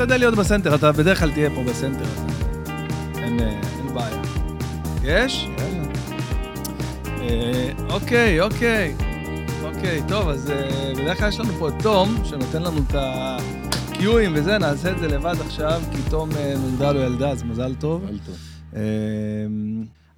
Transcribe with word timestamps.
תשת- 0.00 0.06
תשתדל 0.06 0.18
להיות 0.18 0.34
בסנטר, 0.34 0.74
אתה 0.74 0.92
בדרך 0.92 1.20
כלל 1.20 1.30
תהיה 1.32 1.50
פה 1.54 1.62
בסנטר. 1.62 2.04
אין, 3.18 3.40
אה, 3.40 3.46
אין 3.78 3.94
בעיה. 3.94 4.22
יש? 5.04 5.48
אה, 7.20 7.70
אוקיי, 7.90 8.40
אוקיי. 8.40 8.94
אוקיי, 9.62 10.02
טוב, 10.08 10.28
אז 10.28 10.50
אה, 10.50 10.92
בדרך 10.96 11.18
כלל 11.18 11.28
יש 11.28 11.40
לנו 11.40 11.52
פה 11.58 11.68
את 11.68 11.74
תום, 11.82 12.14
שנותן 12.24 12.62
לנו 12.62 12.78
את 12.88 12.94
הקיואים 12.94 14.32
וזה, 14.34 14.58
נעשה 14.58 14.90
את 14.90 14.98
זה 14.98 15.08
לבד 15.08 15.34
עכשיו, 15.46 15.82
כי 15.92 15.98
תום 16.10 16.28
נולדה 16.60 16.92
לו 16.92 17.00
ילדה, 17.00 17.30
אז 17.30 17.42
מזל 17.42 17.74
טוב. 17.74 18.04
מזל 18.04 18.18
טוב. 18.26 18.36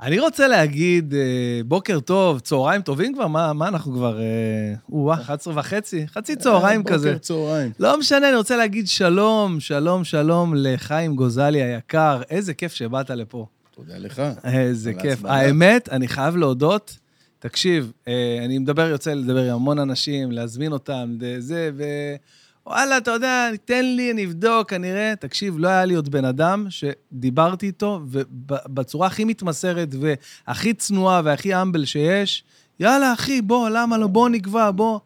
אני 0.02 0.20
רוצה 0.20 0.48
להגיד, 0.48 1.14
אה, 1.14 1.60
בוקר 1.66 2.00
טוב, 2.00 2.40
צהריים 2.40 2.82
טובים 2.82 3.14
כבר, 3.14 3.26
מה, 3.26 3.52
מה 3.52 3.68
אנחנו 3.68 3.92
כבר, 3.92 4.20
אה, 4.20 4.74
או-אה, 4.92 5.14
11 5.14 5.54
וחצי, 5.56 6.06
חצי 6.08 6.36
צהריים 6.36 6.80
אה, 6.80 6.92
כזה. 6.92 7.08
בוקר 7.08 7.18
צהריים. 7.18 7.72
לא 7.78 7.98
משנה, 7.98 8.28
אני 8.28 8.36
רוצה 8.36 8.56
להגיד 8.56 8.88
שלום, 8.88 9.60
שלום, 9.60 10.04
שלום 10.04 10.54
לחיים 10.56 11.16
גוזלי 11.16 11.62
היקר, 11.62 12.22
איזה 12.30 12.54
כיף 12.54 12.72
שבאת 12.72 13.10
לפה. 13.10 13.46
תודה 13.74 13.98
לך. 13.98 14.22
איזה 14.44 14.94
כיף. 14.94 15.24
ההזמנה. 15.24 15.34
האמת, 15.34 15.88
אני 15.88 16.08
חייב 16.08 16.36
להודות, 16.36 16.98
תקשיב, 17.38 17.92
אני 18.44 18.58
מדבר, 18.58 18.88
יוצא 18.88 19.14
לדבר 19.14 19.42
עם 19.42 19.54
המון 19.54 19.78
אנשים, 19.78 20.32
להזמין 20.32 20.72
אותם, 20.72 21.16
זה, 21.38 21.70
ו... 21.76 21.84
וואלה, 22.66 22.98
אתה 22.98 23.10
יודע, 23.10 23.48
תן 23.64 23.84
לי, 23.84 24.12
אני 24.12 24.24
אבדוק, 24.24 24.72
אני 24.72 24.92
אראה. 24.92 25.16
תקשיב, 25.16 25.58
לא 25.58 25.68
היה 25.68 25.84
לי 25.84 25.94
עוד 25.94 26.08
בן 26.08 26.24
אדם 26.24 26.66
שדיברתי 26.68 27.66
איתו, 27.66 28.00
ובצורה 28.10 29.06
הכי 29.06 29.24
מתמסרת 29.24 29.88
והכי 30.00 30.74
צנועה 30.74 31.20
והכי 31.24 31.62
אמבל 31.62 31.84
שיש, 31.84 32.44
יאללה, 32.80 33.12
אחי, 33.12 33.42
בוא, 33.42 33.68
למה 33.68 33.98
לא? 33.98 34.06
בוא 34.06 34.28
נקבע, 34.28 34.70
בוא. 34.70 34.98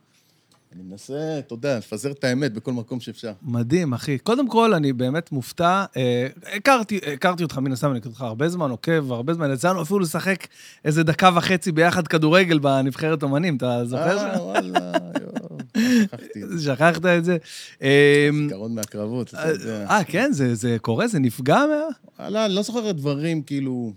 אני 0.76 0.84
מנסה, 0.84 1.38
אתה 1.38 1.54
יודע, 1.54 1.78
לפזר 1.78 2.12
את 2.12 2.24
האמת 2.24 2.52
בכל 2.52 2.72
מקום 2.72 3.00
שאפשר. 3.00 3.32
מדהים, 3.42 3.92
אחי. 3.92 4.18
קודם 4.18 4.48
כל, 4.48 4.74
אני 4.74 4.92
באמת 4.92 5.32
מופתע. 5.32 5.84
אה, 5.96 6.26
הכרתי, 6.56 7.00
הכרתי 7.12 7.42
אותך, 7.42 7.58
מן 7.58 7.72
הסתם, 7.72 7.90
אני 7.90 7.98
הכרתי 7.98 8.08
אותך 8.08 8.20
הרבה 8.20 8.48
זמן, 8.48 8.70
עוקב 8.70 9.12
הרבה 9.12 9.34
זמן. 9.34 9.52
יצאנו 9.52 9.82
אפילו 9.82 9.98
לשחק 9.98 10.46
איזה 10.84 11.02
דקה 11.02 11.30
וחצי 11.36 11.72
ביחד 11.72 12.08
כדורגל 12.08 12.58
בנבחרת 12.58 13.22
אומנים, 13.22 13.56
אתה 13.56 13.84
זוכר? 13.84 14.18
אה, 14.18 14.42
וואלה, 14.42 14.92
יואו, 15.20 15.58
שכחתי. 16.02 16.42
את. 16.42 16.60
שכחת 16.60 17.06
את 17.06 17.24
זה. 17.24 17.36
אה, 17.82 18.28
זיכרון 18.42 18.74
מהקרבות, 18.74 19.28
אתה 19.28 19.48
יודע. 19.48 19.86
אה, 19.86 20.04
כן, 20.04 20.32
זה, 20.32 20.54
זה 20.54 20.76
קורה? 20.80 21.08
זה 21.08 21.18
נפגע 21.18 21.56
מה... 21.56 21.82
וואלה, 22.18 22.46
אני 22.46 22.54
לא 22.54 22.62
זוכר 22.62 22.92
דברים, 22.92 23.42
כאילו, 23.42 23.92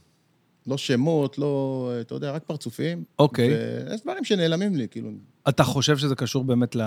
לא 0.67 0.77
שמות, 0.77 1.37
לא, 1.37 1.91
אתה 2.01 2.15
יודע, 2.15 2.31
רק 2.31 2.43
פרצופים. 2.43 3.03
אוקיי. 3.19 3.49
ויש 3.89 4.01
דברים 4.01 4.23
שנעלמים 4.23 4.75
לי, 4.75 4.87
כאילו, 4.91 5.09
אתה 5.49 5.63
חושב 5.63 5.97
שזה 5.97 6.15
קשור 6.15 6.43
באמת 6.43 6.75
ל... 6.75 6.81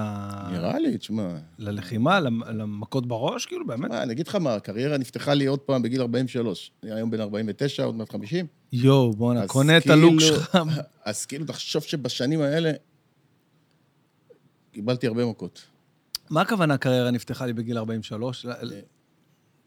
נראה 0.53 0.79
לי, 0.79 0.99
תשמע. 0.99 1.29
ללחימה, 1.59 2.21
למ- 2.21 2.43
למכות 2.43 3.07
בראש, 3.07 3.47
כאילו, 3.47 3.67
באמת? 3.67 3.91
מה, 3.91 4.03
אני 4.03 4.13
אגיד 4.13 4.29
לך 4.29 4.35
מה, 4.35 4.55
הקריירה 4.55 4.99
נפתחה 4.99 5.35
לי 5.35 5.47
עוד 5.47 5.59
פעם 5.59 5.83
בגיל 5.83 6.01
43. 6.01 6.71
אני 6.83 6.93
היום 6.93 7.11
בן 7.11 7.21
49, 7.21 7.85
עוד 7.85 7.95
מעט 7.95 8.13
50. 8.13 8.47
יואו, 8.73 9.13
בואנה, 9.13 9.47
קונה 9.47 9.77
את 9.77 9.83
כאילו- 9.83 9.95
הלוק 10.09 10.21
שלך. 10.21 10.59
אז 11.05 11.27
כאילו, 11.27 11.45
תחשוב 11.47 11.83
שבשנים 11.83 12.41
האלה 12.41 12.73
קיבלתי 14.73 15.07
הרבה 15.07 15.27
מכות. 15.27 15.63
מה 16.31 16.41
הכוונה 16.41 16.77
קריירה 16.77 17.11
נפתחה 17.11 17.47
לי 17.47 17.53
בגיל 17.53 17.79
43? 17.79 18.45
ל- 18.45 18.51
ל- 18.63 18.73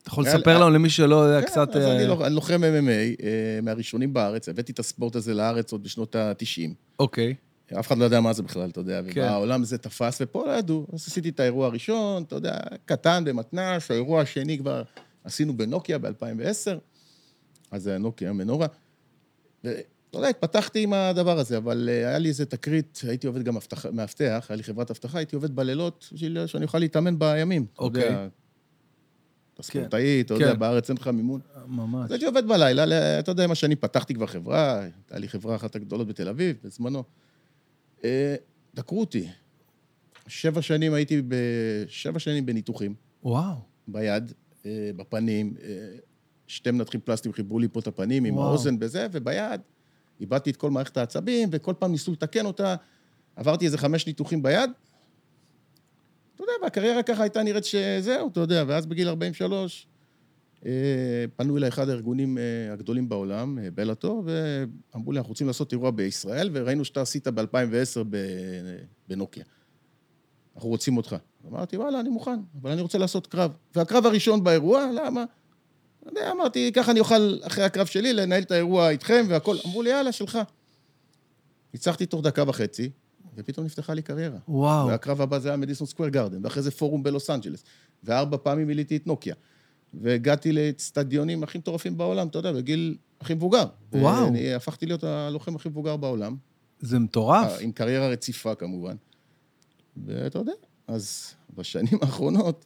אתה 0.02 0.10
יכול 0.12 0.26
היה- 0.26 0.36
לספר 0.38 0.60
לנו 0.60 0.70
למי 0.70 0.90
שלא 0.90 1.16
יודע 1.16 1.42
כן, 1.42 1.48
קצת... 1.48 1.70
אז 1.76 1.82
אה, 1.82 1.96
אני 1.96 2.08
לוח- 2.08 2.22
אני 2.22 2.36
לוחם 2.36 2.62
MMA, 2.62 3.24
אה, 3.24 3.30
מהראשונים 3.64 4.14
בארץ, 4.14 4.50
הבאתי 4.50 4.72
את 4.72 4.80
הספורט 4.80 5.16
הזה 5.16 5.34
לארץ 5.34 5.72
עוד 5.72 5.84
בשנות 5.84 6.16
ה-90. 6.16 6.70
אוקיי. 7.00 7.36
אף 7.74 7.88
אחד 7.88 7.98
לא 7.98 8.04
יודע 8.04 8.22
מה 8.22 8.34
זה 8.34 8.44
בכלל, 8.44 8.70
אתה 8.70 8.80
יודע, 8.80 9.02
כן. 9.12 9.22
ובעולם 9.22 9.64
זה 9.64 9.78
תפס, 9.78 10.18
ופה 10.22 10.46
לא 10.46 10.52
ידעו. 10.52 10.88
אז 10.94 11.08
עשיתי 11.08 11.30
את 11.30 11.40
האירוע 11.40 11.68
הראשון, 11.68 12.24
אתה 12.24 12.36
יודע, 12.36 12.58
קטן 12.86 13.24
במתנ"ש, 13.26 13.92
האירוע 13.92 14.22
השני 14.22 14.58
כבר 14.58 14.84
עשינו 15.24 15.58
בנוקיה 15.58 15.98
ב-2010, 15.98 16.78
אז 17.72 17.84
זה 17.84 17.90
היה 17.90 18.00
נוקיה 18.00 18.34
מנורה. 18.34 18.68
ואתה 19.64 19.80
יודע, 20.14 20.28
התפתחתי 20.28 20.84
עם 20.84 20.94
הדבר 20.94 21.40
הזה, 21.40 21.58
אבל 21.58 21.90
אה, 21.92 22.08
היה 22.08 22.18
לי 22.18 22.30
איזה 22.30 22.46
תקרית, 22.46 23.02
הייתי 23.08 23.28
עובד 23.28 23.44
גם 23.44 23.56
אבטח- 23.58 23.86
מאבטח, 23.86 24.46
היה 24.50 24.58
לי 24.58 24.64
חברת 24.64 24.92
אבטחה, 24.92 25.18
הייתי 25.18 25.36
עובד 25.36 25.56
בלילות 25.56 26.10
בשביל 26.14 26.48
שאני 26.48 26.66
אוכל 26.66 26.80
להתאמן 26.80 27.20
בימים. 27.20 27.66
אתה 27.74 27.82
אוקיי. 27.84 28.04
יודע, 28.06 28.28
אתה 29.54 29.64
ספורטאי, 29.64 30.22
אתה 30.22 30.36
כן. 30.36 30.42
יודע, 30.42 30.54
בארץ 30.54 30.90
אין 30.90 30.98
לך 30.98 31.08
מימון. 31.08 31.40
ממש. 31.68 32.06
אז 32.06 32.12
הייתי 32.12 32.26
עובד 32.26 32.48
בלילה, 32.48 33.20
אתה 33.20 33.32
יודע, 33.32 33.44
עם 33.44 33.52
השנים 33.52 33.78
פתחתי 33.78 34.14
כבר 34.14 34.26
חברה, 34.28 34.80
הייתה 34.82 35.20
לי 35.20 35.28
חברה 35.30 35.56
אחת 35.56 35.76
הגדולות 35.76 36.08
בתל 36.08 36.30
אביב, 36.30 36.56
בזמנו. 36.64 37.04
אה, 38.06 38.36
דקרו 38.76 39.00
אותי. 39.00 39.28
שבע 40.28 40.62
שנים 40.62 40.94
הייתי 40.94 41.22
ב... 41.22 41.36
שבע 41.88 42.20
שנים 42.20 42.46
בניתוחים, 42.46 42.96
וואו. 43.24 43.56
ביד, 43.88 44.32
אה, 44.66 44.92
בפנים, 44.96 45.54
אה, 45.64 45.70
שתי 46.48 46.72
מנתחים 46.72 47.02
פלסטיים 47.02 47.34
חיברו 47.34 47.60
לי 47.60 47.68
פה 47.68 47.80
את 47.80 47.88
הפנים 47.88 48.26
עם 48.26 48.36
וואו. 48.36 48.48
האוזן 48.48 48.80
בזה, 48.80 49.08
וביד 49.12 49.62
איבדתי 50.22 50.50
את 50.50 50.56
כל 50.56 50.72
מערכת 50.72 50.98
העצבים, 50.98 51.50
וכל 51.52 51.74
פעם 51.80 51.92
ניסו 51.92 52.12
לתקן 52.12 52.46
אותה. 52.46 52.76
עברתי 53.36 53.66
איזה 53.66 53.78
חמש 53.78 54.08
ניתוחים 54.08 54.44
ביד. 54.44 54.70
אתה 56.36 56.44
יודע, 56.44 56.54
והקריירה 56.64 57.04
ככה 57.04 57.24
הייתה 57.24 57.44
נראית 57.44 57.66
שזהו, 57.66 58.28
אתה 58.28 58.40
יודע, 58.40 58.64
ואז 58.68 58.86
בגיל 58.86 59.08
43 59.08 59.88
אה, 59.88 59.95
פנו 61.36 61.58
אליי 61.58 61.70
אחד 61.70 61.90
הארגונים 61.90 62.38
אה, 62.38 62.74
הגדולים 62.74 63.10
בעולם, 63.10 63.60
אה, 63.60 63.72
בלאטור, 63.72 64.24
ואמרו 64.26 65.12
לי, 65.12 65.18
אנחנו 65.18 65.30
רוצים 65.30 65.48
לעשות 65.48 65.72
אירוע 65.72 65.92
בישראל, 65.92 66.50
וראינו 66.54 66.86
שאתה 66.86 67.02
עשית 67.02 67.28
ב-2010 67.28 68.04
בנוקיה. 69.08 69.44
אנחנו 70.56 70.70
רוצים 70.70 70.98
אותך. 70.98 71.16
אמרתי, 71.48 71.78
וואלה, 71.78 72.00
אני 72.00 72.10
מוכן, 72.10 72.40
אבל 72.62 72.72
אני 72.72 72.82
רוצה 72.82 72.98
לעשות 72.98 73.28
קרב. 73.28 73.52
והקרב 73.76 74.06
הראשון 74.06 74.44
באירוע, 74.44 74.90
למה? 74.96 75.24
לא 76.06 76.10
יודע, 76.10 76.32
אמרתי, 76.32 76.72
ככה 76.72 76.92
אני 76.92 77.00
אוכל, 77.00 77.38
אחרי 77.42 77.64
הקרב 77.64 77.86
שלי, 77.86 78.14
לנהל 78.14 78.44
את 78.44 78.52
האירוע 78.52 78.90
איתכם 78.90 79.26
והכול. 79.30 79.58
אמרו 79.66 79.82
לי, 79.82 79.90
יאללה, 79.90 80.12
שלך. 80.12 80.40
ניצחתי 81.74 82.06
תוך 82.06 82.22
דקה 82.22 82.44
וחצי, 82.48 82.90
ופתאום 83.36 83.66
נפתחה 83.66 83.94
לי 83.94 84.02
קריירה. 84.02 84.38
וואו. 84.48 84.88
והקרב 84.88 85.22
הבא 85.22 85.40
זה 85.40 85.50
היה 85.50 85.58
מדיסון 85.58 85.88
סקוויר 85.88 86.10
גרדן, 86.10 86.40
ואחרי 86.44 86.64
זה 86.64 86.72
פורום 86.72 87.04
בלוס 87.04 87.30
אנג'לס. 87.30 87.64
וארבע 88.04 88.38
פעמים 88.44 88.68
מילאתי 88.68 88.98
את 88.98 89.08
נוקיה. 89.08 89.36
והגעתי 90.02 90.52
לאצטדיונים 90.52 91.44
הכי 91.44 91.58
מטורפים 91.58 91.98
בעולם, 91.98 92.28
אתה 92.28 92.40
יודע, 92.40 92.52
בגיל 92.52 92.98
הכי 93.22 93.34
מבוגר. 93.34 93.66
וואו. 93.94 94.26
ואני 94.26 94.54
הפכתי 94.54 94.86
להיות 94.86 95.04
הלוחם 95.04 95.56
הכי 95.56 95.70
מבוגר 95.70 95.98
בעולם. 95.98 96.36
זה 96.80 97.00
מטורף. 97.00 97.58
עם 97.60 97.72
קריירה 97.72 98.08
רציפה 98.08 98.56
כמובן. 98.56 98.96
ואתה 100.06 100.40
יודע, 100.40 100.52
אז 100.88 101.34
בשנים 101.56 102.00
האחרונות, 102.02 102.66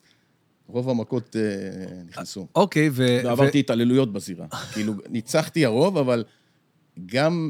רוב 0.68 0.90
המכות 0.90 1.36
אה, 1.36 2.04
נכנסו. 2.04 2.48
אוקיי, 2.56 2.90
ו... 2.92 3.20
ועברתי 3.24 3.60
התעללויות 3.60 4.14
בזירה. 4.14 4.48
כאילו, 4.74 4.94
ניצחתי 5.10 5.66
הרוב, 5.66 5.98
אבל 5.98 6.24
גם... 7.06 7.50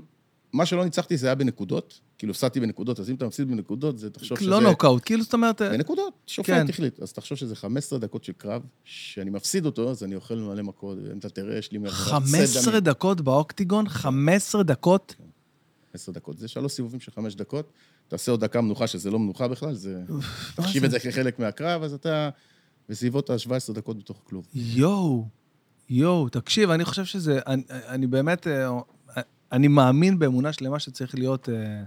מה 0.54 0.66
שלא 0.66 0.84
ניצחתי 0.84 1.18
זה 1.18 1.28
היה 1.28 1.36
בנקודות. 1.36 2.00
כאילו, 2.20 2.32
הפסדתי 2.32 2.60
בנקודות, 2.60 3.00
אז 3.00 3.10
אם 3.10 3.16
אתה 3.16 3.28
מפסיד 3.28 3.48
בנקודות, 3.48 4.00
זה 4.00 4.10
תחשוב 4.10 4.38
ו... 4.38 4.42
שזה... 4.42 4.50
לא 4.50 4.62
נוקאוט, 4.62 5.02
כאילו, 5.06 5.24
זאת 5.24 5.34
אומרת... 5.34 5.62
בנקודות, 5.62 6.14
שופט 6.28 6.50
כן. 6.50 6.70
החליט. 6.70 7.00
אז 7.00 7.14
תחשוב 7.14 7.38
שזה 7.38 7.56
15 7.56 8.00
דקות 8.00 8.24
של 8.24 8.34
קרב, 8.34 8.62
שאני 8.84 9.30
מפסיד 9.30 9.66
אותו, 9.66 9.90
אז 9.90 10.04
אני 10.04 10.16
אוכל 10.16 10.36
מלא 10.36 10.64
מכות, 10.64 10.98
ואם 11.04 11.18
אתה 11.18 11.30
תראה, 11.30 11.58
יש 11.58 11.72
לי... 11.72 11.78
מרצה 11.78 11.96
15 11.96 12.72
דמים. 12.72 12.84
דקות 12.84 13.22
באוקטיגון? 13.22 13.90
15 13.90 14.64
דקות? 14.64 15.16
15 15.92 16.14
דקות. 16.14 16.38
זה 16.38 16.48
שלוש 16.48 16.72
סיבובים 16.72 17.00
של 17.00 17.12
חמש 17.12 17.36
דקות. 17.36 17.72
תעשה 18.08 18.32
עוד 18.32 18.40
דקה 18.40 18.62
מנוחה, 18.62 18.88
שזה 18.88 19.12
לא 19.12 19.20
מנוחה 19.20 19.48
בכלל, 19.48 19.74
זה... 19.74 20.02
תחשיב? 20.56 20.84
את 20.84 20.92
זה 20.92 21.00
כחלק 21.00 21.40
מהקרב, 21.40 21.84
אז 21.84 21.94
אתה 21.94 22.30
בסביבות 22.90 23.30
ה-17 23.30 23.74
דקות 23.74 23.98
בתוך 23.98 24.22
הכלוב. 24.26 24.48
יואו, 24.54 25.26
יואו, 25.90 26.30
תקשיב, 26.30 26.70
אני 26.70 26.86
חושב 26.86 27.06
שזה... 27.06 27.40
אני, 27.48 27.64
אני 27.70 28.08
באמת... 28.08 28.48
אה, 28.48 28.80
אני 29.52 29.68
מאמין 29.68 30.20
באמונה 30.20 30.54
שלמה 30.54 30.80
שצריך 30.80 31.16
להיות 31.16 31.50
אה, 31.50 31.56
אה, 31.56 31.84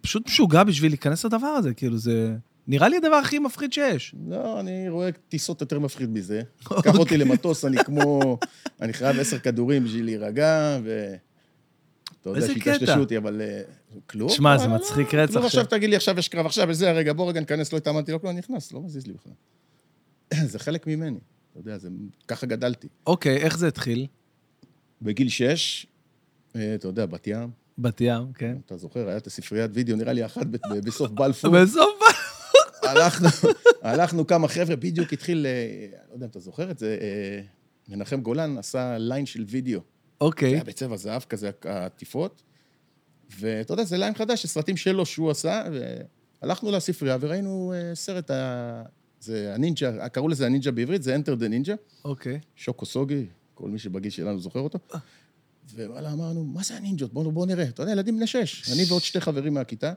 פשוט 0.00 0.26
משוגע 0.26 0.64
בשביל 0.64 0.92
להיכנס 0.92 1.24
לדבר 1.24 1.46
הזה, 1.46 1.74
כאילו, 1.74 1.98
זה... 1.98 2.36
נראה 2.66 2.88
לי 2.88 2.96
הדבר 2.96 3.14
הכי 3.14 3.38
מפחיד 3.38 3.72
שיש. 3.72 4.14
לא, 4.28 4.60
אני 4.60 4.88
רואה 4.88 5.12
טיסות 5.28 5.60
יותר 5.60 5.78
מפחיד 5.78 6.10
מזה. 6.10 6.42
קח 6.84 6.98
אותי 6.98 7.16
למטוס, 7.16 7.64
אני 7.64 7.84
כמו... 7.84 8.38
אני 8.80 8.92
חייב 8.92 9.18
עשר 9.18 9.38
כדורים 9.38 9.84
בשביל 9.84 10.04
להירגע, 10.04 10.78
ו... 10.84 11.14
אתה 12.22 12.30
יודע 12.30 12.78
קטע. 12.78 12.98
אותי, 12.98 13.16
אבל 13.16 13.40
אה, 13.40 13.62
כלום. 14.06 14.28
שמע, 14.28 14.58
זה 14.58 14.64
אבל 14.64 14.74
מצחיק 14.74 15.14
לא, 15.14 15.20
רצח 15.20 15.32
כלום 15.32 15.44
עכשיו 15.44 15.64
תגיד 15.64 15.90
לי, 15.90 15.96
עכשיו 15.96 16.18
יש 16.18 16.28
קרב, 16.28 16.46
עכשיו 16.46 16.66
וזה 16.68 16.90
הרגע, 16.90 17.12
בוא 17.12 17.28
רגע 17.28 17.40
ניכנס, 17.40 17.72
לא 17.72 17.78
התאמנתי, 17.78 18.12
לא 18.12 18.18
כלום, 18.18 18.30
אני 18.30 18.38
נכנס, 18.38 18.72
לא 18.72 18.80
מזיז 18.80 19.06
לי 19.06 19.12
בכלל. 19.12 19.32
זה 20.52 20.58
חלק 20.58 20.86
ממני, 20.86 21.18
אתה 21.50 21.60
יודע, 21.60 21.78
זה... 21.78 21.88
ככה 22.28 22.46
גדלתי. 22.46 22.88
אוקיי, 23.06 23.36
איך 23.36 23.58
זה 23.58 23.68
התחיל? 23.68 24.06
בגיל 25.02 25.28
שש, 25.28 25.86
אה, 26.56 26.74
אתה 26.74 26.88
יודע, 26.88 27.06
בת 27.06 27.26
ים, 27.26 27.50
בת 27.78 28.00
ים, 28.00 28.32
כן. 28.32 28.56
אתה 28.66 28.76
זוכר, 28.76 29.08
היה 29.08 29.16
את 29.16 29.26
הספריית 29.26 29.70
וידאו, 29.74 29.96
נראה 29.96 30.12
לי 30.12 30.24
אחת 30.24 30.46
בסוף 30.84 31.10
בלפור. 31.10 31.50
בסוף... 31.62 32.00
הלכנו, 32.82 33.28
הלכנו 33.82 34.26
כמה 34.26 34.48
חבר'ה, 34.48 34.76
בדיוק 34.76 35.12
התחיל, 35.12 35.46
אה, 35.46 35.86
לא 36.08 36.14
יודע 36.14 36.26
אם 36.26 36.30
אתה 36.30 36.40
זוכר 36.40 36.70
את 36.70 36.78
זה, 36.78 36.98
אה, 37.00 37.40
מנחם 37.88 38.20
גולן 38.20 38.58
עשה 38.58 38.98
ליין 38.98 39.26
של 39.26 39.44
וידאו. 39.48 39.80
זה 39.80 39.84
אוקיי. 40.20 40.48
היה 40.48 40.64
בצבע 40.64 40.96
זהב 40.96 41.22
כזה, 41.22 41.50
העטיפות. 41.64 42.42
ואתה 43.40 43.72
יודע, 43.72 43.84
זה 43.84 43.96
ליין 43.96 44.14
חדש, 44.14 44.46
סרטים 44.46 44.76
שלו 44.76 45.06
שהוא 45.06 45.30
עשה, 45.30 45.64
והלכנו 46.42 46.70
לספרייה 46.70 47.16
וראינו 47.20 47.72
אה, 47.76 47.94
סרט, 47.94 48.30
זה 49.20 49.54
הנינג'ה, 49.54 50.08
קראו 50.08 50.28
לזה 50.28 50.46
הנינג'ה 50.46 50.70
בעברית, 50.70 51.02
זה 51.02 51.16
Enter 51.16 51.40
the 51.40 51.68
Ninja. 51.68 51.76
אוקיי. 52.04 52.40
שו 52.56 52.86
קוסוגי, 52.86 53.26
כל 53.54 53.68
מי 53.68 53.78
שבגיל 53.78 54.10
שלנו 54.10 54.40
זוכר 54.40 54.60
אותו. 54.60 54.78
ווואלה, 55.74 56.12
אמרנו, 56.12 56.44
מה 56.44 56.62
זה 56.62 56.76
הנינג'ות? 56.76 57.12
בואו 57.12 57.32
בוא 57.32 57.46
נראה. 57.46 57.64
אתה 57.68 57.82
יודע, 57.82 57.92
ילדים 57.92 58.16
בני 58.16 58.26
שש. 58.26 58.72
אני 58.72 58.84
ועוד 58.88 59.02
שתי 59.02 59.20
חברים 59.20 59.54
מהכיתה. 59.54 59.92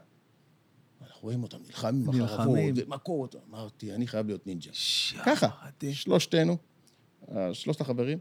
אנחנו 1.02 1.20
רואים 1.22 1.42
אותם 1.42 1.58
נלחמים 1.66 2.04
נלחמים. 2.06 2.74
בחרבות, 2.74 2.86
ומכות. 2.86 3.36
אמרתי, 3.50 3.94
אני 3.94 4.06
חייב 4.06 4.26
להיות 4.26 4.46
נינג'ה. 4.46 4.70
ככה. 5.26 5.48
שלושתנו, 5.92 6.56
שלושת 7.52 7.80
החברים, 7.80 8.18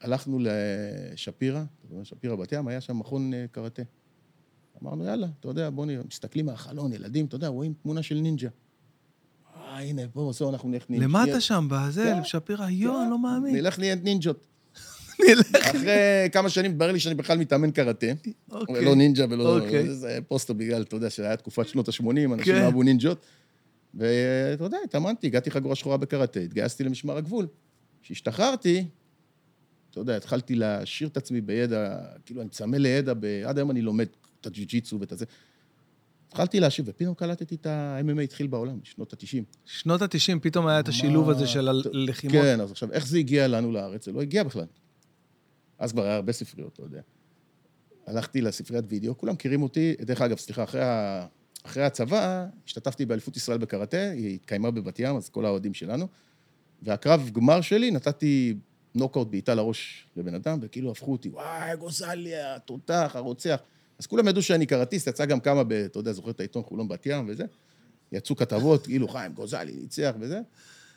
הלכנו 0.00 0.38
לשפירא, 0.40 1.62
שפירא 2.02 2.34
בת 2.34 2.52
ים, 2.52 2.68
היה 2.68 2.80
שם 2.80 2.98
מכון 2.98 3.34
אה, 3.34 3.44
קראטה. 3.52 3.82
אמרנו, 4.82 5.04
יאללה, 5.04 5.26
אתה 5.40 5.48
יודע, 5.48 5.70
בואו 5.70 5.86
נראה, 5.86 6.02
מסתכלים 6.08 6.46
מהחלון, 6.46 6.92
ילדים, 6.92 7.26
אתה 7.26 7.36
יודע, 7.36 7.48
רואים 7.48 7.74
תמונה 7.82 8.02
של 8.02 8.14
נינג'ה. 8.14 8.48
אה, 9.56 9.78
הנה, 9.78 10.02
בואו, 10.14 10.32
זהו, 10.32 10.50
אנחנו 10.50 10.68
נלך 10.68 10.90
נינג'ה. 10.90 11.06
למטה 11.06 11.40
שם, 11.40 11.68
בזה, 11.70 12.12
כן. 12.16 12.24
שפירא, 12.24 12.68
יואו, 12.68 13.02
אני 13.02 13.10
לא 13.10 13.18
מאמין. 13.18 13.54
נלך 13.56 13.78
נהיה 13.78 13.94
נינג'ות. 13.94 14.46
נלך. 15.28 15.66
אחרי 15.66 16.28
כמה 16.32 16.48
שנים 16.48 16.70
התברר 16.70 16.92
לי 16.92 17.00
שאני 17.00 17.14
בכלל 17.14 17.38
מתאמן 17.38 17.70
קראטה. 17.70 18.06
אוקיי. 18.50 18.84
לא 18.84 18.94
נינג'ה 18.94 19.26
ולא... 19.30 19.58
אוקיי. 19.58 19.94
זה 19.94 20.18
פוסטר 20.28 20.52
בגלל, 20.52 20.82
אתה 20.82 20.96
יודע, 20.96 21.10
שהיה 21.10 21.36
תקופת 21.36 21.68
שנות 21.68 21.88
ה-80, 21.88 22.04
אנשים 22.06 22.36
כן. 22.44 22.60
לא 22.60 22.64
אהבו 22.64 22.82
נינג'ות. 22.82 23.26
ואתה 23.94 24.64
יודע, 24.64 24.78
התאמנתי, 24.84 25.26
הגעתי 25.26 25.50
חגורה 25.50 25.74
שחורה 25.74 25.96
בקראטה, 25.96 26.40
התגייסתי 26.40 26.84
למשמר 26.84 27.16
הגבול. 27.16 27.46
כשהשתחררתי, 28.02 28.84
אתה 29.90 30.00
יודע, 30.00 30.16
התחלתי 30.16 30.54
להעשיר 30.54 31.08
את 31.08 31.16
עצמי 31.16 31.40
בידע, 31.40 31.96
כאילו, 32.26 32.42
אני 32.42 32.50
צמא 32.50 32.76
לידע, 32.76 33.12
ב... 33.20 33.24
עד 33.24 33.58
היום 33.58 33.70
אני 33.70 33.82
לומד 33.82 34.06
את 34.40 34.46
הג'ו-ג'יצו 34.46 35.00
ואת 35.00 35.12
הזה. 35.12 35.24
התחלתי 36.28 36.60
להעשיר, 36.60 36.84
ופתאום 36.88 37.14
קלטתי 37.14 37.54
את 37.54 37.66
ה-MMA 37.66 38.20
התחיל 38.20 38.46
בעולם, 38.46 38.80
בשנות 38.82 39.12
ה-90. 39.12 39.42
שנות 39.66 40.02
ה-90 40.02 40.38
פתאום 40.42 40.66
היה 40.66 40.80
את 40.80 40.88
השילוב 40.88 41.30
הזה 41.30 41.46
של 41.46 41.68
הלחימות. 41.68 42.36
כן, 42.36 42.60
אז 42.60 42.70
עכשיו, 42.70 42.92
איך 42.92 43.06
זה 43.06 43.18
הגיע 43.18 43.48
לנו 43.48 43.72
לארץ? 43.72 44.04
זה 44.04 44.12
לא 44.12 44.22
הגיע 44.22 44.42
בכלל. 44.42 44.64
אז 45.82 45.92
כבר 45.92 46.04
היה 46.04 46.14
הרבה 46.14 46.32
ספריות, 46.32 46.72
אתה 46.72 46.82
יודע. 46.82 47.00
הלכתי 48.06 48.40
לספריית 48.40 48.84
וידאו, 48.88 49.18
כולם 49.18 49.32
מכירים 49.32 49.62
אותי, 49.62 49.94
דרך 50.00 50.20
אגב, 50.20 50.38
סליחה, 50.38 50.64
אחרי, 50.64 50.82
ה... 50.82 51.26
אחרי 51.62 51.82
הצבא, 51.84 52.46
השתתפתי 52.66 53.06
באליפות 53.06 53.36
ישראל 53.36 53.58
בקראטה, 53.58 54.10
היא 54.10 54.34
התקיימה 54.34 54.70
בבת 54.70 54.98
ים, 54.98 55.16
אז 55.16 55.28
כל 55.28 55.44
האוהדים 55.44 55.74
שלנו, 55.74 56.08
והקרב 56.82 57.30
גמר 57.32 57.60
שלי, 57.60 57.90
נתתי 57.90 58.54
נוקאוט 58.94 59.28
בעיטה 59.28 59.54
לראש 59.54 60.06
לבן 60.16 60.34
אדם, 60.34 60.58
וכאילו 60.62 60.90
הפכו 60.90 61.12
אותי, 61.12 61.28
וואי, 61.28 61.76
גוזליה, 61.76 62.54
התותח, 62.56 63.12
הרוצח. 63.14 63.60
אז 63.98 64.06
כולם 64.06 64.28
ידעו 64.28 64.42
שאני 64.42 64.66
קראטיסט, 64.66 65.06
יצא 65.06 65.24
גם 65.24 65.40
כמה, 65.40 65.64
ב, 65.64 65.72
אתה 65.72 65.98
יודע, 65.98 66.12
זוכר 66.12 66.30
את 66.30 66.40
העיתון 66.40 66.62
חולון 66.62 66.88
בת 66.88 67.06
ים 67.06 67.26
וזה, 67.28 67.44
יצאו 68.12 68.36
כתבות, 68.36 68.86
כאילו, 68.86 69.08
חיים, 69.08 69.32
גוזלי, 69.32 69.72
ניצח 69.72 70.14
וזה. 70.20 70.40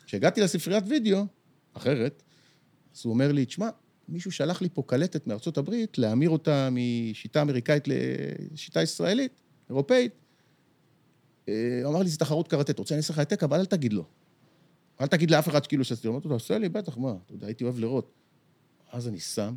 כשהגעתי 0.06 0.40
לספריית 0.40 0.84
וידאו, 0.88 1.24
אחרת, 1.72 2.22
אז 2.96 3.00
הוא 3.04 3.12
אומר 3.12 3.32
לי, 3.32 3.46
תשמע, 3.46 3.68
מישהו 4.08 4.32
שלח 4.32 4.62
לי 4.62 4.68
פה 4.74 4.82
קלטת 4.86 5.26
מארצות 5.26 5.58
הברית, 5.58 5.98
להמיר 5.98 6.30
אותה 6.30 6.68
משיטה 6.72 7.42
אמריקאית 7.42 7.84
לשיטה 7.88 8.82
ישראלית, 8.82 9.40
אירופאית. 9.68 10.12
אה, 11.48 11.80
הוא 11.84 11.90
אמר 11.90 12.02
לי, 12.02 12.08
זו 12.08 12.18
תחרות 12.18 12.48
קראטה, 12.48 12.72
אתה 12.72 12.82
רוצה 12.82 12.94
אני 12.94 12.98
אעשה 12.98 13.12
לך 13.12 13.18
העתק, 13.18 13.42
אבל 13.42 13.58
אל 13.58 13.66
תגיד 13.66 13.92
לו. 13.92 14.04
אל 15.00 15.06
תגיד 15.06 15.30
לאף 15.30 15.48
אחד 15.48 15.66
כאילו 15.66 15.84
שעשיתי. 15.84 16.08
אמרתי 16.08 16.28
לו, 16.28 16.34
עושה 16.34 16.58
לי, 16.58 16.68
בטח, 16.68 16.98
מה, 16.98 17.14
אתה 17.24 17.32
יודע, 17.34 17.46
הייתי 17.46 17.64
אוהב 17.64 17.78
לראות. 17.78 18.12
אז 18.92 19.08
אני 19.08 19.20
שם, 19.20 19.54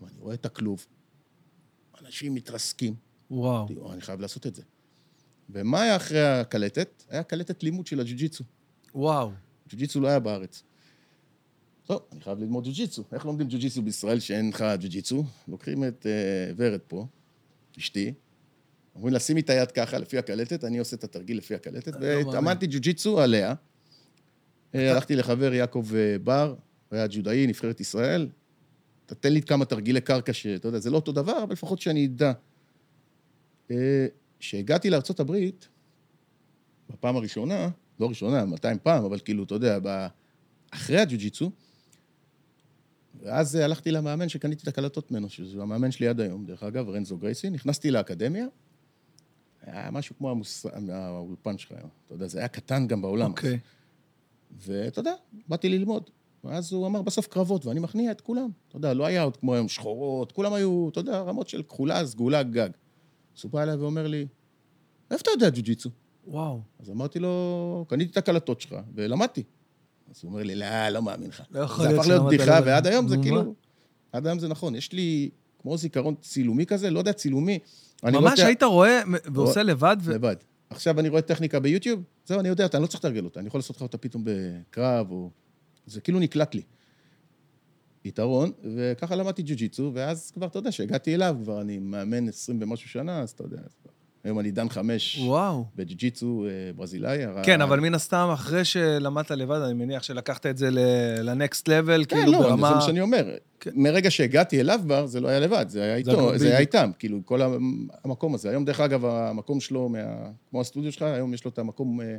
ואני 0.00 0.18
רואה 0.18 0.34
את 0.34 0.46
הכלוב, 0.46 0.86
אנשים 2.00 2.34
מתרסקים. 2.34 2.94
וואו. 3.30 3.58
אמרתי, 3.58 3.74
"וואו, 3.74 3.92
אני 3.92 4.00
חייב 4.00 4.20
לעשות 4.20 4.46
את 4.46 4.54
זה. 4.54 4.62
ומה 5.50 5.82
היה 5.82 5.96
אחרי 5.96 6.28
הקלטת? 6.28 7.02
היה 7.08 7.22
קלטת 7.22 7.62
לימוד 7.62 7.86
של 7.86 8.00
הג'ו-ג'יצו. 8.00 8.44
וואו. 8.94 9.30
ג'ו-ג'יצו 9.68 10.00
לא 10.00 10.08
היה 10.08 10.18
בארץ. 10.18 10.62
טוב, 11.86 12.02
אני 12.12 12.20
חייב 12.20 12.38
ללמוד 12.38 12.64
ג'ו-ג'יצו. 12.64 13.04
איך 13.12 13.26
לומדים 13.26 13.48
ג'ו-ג'יצו 13.48 13.82
בישראל 13.82 14.20
שאין 14.20 14.48
לך 14.48 14.64
ג'ו-ג'יצו? 14.80 15.24
לוקחים 15.48 15.84
את 15.84 16.06
uh, 16.06 16.54
ורד 16.56 16.80
פה, 16.88 17.06
אשתי, 17.78 18.12
אומרים 18.94 19.12
לה, 19.12 19.20
שימי 19.20 19.40
את 19.40 19.50
היד 19.50 19.70
ככה, 19.70 19.98
לפי 19.98 20.18
הקלטת, 20.18 20.64
אני 20.64 20.78
עושה 20.78 20.96
את 20.96 21.04
התרגיל 21.04 21.38
לפי 21.38 21.54
הקלטת, 21.54 21.92
לא 21.92 22.00
מאמין. 22.00 22.26
והתאמנתי 22.26 22.66
ג'ו-ג'יצו 22.66 23.20
עליה. 23.20 23.54
אה, 24.74 24.92
הלכתי 24.92 25.16
לחבר 25.16 25.54
יעקב 25.54 25.86
אה, 25.94 26.16
בר, 26.24 26.54
הוא 26.88 26.96
היה 26.96 27.06
ג'ודאי, 27.10 27.46
נבחרת 27.46 27.80
ישראל. 27.80 28.28
אתה 29.06 29.14
תן 29.14 29.32
לי 29.32 29.42
כמה 29.42 29.64
תרגילי 29.64 30.00
קרקע 30.00 30.32
שאתה 30.32 30.68
יודע, 30.68 30.78
זה 30.78 30.90
לא 30.90 30.96
אותו 30.96 31.12
דבר, 31.12 31.42
אבל 31.42 31.52
לפחות 31.52 31.80
שאני 31.80 32.06
אדע. 32.06 32.32
אה, 33.70 34.06
כשהגעתי 34.38 34.90
לארצות 34.90 35.20
הברית, 35.20 35.68
בפעם 36.90 37.16
הראשונה, 37.16 37.68
לא 38.00 38.08
ראשונה, 38.08 38.44
200 38.44 38.78
פעם, 38.82 39.04
אבל 39.04 39.18
כאילו, 39.18 39.44
אתה 39.44 39.54
יודע, 39.54 39.78
אחרי 40.70 40.98
הג'ו-ג'יצו, 40.98 41.50
ואז 43.22 43.56
אה, 43.56 43.64
הלכתי 43.64 43.90
למאמן 43.90 44.28
שקניתי 44.28 44.62
את 44.62 44.68
הקלטות 44.68 45.10
ממנו, 45.10 45.28
שזה 45.28 45.62
המאמן 45.62 45.90
שלי 45.90 46.08
עד 46.08 46.20
היום, 46.20 46.46
דרך 46.46 46.62
אגב, 46.62 46.88
רנזו 46.88 47.16
גרייסי, 47.16 47.50
נכנסתי 47.50 47.90
לאקדמיה, 47.90 48.46
היה 49.62 49.90
משהו 49.90 50.16
כמו 50.18 50.30
המוס... 50.30 50.66
האולפן 50.92 51.58
שלך 51.58 51.72
היום, 51.72 51.90
אתה 52.06 52.14
יודע, 52.14 52.26
זה 52.26 52.38
היה 52.38 52.48
קטן 52.48 52.86
גם 52.86 53.02
בעולם. 53.02 53.30
אוקיי. 53.30 53.58
ואתה 54.58 55.00
יודע, 55.00 55.14
באתי 55.48 55.68
ללמוד. 55.68 56.10
ואז 56.44 56.72
הוא 56.72 56.86
אמר, 56.86 57.02
בסוף 57.02 57.26
קרבות, 57.26 57.66
ואני 57.66 57.80
מכניע 57.80 58.10
את 58.10 58.20
כולם. 58.20 58.50
אתה 58.68 58.76
יודע, 58.76 58.94
לא 58.94 59.06
היה 59.06 59.22
עוד 59.22 59.36
כמו 59.36 59.54
היום 59.54 59.68
שחורות, 59.68 60.32
כולם 60.32 60.52
היו, 60.52 60.88
אתה 60.88 61.00
יודע, 61.00 61.20
רמות 61.20 61.48
של 61.48 61.62
כחולה, 61.62 62.06
סגולה, 62.06 62.42
גג. 62.42 62.70
אז 63.36 63.44
הוא 63.44 63.52
בא 63.52 63.62
אליי 63.62 63.76
ואומר 63.76 64.06
לי, 64.06 64.26
איפה 65.10 65.22
אתה 65.22 65.30
יודע 65.30 65.50
ג'ו-ג'יצו? 65.50 65.90
וואו. 66.26 66.60
אז 66.78 66.90
אמרתי 66.90 67.18
לו, 67.18 67.84
קניתי 67.88 68.12
את 68.12 68.16
הקלטות 68.16 68.60
שלך, 68.60 68.76
ולמדתי. 68.94 69.42
אז 70.12 70.20
הוא 70.22 70.30
אומר 70.32 70.42
לי, 70.42 70.54
לא, 70.54 70.88
לא 70.88 71.02
מאמין 71.02 71.28
לך. 71.28 71.42
לא 71.50 71.60
יכול 71.60 71.84
זה 71.84 71.88
להיות 71.88 72.00
הפך 72.00 72.08
להיות 72.08 72.26
בדיחה. 72.26 72.60
ועד 72.64 72.86
היום 72.86 73.08
זה 73.08 73.16
כאילו... 73.22 73.54
עד 74.12 74.26
היום 74.26 74.38
זה 74.38 74.48
נכון. 74.48 74.74
יש 74.74 74.92
לי 74.92 75.30
כמו 75.58 75.76
זיכרון 75.76 76.14
צילומי 76.20 76.66
כזה, 76.66 76.90
לא 76.90 76.98
יודע, 76.98 77.12
צילומי. 77.12 77.58
רואה 78.02 78.20
ממש 78.20 78.40
היית 78.40 78.62
רואה 78.62 79.02
ועושה 79.34 79.62
לבד, 79.62 79.96
לבד. 80.06 80.36
עכשיו 80.70 81.00
אני 81.00 81.08
רואה 81.08 81.22
טכניקה 81.22 81.60
ביוטיוב, 81.60 82.02
זהו, 82.26 82.40
אני 82.40 82.48
יודע 82.48 82.64
אותה, 82.64 82.76
אני 82.76 82.82
לא 82.82 82.86
צריך 82.86 83.04
לתרגל 83.04 83.24
אותה, 83.24 83.40
אני 83.40 83.48
יכול 83.48 83.58
לעשות 83.58 83.76
לך 83.76 83.82
אותה 83.82 83.98
פתאום 83.98 84.24
בקרב, 84.26 85.10
או... 85.10 85.30
זה 85.86 86.00
כאילו 86.00 86.20
נקלט 86.20 86.54
לי. 86.54 86.62
יתרון, 88.04 88.52
וככה 88.76 89.16
למדתי 89.16 89.42
ג'ו-ג'יצו, 89.42 89.90
ואז 89.94 90.30
כבר, 90.30 90.46
אתה 90.46 90.58
יודע, 90.58 90.70
כשהגעתי 90.70 91.14
אליו, 91.14 91.36
כבר 91.42 91.60
אני 91.60 91.78
מאמן 91.78 92.28
20 92.28 92.58
ומשהו 92.62 92.88
שנה, 92.88 93.20
אז 93.20 93.30
אתה 93.30 93.42
יודע, 93.44 93.56
אז 93.56 93.74
כבר... 93.82 93.92
היום 94.24 94.38
אני 94.38 94.50
דן 94.50 94.68
חמש 94.68 95.18
וואו. 95.22 95.64
בג'ו-ג'יצו 95.76 96.44
אה, 96.46 96.72
ברזילאי. 96.76 97.18
כן, 97.42 97.60
אבל 97.60 97.80
מן 97.80 97.94
הסתם, 97.94 98.28
אחרי 98.32 98.64
שלמדת 98.64 99.30
לבד, 99.30 99.56
אני 99.60 99.74
מניח 99.74 100.02
שלקחת 100.02 100.46
את 100.46 100.56
זה 100.58 100.68
לנקסט 101.22 101.68
לבל, 101.68 102.04
כן, 102.08 102.16
כאילו 102.16 102.32
לא, 102.32 102.42
ברמה... 102.42 102.68
זה 102.68 102.74
מה 102.74 102.80
שאני 102.80 103.00
אומר. 103.00 103.30
כן. 103.60 103.70
מרגע 103.74 104.10
שהגעתי 104.10 104.60
אליו 104.60 104.80
בר, 104.86 105.06
זה 105.06 105.20
לא 105.20 105.28
היה 105.28 105.40
לבד, 105.40 105.66
זה 105.68 105.82
היה 105.82 105.96
איתו, 105.96 106.38
זה 106.38 106.48
היה. 106.48 106.58
איתם, 106.58 106.90
כאילו, 106.98 107.18
כל 107.24 107.42
המ- 107.42 107.88
המקום 108.04 108.34
הזה. 108.34 108.50
היום, 108.50 108.64
דרך 108.64 108.80
אגב, 108.80 109.04
המקום 109.04 109.60
שלו, 109.60 109.90
כמו 110.50 110.60
הסטודיו 110.60 110.92
שלך, 110.92 111.02
היום 111.02 111.34
יש 111.34 111.44
לו 111.44 111.50
את 111.50 111.58
המקום, 111.58 112.00
אה, 112.00 112.16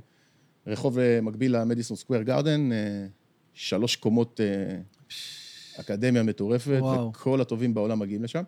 רחוב 0.67 1.00
אה, 1.00 1.19
מקביל 1.22 1.57
למדיסון 1.57 1.98
סקוויר 1.98 2.22
גארדן, 2.22 2.69
שלוש 3.53 3.95
קומות 3.95 4.39
אקדמיה 5.79 6.24
מטורפת. 6.24 6.81
וכל 7.12 7.41
הטובים 7.41 7.74
בעולם 7.74 8.00
מגיעים 8.00 8.24
לשם. 8.24 8.43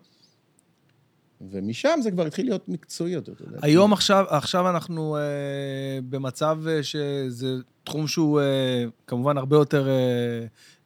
ומשם 1.50 1.98
זה 2.02 2.10
כבר 2.10 2.26
התחיל 2.26 2.46
להיות 2.46 2.68
מקצועי 2.68 3.12
יותר. 3.12 3.32
היום 3.62 3.92
עכשיו, 3.92 4.24
עכשיו 4.28 4.70
אנחנו 4.70 5.16
אה, 5.16 5.22
במצב 6.08 6.58
אה, 6.68 6.82
שזה 6.82 7.54
תחום 7.84 8.06
שהוא 8.06 8.40
אה, 8.40 8.44
כמובן 9.06 9.38
הרבה 9.38 9.56
יותר 9.56 9.88
אה, 9.88 9.94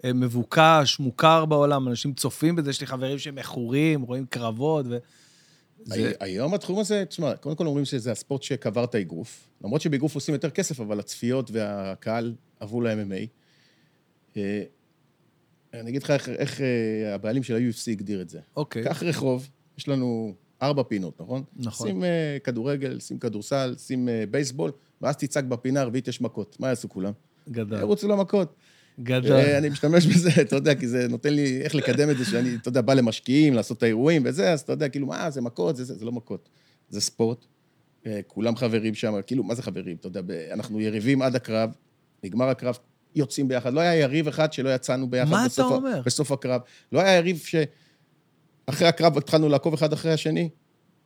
אה, 0.05 0.13
מבוקש, 0.13 0.99
מוכר 1.01 1.45
בעולם, 1.45 1.89
אנשים 1.89 2.13
צופים 2.13 2.57
בזה, 2.57 2.71
יש 2.71 2.81
לי 2.81 2.87
חברים 2.87 3.19
שמכורים, 3.19 4.03
רואים 4.03 4.27
קרבות, 4.27 4.87
ו... 4.89 4.97
זה... 5.85 5.95
הי- 5.95 6.15
היום 6.21 6.55
התחום 6.55 6.79
הזה, 6.79 7.05
תשמע, 7.09 7.37
קודם 7.37 7.57
כל 7.57 7.67
אומרים 7.67 7.85
שזה 7.85 8.13
הספורט 8.13 8.43
שקבר 8.43 8.85
את 8.85 8.95
האגרוף. 8.95 9.49
למרות 9.65 9.81
שבאגרוף 9.81 10.15
עושים 10.15 10.35
יותר 10.35 10.51
כסף, 10.51 10.81
אבל 10.81 10.99
הצפיות 11.01 11.51
והקהל 11.51 12.35
עברו 12.61 12.81
ל-MMA. 12.81 13.27
אה, 14.37 14.63
אני 15.75 15.91
אגיד 15.91 16.03
לך 16.03 16.11
איך, 16.11 16.29
איך 16.29 16.61
אה, 16.61 17.15
הבעלים 17.15 17.43
של 17.43 17.55
ה-UFC 17.55 17.91
הגדיר 17.91 18.23
את 18.23 18.29
זה. 18.29 18.41
אוקיי, 18.57 18.85
קח 18.85 19.03
רחוב, 19.03 19.49
יש 19.81 19.89
לנו 19.89 20.35
ארבע 20.63 20.83
פינות, 20.83 21.21
נכון? 21.21 21.43
נכון. 21.57 21.87
שים 21.89 22.05
אה, 22.05 22.37
כדורגל, 22.45 23.01
שים 23.01 23.19
כדורסל, 23.19 23.75
שים 23.79 24.09
אה, 24.09 24.25
בייסבול, 24.31 24.71
ואז 25.03 25.17
תצעק 25.17 25.45
בפינה 25.45 25.81
הרביעית 25.81 26.09
יש 26.09 26.21
מכות. 26.21 26.57
מה 26.61 26.69
יעשו 26.69 26.89
כולם? 26.89 27.13
גדול. 27.51 27.81
ירוצו 27.81 28.09
למכות. 28.09 28.55
גדול. 29.01 29.33
אה, 29.33 29.59
אני 29.59 29.69
משתמש 29.69 30.07
בזה, 30.07 30.31
אתה 30.43 30.57
יודע, 30.57 30.75
כי 30.75 30.89
זה 30.89 31.09
נותן 31.09 31.35
לי 31.35 31.63
איך 31.63 31.75
לקדם 31.75 32.11
את 32.11 32.19
זה, 32.19 32.25
שאני, 32.25 32.55
אתה 32.55 32.69
יודע, 32.69 32.81
בא 32.81 32.95
למשקיעים, 32.95 33.55
לעשות 33.55 33.79
את 33.79 33.83
האירועים 33.83 34.23
וזה, 34.25 34.53
אז 34.53 34.61
אתה 34.61 34.73
יודע, 34.73 34.89
כאילו, 34.89 35.07
מה, 35.07 35.31
זה 35.31 35.41
מכות, 35.41 35.77
זה 35.77 35.85
זה, 35.85 35.95
זה 35.95 36.05
לא 36.05 36.13
מכות. 36.13 36.49
זה 36.89 37.01
ספורט. 37.01 37.47
כולם 38.27 38.57
חברים 38.57 38.95
שם, 38.95 39.15
כאילו, 39.27 39.45
מה 39.45 39.55
זה 39.55 39.63
חברים? 39.63 39.97
אתה 39.97 40.07
יודע, 40.07 40.21
אנחנו 40.53 40.81
יריבים 40.81 41.23
עד 41.23 41.37
הקרב, 41.37 41.71
נגמר 42.25 42.49
הקרב, 42.49 42.79
יוצאים 43.15 43.49
ביחד. 43.49 43.75
לא 43.75 43.81
היה 43.81 43.95
יריב 43.95 44.29
אחד 44.29 44.53
שלא 44.53 44.75
יצאנו 44.75 45.11
ביחד 45.11 45.31
מה 45.31 45.45
בסוף, 45.45 45.67
אתה 45.67 45.75
אומר? 45.75 46.03
בסוף 46.05 46.33
הקרב. 46.33 46.61
לא 46.93 47.01
היה 47.01 47.17
יריב 47.17 47.39
שאחרי 48.67 48.89
הקרב 48.89 49.19
התחלנו 49.19 49.49
לעקוב 49.49 49.75
אחד 49.75 49.93
אחרי 49.93 50.13
השני, 50.13 50.49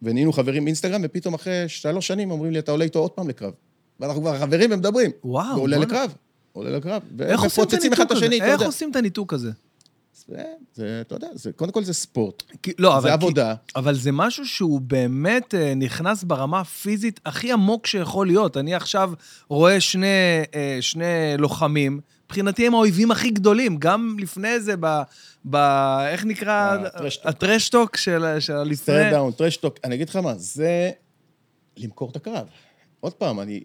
ונהיינו 0.03 0.33
חברים 0.33 0.65
באינסטגרם, 0.65 1.01
ופתאום 1.05 1.35
אחרי 1.35 1.65
שלוש 1.69 2.07
שנים 2.07 2.31
אומרים 2.31 2.53
לי, 2.53 2.59
אתה 2.59 2.73
עולה 2.73 2.85
איתו 2.85 2.99
עוד 2.99 3.11
פעם 3.11 3.29
לקרב. 3.29 3.53
ואנחנו 4.01 4.21
כבר 4.21 4.39
חברים 4.39 4.71
ומדברים. 4.73 5.11
וואו, 5.25 5.57
ועולה 5.57 5.77
בואנה. 5.77 5.93
לקרב, 5.93 6.15
עולה 6.53 6.71
לקרב. 6.71 7.03
איך 7.21 7.43
עושים 7.43 7.65
את 7.65 7.75
אחד 7.75 7.81
הניתוק 7.85 8.01
את 8.07 8.11
הזה? 8.11 8.25
השני, 8.25 8.37
אתה 8.39 8.47
איך. 8.53 8.63
עושים 8.63 8.91
את 8.91 8.97
הניתוק 8.97 9.33
הזה? 9.33 9.51
זה, 10.29 10.43
זה, 10.75 10.99
אתה 11.01 11.15
יודע, 11.15 11.29
זה, 11.35 11.53
קודם 11.53 11.73
כל 11.73 11.85
זה 11.85 11.93
ספורט. 11.95 12.43
כי- 12.63 12.73
לא, 12.79 12.93
אבל... 12.95 13.03
זה 13.03 13.09
כי- 13.09 13.13
עבודה. 13.13 13.55
אבל 13.77 13.95
זה 13.95 14.13
משהו 14.13 14.47
שהוא 14.47 14.81
באמת 14.81 15.55
אה, 15.55 15.75
נכנס 15.77 16.25
ברמה 16.25 16.61
הפיזית 16.61 17.21
הכי 17.27 17.53
עמוק 17.53 17.87
שיכול 17.87 18.27
להיות. 18.27 18.57
אני 18.57 18.75
עכשיו 18.75 19.13
רואה 19.49 19.81
שני, 19.81 20.07
אה, 20.55 20.79
שני 20.81 21.05
לוחמים, 21.39 22.01
מבחינתי 22.35 22.67
הם 22.67 22.75
האויבים 22.75 23.11
הכי 23.11 23.31
גדולים. 23.31 23.77
גם 23.79 24.17
לפני 24.21 24.61
זה, 24.61 24.75
ב... 24.81 25.03
ב 25.51 25.57
איך 26.09 26.25
נקרא? 26.25 26.77
ה 27.25 27.31
trash 27.31 27.64
talk. 27.64 27.97
של 27.97 28.41
של 28.41 28.53
הלפני. 28.53 29.11
down, 29.11 29.33
trash 29.33 29.56
talk, 29.56 29.79
אני 29.85 29.95
אגיד 29.95 30.09
לך 30.09 30.17
מה, 30.17 30.35
זה 30.37 30.91
למכור 31.77 32.11
את 32.11 32.17
הקרב. 32.17 32.47
עוד 33.01 33.13
פעם, 33.13 33.41
אני... 33.41 33.65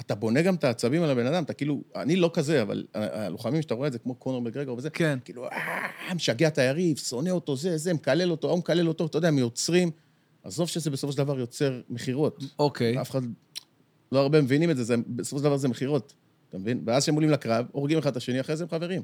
אתה 0.00 0.14
בונה 0.14 0.42
גם 0.42 0.54
את 0.54 0.64
העצבים 0.64 1.02
על 1.02 1.10
הבן 1.10 1.26
אדם, 1.26 1.42
אתה 1.42 1.52
כאילו, 1.52 1.82
אני 1.96 2.16
לא 2.16 2.30
כזה, 2.34 2.62
אבל 2.62 2.86
הלוחמים 2.94 3.62
שאתה 3.62 3.74
רואה 3.74 3.88
את 3.88 3.92
זה, 3.92 3.98
כמו 3.98 4.14
קונור 4.14 4.42
מגרגור 4.42 4.78
וזה, 4.78 4.90
כן. 4.90 5.18
כאילו, 5.24 5.44
אה, 5.44 6.14
משגע 6.14 6.48
את 6.48 6.58
היריב, 6.58 6.96
שונא 6.96 7.30
אותו, 7.30 7.56
זה, 7.56 7.78
זה, 7.78 7.94
מקלל 7.94 8.30
אותו, 8.30 8.48
ההוא 8.48 8.58
מקלל 8.58 8.88
אותו, 8.88 9.06
אתה 9.06 9.18
יודע, 9.18 9.28
הם 9.28 9.38
יוצרים. 9.38 9.90
עזוב 10.42 10.68
שזה 10.68 10.90
בסופו 10.90 11.12
של 11.12 11.18
דבר 11.18 11.38
יוצר 11.40 11.80
מכירות. 11.88 12.44
אוקיי. 12.58 13.00
אף 13.00 13.10
אחד 13.10 13.22
לא 14.12 14.18
הרבה 14.18 14.40
מבינים 14.40 14.70
את 14.70 14.76
זה, 14.76 14.84
זה 14.84 14.94
בסופו 15.06 15.38
של 15.38 15.44
דבר 15.44 15.56
זה 15.56 15.68
מכירות, 15.68 16.12
אתה 16.48 16.58
מבין? 16.58 16.82
ואז 16.86 17.02
כשהם 17.02 17.14
עולים 17.14 17.30
לקרב, 17.30 17.66
הורגים 17.72 17.98
אחד 17.98 18.10
את 18.10 18.16
השני, 18.16 18.40
אחרי 18.40 18.56
זה 18.56 18.64
הם 18.64 18.70
חברים. 18.70 19.02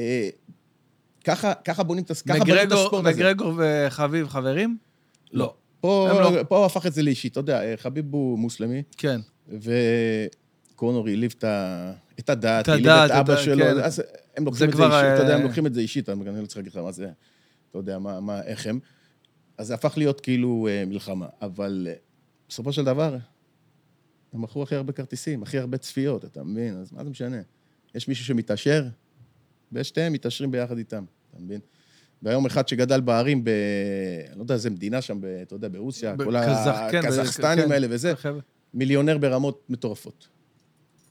אה, 0.00 0.28
ככה, 1.24 1.54
ככה 1.54 1.82
בונים 1.82 2.04
את 2.04 2.10
הספורט 2.10 2.40
הזה. 2.42 3.10
מגרגור 3.10 3.52
וחביב 3.58 4.28
חברים? 4.28 4.76
לא. 5.32 5.54
פה, 5.80 6.08
לא. 6.12 6.42
פה 6.48 6.56
הוא 6.56 6.66
הפך 6.66 6.86
את 6.86 6.92
זה 6.92 7.02
לאישי, 7.02 7.28
אתה 7.28 7.40
יודע, 7.40 7.62
אה, 7.62 7.74
חביב 7.76 8.04
הוא 8.10 8.38
מוסלמי, 8.38 8.82
כן. 8.96 9.20
וקונור 9.48 11.08
העליב 11.08 11.34
את 12.18 12.30
הדת, 12.30 12.68
העליב 12.68 12.88
את 12.88 13.10
אבא 13.10 13.36
שלו, 13.36 13.64
כן. 13.64 13.80
אז 13.80 14.02
הם 14.36 14.44
לוקחים 14.44 14.68
את 14.68 14.76
זה 14.76 14.84
אישית, 14.84 15.14
אתה 15.14 15.22
יודע, 15.22 15.32
אה, 15.32 15.36
הם 15.36 15.42
לוקחים 15.42 15.66
את 15.66 15.74
זה 15.74 15.80
אישית, 15.80 16.08
אני 16.08 16.40
לא 16.42 16.46
צריך 16.46 16.56
להגיד 16.56 16.72
לך 16.72 16.78
מה 16.78 16.92
זה, 16.92 17.10
אתה 17.70 17.78
יודע, 17.78 17.98
מה, 17.98 18.20
מה, 18.20 18.42
איך 18.42 18.66
הם. 18.66 18.78
אז 19.58 19.66
זה 19.66 19.74
הפך 19.74 19.94
להיות 19.96 20.20
כאילו 20.20 20.68
אה, 20.70 20.84
מלחמה, 20.86 21.26
אבל 21.42 21.86
אה, 21.90 21.94
בסופו 22.48 22.72
של 22.72 22.84
דבר, 22.84 23.16
הם 24.34 24.42
מכרו 24.42 24.62
הכי 24.62 24.74
הרבה 24.74 24.92
כרטיסים, 24.92 25.42
הכי 25.42 25.58
הרבה 25.58 25.78
צפיות, 25.78 26.24
אתה 26.24 26.42
מבין? 26.44 26.76
אז 26.76 26.92
מה 26.92 27.04
זה 27.04 27.10
משנה? 27.10 27.36
יש 27.94 28.08
מישהו 28.08 28.24
שמתעשר, 28.24 28.86
ושתיהם 29.72 30.12
מתעשרים 30.12 30.50
ביחד 30.50 30.78
איתם, 30.78 31.04
אתה 31.30 31.38
מבין? 31.42 31.60
והיום 32.22 32.46
אחד 32.46 32.68
שגדל 32.68 33.00
בערים 33.00 33.44
ב... 33.44 33.48
אני 34.30 34.38
לא 34.38 34.42
יודע 34.42 34.54
איזה 34.54 34.70
מדינה 34.70 35.02
שם, 35.02 35.20
ב- 35.20 35.24
אתה 35.24 35.54
יודע, 35.54 35.68
ברוסיה, 35.68 36.16
כל 36.16 36.24
בקזח- 36.40 36.78
כן, 36.90 36.98
הקזחסטנים 37.04 37.64
כן. 37.64 37.72
האלה 37.72 37.86
וזה, 37.90 38.16
חבר'ה. 38.16 38.40
מיליונר 38.74 39.18
ברמות 39.18 39.66
מטורפות. 39.68 40.28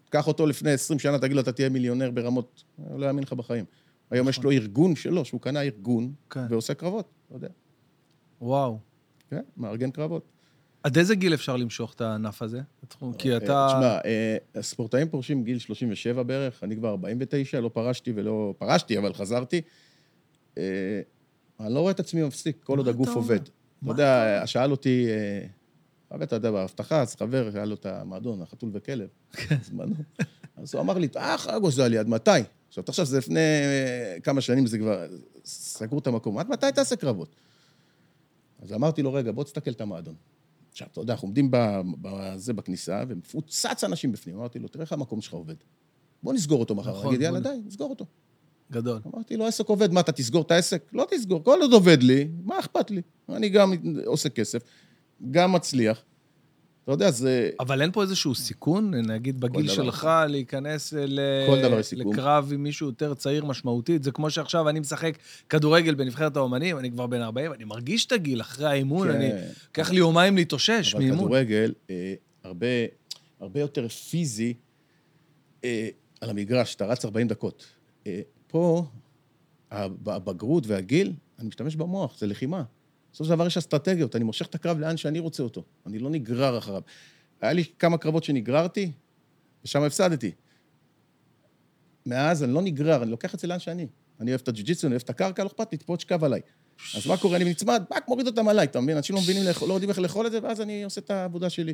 קח 0.09 0.27
אותו 0.27 0.45
לפני 0.47 0.71
20 0.71 0.99
שנה, 0.99 1.19
תגיד 1.19 1.35
לו, 1.35 1.41
אתה 1.41 1.51
תהיה 1.51 1.69
מיליונר 1.69 2.11
ברמות, 2.11 2.63
הוא 2.75 2.99
לא 2.99 3.05
יאמין 3.05 3.23
לך 3.23 3.33
בחיים. 3.33 3.65
היום 4.11 4.29
יש 4.29 4.43
לו 4.43 4.51
ארגון 4.51 4.95
שלו, 4.95 5.25
שהוא 5.25 5.41
קנה 5.41 5.61
ארגון, 5.61 6.13
כן. 6.29 6.45
ועושה 6.49 6.73
קרבות, 6.73 7.09
אתה 7.27 7.35
יודע. 7.35 7.47
וואו. 8.41 8.79
כן, 9.29 9.41
מארגן 9.57 9.91
קרבות. 9.91 10.25
עד 10.83 10.97
איזה 10.97 11.15
גיל 11.15 11.33
אפשר 11.33 11.55
למשוך 11.57 11.93
את 11.93 12.01
הענף 12.01 12.41
הזה? 12.41 12.61
התחום- 12.83 13.13
כי 13.13 13.31
אה, 13.31 13.37
אתה... 13.37 13.67
תשמע, 13.69 13.97
אה, 14.05 14.37
הספורטאים 14.55 15.09
פורשים 15.09 15.43
גיל 15.43 15.59
37 15.59 16.23
בערך, 16.23 16.63
אני 16.63 16.75
כבר 16.75 16.89
49, 16.89 17.59
לא 17.59 17.69
פרשתי 17.73 18.13
ולא... 18.15 18.53
פרשתי, 18.57 18.97
אבל 18.97 19.13
חזרתי. 19.13 19.61
אה, 20.57 20.63
אני 21.59 21.73
לא 21.73 21.79
רואה 21.79 21.91
את 21.91 21.99
עצמי 21.99 22.23
מפסיק, 22.23 22.57
כל 22.63 22.77
עוד 22.77 22.87
הגוף 22.87 23.09
עובד. 23.09 23.39
אתה 23.83 23.91
יודע, 23.91 24.41
שאל 24.45 24.71
אותי, 24.71 25.07
אתה 26.23 26.35
יודע, 26.35 26.51
באבטחה, 26.51 27.01
אז 27.01 27.15
חבר, 27.15 27.49
היה 27.53 27.65
לו 27.65 27.75
את 27.75 27.85
המועדון, 27.85 28.41
החתול 28.41 28.69
וכלב, 28.73 29.07
כן. 29.31 29.55
בזמנו. 29.61 29.95
אז 30.57 30.73
הוא 30.73 30.81
אמר 30.81 30.97
לי, 30.97 31.07
אה, 31.17 31.37
חגוש 31.37 31.73
זה 31.73 31.99
עד 31.99 32.07
מתי? 32.07 32.31
עכשיו, 32.67 32.83
תחשוב, 32.83 33.05
זה 33.05 33.17
לפני 33.17 33.39
כמה 34.23 34.41
שנים, 34.41 34.65
זה 34.65 34.77
כבר... 34.77 35.05
סגרו 35.45 35.99
את 35.99 36.07
המקום. 36.07 36.37
עד 36.37 36.49
מתי 36.49 36.65
תעשה 36.75 36.95
קרבות? 36.95 37.35
אז 38.61 38.73
אמרתי 38.73 39.01
לו, 39.01 39.13
רגע, 39.13 39.31
בוא 39.31 39.43
תסתכל 39.43 39.71
את 39.71 39.81
המועדון. 39.81 40.15
עכשיו, 40.73 40.87
אתה 40.91 41.01
יודע, 41.01 41.13
אנחנו 41.13 41.25
עומדים 41.25 41.49
בזה 42.01 42.53
בכניסה, 42.53 43.03
ומפוצץ 43.07 43.83
אנשים 43.83 44.11
בפנים. 44.11 44.35
אמרתי 44.35 44.59
לו, 44.59 44.67
תראה 44.67 44.83
איך 44.83 44.93
המקום 44.93 45.21
שלך 45.21 45.33
עובד. 45.33 45.55
בוא 46.23 46.33
נסגור 46.33 46.59
אותו 46.59 46.75
מחר. 46.75 46.91
נכון, 46.91 47.07
יגיד, 47.07 47.21
יאללה, 47.21 47.39
די, 47.39 47.49
נסגור 47.65 47.89
אותו. 47.89 48.05
גדול. 48.71 49.01
אמרתי 49.13 49.37
לו, 49.37 49.45
העסק 49.45 49.67
עובד, 49.67 49.91
מה, 49.91 49.99
אתה 49.99 50.11
תסגור 50.11 50.41
את 50.41 50.51
העסק? 50.51 50.89
לא 50.93 51.07
תסגור, 51.09 51.43
כל 51.43 51.59
עוד 51.61 51.73
עובד 51.73 52.03
לי, 52.03 52.27
מה 52.43 52.59
אכפת 52.59 52.91
לי? 52.91 53.01
אני 53.29 53.49
גם 53.49 53.73
עושה 54.05 54.29
כסף, 54.29 54.61
גם 55.31 55.53
מצליח. 55.53 56.03
אתה 56.83 56.91
יודע, 56.91 57.11
זה... 57.11 57.49
אבל 57.59 57.81
אין 57.81 57.91
פה 57.91 58.01
איזשהו 58.01 58.35
סיכון, 58.35 58.95
נגיד 58.95 59.39
בגיל 59.39 59.65
דבר 59.65 59.73
שלך, 59.73 60.09
להיכנס 60.29 60.93
ל... 60.93 61.19
דבר 61.63 61.79
יש 61.79 61.85
סיכון. 61.85 62.13
לקרב 62.13 62.51
עם 62.53 62.63
מישהו 62.63 62.87
יותר 62.87 63.13
צעיר 63.13 63.45
משמעותית. 63.45 64.03
זה 64.03 64.11
כמו 64.11 64.29
שעכשיו 64.29 64.69
אני 64.69 64.79
משחק 64.79 65.17
כדורגל 65.49 65.95
בנבחרת 65.95 66.37
האומנים, 66.37 66.77
אני 66.77 66.91
כבר 66.91 67.07
בן 67.07 67.21
40, 67.21 67.53
אני 67.53 67.63
מרגיש 67.63 68.05
את 68.05 68.11
הגיל 68.11 68.41
אחרי 68.41 68.67
האימון, 68.67 69.07
כן. 69.07 69.15
אני... 69.15 69.29
לקח 69.69 69.91
לי 69.91 69.97
יומיים 69.97 70.35
להתאושש 70.35 70.93
אבל 70.93 71.03
מאימון. 71.03 71.25
כדורגל, 71.25 71.73
אה, 71.89 72.13
הרבה, 72.43 72.67
הרבה 73.39 73.59
יותר 73.59 73.87
פיזי 73.87 74.53
אה, 75.63 75.89
על 76.21 76.29
המגרש, 76.29 76.75
אתה 76.75 76.85
רץ 76.85 77.05
40 77.05 77.27
דקות. 77.27 77.65
אה, 78.07 78.21
פה, 78.47 78.85
הב- 79.71 80.09
הבגרות 80.09 80.67
והגיל, 80.67 81.13
אני 81.39 81.47
משתמש 81.47 81.75
במוח, 81.75 82.17
זה 82.17 82.27
לחימה. 82.27 82.63
בסופו 83.13 83.25
של 83.25 83.35
דבר 83.35 83.47
יש 83.47 83.57
אסטרטגיות, 83.57 84.15
אני 84.15 84.23
מושך 84.23 84.45
את 84.45 84.55
הקרב 84.55 84.79
לאן 84.79 84.97
שאני 84.97 85.19
רוצה 85.19 85.43
אותו. 85.43 85.63
אני 85.85 85.99
לא 85.99 86.09
נגרר 86.09 86.57
אחריו. 86.57 86.81
היה 87.41 87.53
לי 87.53 87.63
כמה 87.79 87.97
קרבות 87.97 88.23
שנגררתי, 88.23 88.91
ושם 89.65 89.83
הפסדתי. 89.83 90.31
מאז 92.05 92.43
אני 92.43 92.53
לא 92.53 92.61
נגרר, 92.61 93.03
אני 93.03 93.11
לוקח 93.11 93.35
את 93.35 93.39
זה 93.39 93.47
לאן 93.47 93.59
שאני. 93.59 93.87
אני 94.19 94.31
אוהב 94.31 94.41
את 94.41 94.47
הג'ו-ג'יצו, 94.47 94.87
אני 94.87 94.93
אוהב 94.93 95.01
את 95.01 95.09
הקרקע, 95.09 95.43
לא 95.43 95.47
אכפת 95.47 95.71
לי, 95.71 95.77
תפרוץ 95.77 96.03
קו 96.03 96.15
עליי. 96.21 96.41
אז 96.97 97.07
מה 97.07 97.17
קורה? 97.17 97.37
אני 97.37 97.45
נצמד, 97.45 97.83
באק, 97.89 98.07
מוריד 98.07 98.27
אותם 98.27 98.47
עליי, 98.47 98.65
אתה 98.65 98.81
מבין? 98.81 98.97
אנשים 98.97 99.15
לא 99.15 99.21
מבינים, 99.21 99.43
לא 99.67 99.73
יודעים 99.73 99.89
איך 99.89 99.99
לאכול 99.99 100.27
את 100.27 100.31
זה, 100.31 100.39
ואז 100.43 100.61
אני 100.61 100.83
עושה 100.83 101.01
את 101.01 101.11
העבודה 101.11 101.49
שלי. 101.49 101.73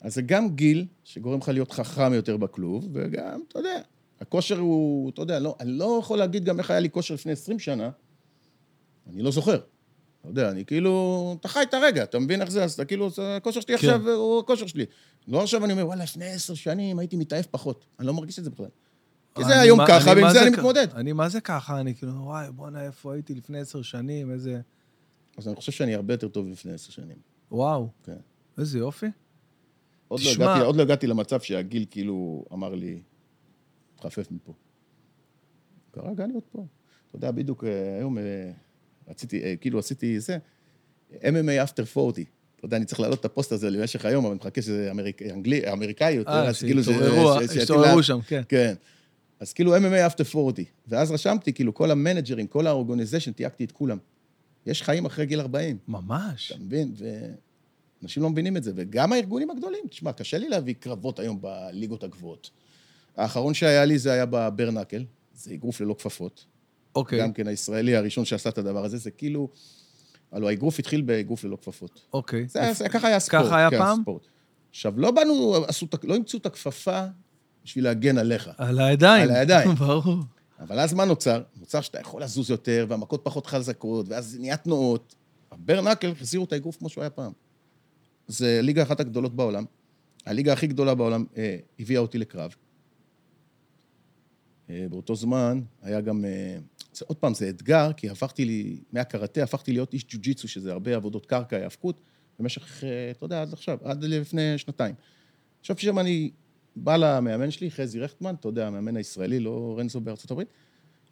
אז 0.00 0.14
זה 0.14 0.22
גם 0.22 0.54
גיל 0.54 0.86
שגורם 1.04 1.38
לך 1.38 1.48
להיות 1.48 1.72
חכם 1.72 2.12
יותר 2.12 2.36
בכלוב, 2.36 2.88
וגם, 2.92 3.40
אתה 3.48 3.58
יודע, 3.58 3.80
הכושר 4.20 4.58
הוא, 4.58 5.10
אתה 5.10 5.22
יודע, 5.22 5.38
לא, 5.38 5.56
אני 5.60 5.70
לא 5.70 5.98
יכול 6.02 6.18
להגיד 6.18 6.44
גם 6.44 6.58
איך 6.58 6.70
היה 6.70 6.80
לי 6.80 6.90
כושר 6.90 7.14
לפני 7.14 7.32
20 7.32 7.58
שנה, 7.58 7.90
אני 9.06 9.22
לא 9.22 9.30
זוכר. 9.30 9.58
אתה 10.24 10.32
יודע, 10.32 10.50
אני 10.50 10.64
כאילו, 10.64 11.36
אתה 11.40 11.48
חי 11.48 11.62
את 11.62 11.74
הרגע, 11.74 12.02
אתה 12.02 12.18
מבין 12.18 12.40
איך 12.40 12.50
זה? 12.50 12.64
אז 12.64 12.72
אתה 12.72 12.84
כאילו, 12.84 13.08
הכושר 13.36 13.60
שלי 13.60 13.78
כן. 13.78 13.88
עכשיו 13.88 14.08
הוא 14.10 14.40
הכושר 14.40 14.66
שלי. 14.66 14.84
לא 15.28 15.42
עכשיו 15.42 15.64
אני 15.64 15.72
אומר, 15.72 15.86
וואלה, 15.86 16.04
לפני 16.04 16.24
עשר 16.26 16.54
שנים 16.54 16.98
הייתי 16.98 17.16
מתעייף 17.16 17.46
פחות. 17.46 17.86
אני 17.98 18.06
לא 18.06 18.14
מרגיש 18.14 18.38
את 18.38 18.44
זה 18.44 18.50
בכלל. 18.50 18.66
כי 19.34 19.44
זה 19.44 19.60
היום 19.60 19.78
מה- 19.78 19.86
ככה, 19.88 20.10
ועם 20.16 20.30
זה 20.32 20.42
אני 20.42 20.50
כ- 20.50 20.58
מתמודד. 20.58 20.86
אני 20.94 21.12
מה 21.12 21.28
זה 21.28 21.40
ככה? 21.40 21.80
אני 21.80 21.94
כאילו, 21.94 22.12
וואי, 22.12 22.46
בואנה, 22.52 22.84
איפה 22.84 23.12
הייתי 23.14 23.34
לפני 23.34 23.58
עשר 23.60 23.82
שנים, 23.82 24.30
איזה... 24.30 24.60
אז 25.38 25.48
אני 25.48 25.56
חושב 25.56 25.72
שאני 25.72 25.94
הרבה 25.94 26.14
יותר 26.14 26.28
טוב 26.28 26.48
לפני 26.48 26.72
עשר 26.72 26.90
שנים. 26.92 27.16
וואו, 27.50 27.88
כן. 28.04 28.16
איזה 28.58 28.78
יופי. 28.78 29.06
עוד 30.08 30.20
לא, 30.20 30.24
תשמע- 30.30 30.44
הגעתי, 30.44 30.60
עוד 30.66 30.76
לא 30.76 30.82
הגעתי 30.82 31.06
למצב 31.06 31.40
שהגיל 31.40 31.84
כאילו 31.90 32.44
אמר 32.52 32.74
לי, 32.74 33.02
תחפף 33.96 34.30
מפה. 34.30 34.52
כרגע 35.92 36.24
אני 36.24 36.34
עוד 36.34 36.42
פה. 36.52 36.66
אתה 37.08 37.16
יודע, 37.16 37.30
בדיוק 37.30 37.64
אה, 37.64 37.96
היום 37.98 38.18
אה, 38.18 38.22
רציתי, 39.08 39.42
אה, 39.42 39.54
כאילו 39.60 39.78
עשיתי 39.78 40.20
זה, 40.20 40.38
MMA 41.12 41.66
after 41.68 41.82
40. 41.96 42.24
אתה 42.56 42.66
יודע, 42.66 42.76
אני 42.76 42.84
צריך 42.84 43.00
להעלות 43.00 43.20
את 43.20 43.24
הפוסט 43.24 43.52
הזה 43.52 43.70
למשך 43.70 44.04
היום, 44.04 44.24
אבל 44.24 44.32
אני 44.32 44.38
מחכה 44.40 44.62
שזה 44.62 44.88
אמריק, 44.90 45.22
אנגלי, 45.22 45.72
אמריקאי 45.72 46.12
יותר, 46.12 46.30
אה, 46.30 46.48
אז 46.48 46.60
כאילו 46.60 46.84
שהתעוררו 46.84 47.34
ש- 47.38 47.40
שיתאים 47.42 47.60
שהתעוררו 47.60 48.02
שם, 48.02 48.20
כן. 48.26 48.42
כן. 48.48 48.74
אז 49.40 49.52
כאילו 49.52 49.76
MMA 49.76 49.80
after 50.12 50.36
40. 50.36 50.64
ואז 50.88 51.10
רשמתי, 51.10 51.52
כאילו, 51.52 51.74
כל 51.74 51.90
המנג'רים, 51.90 52.46
כל 52.46 52.66
האורגניזיישן, 52.66 53.32
תייגתי 53.32 53.64
את 53.64 53.72
כולם. 53.72 53.98
יש 54.66 54.82
חיים 54.82 55.04
אחרי 55.06 55.26
גיל 55.26 55.40
40. 55.40 55.76
ממש. 55.88 56.52
אתה 56.52 56.60
מבין? 56.60 56.94
ואנשים 58.02 58.22
לא 58.22 58.30
מבינים 58.30 58.56
את 58.56 58.62
זה. 58.64 58.72
וגם 58.76 59.12
הארגונים 59.12 59.50
הגדולים, 59.50 59.84
תשמע, 59.90 60.12
קשה 60.12 60.38
לי 60.38 60.48
להביא 60.48 60.74
קרבות 60.80 61.18
היום 61.18 61.38
בליגות 61.40 62.04
הגבוהות. 62.04 62.50
האחרון 63.16 63.54
שהיה 63.54 63.84
לי 63.84 63.98
זה 63.98 64.12
היה 64.12 64.26
בברנקל, 64.30 65.04
זה 65.34 65.54
אגרוף 65.54 65.80
ללא 65.80 65.94
כפפות. 65.98 66.44
אוקיי, 66.94 67.20
גם 67.20 67.32
כן 67.32 67.46
הישראלי 67.46 67.96
הראשון 67.96 68.24
שעשה 68.24 68.48
את 68.48 68.58
הדבר 68.58 68.84
הזה, 68.84 68.96
זה 68.96 69.10
כאילו... 69.10 69.48
הלוא 70.32 70.48
האגרוף 70.48 70.78
התחיל 70.78 71.02
באגרוף 71.02 71.44
ללא 71.44 71.56
כפפות. 71.56 72.00
אוקיי. 72.12 72.48
זה, 72.48 72.62
היה- 72.62 72.72
זה, 72.74 72.88
ככה 72.88 73.06
היה 73.08 73.16
הספורט. 73.16 73.44
ככה 73.44 73.58
היה 73.58 73.70
כן, 73.70 73.78
פעם? 73.78 73.98
הספורט. 74.00 74.22
עכשיו, 74.70 74.92
לא 74.96 75.10
באנו, 75.10 75.54
עשו, 75.68 75.86
לא 76.02 76.14
אימצו 76.14 76.38
את 76.38 76.46
הכפפה 76.46 77.04
בשביל 77.64 77.84
להגן 77.84 78.18
עליך. 78.18 78.50
על 78.58 78.78
הידיים. 78.80 79.22
על 79.22 79.30
הידיים. 79.36 79.74
ברור. 79.86 80.16
אבל 80.60 80.78
אז 80.78 80.94
מה 80.94 81.04
נוצר? 81.04 81.42
נוצר 81.56 81.80
שאתה 81.80 82.00
יכול 82.00 82.22
לזוז 82.22 82.50
יותר, 82.50 82.86
והמכות 82.88 83.20
פחות 83.24 83.46
חזקות, 83.46 84.06
ואז 84.08 84.36
נהיה 84.40 84.56
תנועות. 84.56 85.14
הברנקל 85.52 86.10
החזירו 86.10 86.44
את 86.44 86.52
האגרוף 86.52 86.76
כמו 86.76 86.88
שהוא 86.88 87.02
היה 87.02 87.10
פעם. 87.10 87.32
זה 88.26 88.60
ליגה 88.62 88.82
אחת 88.82 89.00
הגדולות 89.00 89.36
בעולם. 89.36 89.64
הליגה 90.26 90.52
הכי 90.52 90.66
גדולה 90.66 90.94
בעולם 90.94 91.24
אה, 91.36 91.56
הביאה 91.80 92.00
אותי 92.00 92.18
לקרב. 92.18 92.54
אה, 94.70 94.86
באותו 94.90 95.14
זמן 95.14 95.60
היה 95.82 96.00
גם... 96.00 96.24
אה, 96.24 96.58
זה, 96.94 97.04
עוד 97.08 97.16
פעם, 97.16 97.34
זה 97.34 97.48
אתגר, 97.48 97.92
כי 97.92 98.10
הפכתי 98.10 98.44
לי, 98.44 98.80
מהקראטה 98.92 99.42
הפכתי 99.42 99.72
להיות 99.72 99.92
איש 99.92 100.04
ג'ו-ג'יצו, 100.08 100.48
שזה 100.48 100.72
הרבה 100.72 100.96
עבודות 100.96 101.26
קרקע, 101.26 101.56
היאבקות, 101.56 102.00
במשך, 102.38 102.84
אה, 102.84 103.10
אתה 103.10 103.24
יודע, 103.24 103.42
עד 103.42 103.52
עכשיו, 103.52 103.78
עד 103.84 104.04
לפני 104.04 104.58
שנתיים. 104.58 104.94
עכשיו 105.60 105.76
פתאום 105.76 105.98
אני 105.98 106.30
בא 106.76 106.96
למאמן 106.96 107.50
שלי, 107.50 107.70
חזי 107.70 108.00
רכטמן, 108.00 108.34
אתה 108.34 108.48
יודע, 108.48 108.66
המאמן 108.66 108.96
הישראלי, 108.96 109.40
לא 109.40 109.76
רנזו 109.78 110.00
בארצות 110.00 110.30
הברית, 110.30 110.48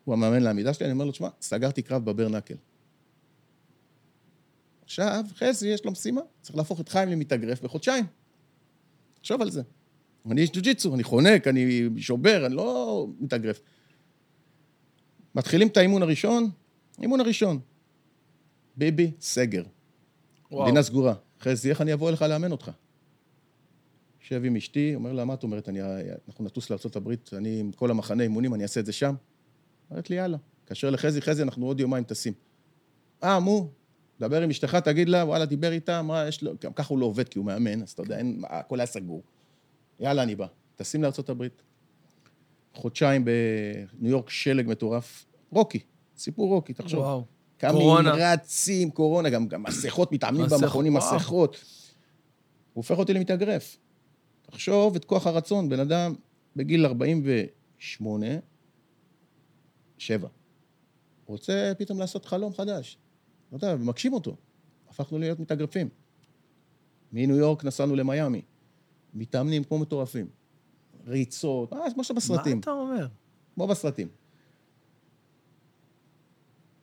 הוא 0.04 0.14
המאמן 0.14 0.42
לעמידה 0.42 0.74
שלי, 0.74 0.86
אני 0.86 0.92
אומר 0.92 1.04
לו, 1.04 1.12
תשמע, 1.12 1.28
סגרתי 1.40 1.82
קרב 1.82 2.04
בברנקל. 2.04 2.54
עכשיו, 4.84 5.24
חזי, 5.34 5.68
יש 5.68 5.84
לו 5.84 5.92
משימה, 5.92 6.20
צריך 6.40 6.56
להפוך 6.56 6.80
את 6.80 6.88
חיים 6.88 7.08
למתאגרף 7.08 7.62
בחודשיים. 7.62 8.04
תחשוב 9.20 9.42
על 9.42 9.50
זה. 9.50 9.62
אני 10.30 10.40
איש 10.40 10.50
ג'ו-ג'יצו, 10.50 10.94
אני 10.94 11.04
חונק, 11.04 11.48
אני 11.48 11.88
שובר, 11.96 12.46
אני 12.46 12.54
לא 12.54 13.06
מתאגרף. 13.20 13.60
מתחילים 15.34 15.68
את 15.68 15.76
האימון 15.76 16.02
הראשון, 16.02 16.50
אימון 17.02 17.20
הראשון. 17.20 17.60
ביבי, 18.76 19.10
סגר. 19.20 19.62
וואו. 20.50 20.62
מדינה 20.62 20.82
סגורה. 20.82 21.14
חזי, 21.40 21.70
איך 21.70 21.80
אני 21.80 21.92
אבוא 21.92 22.08
אליך 22.08 22.22
לאמן 22.22 22.52
אותך? 22.52 22.70
יושב 24.22 24.44
עם 24.44 24.56
אשתי, 24.56 24.94
אומר 24.94 25.12
לה, 25.12 25.24
מה 25.24 25.34
את 25.34 25.42
אומרת? 25.42 25.68
אני, 25.68 25.80
אנחנו 26.28 26.44
נטוס 26.44 26.70
לארה"ב, 26.70 27.14
אני 27.32 27.60
עם 27.60 27.72
כל 27.72 27.90
המחנה 27.90 28.22
אימונים, 28.22 28.54
אני 28.54 28.62
אעשה 28.62 28.80
את 28.80 28.86
זה 28.86 28.92
שם? 28.92 29.14
אומרת 29.90 30.10
לי, 30.10 30.16
יאללה. 30.16 30.36
כאשר 30.66 30.90
לחזי, 30.90 31.20
חזי, 31.20 31.42
אנחנו 31.42 31.66
עוד 31.66 31.80
יומיים 31.80 32.04
טסים. 32.04 32.32
אה, 33.24 33.40
מו, 33.40 33.70
דבר 34.20 34.42
עם 34.42 34.50
אשתך, 34.50 34.74
תגיד 34.74 35.08
לה, 35.08 35.24
וואלה, 35.24 35.44
דיבר 35.44 35.72
איתה, 35.72 36.02
מה 36.02 36.28
יש 36.28 36.42
לו, 36.42 36.52
גם 36.60 36.72
ככה 36.72 36.88
הוא 36.94 36.98
לא 36.98 37.06
עובד 37.06 37.28
כי 37.28 37.38
הוא 37.38 37.46
מאמן, 37.46 37.82
אז 37.82 37.90
אתה 37.90 38.02
יודע, 38.02 38.18
אין, 38.18 38.42
הכל 38.48 38.80
היה 38.80 38.86
סגור. 38.86 39.22
יאללה, 40.00 40.22
אני 40.22 40.34
בא. 40.34 40.46
טסים 40.76 41.02
לארה"ב. 41.02 41.46
חודשיים 42.74 43.24
בניו 43.24 44.10
יורק, 44.10 44.30
שלג 44.30 44.68
מטורף. 44.68 45.26
רוקי, 45.50 45.78
סיפור 46.16 46.48
רוקי, 46.48 46.72
תחשוב. 46.72 47.00
וואו. 47.00 47.24
קמים, 47.58 47.74
קורונה. 47.74 48.12
רצים, 48.16 48.90
קורונה, 48.90 49.30
גם, 49.30 49.48
גם 49.48 49.62
מסכות, 49.62 50.12
מתאמנים 50.12 50.46
במכונים. 50.50 50.94
מסכות. 50.94 51.56
הוא 52.72 52.82
הופך 52.82 52.98
אותי 52.98 53.12
למתאגרף. 53.12 53.76
תחשוב 54.42 54.96
את 54.96 55.04
כוח 55.04 55.26
הרצון, 55.26 55.68
בן 55.68 55.80
אדם 55.80 56.14
בגיל 56.56 56.86
48, 56.86 58.26
7. 59.98 60.28
רוצה 61.26 61.72
פתאום 61.78 61.98
לעשות 61.98 62.24
חלום 62.24 62.52
חדש. 62.54 62.98
לא 63.52 63.56
יודע, 63.56 63.74
ומגשים 63.80 64.12
אותו. 64.12 64.36
הפכנו 64.88 65.18
להיות 65.18 65.40
מתאגרפים. 65.40 65.88
מניו 67.12 67.36
יורק 67.36 67.64
נסענו 67.64 67.96
למיאמי. 67.96 68.42
מתאמנים 69.14 69.64
כמו 69.64 69.78
מטורפים. 69.78 70.26
ריצות, 71.06 71.72
אה, 71.72 71.78
כמו 71.94 72.04
שבסרטים. 72.04 72.56
מה 72.56 72.60
אתה 72.60 72.70
אומר? 72.70 73.06
כמו 73.54 73.66
בסרטים. 73.66 74.08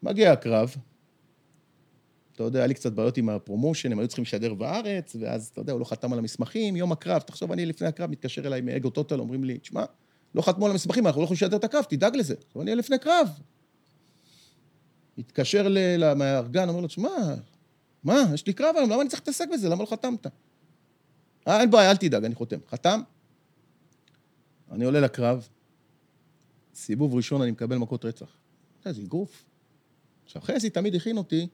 מגיע 0.04 0.32
הקרב, 0.32 0.76
אתה 2.36 2.44
יודע, 2.44 2.60
היה 2.60 2.68
לי 2.68 2.74
קצת 2.74 2.94
בעיות 2.94 3.18
עם 3.18 3.30
הפרומושן, 3.30 3.92
הם 3.92 4.00
היו 4.00 4.08
צריכים 4.08 4.24
לשדר 4.24 4.54
בארץ, 4.54 5.16
ואז, 5.20 5.48
אתה 5.48 5.62
יודע, 5.62 5.74
הוא 5.74 5.80
לא 5.80 5.86
חתם 5.86 6.14
על 6.14 6.20
המסמכים, 6.20 6.76
יום 6.76 6.92
הקרב, 6.92 7.22
תחשוב, 7.22 7.52
אני 7.52 7.66
לפני 7.66 7.88
הקרב 7.88 8.10
מתקשר 8.10 8.48
אליי 8.48 8.62
מאגו 8.62 8.90
טוטל, 8.90 9.20
אומרים 9.20 9.44
לי, 9.44 9.58
תשמע, 9.58 9.84
לא 10.36 10.42
חתמו 10.42 10.66
על 10.66 10.72
המסמכים, 10.72 11.08
אנחנו 11.08 11.22
לא 11.22 11.24
יכולים 11.24 11.38
לשדר 11.38 11.58
את 11.58 11.64
הקרב, 11.64 11.84
תדאג 11.84 12.16
לזה. 12.16 12.36
עכשיו, 12.48 12.62
אני 12.62 12.76
לפני 12.76 13.00
קרב. 13.00 13.30
מתקשר 15.18 15.68
ל- 15.68 15.96
למארגן, 15.98 16.70
אומר 16.70 16.82
לו, 16.82 16.88
תשמע, 16.88 17.10
מה, 18.04 18.24
יש 18.34 18.48
לי 18.48 18.54
קרב 18.54 18.76
היום, 18.78 18.90
למה 18.90 19.02
אני 19.02 19.10
צריך 19.10 19.22
להתעסק 19.22 19.46
בזה? 19.54 19.70
למה 19.70 19.82
לא 19.84 19.88
חתמת? 19.88 20.28
אה, 21.48 21.62
אין 21.62 21.72
בעיה, 21.72 21.92
אל 21.92 21.98
תדאג, 21.98 22.26
אני 22.26 22.36
חותם. 22.36 22.58
חתם, 22.70 23.02
אני 24.72 24.86
עולה 24.86 25.00
לקרב, 25.00 25.48
סיבוב 26.74 27.16
ראשון 27.16 27.42
אני 27.42 27.52
מקבל 27.52 27.78
מכות 27.78 28.06
רצח. 28.06 28.38
אתה 28.82 28.90
יודע, 28.90 29.00
זה 29.00 29.06
אגרוף. 29.06 29.46
עכשיו, 30.26 30.42
חזי 30.42 30.70
תמיד 30.70 30.96
הכין 30.96 31.18
אותי, 31.18 31.48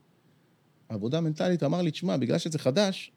עבודה 0.90 1.22
מנטלית, 1.22 1.64
אמר 1.64 1.82
לי, 1.82 1.92
תשמע, 1.92 2.18
בגלל 2.18 2.38
שזה 2.38 2.60
חדש, 2.60 3.12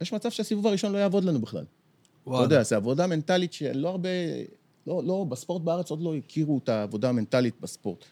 יש 0.00 0.12
מצב 0.12 0.30
שהסיבוב 0.30 0.66
הראשון 0.66 0.92
לא 0.92 0.98
יעבוד 0.98 1.24
לנו 1.24 1.40
בכלל. 1.40 1.64
אתה 2.22 2.30
יודע, 2.30 2.62
זו 2.62 2.76
עבודה 2.76 3.06
מנטלית 3.06 3.52
שלא 3.52 3.88
הרבה... 3.88 4.08
לא, 4.86 5.02
לא, 5.04 5.26
בספורט 5.28 5.62
בארץ 5.62 5.90
עוד 5.90 6.00
לא 6.00 6.16
הכירו 6.16 6.58
את 6.58 6.68
העבודה 6.68 7.08
המנטלית 7.08 7.54
בספורט. 7.60 8.04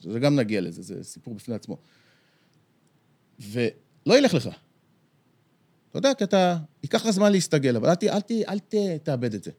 זה 0.00 0.18
גם 0.18 0.36
נגיע 0.36 0.60
לזה, 0.60 0.82
זה 0.82 1.04
סיפור 1.04 1.34
בפני 1.34 1.54
עצמו. 1.54 1.76
ולא 3.40 4.18
ילך 4.18 4.34
לך. 4.34 4.48
אתה 5.90 5.98
יודע, 5.98 6.14
כי 6.14 6.24
אתה... 6.24 6.56
ייקח 6.82 7.04
לך 7.04 7.10
זמן 7.10 7.32
להסתגל, 7.32 7.76
אבל 7.76 7.88
אל, 7.88 8.08
אל, 8.08 8.20
אל 8.48 8.58
ת, 8.58 8.74
תאבד 9.02 9.34
את 9.34 9.44
זה. 9.44 9.50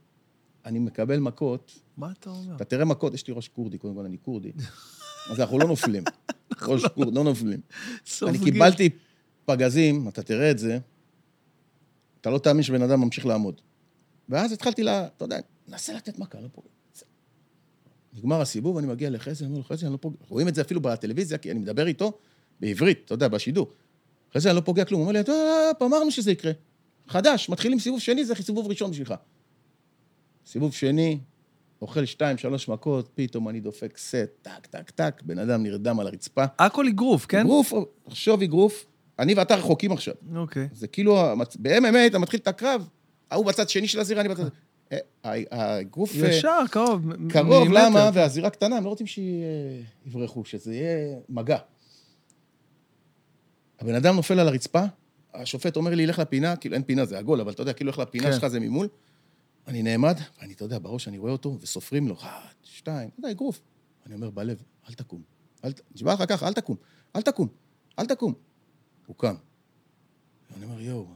אני 0.66 0.80
מקבל 0.80 1.20
מכות, 1.20 1.80
מה 1.98 2.12
אתה 2.12 2.30
אומר? 2.30 2.56
אתה 2.56 2.66
תראה 2.66 2.86
מכות, 2.86 3.14
יש 3.14 3.28
לי 3.28 3.34
ראש 3.34 3.48
כורדי, 3.48 3.78
קודם 3.78 3.96
כל 3.96 4.06
אני 4.06 4.18
כורדי, 4.22 4.52
אז 5.30 5.40
אנחנו 5.40 5.60
לא 5.60 5.68
נופלים. 5.68 6.04
ראש 6.62 6.86
כורדי, 6.86 7.12
לא 7.12 7.24
נופלים. 7.24 7.62
אני. 8.28 8.40
קיבלתי 8.40 8.90
פגזים, 9.46 10.08
אתה 10.08 10.24
תראה 10.24 10.52
את 10.52 10.60
זה, 10.60 10.80
אתה 12.22 12.30
לא 12.30 12.38
תאמין 12.38 12.64
שבן 12.64 12.82
אדם 12.82 13.02
ממשיך 13.02 13.26
לעמוד. 13.26 13.62
ואז 14.30 14.52
התחלתי, 14.52 14.84
לה, 14.84 15.08
אתה 15.08 15.26
יודע, 15.26 15.40
נסה 15.68 15.94
לתת 15.94 16.20
מכה, 16.20 16.40
לא 16.40 16.48
פוגע. 16.54 16.68
נגמר 18.14 18.42
הסיבוב, 18.42 18.78
אני 18.78 18.88
מגיע 18.88 19.10
לחזי, 19.10 19.44
אני 19.44 19.50
אומר 19.50 19.58
לו, 19.58 19.64
חזי, 19.64 19.86
אני 19.86 19.94
לא 19.94 19.98
פוגע. 19.98 20.18
רואים 20.30 20.48
את 20.48 20.56
זה 20.56 20.62
אפילו 20.62 20.82
בטלוויזיה, 20.82 21.38
כי 21.38 21.52
אני 21.52 21.60
מדבר 21.60 21.88
איתו 21.88 22.12
בעברית, 22.60 23.02
אתה 23.06 23.14
יודע, 23.14 23.28
בשידור. 23.28 23.72
חזי, 24.34 24.50
אני 24.50 24.56
לא 24.56 24.62
פוגע 24.62 24.86
כלום. 24.86 25.02
הוא 25.02 25.10
אומר 25.10 25.22
לי, 25.22 25.86
אמרנו 25.86 26.12
שזה 26.12 26.32
יקרה. 26.32 26.52
חדש, 27.08 27.50
מתחילים 27.50 27.80
סיבוב 27.80 28.00
שני, 28.00 28.26
זה 28.26 28.36
סיבוב 28.36 28.68
ראשון 28.68 28.92
בשבילך. 28.92 29.14
סיבוב 30.46 30.74
שני, 30.74 31.20
אוכל 31.82 32.06
שתיים, 32.06 32.38
שלוש 32.38 32.68
מכות, 32.70 33.10
פתאום 33.16 33.50
אני 33.50 33.60
דופק 33.60 33.98
סט, 33.98 34.16
טק, 34.42 34.66
טק, 34.70 34.90
טק, 34.90 35.22
בן 35.26 35.40
אדם 35.40 35.64
נרדם 35.64 36.00
על 36.00 36.08
הרצפה. 36.08 36.44
הכל 36.60 36.88
אגרוף, 36.88 37.26
כן? 37.26 37.40
אגרוף, 37.40 37.74
תחשוב 38.04 38.42
אגרוף, 38.42 38.86
אני 39.20 39.34
ואתה 39.34 39.56
רחוקים 39.56 39.92
עכשיו. 39.92 40.14
אוקיי. 40.36 40.68
זה 40.74 40.88
כאילו, 40.88 41.16
ב-MMA 41.60 42.08
אתה 42.08 42.20
מתחיל 42.20 42.40
את 42.40 42.48
הקרב, 42.48 42.90
ההוא 43.32 43.46
בצד 43.46 43.70
שני 43.70 43.88
של 43.88 44.00
הזירה, 44.00 44.22
אני 44.22 44.30
בצד... 44.30 44.44
אה, 44.92 44.98
ה- 45.24 45.56
האגרוף 45.60 46.14
אה, 46.24 46.30
ישר, 46.30 46.60
קרוב. 46.72 47.14
קרוב. 47.30 47.68
למה? 47.72 48.10
והזירה 48.14 48.50
קטנה, 48.50 48.78
הם 48.78 48.84
לא 48.84 48.90
רוצים 48.90 49.08
שיברחו, 49.08 50.46
שזה 50.46 50.76
יהיה 50.76 51.16
מגע. 51.30 51.58
הבן 53.80 53.96
אדם 53.96 54.16
נופל 54.16 54.40
על 54.40 54.48
הרצפה, 54.48 54.84
השופט 55.34 55.76
אומר 55.76 55.96
לי, 55.96 56.08
לך 56.08 56.20
לפינה, 56.20 56.56
כאילו 56.56 56.76
אין 56.76 56.84
פינה, 56.84 57.06
זה 57.06 57.18
עגול, 57.18 57.42
אבל 57.42 57.52
אתה 57.52 57.62
יודע, 57.62 57.74
כאילו 57.74 57.90
לך 57.90 58.00
לפינה 58.00 58.26
כן. 58.26 58.34
שלך 58.34 58.48
זה 58.48 58.60
ממול. 58.60 58.88
אני 59.68 59.84
נעמד, 59.84 60.18
ואני, 60.40 60.54
אתה 60.54 60.64
יודע, 60.64 60.80
בראש 60.80 61.08
אני 61.08 61.18
רואה 61.18 61.32
אותו, 61.32 61.58
וסופרים 61.62 62.08
לו, 62.08 62.16
אחת, 62.16 62.56
שתיים, 62.64 63.10
אתה 63.10 63.20
יודע, 63.20 63.32
אגרוף. 63.32 63.62
אני 64.06 64.16
אומר 64.16 64.30
בלב, 64.30 64.64
אל 64.90 64.94
תקום. 64.94 65.22
אל 65.66 65.72
ת... 65.72 65.82
נשבע 65.96 66.14
לך 66.14 66.24
ככה, 66.30 66.48
אל 66.48 66.54
תקום, 66.54 66.76
אל 67.16 67.22
תקום, 67.22 67.48
אל 68.00 68.06
תקום. 68.06 68.34
הוא 69.06 69.16
קם. 69.16 69.36
ואני 70.52 70.66
אומר, 70.66 70.82
יואו, 70.82 71.08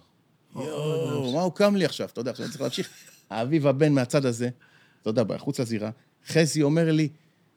יואו, 0.55 1.33
מה 1.33 1.41
הוא 1.41 1.53
קם 1.53 1.75
לי 1.75 1.85
עכשיו? 1.85 2.09
אתה 2.13 2.21
יודע, 2.21 2.31
עכשיו 2.31 2.45
אני 2.45 2.51
צריך 2.51 2.61
להמשיך. 2.61 2.89
האביב 3.29 3.67
הבן 3.67 3.93
מהצד 3.93 4.25
הזה, 4.25 4.49
אתה 5.01 5.09
יודע, 5.09 5.23
בחוץ 5.23 5.59
לזירה, 5.59 5.89
חזי 6.27 6.63
אומר 6.63 6.91
לי, 6.91 7.09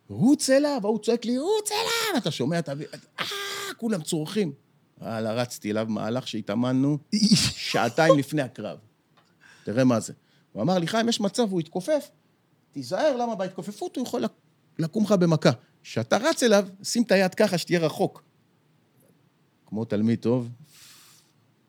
רוץ 0.08 0.50
אליו, 0.50 0.80
ההוא 0.84 0.98
צועק 0.98 1.24
לי, 1.24 1.38
רוץ 1.38 1.70
אליו! 1.70 2.22
אתה 2.22 2.30
שומע 2.30 2.58
את 2.58 2.68
האביב, 2.68 2.88
אה, 3.20 3.24
כולם 3.76 4.02
צורכים. 4.02 4.52
וואלה, 4.98 5.32
רצתי 5.32 5.70
אליו 5.70 5.86
מהלך 5.88 6.28
שהתאמנו 6.28 6.98
שעתיים 7.70 8.18
לפני 8.18 8.42
הקרב. 8.42 8.78
תראה 9.64 9.84
מה 9.84 10.00
זה. 10.00 10.12
הוא 10.52 10.62
אמר 10.62 10.78
לי, 10.78 10.86
חיים, 10.86 11.08
יש 11.08 11.20
מצב, 11.20 11.50
הוא 11.50 11.60
יתכופף, 11.60 12.10
תיזהר, 12.72 13.16
למה 13.16 13.34
בהתכופפות 13.34 13.96
הוא 13.96 14.06
יכול 14.06 14.20
לק- 14.20 14.30
לקום 14.78 15.04
לך 15.04 15.12
במכה. 15.12 15.50
כשאתה 15.82 16.16
רץ 16.16 16.42
אליו, 16.42 16.68
שים 16.82 17.02
את 17.02 17.12
היד 17.12 17.34
ככה, 17.34 17.58
שתהיה 17.58 17.80
רחוק. 17.80 18.22
כמו 19.66 19.84
תלמיד 19.84 20.18
טוב, 20.18 20.48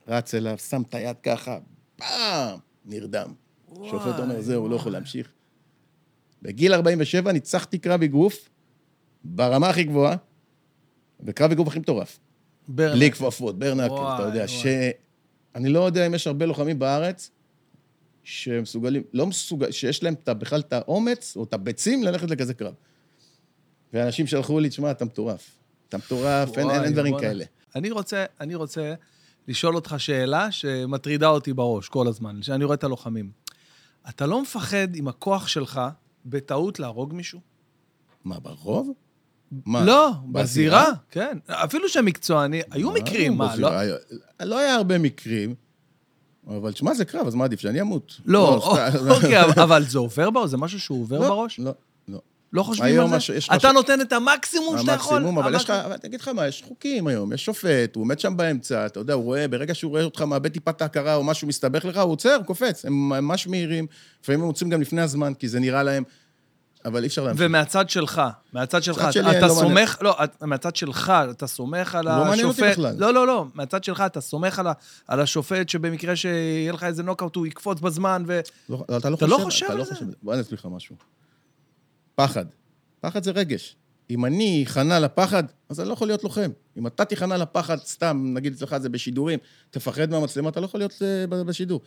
רץ 0.07 0.35
אליו, 0.35 0.57
שם 0.57 0.81
את 0.81 0.95
היד 0.95 1.15
ככה, 1.23 1.59
פעם, 1.95 2.59
נרדם. 2.85 3.33
השופט 3.71 4.19
אומר, 4.19 4.41
זהו, 4.41 4.69
לא 4.69 4.75
יכול 4.75 4.91
להמשיך. 4.91 5.31
בגיל 6.41 6.73
47 6.73 7.31
ניצחתי 7.31 7.77
קרב 7.77 8.03
אגרוף 8.03 8.49
ברמה 9.23 9.69
הכי 9.69 9.83
גבוהה, 9.83 10.15
וקרב 11.19 11.51
אגרוף 11.51 11.67
הכי 11.67 11.79
מטורף. 11.79 12.19
ברנקל. 12.67 12.95
בלי 12.95 13.11
כפפות, 13.11 13.59
ברנקל, 13.59 13.93
וואי, 13.93 14.15
אתה 14.15 14.23
יודע. 14.23 14.47
ש... 14.47 14.65
אני 15.55 15.69
לא 15.69 15.79
יודע 15.85 16.07
אם 16.07 16.13
יש 16.15 16.27
הרבה 16.27 16.45
לוחמים 16.45 16.79
בארץ 16.79 17.31
שמסוגלים, 18.23 19.03
לא 19.13 19.27
מסוגל, 19.27 19.71
שיש 19.71 20.03
להם 20.03 20.13
בכלל 20.25 20.59
את 20.59 20.73
האומץ 20.73 21.33
או 21.37 21.43
את 21.43 21.53
הביצים 21.53 22.03
ללכת 22.03 22.29
לכזה 22.29 22.53
קרב. 22.53 22.73
ואנשים 23.93 24.27
שלחו 24.27 24.59
לי, 24.59 24.69
תשמע, 24.69 24.91
אתה 24.91 25.05
מטורף. 25.05 25.57
אתה 25.89 25.97
מטורף, 25.97 26.57
אין, 26.57 26.69
אין, 26.69 26.83
אין 26.83 26.93
דברים 26.93 27.13
וואלה. 27.13 27.27
כאלה. 27.27 27.45
אני 27.75 27.91
רוצה, 27.91 28.25
אני 28.41 28.55
רוצה 28.55 28.93
לשאול 29.47 29.75
אותך 29.75 29.95
שאלה 29.97 30.51
שמטרידה 30.51 31.27
אותי 31.27 31.53
בראש 31.53 31.89
כל 31.89 32.07
הזמן, 32.07 32.37
כשאני 32.41 32.63
רואה 32.63 32.75
את 32.75 32.83
הלוחמים. 32.83 33.31
אתה 34.09 34.25
לא 34.25 34.41
מפחד 34.41 34.95
עם 34.95 35.07
הכוח 35.07 35.47
שלך 35.47 35.81
בטעות 36.25 36.79
להרוג 36.79 37.13
מישהו? 37.13 37.39
מה, 38.23 38.39
ברוב? 38.39 38.91
מה? 39.65 39.85
לא, 39.85 40.11
בזירה? 40.11 40.43
בזירה, 40.43 40.85
כן. 41.09 41.37
אפילו 41.47 41.89
שהם 41.89 42.05
מקצועני, 42.05 42.61
היו 42.71 42.91
מקרים, 42.91 43.37
מה, 43.37 43.55
לא? 43.55 43.69
לא 44.39 44.59
היה 44.59 44.75
הרבה 44.75 44.97
מקרים, 44.97 45.55
אבל 46.47 46.71
תשמע, 46.71 46.93
זה 46.93 47.05
קרב, 47.05 47.27
אז 47.27 47.35
מה 47.35 47.43
עדיף, 47.43 47.59
שאני 47.59 47.81
אמות? 47.81 48.13
לא, 48.25 48.61
סתם. 48.91 49.09
אוקיי, 49.09 49.41
אבל- 49.43 49.83
זה 49.83 49.99
עובר 49.99 50.29
בראש? 50.29 50.49
זה 50.49 50.57
משהו 50.57 50.79
שהוא 50.79 51.01
עובר 51.01 51.19
לא, 51.19 51.27
בראש? 51.29 51.59
לא, 51.59 51.71
לא. 52.07 52.19
לא 52.53 52.63
חושבים 52.63 52.99
על 52.99 53.07
זה? 53.19 53.37
אתה 53.55 53.67
רש- 53.69 53.73
נותן 53.73 54.01
את 54.01 54.13
המקסימום 54.13 54.77
שאתה 54.77 54.91
יכול. 54.91 55.13
המקסימום, 55.17 55.39
אבל 55.39 55.55
יש 55.55 55.63
לך, 55.63 55.69
אני 55.69 55.95
אגיד 56.05 56.21
לך 56.21 56.27
מה, 56.27 56.47
יש 56.47 56.63
חוקים 56.67 57.07
היום, 57.07 57.33
יש 57.33 57.45
שופט, 57.45 57.95
הוא 57.95 58.01
עומד 58.03 58.19
שם 58.19 58.37
באמצע, 58.37 58.85
אתה 58.85 58.99
יודע, 58.99 59.13
הוא 59.13 59.23
רואה, 59.23 59.47
ברגע 59.47 59.75
שהוא 59.75 59.89
רואה 59.91 60.03
אותך 60.03 60.21
מאבד 60.21 60.51
טיפה 60.51 60.71
את 60.71 60.81
ההכרה 60.81 61.15
או 61.15 61.23
משהו 61.23 61.47
מסתבך 61.47 61.85
לך, 61.85 61.97
הוא 61.97 62.11
עוצר, 62.11 62.37
קופץ. 62.45 62.85
הם 62.85 63.09
ממש 63.09 63.47
מהירים, 63.47 63.87
לפעמים 64.23 64.41
הם 64.41 64.47
עוצרים 64.47 64.69
גם 64.71 64.81
לפני 64.81 65.01
הזמן, 65.01 65.33
כי 65.33 65.47
זה 65.47 65.59
נראה 65.59 65.83
להם, 65.83 66.03
אבל 66.85 67.01
אי 67.01 67.07
אפשר 67.07 67.23
להמשיך. 67.23 67.45
ומהצד 67.45 67.89
שלך, 67.89 68.21
מהצד 68.53 68.83
שלך, 68.83 69.13
שלי 69.13 69.37
אתה 69.37 69.47
לא. 69.47 69.53
סומך, 69.53 69.97
לא, 70.01 70.17
מהצד 70.41 70.75
שלך, 70.75 71.13
אתה 71.31 71.47
סומך 71.47 71.95
על 71.95 72.05
לא 72.05 72.09
השופט. 72.11 72.27
מעניין 72.29 72.47
אותי 72.47 72.61
בכלל. 72.71 72.95
לא, 72.97 73.13
לא, 73.13 73.27
לא, 73.27 73.45
מהצד 73.53 73.83
שלך, 73.83 74.03
אתה 74.05 74.21
סומך 74.21 74.59
על 74.59 74.67
על 75.07 75.19
השופט 75.19 75.69
שבמקרה 75.69 76.15
שיהיה 76.15 76.71
לך 76.71 76.83
איזה 76.83 77.03
נוקאוט, 77.03 77.35
הוא 77.35 77.47
יקפוץ 77.47 77.79
בזמן, 77.79 78.23
ו... 78.27 78.39
לא, 78.69 78.85
אתה 78.97 79.09
לא 79.09 79.15
אתה 79.15 79.25
לא 79.25 79.35
חושב, 79.35 79.45
חושב 79.45 79.65
אתה 79.65 79.73
על 79.73 79.79
לא 79.79 79.85
זה? 79.85 79.93
חושב. 79.93 80.05
בוא 80.23 80.33
אני 80.33 80.41
אסביר 80.41 80.59
לך 80.59 80.67
משהו. 80.71 80.95
פחד. 82.15 82.45
פחד 83.01 83.23
זה 83.23 83.31
רגש. 83.31 83.75
אם 84.09 84.25
אני 84.25 84.63
אכנע 84.67 84.99
לפחד, 84.99 85.43
אז 85.69 85.79
אני 85.79 85.87
לא 85.87 85.93
יכול 85.93 86.07
להיות 86.07 86.23
לוחם. 86.23 86.49
אם 86.77 86.87
אתה 86.87 87.05
תיכנע 87.05 87.37
לפחד, 87.37 87.77
סתם, 87.77 88.31
נגיד 88.33 88.53
אצלך 88.53 88.77
זה 88.77 88.89
בשידורים, 88.89 89.39
תפחד 89.69 90.09
מהמצלמה, 90.09 90.49
אתה 90.49 90.59
לא 90.59 90.65
יכול 90.65 90.79
להיות 90.79 91.01
אה, 91.01 91.43
בשידור. 91.43 91.81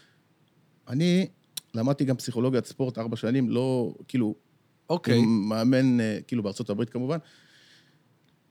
אני 0.89 1.27
למדתי 1.75 2.05
גם 2.05 2.17
פסיכולוגיית 2.17 2.67
ספורט 2.67 2.99
ארבע 2.99 3.17
שנים, 3.17 3.51
לא, 3.51 3.95
כאילו, 4.09 4.35
אוקיי. 4.91 5.19
עם 5.19 5.49
מאמן, 5.49 6.01
אה, 6.01 6.19
כאילו, 6.27 6.43
בארצות 6.43 6.71
הברית 6.71 6.91
כמובן. 6.91 7.19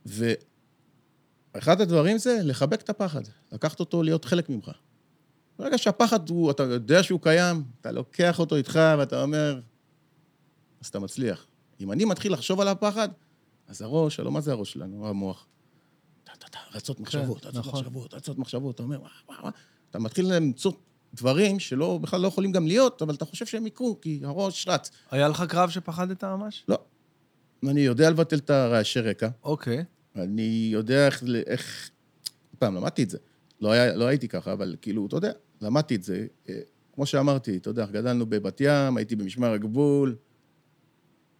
ואחד 0.06 1.82
הדברים 1.82 2.18
זה 2.18 2.40
לחבק 2.44 2.82
את 2.82 2.90
הפחד, 2.90 3.22
לקחת 3.52 3.80
אותו 3.80 4.04
להיות 4.04 4.26
חלק 4.26 4.50
ממך. 4.50 4.72
ברגע 5.60 5.78
שהפחד 5.78 6.30
הוא, 6.30 6.52
אתה 6.52 6.64
יודע 6.64 7.04
שהוא 7.04 7.20
קיים, 7.22 7.64
אתה 7.82 7.92
לוקח 7.92 8.40
אותו 8.40 8.56
איתך 8.56 8.80
ואתה 9.00 9.22
אומר, 9.22 9.60
אז 10.82 10.88
אתה 10.88 11.00
מצליח. 11.00 11.46
אם 11.80 11.92
אני 11.92 12.06
מתחיל 12.06 12.34
לחשוב 12.34 12.62
על 12.62 12.68
הפחד, 12.68 13.10
אז 13.68 13.82
הראש, 13.82 14.20
הלוא 14.20 14.32
מה 14.32 14.42
זה 14.42 14.52
הראש 14.52 14.74
שלנו? 14.74 15.08
המוח. 15.08 15.46
רצות 16.74 17.00
מחשבות, 17.00 17.46
רצות 17.46 17.56
נכון. 17.56 17.80
מחשבות, 17.80 18.14
רצות 18.14 18.38
מחשבות, 18.38 18.76
אתה 18.76 18.84
אומר. 18.84 19.00
אתה 19.90 20.00
מתחיל 20.00 20.34
למצוא 20.34 20.72
דברים 21.14 21.60
שלא, 21.60 22.00
בכלל 22.02 22.22
לא 22.22 22.28
יכולים 22.28 22.52
גם 22.52 22.68
להיות, 22.68 23.02
אבל 23.02 23.16
אתה 23.16 23.26
חושב 23.26 23.46
שהם 23.46 23.68
יקרו, 23.68 24.02
כי 24.02 24.20
הראש 24.24 24.68
רץ. 24.68 24.92
היה 25.12 25.28
לך 25.28 25.44
קרב 25.50 25.70
שפחדת 25.70 26.24
ממש? 26.24 26.66
לא. 26.68 26.78
אני 27.70 27.82
יודע 27.82 28.10
לבטל 28.10 28.38
את 28.38 28.50
הרעשי 28.50 29.00
רקע, 29.00 29.30
אוקיי. 29.44 29.84
אני 30.16 30.70
יודע 30.72 31.06
איך... 31.06 31.24
איך... 31.48 31.90
פעם, 32.60 32.76
למדתי 32.76 33.04
את 33.04 33.10
זה. 33.10 33.18
לא, 33.62 33.72
היה, 33.72 33.96
לא 33.96 34.08
הייתי 34.08 34.28
ככה, 34.28 34.54
אבל 34.54 34.76
כאילו, 34.82 35.06
אתה 35.06 35.16
יודע, 35.18 35.32
למדתי 35.62 35.96
את 35.96 36.04
זה. 36.04 36.26
אה, 36.50 36.60
כמו 36.94 37.06
שאמרתי, 37.06 37.58
אתה 37.58 37.70
יודע, 37.70 37.86
גדלנו 37.86 38.26
בבת 38.26 38.62
ים, 38.62 38.98
הייתי 38.98 39.16
במשמר 39.16 39.52
הגבול, 39.52 40.16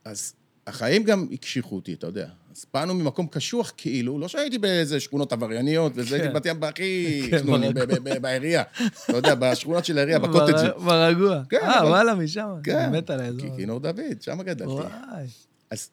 אז 0.06 0.34
החיים 0.68 1.04
גם 1.04 1.28
הקשיחו 1.32 1.76
אותי, 1.76 1.94
אתה 1.94 2.08
יודע. 2.08 2.28
אז 2.52 2.66
באנו 2.74 2.94
ממקום 2.94 3.28
קשוח 3.28 3.74
כאילו, 3.78 4.20
לא 4.20 4.28
שהייתי 4.28 4.58
באיזה 4.58 5.00
שכונות 5.00 5.34
עברייניות, 5.34 5.92
וזה, 5.96 6.16
הייתי 6.16 6.28
כן. 6.28 6.34
בבת 6.34 6.46
ים 6.46 6.60
בהכי 6.60 7.22
כן, 7.32 7.40
חנוני, 7.40 7.74
ב- 7.74 7.80
ב- 7.80 8.18
בעירייה. 8.22 8.64
אתה 9.10 9.18
יודע, 9.18 9.36
בשכונות 9.36 9.86
של 9.86 9.98
העירייה, 9.98 10.20
בקוטג'ים. 10.20 10.56
בר- 10.70 10.80
ברגוע. 10.80 11.42
כן, 11.50 11.58
אה, 11.64 11.80
אבל- 11.80 11.88
וואלה, 11.88 12.16
משם. 12.16 12.50
כן. 12.64 12.92
מת 12.92 13.10
על 13.10 13.20
האזור. 13.20 13.56
כינור 13.58 13.80
דוד, 13.80 14.22
שם 14.22 14.42
גדלתי. 14.42 14.72
וואי. 14.72 15.26
אז 15.72 15.90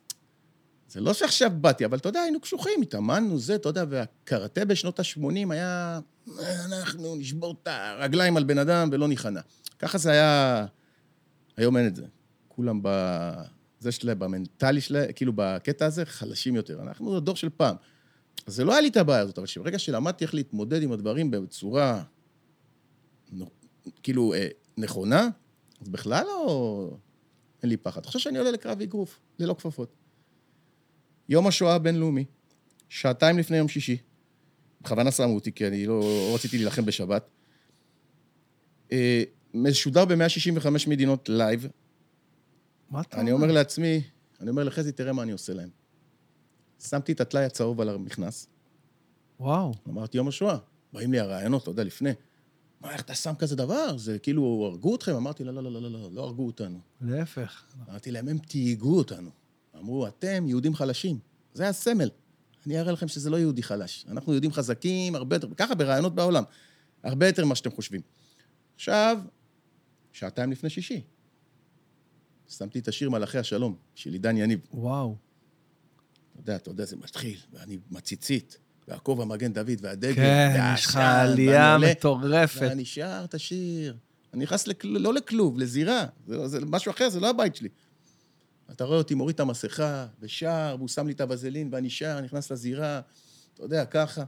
זה 0.88 1.00
לא 1.00 1.14
שעכשיו 1.14 1.50
באתי, 1.60 1.84
אבל 1.84 1.98
אתה 1.98 2.08
יודע, 2.08 2.20
היינו 2.20 2.40
קשוחים, 2.40 2.82
התאמנו, 2.82 3.38
זה, 3.38 3.54
אתה 3.54 3.68
יודע, 3.68 3.84
והקראטה 3.88 4.64
בשנות 4.64 5.00
ה-80 5.00 5.22
היה, 5.52 6.00
אנחנו 6.66 7.14
נשבור 7.16 7.54
את 7.62 7.68
הרגליים 7.70 8.36
על 8.36 8.44
בן 8.44 8.58
אדם 8.58 8.88
ולא 8.92 9.08
ניכנע. 9.08 9.40
ככה 9.78 9.98
זה 9.98 10.10
היה, 10.10 10.66
היום 11.56 11.76
אין 11.76 11.86
את 11.86 11.96
זה. 11.96 12.04
כולם 12.48 12.78
ב... 12.82 12.88
זה 13.80 13.92
שלהם, 13.92 14.18
במנטלי 14.18 14.80
שלהם, 14.80 15.12
כאילו 15.12 15.32
בקטע 15.36 15.86
הזה, 15.86 16.04
חלשים 16.04 16.56
יותר. 16.56 16.82
אנחנו 16.82 17.16
הדור 17.16 17.36
של 17.36 17.48
פעם. 17.56 17.76
אז 18.46 18.54
זה 18.54 18.64
לא 18.64 18.72
היה 18.72 18.80
לי 18.80 18.88
את 18.88 18.96
הבעיה 18.96 19.20
הזאת, 19.20 19.38
אבל 19.38 19.46
שברגע 19.46 19.78
שלמדתי 19.78 20.24
איך 20.24 20.34
להתמודד 20.34 20.82
עם 20.82 20.92
הדברים 20.92 21.30
בצורה, 21.30 22.02
כאילו, 24.02 24.34
אה, 24.34 24.48
נכונה, 24.76 25.28
אז 25.80 25.88
בכלל 25.88 26.24
לא... 26.24 26.90
אין 27.62 27.70
לי 27.70 27.76
פחד. 27.76 28.06
חושב 28.06 28.18
שאני 28.18 28.38
עולה 28.38 28.50
לקרב 28.50 28.80
אגרוף, 28.80 29.20
ללא 29.38 29.54
כפפות. 29.54 29.92
יום 31.28 31.46
השואה 31.46 31.74
הבינלאומי, 31.74 32.24
שעתיים 32.88 33.38
לפני 33.38 33.56
יום 33.56 33.68
שישי, 33.68 33.96
בכוונה 34.82 35.10
שמו 35.10 35.34
אותי, 35.34 35.52
כי 35.52 35.66
אני 35.66 35.86
לא, 35.86 36.00
לא 36.00 36.34
רציתי 36.34 36.56
להילחם 36.56 36.84
בשבת. 36.84 37.30
אה, 38.92 39.22
משודר 39.54 40.04
ב-165 40.04 40.68
מדינות 40.88 41.28
לייב. 41.28 41.66
מה 42.90 43.00
אתה 43.00 43.20
אני 43.20 43.32
אומר 43.32 43.52
לעצמי, 43.52 44.02
אני 44.40 44.50
אומר 44.50 44.64
לחזי, 44.64 44.92
תראה 44.92 45.12
מה 45.12 45.22
אני 45.22 45.32
עושה 45.32 45.54
להם. 45.54 45.68
שמתי 46.78 47.12
את 47.12 47.20
הטלאי 47.20 47.44
הצהוב 47.44 47.80
על 47.80 47.88
המכנס, 47.88 48.46
וואו. 49.40 49.74
אמרתי, 49.88 50.16
יום 50.16 50.28
השואה. 50.28 50.56
באים 50.92 51.12
לי 51.12 51.20
הרעיונות, 51.20 51.62
אתה 51.62 51.70
יודע, 51.70 51.84
לפני. 51.84 52.10
מה, 52.80 52.92
איך 52.92 53.00
אתה 53.02 53.14
שם 53.14 53.34
כזה 53.38 53.56
דבר? 53.56 53.96
זה 53.96 54.18
כאילו, 54.18 54.68
הרגו 54.72 54.94
אתכם? 54.94 55.16
אמרתי, 55.16 55.44
לא, 55.44 55.54
לא, 55.54 55.62
לא, 55.62 55.72
לא, 55.72 55.82
לא, 55.82 55.90
לא, 55.90 56.08
לא 56.12 56.22
הרגו 56.22 56.46
אותנו. 56.46 56.78
להפך. 57.00 57.64
אמרתי 57.88 58.10
להם, 58.10 58.28
הם 58.28 58.38
תהיגו 58.38 58.98
אותנו. 58.98 59.30
אמרו, 59.78 60.06
אתם 60.06 60.44
יהודים 60.48 60.74
חלשים. 60.74 61.18
זה 61.54 61.68
הסמל. 61.68 62.10
אני 62.66 62.80
אראה 62.80 62.92
לכם 62.92 63.08
שזה 63.08 63.30
לא 63.30 63.36
יהודי 63.36 63.62
חלש. 63.62 64.06
אנחנו 64.08 64.32
יהודים 64.32 64.52
חזקים, 64.52 65.14
הרבה 65.14 65.36
יותר, 65.36 65.48
ככה 65.56 65.74
ברעיונות 65.74 66.14
בעולם. 66.14 66.44
הרבה 67.02 67.26
יותר 67.26 67.44
ממה 67.44 67.54
שאתם 67.54 67.70
חושבים. 67.70 68.00
עכשיו, 68.74 69.18
שעתיים 70.12 70.50
לפני 70.52 70.70
שישי, 70.70 71.02
שמתי 72.50 72.78
את 72.78 72.88
השיר 72.88 73.10
מלאכי 73.10 73.38
השלום, 73.38 73.76
של 73.94 74.12
עידן 74.12 74.36
יניב. 74.36 74.60
וואו. 74.74 75.16
אתה 76.32 76.40
יודע, 76.40 76.56
אתה 76.56 76.70
יודע, 76.70 76.84
זה 76.84 76.96
מתחיל, 76.96 77.38
ואני 77.52 77.78
מציצית, 77.90 78.58
והכובע 78.88 79.24
מגן 79.24 79.52
דוד, 79.52 79.70
והדגל, 79.80 80.14
כן, 80.14 80.72
יש 80.74 80.86
לך 80.86 80.96
עלייה 80.96 81.78
מטורפת. 81.78 82.60
ואני 82.62 82.84
שר 82.84 83.22
את 83.24 83.34
השיר. 83.34 83.96
אני 84.34 84.42
נכנס, 84.42 84.66
לכל... 84.66 84.88
לא 84.88 85.14
לכלוב, 85.14 85.58
לזירה. 85.58 86.06
זה, 86.26 86.48
זה 86.48 86.60
משהו 86.60 86.90
אחר, 86.90 87.08
זה 87.08 87.20
לא 87.20 87.30
הבית 87.30 87.56
שלי. 87.56 87.68
אתה 88.70 88.84
רואה 88.84 88.98
אותי 88.98 89.14
מוריד 89.14 89.34
את 89.34 89.40
המסכה, 89.40 90.06
ושר, 90.20 90.74
והוא 90.78 90.88
שם 90.88 91.06
לי 91.06 91.12
את 91.12 91.20
הווזלין, 91.20 91.68
ואני 91.72 91.90
שר, 91.90 92.20
נכנס 92.20 92.52
לזירה, 92.52 93.00
אתה 93.54 93.62
יודע, 93.62 93.84
ככה. 93.84 94.24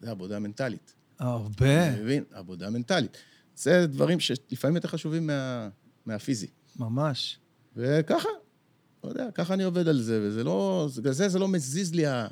זה 0.00 0.10
עבודה 0.10 0.38
מנטלית. 0.38 0.94
הרבה. 1.18 1.88
אתה 1.88 2.00
מבין? 2.02 2.24
עבודה 2.32 2.70
מנטלית. 2.70 3.16
זה 3.56 3.86
דברים 3.86 4.20
שלפעמים 4.20 4.76
יותר 4.76 4.88
חשובים 4.88 5.26
מה... 5.26 5.68
מהפיזי. 6.06 6.46
ממש. 6.80 7.38
וככה, 7.76 8.28
לא 9.04 9.08
יודע, 9.08 9.30
ככה 9.34 9.54
אני 9.54 9.62
עובד 9.62 9.88
על 9.88 10.00
זה, 10.00 10.20
וזה 10.22 10.44
לא, 10.44 10.88
בגלל 10.98 11.12
זה 11.12 11.28
זה 11.28 11.38
לא 11.38 11.48
מזיז 11.48 11.94
לי 11.94 12.06
ה... 12.06 12.26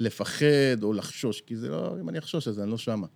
לפחד 0.00 0.82
או 0.82 0.92
לחשוש, 0.92 1.40
כי 1.40 1.56
זה 1.56 1.68
לא, 1.68 1.96
אם 2.00 2.08
אני 2.08 2.18
אחשוש 2.18 2.48
אז 2.48 2.60
אני 2.60 2.70
לא 2.70 2.78
שמה. 2.78 3.06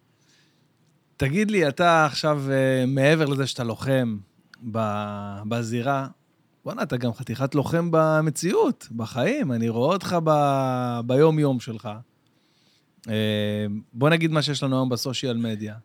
תגיד 1.16 1.50
לי, 1.50 1.68
אתה 1.68 2.06
עכשיו, 2.06 2.42
אה, 2.50 2.84
מעבר 2.86 3.24
לזה 3.24 3.46
שאתה 3.46 3.64
לוחם 3.64 4.18
בזירה, 5.48 6.08
בואנה, 6.64 6.82
אתה 6.82 6.96
גם 6.96 7.12
חתיכת 7.12 7.54
לוחם 7.54 7.88
במציאות, 7.92 8.88
בחיים. 8.96 9.52
אני 9.52 9.68
רואה 9.68 9.92
אותך 9.92 10.16
ב- 10.24 11.00
ביום-יום 11.06 11.60
שלך. 11.60 11.88
אה, 13.08 13.66
בוא 13.92 14.10
נגיד 14.10 14.30
מה 14.30 14.42
שיש 14.42 14.62
לנו 14.62 14.76
היום 14.76 14.88
בסושיאל 14.88 15.36
מדיה. 15.36 15.76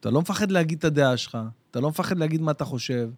אתה 0.00 0.10
לא 0.10 0.20
מפחד 0.20 0.50
להגיד 0.50 0.78
את 0.78 0.84
הדעה 0.84 1.16
שלך, 1.16 1.38
אתה 1.70 1.80
לא 1.80 1.88
מפחד 1.90 2.18
להגיד 2.18 2.40
מה 2.40 2.50
אתה 2.50 2.64
חושב. 2.64 3.10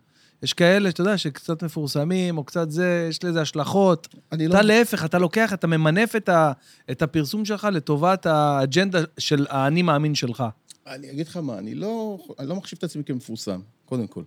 יש 0.42 0.52
כאלה, 0.52 0.90
שאתה 0.90 1.00
יודע, 1.00 1.18
שקצת 1.18 1.62
מפורסמים, 1.62 2.38
או 2.38 2.44
קצת 2.44 2.70
זה, 2.70 3.06
יש 3.10 3.24
לזה 3.24 3.40
השלכות. 3.40 4.08
אני 4.32 4.46
אתה 4.46 4.62
להפך, 4.62 5.04
אתה 5.04 5.18
לוקח, 5.18 5.52
אתה 5.52 5.66
ממנף 5.66 6.16
את, 6.16 6.28
ה, 6.28 6.52
את 6.90 7.02
הפרסום 7.02 7.44
שלך 7.44 7.68
לטובת 7.72 8.26
האג'נדה 8.26 9.00
של 9.18 9.46
האני 9.48 9.82
מאמין 9.82 10.14
שלך. 10.14 10.44
אני 10.86 11.10
אגיד 11.10 11.28
לך 11.28 11.36
מה, 11.36 11.58
אני 11.58 11.74
לא, 11.74 12.18
אני 12.38 12.48
לא 12.48 12.56
מחשיב 12.56 12.78
את 12.78 12.84
עצמי 12.84 13.04
כמפורסם, 13.04 13.60
קודם 13.84 14.06
כל. 14.06 14.22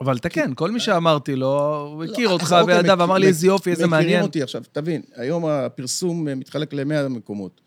אבל 0.00 0.16
אתה 0.16 0.28
כן, 0.28 0.54
כל 0.54 0.70
מי 0.70 0.80
שאמרתי 0.80 1.36
לו, 1.36 1.76
הוא 1.94 2.04
הכיר 2.04 2.28
לא, 2.28 2.32
אותך 2.32 2.44
אז 2.44 2.52
אוקיי, 2.52 2.76
וידע 2.76 2.94
ואמר 2.98 3.18
לי 3.18 3.26
איזה 3.26 3.46
יופי, 3.46 3.70
איזה 3.70 3.86
מכירים 3.86 4.04
מעניין. 4.04 4.22
אותי 4.22 4.42
עכשיו, 4.42 4.62
תבין, 4.72 5.02
היום 5.14 5.46
הפרסום 5.46 6.24
מתחלק 6.24 6.74
ל-100 6.74 7.08
מקומות. 7.08 7.60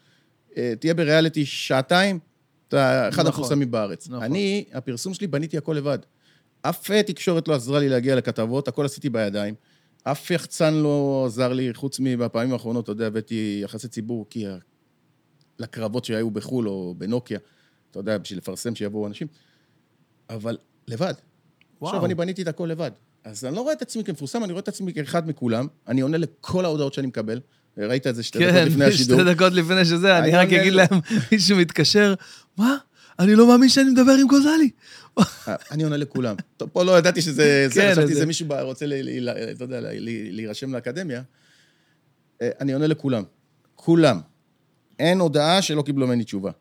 אה, 0.58 0.74
תהיה 0.80 0.94
בריאליטי 0.94 1.46
שעתיים, 1.46 2.20
אתה 2.68 3.10
אחד 3.10 3.14
נכון, 3.20 3.26
המפורסמים 3.26 3.72
בארץ. 3.72 4.08
נכון. 4.10 4.24
אני, 4.24 4.66
הפרסום 4.74 5.14
שלי, 5.14 5.28
בניתי 5.28 5.58
הכל 5.58 5.74
לבד. 5.74 6.00
אף 6.62 6.92
תקשורת 6.92 7.48
לא 7.48 7.54
עזרה 7.54 7.80
לי 7.80 7.90
להגיע 7.90 8.16
לכתבות, 8.16 8.68
הכל 8.68 8.86
עשיתי 8.86 9.10
בידיים. 9.10 9.56
אף 10.04 10.32
יחצן 10.32 10.74
לא 10.74 11.24
עזר 11.28 11.54
לי, 11.54 11.74
חוץ 11.74 12.00
מבפעמים 12.00 12.54
האחרונות, 12.54 12.84
אתה 12.84 12.92
יודע, 12.92 13.08
הבאתי 13.08 13.60
יחסי 13.64 13.88
ציבור, 13.88 14.26
כי 14.30 14.46
לקרבות 15.60 16.06
שהיו 16.06 16.32
בחו"ל 16.32 16.68
או 16.70 16.96
בנוקיה, 16.98 17.40
אתה 17.92 18.00
יודע, 18.00 18.18
בשביל 18.18 18.40
לפרסם 18.40 18.76
שיבואו 18.76 19.08
אנשים. 19.08 19.28
אבל 20.30 20.58
לבד. 20.88 21.14
וואו. 21.82 21.92
עכשיו 21.92 22.06
אני 22.06 22.16
בניתי 22.16 22.42
את 22.42 22.48
הכל 22.48 22.66
לבד. 22.66 22.92
אז 23.24 23.46
אני 23.46 23.56
לא 23.56 23.62
רואה 23.62 23.74
את 23.74 23.82
עצמי 23.82 24.04
כמפורסם, 24.04 24.44
אני 24.44 24.52
רואה 24.52 24.62
את 24.62 24.68
עצמי 24.68 24.94
כאחד 24.94 25.30
מכולם. 25.30 25.68
אני 25.88 26.02
עונה 26.02 26.18
לכל 26.18 26.66
ההודעות 26.66 26.94
שאני 26.94 27.08
מקבל. 27.08 27.40
ראית 27.78 28.08
את 28.08 28.16
זה 28.16 28.24
שתי 28.24 28.40
דקות 28.40 28.52
כן, 28.54 28.68
לפני 28.68 28.86
השידור. 28.94 29.20
שתי 29.20 29.34
דקות 29.34 29.54
לפני 29.54 29.86
שזה, 29.86 30.18
אני 30.18 30.32
רק 30.32 30.54
אגיד 30.54 30.74
להם, 30.74 31.00
מישהו 31.32 31.58
מתקשר, 31.58 32.14
מה? 32.58 32.78
אני 33.20 33.36
לא 33.36 33.48
מאמין 33.48 33.70
שאני 33.70 33.90
מדבר 33.90 34.12
עם 34.22 34.28
גוזלי. 34.28 34.70
אה, 35.20 35.24
אני 35.72 35.84
עונה 35.84 35.98
לכולם. 35.98 36.36
טוב, 36.58 36.70
פה 36.70 36.84
לא 36.84 36.98
ידעתי 36.98 37.22
שזה... 37.22 37.66
זה, 37.70 37.82
כן, 37.82 37.92
חשבתי 37.92 38.08
זה- 38.08 38.14
שזה 38.14 38.26
מישהו 38.26 38.48
רוצה, 38.62 38.86
אתה 39.56 39.64
יודע, 39.64 39.80
להירשם 40.32 40.74
לאקדמיה. 40.74 41.22
אה, 42.42 42.50
אני 42.62 42.74
עונה 42.74 42.88
לכולם. 42.88 43.24
כולם. 43.76 44.20
אין 45.00 45.20
הודעה 45.20 45.62
שלא 45.62 45.82
קיבלו 45.82 46.08
ממני 46.08 46.24
תשובה. 46.24 46.52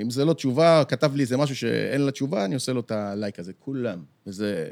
אם 0.00 0.10
זה 0.10 0.24
לא 0.24 0.32
תשובה, 0.32 0.82
כתב 0.88 1.14
לי 1.14 1.22
איזה 1.22 1.36
משהו 1.36 1.56
שאין 1.56 2.00
לה 2.00 2.10
תשובה, 2.10 2.44
אני 2.44 2.54
עושה 2.54 2.72
לו 2.72 2.80
את 2.80 2.90
הלייק 2.90 3.38
הזה. 3.38 3.52
כולם. 3.58 4.02
וזה, 4.26 4.68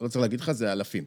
לא 0.00 0.08
צריך 0.08 0.20
להגיד 0.22 0.40
לך, 0.40 0.52
זה 0.52 0.72
אלפים. 0.72 1.04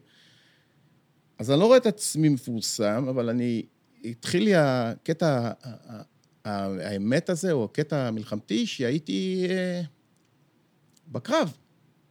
אז 1.38 1.50
אני 1.50 1.60
לא 1.60 1.66
רואה 1.66 1.76
את 1.78 1.86
עצמי 1.86 2.28
מפורסם, 2.28 3.06
אבל 3.08 3.28
אני... 3.28 3.62
התחיל 4.04 4.44
לי 4.44 4.52
הקטע, 4.56 5.50
האמת 6.82 7.30
הזה, 7.30 7.52
או 7.52 7.64
הקטע 7.64 7.96
המלחמתי, 7.96 8.66
שהייתי 8.66 9.46
אה, 9.50 9.80
בקרב, 11.08 11.52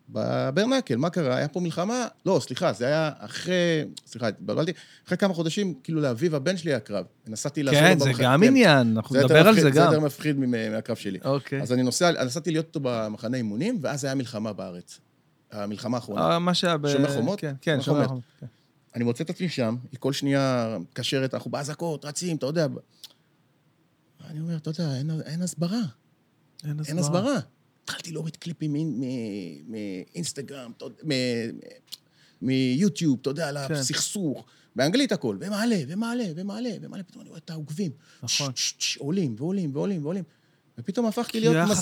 בברנקל. 0.09 0.95
מה 0.95 1.09
קרה? 1.09 1.35
היה 1.35 1.47
פה 1.47 1.59
מלחמה? 1.59 2.07
לא, 2.25 2.39
סליחה, 2.43 2.73
זה 2.73 2.85
היה 2.87 3.11
אחרי... 3.17 3.85
סליחה, 4.05 4.27
התבלבלתי. 4.27 4.71
אחרי 5.05 5.17
כמה 5.17 5.33
חודשים, 5.33 5.73
כאילו 5.83 6.01
לאביב 6.01 6.35
הבן 6.35 6.57
שלי 6.57 6.71
היה 6.71 6.79
קרב. 6.79 7.05
נסעתי 7.27 7.63
לעזור 7.63 7.81
לו 7.81 7.87
כן, 7.87 7.99
זה 7.99 8.11
גם 8.23 8.39
כן. 8.39 8.47
עניין, 8.47 8.93
אנחנו 8.97 9.15
זה 9.15 9.23
נדבר 9.23 9.47
על 9.47 9.55
זה 9.55 9.61
זה 9.61 9.69
גם. 9.69 9.85
יותר 9.85 9.99
מפחיד 9.99 10.39
מהקרב 10.39 10.97
שלי. 10.97 11.19
אוקיי. 11.23 11.61
אז 11.61 11.73
אני 11.73 11.83
נוסע, 11.83 12.23
נסעתי 12.25 12.51
להיות 12.51 12.65
איתו 12.65 12.79
במחנה 12.83 13.37
אימונים, 13.37 13.79
ואז 13.81 14.03
היה 14.03 14.15
מלחמה 14.15 14.53
בארץ. 14.53 14.99
המלחמה 15.51 15.97
האחרונה. 15.97 16.21
אה, 16.21 16.39
מה 16.39 16.53
שהיה 16.53 16.77
ב... 16.77 16.87
שומר 16.87 17.15
חומות? 17.15 17.39
כן, 17.39 17.53
כן, 17.61 17.81
שומר 17.81 18.07
חומות. 18.07 18.23
כן. 18.39 18.45
אני 18.95 19.03
מוצא 19.03 19.23
את 19.23 19.29
עצמי 19.29 19.49
שם, 19.49 19.75
היא 19.91 19.99
כל 19.99 20.13
שנייה 20.13 20.77
מקשרת, 20.79 21.33
אנחנו 21.33 21.51
באזעקות, 21.51 22.05
רצים, 22.05 22.37
אתה 22.37 22.45
יודע. 22.45 22.67
אני 24.27 24.39
אומר, 24.39 24.57
אתה 24.57 24.69
יודע, 24.69 24.95
אין, 24.95 25.11
אין 25.25 25.41
הסברה, 25.41 25.81
אין 26.65 26.99
הסברה. 26.99 27.39
התחלתי 27.83 28.11
להוריד 28.11 28.35
קליפים 28.35 28.75
מאינסטגרם, 29.67 30.71
מיוטיוב, 32.41 33.17
אתה 33.21 33.29
יודע, 33.29 33.49
על 33.49 33.67
כן. 33.67 33.73
הסכסוך, 33.73 34.45
באנגלית 34.75 35.11
הכל, 35.11 35.37
ומעלה, 35.39 35.77
ומעלה, 35.87 36.23
ומעלה, 36.35 36.69
ומעלה, 36.81 37.03
פתאום 37.03 37.21
אני 37.21 37.29
רואה 37.29 37.39
את 37.39 37.49
העוקבים. 37.49 37.91
נכון. 38.23 38.51
עולים, 38.97 39.35
ועולים, 39.37 39.75
ועולים, 39.75 40.05
ועולים. 40.05 40.23
ופתאום 40.79 41.05
הפכתי 41.05 41.39
להיות 41.39 41.55
היה 41.55 41.65
מסביר. 41.65 41.77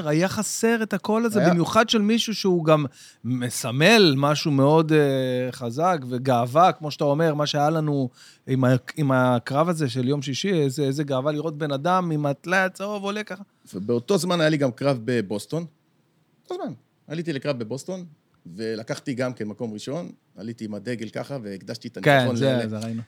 חסר, 0.00 0.08
היה 0.08 0.28
חסר 0.28 0.82
את 0.82 0.92
הקול 0.94 1.24
הזה, 1.26 1.40
היה- 1.40 1.50
במיוחד 1.50 1.88
של 1.88 2.02
מישהו 2.02 2.34
שהוא 2.34 2.64
גם 2.64 2.84
מסמל 3.24 4.14
משהו 4.16 4.50
מאוד 4.50 4.92
uh, 4.92 4.94
חזק 5.52 5.98
וגאווה, 6.08 6.72
כמו 6.72 6.90
שאתה 6.90 7.04
אומר, 7.04 7.34
מה 7.34 7.46
שהיה 7.46 7.70
לנו 7.70 8.08
עם, 8.46 8.64
ה- 8.64 8.68
עם 8.96 9.10
הקרב 9.12 9.68
הזה 9.68 9.88
של 9.88 10.08
יום 10.08 10.22
שישי, 10.22 10.52
איזה, 10.52 10.82
איזה 10.82 11.04
גאווה 11.04 11.32
לראות 11.32 11.58
בן 11.58 11.72
אדם 11.72 12.10
עם 12.10 12.26
הטלאי 12.26 12.58
הצהוב 12.58 13.02
עולה 13.02 13.22
ככה. 13.24 13.42
ובאותו 13.74 14.18
זמן 14.18 14.40
היה 14.40 14.48
לי 14.48 14.56
גם 14.56 14.70
קרב 14.72 14.98
בבוסטון. 15.04 15.64
באותו 16.48 16.64
זמן. 16.64 16.72
עליתי 17.08 17.32
לקרב 17.32 17.58
בבוסטון, 17.58 18.04
ולקחתי 18.56 19.14
גם 19.14 19.32
כן 19.32 19.48
מקום 19.48 19.72
ראשון, 19.72 20.10
עליתי 20.36 20.64
עם 20.64 20.74
הדגל 20.74 21.08
ככה, 21.08 21.38
והקדשתי 21.42 21.88
את 21.88 21.96
הניצחון. 21.96 22.28
כן, 22.30 22.36
זה, 22.36 22.60
ל- 22.64 22.68
זה 22.68 22.78
ראינו. 22.78 23.02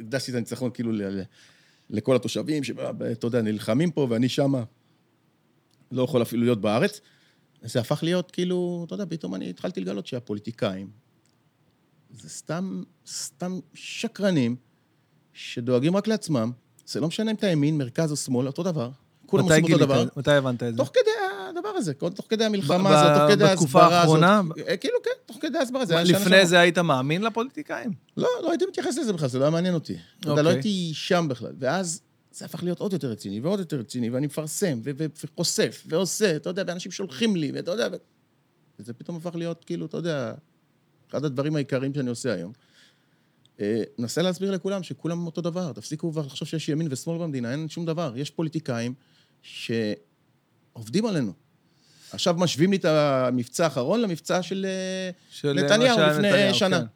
הקדשתי 0.00 0.30
את 0.30 0.36
הניצחון 0.36 0.70
כאילו 0.74 0.92
ל- 0.92 1.20
לכל 1.90 2.16
התושבים, 2.16 2.64
שאתה 2.64 3.26
יודע, 3.26 3.42
נלחמים 3.42 3.90
פה, 3.90 4.06
ואני 4.10 4.28
שמה 4.28 4.64
לא 5.92 6.02
יכול 6.02 6.22
אפילו 6.22 6.42
להיות 6.42 6.60
בארץ. 6.60 7.00
זה 7.62 7.80
הפך 7.80 8.02
להיות 8.02 8.30
כאילו, 8.30 8.84
אתה 8.86 8.94
יודע, 8.94 9.04
פתאום 9.08 9.34
אני 9.34 9.50
התחלתי 9.50 9.80
לגלות 9.80 10.06
שהפוליטיקאים 10.06 10.90
זה 12.10 12.28
סתם, 12.28 12.82
סתם 13.06 13.58
שקרנים 13.74 14.56
שדואגים 15.32 15.96
רק 15.96 16.06
לעצמם. 16.06 16.52
זה 16.86 17.00
לא 17.00 17.08
משנה 17.08 17.30
אם 17.30 17.36
אתה 17.36 17.46
ימין, 17.46 17.78
מרכז 17.78 18.10
או 18.10 18.16
שמאל, 18.16 18.46
אותו 18.46 18.62
דבר. 18.62 18.90
כולם 19.28 19.44
עושים 19.44 19.64
אותו? 19.64 19.78
דבר. 19.78 20.04
מתי 20.16 20.30
הבנת 20.30 20.62
את 20.62 20.72
זה? 20.72 20.78
תוך 20.78 20.90
כדי 20.94 21.10
הדבר 21.50 21.68
הזה, 21.68 21.94
תוך 21.94 22.26
כדי 22.28 22.44
המלחמה 22.44 23.00
הזאת, 23.00 23.20
תוך 23.20 23.32
כדי 23.32 23.44
בתקופה 23.44 23.80
ההסברה 23.82 24.02
הזאת. 24.02 24.22
האחרונה? 24.22 24.42
אה, 24.68 24.76
כאילו, 24.76 24.94
כן, 25.04 25.10
תוך 25.26 25.36
כדי 25.40 25.58
ההסברה. 25.58 25.82
היה 25.88 26.02
לפני 26.02 26.46
זה 26.46 26.60
היית 26.60 26.78
מאמין 26.78 27.22
לפוליטיקאים? 27.22 27.90
לא, 28.16 28.28
לא 28.42 28.50
הייתי 28.50 28.64
מתייחס 28.66 28.98
לזה 28.98 29.12
בכלל, 29.12 29.28
זה 29.28 29.38
לא 29.38 29.44
היה 29.44 29.50
מעניין 29.50 29.74
אותי. 29.74 29.96
אתה 30.20 30.28
לא 30.28 30.40
אוקיי. 30.40 30.52
הייתי 30.52 30.90
שם 30.94 31.26
בכלל. 31.28 31.52
ואז 31.58 32.00
זה 32.32 32.44
הפך 32.44 32.62
להיות 32.62 32.80
עוד 32.80 32.92
יותר 32.92 33.10
רציני 33.10 33.40
ועוד 33.40 33.58
יותר 33.58 33.78
רציני, 33.78 34.10
ואני 34.10 34.26
מפרסם, 34.26 34.80
וחושף, 34.84 35.84
ועושה, 35.86 36.36
אתה 36.36 36.50
יודע, 36.50 36.62
ואנשים 36.66 36.92
שולחים 36.92 37.36
לי, 37.36 37.52
ואתה 37.54 37.70
יודע. 37.70 37.88
וזה 38.80 38.92
פתאום 38.92 39.16
הפך 39.16 39.34
להיות, 39.34 39.64
כאילו, 39.64 39.86
אתה 39.86 39.96
יודע, 39.96 40.34
אחד 41.10 41.24
הדברים 41.24 41.56
העיקריים 41.56 41.94
שאני 41.94 42.10
עושה 42.10 42.34
היום. 42.34 42.52
אה, 43.60 43.82
נסה 43.98 44.22
להסביר 44.22 44.50
לכולם 44.50 44.82
שכולם 44.82 45.26
אותו 45.26 45.40
דבר, 45.40 45.72
תפסיקו 45.72 46.12
כבר 46.12 46.26
לחשוב 46.26 46.48
שיש 46.48 46.68
ימין 46.68 46.88
ושמאל 46.90 47.18
במדינה, 47.18 47.52
אין 47.52 47.68
שום 47.68 47.86
דבר. 47.86 48.12
יש 48.16 48.30
פוליטיקאים 48.30 48.94
שעובדים 49.42 51.06
עלינו. 51.06 51.32
עכשיו 52.12 52.34
משווים 52.38 52.70
לי 52.70 52.76
את 52.76 52.84
המבצע 52.84 53.64
האחרון 53.64 54.00
למבצע 54.00 54.42
של 54.42 54.66
אה, 54.68 55.10
של 55.30 55.52
נתניהו 55.52 55.98
מה 55.98 56.04
שהיה 56.04 56.12
לפני 56.12 56.28
נתניהו, 56.28 56.54
שנה. 56.54 56.78
כן. 56.78 56.86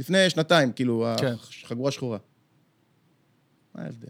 לפני 0.00 0.30
שנתיים, 0.30 0.72
כאילו, 0.72 1.06
כן. 1.20 1.34
החגורה 1.64 1.90
שחורה. 1.90 2.18
מה 3.74 3.82
ההבדל? 3.82 4.08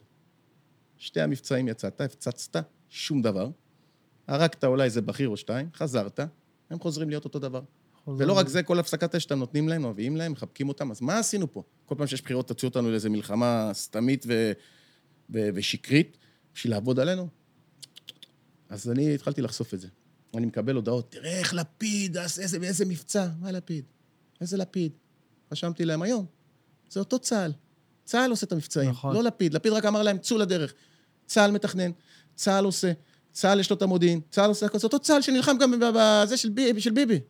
שתי 0.99 1.21
המבצעים 1.21 1.69
יצאת, 1.69 2.01
הפצצת, 2.01 2.57
שום 2.89 3.23
דבר. 3.23 3.51
הרגת 4.27 4.65
אולי 4.65 4.85
איזה 4.85 5.03
בכיר 5.03 5.29
או 5.29 5.37
שתיים, 5.37 5.69
חזרת, 5.75 6.21
הם 6.71 6.81
חוזרים 6.81 7.09
להיות 7.09 7.25
אותו 7.25 7.39
דבר. 7.39 7.61
ולא 8.07 8.33
רק 8.33 8.49
זה, 8.49 8.63
כל 8.63 8.79
הפסקת 8.79 9.15
אש 9.15 9.23
שאתם 9.23 9.39
נותנים 9.39 9.69
להם, 9.69 9.87
מביאים 9.91 10.17
להם, 10.17 10.33
מחבקים 10.33 10.69
אותם, 10.69 10.91
אז 10.91 11.01
מה 11.01 11.19
עשינו 11.19 11.53
פה? 11.53 11.63
כל 11.87 11.95
פעם 11.99 12.07
שיש 12.07 12.23
בחירות, 12.23 12.49
תוציאו 12.49 12.69
אותנו 12.69 12.91
לאיזו 12.91 13.11
מלחמה 13.11 13.71
סתמית 13.73 14.25
ו... 14.29 14.53
ו... 15.35 15.39
ושקרית, 15.55 16.19
בשביל 16.55 16.73
לעבוד 16.73 17.01
עלינו? 17.01 17.29
אז 18.69 18.91
אני 18.91 19.15
התחלתי 19.15 19.43
לחשוף 19.43 19.75
את 19.75 19.81
זה. 19.81 19.89
אני 20.35 20.47
מקבל 20.47 20.75
הודעות, 20.75 21.11
תראה 21.11 21.39
איך 21.39 21.55
לפיד, 21.55 22.17
איזה, 22.17 22.57
איזה 22.63 22.85
מבצע. 22.85 23.29
מה 23.41 23.51
לפיד? 23.53 23.85
איזה 24.41 24.57
לפיד? 24.57 24.93
רשמתי 25.53 25.85
להם 25.85 26.03
היום. 26.03 26.27
זה 26.91 27.01
אותו 27.01 27.19
צה"ל. 27.19 27.53
צה"ל 28.05 28.31
עושה 28.31 28.47
את 28.47 28.53
המבצעים, 28.53 28.91
נכון. 28.91 29.15
לא 29.15 29.23
לפיד. 29.23 29.55
לפיד 29.55 29.73
רק 29.73 29.85
אמר 29.85 30.03
להם, 30.03 30.19
צאו 30.19 30.39
לדרך. 30.39 30.75
צה"ל 31.27 31.51
מתכנן, 31.51 31.91
צה"ל 32.35 32.65
עושה, 32.65 32.93
צה"ל 33.33 33.61
יש 33.61 33.71
לו 33.71 33.77
את 33.77 33.83
המודיעין, 33.83 34.21
צה"ל 34.31 34.49
עושה 34.49 34.67
הכל. 34.67 34.79
זה 34.79 34.87
אותו 34.87 34.99
צה"ל 34.99 35.23
שנלחם 35.23 35.57
גם 35.61 35.75
בזה 35.95 36.37
של 36.37 36.49
ביבי. 36.49 36.81
של 36.81 36.91
ביבי. 36.91 37.21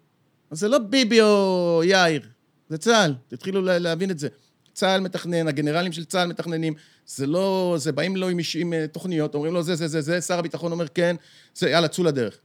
אז 0.51 0.59
זה 0.61 0.69
לא 0.69 0.79
ביבי 0.79 1.21
או 1.21 1.83
יאיר, 1.85 2.29
זה 2.69 2.79
צה"ל. 2.79 3.15
תתחילו 3.29 3.63
לה- 3.63 3.79
להבין 3.79 4.11
את 4.11 4.19
זה. 4.19 4.29
צה"ל 4.77 5.01
מתכנן, 5.01 5.49
הגנרלים 5.49 5.93
של 5.93 6.05
צה"ל 6.05 6.29
מתכננים. 6.29 6.75
זה 7.07 7.27
לא, 7.27 7.75
זה 7.79 7.93
באים 7.93 8.17
לו 8.17 8.29
עם, 8.29 8.39
איש- 8.39 8.57
עם 8.57 8.73
אה, 8.73 8.87
תוכניות, 8.89 9.35
אומרים 9.35 9.55
לו 9.55 9.63
זה, 9.63 9.75
זה, 9.77 9.89
זה, 9.89 10.01
זה, 10.01 10.21
שר 10.21 10.39
הביטחון 10.39 10.73
אומר 10.73 10.89
כן, 10.89 11.17
זה, 11.55 11.71
יאללה, 11.71 11.89
צאו 11.89 12.05
לדרך. 12.05 12.39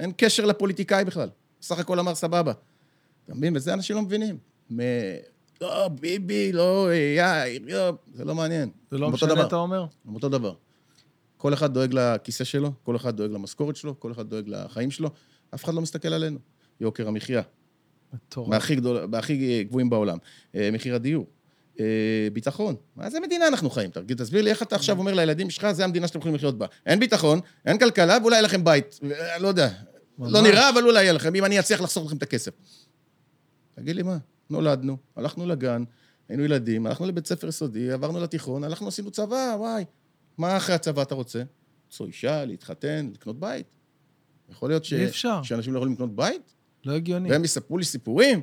אין 0.00 0.12
קשר 0.16 0.44
לפוליטיקאי 0.46 1.04
בכלל. 1.04 1.28
סך 1.62 1.78
הכל 1.78 1.98
אמר 1.98 2.14
סבבה. 2.14 2.52
אתה 3.24 3.34
מבין? 3.34 3.56
וזה 3.56 3.74
אנשים 3.74 3.96
לא 3.96 4.02
מבינים. 4.02 4.38
מ... 4.70 4.78
לא, 5.60 5.88
ביבי, 5.88 6.52
לא, 6.52 6.88
יאיר, 7.16 7.62
לא, 7.66 7.92
זה 8.14 8.24
לא 8.24 8.34
מעניין. 8.34 8.70
זה 8.90 8.98
לא 8.98 9.10
משנה, 9.10 9.34
דבר. 9.34 9.46
אתה 9.46 9.56
אומר? 9.56 9.86
הם 10.08 10.14
אותו 10.14 10.28
דבר. 10.28 10.54
כל 11.36 11.54
אחד 11.54 11.74
דואג 11.74 11.90
לכיסא 11.92 12.44
שלו, 12.44 12.72
כל 12.82 12.96
אחד 12.96 13.16
דואג 13.16 13.30
למשכורת 13.30 13.76
שלו, 13.76 14.00
כל 14.00 14.12
אחד 14.12 14.30
דואג 14.30 14.44
לחיים 14.48 14.90
שלו, 14.90 15.10
אף 15.54 15.64
אחד 15.64 15.74
לא 15.74 15.80
מסתכל 15.80 16.08
עלינו. 16.08 16.38
יוקר 16.80 17.08
המחיה, 17.08 17.42
מטורף. 18.12 18.48
מהכי, 18.48 18.74
גדול, 18.76 19.06
מהכי 19.06 19.64
גבוהים 19.64 19.90
בעולם. 19.90 20.18
אה, 20.54 20.70
מחיר 20.72 20.94
הדיור, 20.94 21.26
ביטחון. 22.32 22.76
מה 22.96 23.06
איזה 23.06 23.20
מדינה 23.20 23.48
אנחנו 23.48 23.70
חיים? 23.70 23.90
תסביר 23.90 24.42
לי 24.42 24.50
איך 24.50 24.62
אתה 24.62 24.76
עכשיו 24.76 24.98
אומר 24.98 25.14
לילדים 25.14 25.50
שלך, 25.50 25.72
זה 25.72 25.84
המדינה 25.84 26.06
שאתם 26.06 26.18
יכולים 26.18 26.34
לחיות 26.34 26.58
בה. 26.58 26.66
אין 26.86 27.00
ביטחון, 27.00 27.40
אין 27.66 27.78
כלכלה, 27.78 28.18
ואולי 28.22 28.36
יהיה 28.36 28.42
לכם 28.42 28.64
בית. 28.64 29.00
אה, 29.12 29.38
לא 29.38 29.48
יודע. 29.48 29.68
ממש. 30.18 30.32
לא 30.32 30.42
נראה, 30.42 30.68
אבל 30.70 30.84
אולי 30.84 31.02
יהיה 31.02 31.12
לכם, 31.12 31.34
אם 31.34 31.44
אני 31.44 31.60
אצליח 31.60 31.80
לחסוך 31.80 32.06
לכם 32.06 32.16
את 32.16 32.22
הכסף. 32.22 32.52
תגיד 33.74 33.96
לי 33.96 34.02
מה, 34.02 34.18
נולדנו, 34.50 34.96
הלכנו 35.16 35.46
לגן, 35.46 35.84
היינו 36.28 36.44
ילדים, 36.44 36.86
הלכנו 36.86 37.06
לבית 37.06 37.26
ספר 37.26 37.48
יסודי, 37.48 37.90
עברנו 37.90 38.20
לתיכון, 38.20 38.64
הלכנו, 38.64 38.88
עשינו 38.88 39.10
צבא, 39.10 39.54
וואי. 39.58 39.84
מה 40.38 40.56
אחרי 40.56 40.74
הצבא 40.74 41.02
אתה 41.02 41.14
רוצה? 41.14 41.42
למצוא 41.86 42.06
אישה, 42.06 42.44
להתחתן, 42.44 43.10
לקנות 43.14 43.40
בית. 43.40 43.66
יכול 44.50 44.70
להיות 44.70 44.84
ש... 44.84 44.94
שאנשים 45.42 45.72
לא 45.72 45.78
יכולים 45.78 45.94
לקנות 45.94 46.16
בית? 46.16 46.54
לא 46.84 46.92
הגיוני. 46.92 47.30
והם 47.30 47.44
יספרו 47.44 47.78
לי 47.78 47.84
סיפורים? 47.84 48.40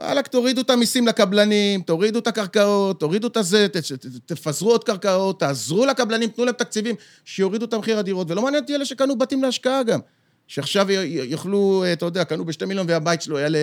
וואלכ, 0.00 0.26
תורידו 0.26 0.60
את 0.60 0.70
המיסים 0.70 1.06
לקבלנים, 1.06 1.82
תורידו 1.82 2.18
את 2.18 2.26
הקרקעות, 2.26 3.00
תורידו 3.00 3.26
את 3.26 3.36
הזה, 3.36 3.68
ת- 3.68 3.76
ת- 3.76 4.06
תפזרו 4.32 4.70
עוד 4.70 4.84
קרקעות, 4.84 5.40
תעזרו 5.40 5.86
לקבלנים, 5.86 6.28
תנו 6.28 6.44
להם 6.44 6.54
תקציבים, 6.54 6.94
שיורידו 7.24 7.64
את 7.64 7.72
המחיר 7.72 7.98
הדירות, 7.98 8.30
ולא 8.30 8.42
מעניין 8.42 8.62
אותי 8.62 8.74
אלה 8.74 8.84
שקנו 8.84 9.18
בתים 9.18 9.42
להשקעה 9.42 9.82
גם. 9.82 10.00
שעכשיו 10.46 10.90
יוכלו, 11.06 11.82
אה, 11.84 11.92
אתה 11.92 12.04
יודע, 12.04 12.24
קנו 12.24 12.44
בשתי 12.44 12.64
מיליון 12.64 12.86
והבית 12.88 13.22
שלו 13.22 13.38
יעלה 13.38 13.58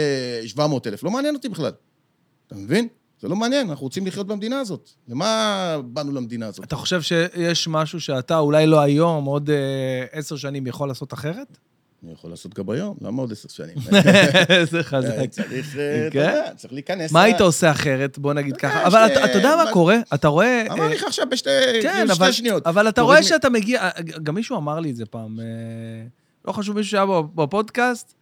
700 0.46 0.88
אלף. 0.88 1.04
לא 1.04 1.12
מעניין 1.12 1.36
אותי 1.36 1.50
בכלל. 1.50 1.72
אתה 2.48 2.56
מבין? 2.56 2.88
זה 3.22 3.28
לא 3.28 3.36
מעניין, 3.36 3.70
אנחנו 3.70 3.84
רוצים 3.84 4.08
לחיות 4.08 4.28
במדינה 4.28 4.60
הזאת. 4.60 4.90
למה 5.08 5.78
באנו 5.86 6.12
למדינה 6.12 6.48
הזאת? 6.48 6.66
אתה 6.66 6.76
חושב 6.76 7.02
שיש 7.02 7.68
משהו 7.68 8.02
שאתה, 8.02 8.38
אולי 8.38 8.68
לא 8.68 8.80
היום, 8.80 9.26
עוד 9.26 9.50
אה, 9.50 10.06
עשר 10.12 10.36
שנים, 10.36 10.68
יכול 10.68 10.88
לעשות 10.88 11.14
אחרת? 11.14 11.58
אני 12.04 12.14
יכול 12.14 12.30
לעשות 12.30 12.54
גם 12.54 12.70
היום, 12.70 12.98
למה 13.02 13.22
עוד 13.22 13.32
עשר 13.32 13.50
שנים? 13.50 13.76
זה 14.72 14.84
חזק. 14.84 15.30
צריך, 15.30 15.78
אה, 15.78 16.08
אתה 16.08 16.14
כן? 16.14 16.20
יודע, 16.20 16.54
צריך 16.56 16.74
להיכנס... 16.74 17.12
מה 17.12 17.22
היית 17.22 17.42
עושה 17.42 17.72
אחרת? 17.72 18.18
בוא 18.20 18.34
נגיד 18.34 18.58
ככה. 18.58 18.88
אבל 18.88 19.00
אתה 19.06 19.26
אתה 19.26 19.38
יודע 19.38 19.56
מה 19.56 19.72
קורה? 19.72 19.98
אתה 20.14 20.28
רואה... 20.28 20.66
אמר 20.72 20.84
אה, 20.84 20.94
לך 20.94 21.04
עכשיו 21.04 21.26
בשתי 21.32 21.50
כן, 21.82 22.08
שניות. 22.32 22.68
אבל 22.68 22.90
אתה 22.90 23.02
רואה 23.02 23.24
שאתה 23.24 23.50
מגיע, 23.50 23.90
גם 24.24 24.36
מישהו 24.36 24.58
אמר 24.58 24.80
לי 24.80 24.92
את 24.92 24.96
זה 24.96 25.06
פעם, 25.06 25.40
אה, 25.40 25.46
לא 26.46 26.52
חשוב 26.52 26.76
מישהו 26.76 26.92
שהיה 26.92 27.06
בפודקאסט, 27.36 28.14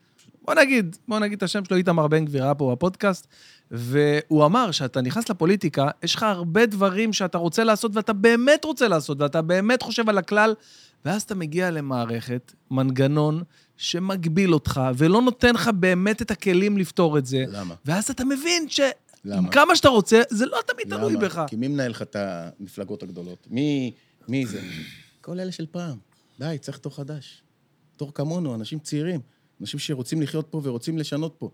בוא 0.41 0.53
נגיד, 0.53 0.95
בוא 1.07 1.19
נגיד 1.19 1.37
את 1.37 1.43
השם 1.43 1.65
שלו, 1.65 1.77
איתמר 1.77 2.07
בן 2.07 2.25
גביר 2.25 2.43
היה 2.43 2.55
פה 2.55 2.71
בפודקאסט, 2.71 3.27
והוא 3.71 4.45
אמר 4.45 4.71
שאתה 4.71 5.01
נכנס 5.01 5.29
לפוליטיקה, 5.29 5.87
יש 6.03 6.15
לך 6.15 6.23
הרבה 6.23 6.65
דברים 6.65 7.13
שאתה 7.13 7.37
רוצה 7.37 7.63
לעשות, 7.63 7.95
ואתה 7.95 8.13
באמת 8.13 8.65
רוצה 8.65 8.87
לעשות, 8.87 9.21
ואתה 9.21 9.41
באמת 9.41 9.81
חושב 9.81 10.09
על 10.09 10.17
הכלל, 10.17 10.53
ואז 11.05 11.21
אתה 11.21 11.35
מגיע 11.35 11.71
למערכת, 11.71 12.53
מנגנון, 12.71 13.43
שמגביל 13.81 14.53
אותך, 14.53 14.81
ולא 14.97 15.21
נותן 15.21 15.53
לך 15.53 15.67
באמת 15.67 16.21
את 16.21 16.31
הכלים 16.31 16.77
לפתור 16.77 17.17
את 17.17 17.25
זה. 17.25 17.43
למה? 17.47 17.75
ואז 17.85 18.09
אתה 18.09 18.25
מבין 18.25 18.69
שעם 18.69 18.89
למה? 19.25 19.51
כמה 19.51 19.75
שאתה 19.75 19.89
רוצה, 19.89 20.21
זה 20.29 20.45
לא 20.45 20.59
תמיד 20.67 20.97
תלוי 20.97 21.13
למה? 21.13 21.21
בך. 21.21 21.43
כי 21.47 21.55
מי 21.55 21.67
מנהל 21.67 21.91
לך 21.91 22.01
את 22.01 22.15
המפלגות 22.19 23.03
הגדולות? 23.03 23.47
מי, 23.49 23.93
מי 24.27 24.45
זה? 24.45 24.61
כל 25.21 25.39
אלה 25.39 25.51
של 25.51 25.65
פעם. 25.71 25.97
די, 26.39 26.57
צריך 26.61 26.77
תור 26.77 26.95
חדש. 26.95 27.41
תור 27.97 28.13
כמונו, 28.13 28.55
אנשים 28.55 28.79
צעירים, 28.79 29.19
אנשים 29.61 29.79
שרוצים 29.79 30.21
לחיות 30.21 30.47
פה 30.49 30.61
ורוצים 30.63 30.97
לשנות 30.97 31.35
פה. 31.37 31.49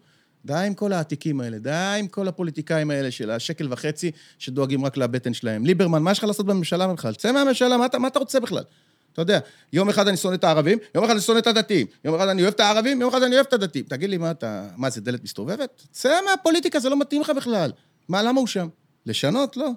די 0.46 0.54
עם 0.54 0.74
כל 0.74 0.94
העתיקים 0.94 1.42
האלה, 1.42 1.60
די 1.60 1.96
עם 2.00 2.08
כל 2.08 2.28
הפוליטיקאים 2.28 2.92
האלה 2.92 3.12
של 3.12 3.32
השקל 3.32 3.68
וחצי 3.74 4.12
שדואגים 4.38 4.86
רק 4.86 4.98
לבטן 4.98 5.34
שלהם. 5.34 5.66
ליברמן, 5.66 6.04
מה 6.04 6.12
יש 6.12 6.18
לך 6.18 6.24
לעשות 6.24 6.46
בממשלה 6.46 6.94
בכלל? 6.94 7.13
צא 7.13 7.32
מהממשלה, 7.32 7.78
מה 7.78 7.86
אתה, 7.86 8.00
מה 8.00 8.08
אתה 8.08 8.20
רוצה 8.20 8.40
בכלל? 8.40 8.63
אתה 9.17 9.23
יודע, 9.23 9.39
יום 9.73 9.89
אחד 9.89 10.08
אני 10.08 10.17
שונא 10.17 10.36
את 10.36 10.43
הערבים, 10.43 10.77
יום 10.95 11.03
אחד 11.03 11.12
אני 11.12 11.21
שונא 11.21 11.39
את 11.39 11.47
הדתיים, 11.47 11.88
יום 12.06 12.15
אחד 12.15 12.27
אני 12.27 12.41
אוהב 12.41 12.53
את 12.53 12.60
הערבים, 12.60 13.01
יום 13.01 13.10
אחד 13.10 13.23
אני 13.23 13.36
אוהב 13.36 13.45
את 13.45 13.53
הדתיים. 13.53 13.86
תגיד 13.86 14.10
לי, 14.10 14.17
מה 14.17 14.32
אתה... 14.32 14.67
מה, 14.75 14.89
זה 14.89 15.01
דלת 15.01 15.23
מסתובבת? 15.23 15.84
צא 15.91 16.19
מהפוליטיקה, 16.30 16.80
זה 16.80 16.89
לא 16.89 16.99
מתאים 16.99 17.21
לך 17.21 17.30
בכלל. 17.30 17.71
מה, 18.10 18.23
למה 18.23 18.39
הוא 18.39 18.47
שם? 18.47 18.67
לשנות? 19.06 19.58
לא. 19.58 19.69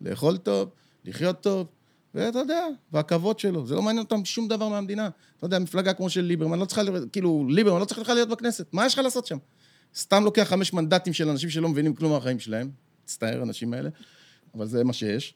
לאכול 0.00 0.36
טוב, 0.36 0.70
לחיות 1.04 1.40
טוב, 1.40 1.66
ואתה 2.14 2.38
יודע, 2.38 2.66
והכבוד 2.92 3.38
שלו. 3.38 3.66
זה 3.66 3.74
לא 3.74 3.82
מעניין 3.82 4.04
אותם 4.04 4.24
שום 4.24 4.48
דבר 4.48 4.68
מהמדינה. 4.68 5.08
אתה 5.38 5.46
יודע, 5.46 5.58
מפלגה 5.58 5.92
כמו 5.92 6.10
של 6.10 6.20
ליברמן, 6.20 6.58
לא 6.58 6.64
צריכה, 6.64 6.82
ל- 6.82 7.08
כאילו, 7.12 7.46
ליברמן 7.50 7.80
לא 7.80 7.84
צריך 7.84 8.00
בכלל 8.00 8.14
להיות 8.14 8.28
בכנסת. 8.28 8.66
מה 8.72 8.86
יש 8.86 8.94
לך 8.94 9.00
לעשות 9.00 9.26
שם? 9.26 9.38
סתם 9.96 10.24
לוקח 10.24 10.42
חמש 10.42 10.72
מנדטים 10.72 11.12
של 11.12 11.28
אנשים 11.28 11.50
שלא 11.50 11.68
מבינים 11.68 11.94
כלום 11.94 12.12
מהחיים 12.12 12.38
שלהם. 12.38 12.70
מצטער, 13.04 13.38
האנשים 13.40 13.72
האלה, 13.74 13.90
אבל 14.54 14.66
זה 14.66 14.84
מה 14.84 14.92
שיש. 14.92 15.34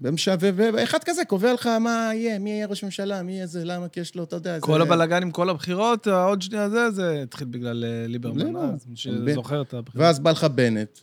ואחד 0.00 0.98
כזה 1.04 1.24
קובע 1.24 1.52
לך 1.52 1.66
מה 1.66 2.10
יהיה, 2.14 2.38
מי 2.38 2.50
יהיה 2.50 2.66
ראש 2.66 2.84
ממשלה, 2.84 3.22
מי 3.22 3.32
יהיה 3.32 3.46
זה, 3.46 3.64
למה, 3.64 3.88
כי 3.88 4.00
יש 4.00 4.14
לו, 4.14 4.24
אתה 4.24 4.36
יודע, 4.36 4.60
כל 4.60 4.76
זה... 4.78 4.82
הבלאגן 4.82 5.22
עם 5.22 5.30
כל 5.30 5.50
הבחירות, 5.50 6.06
העוד 6.06 6.42
שנייה 6.42 6.68
זה, 6.70 6.90
זה 6.90 7.20
התחיל 7.22 7.46
בגלל 7.50 7.84
אה, 7.84 8.06
ליברמן, 8.06 8.38
ליברמן. 8.46 8.74
אז 8.74 8.86
מי 8.86 8.96
שזוכר 8.96 9.62
את 9.62 9.74
הבחירות. 9.74 10.06
ואז 10.06 10.18
בא 10.20 10.30
לך 10.30 10.44
בנט, 10.44 10.98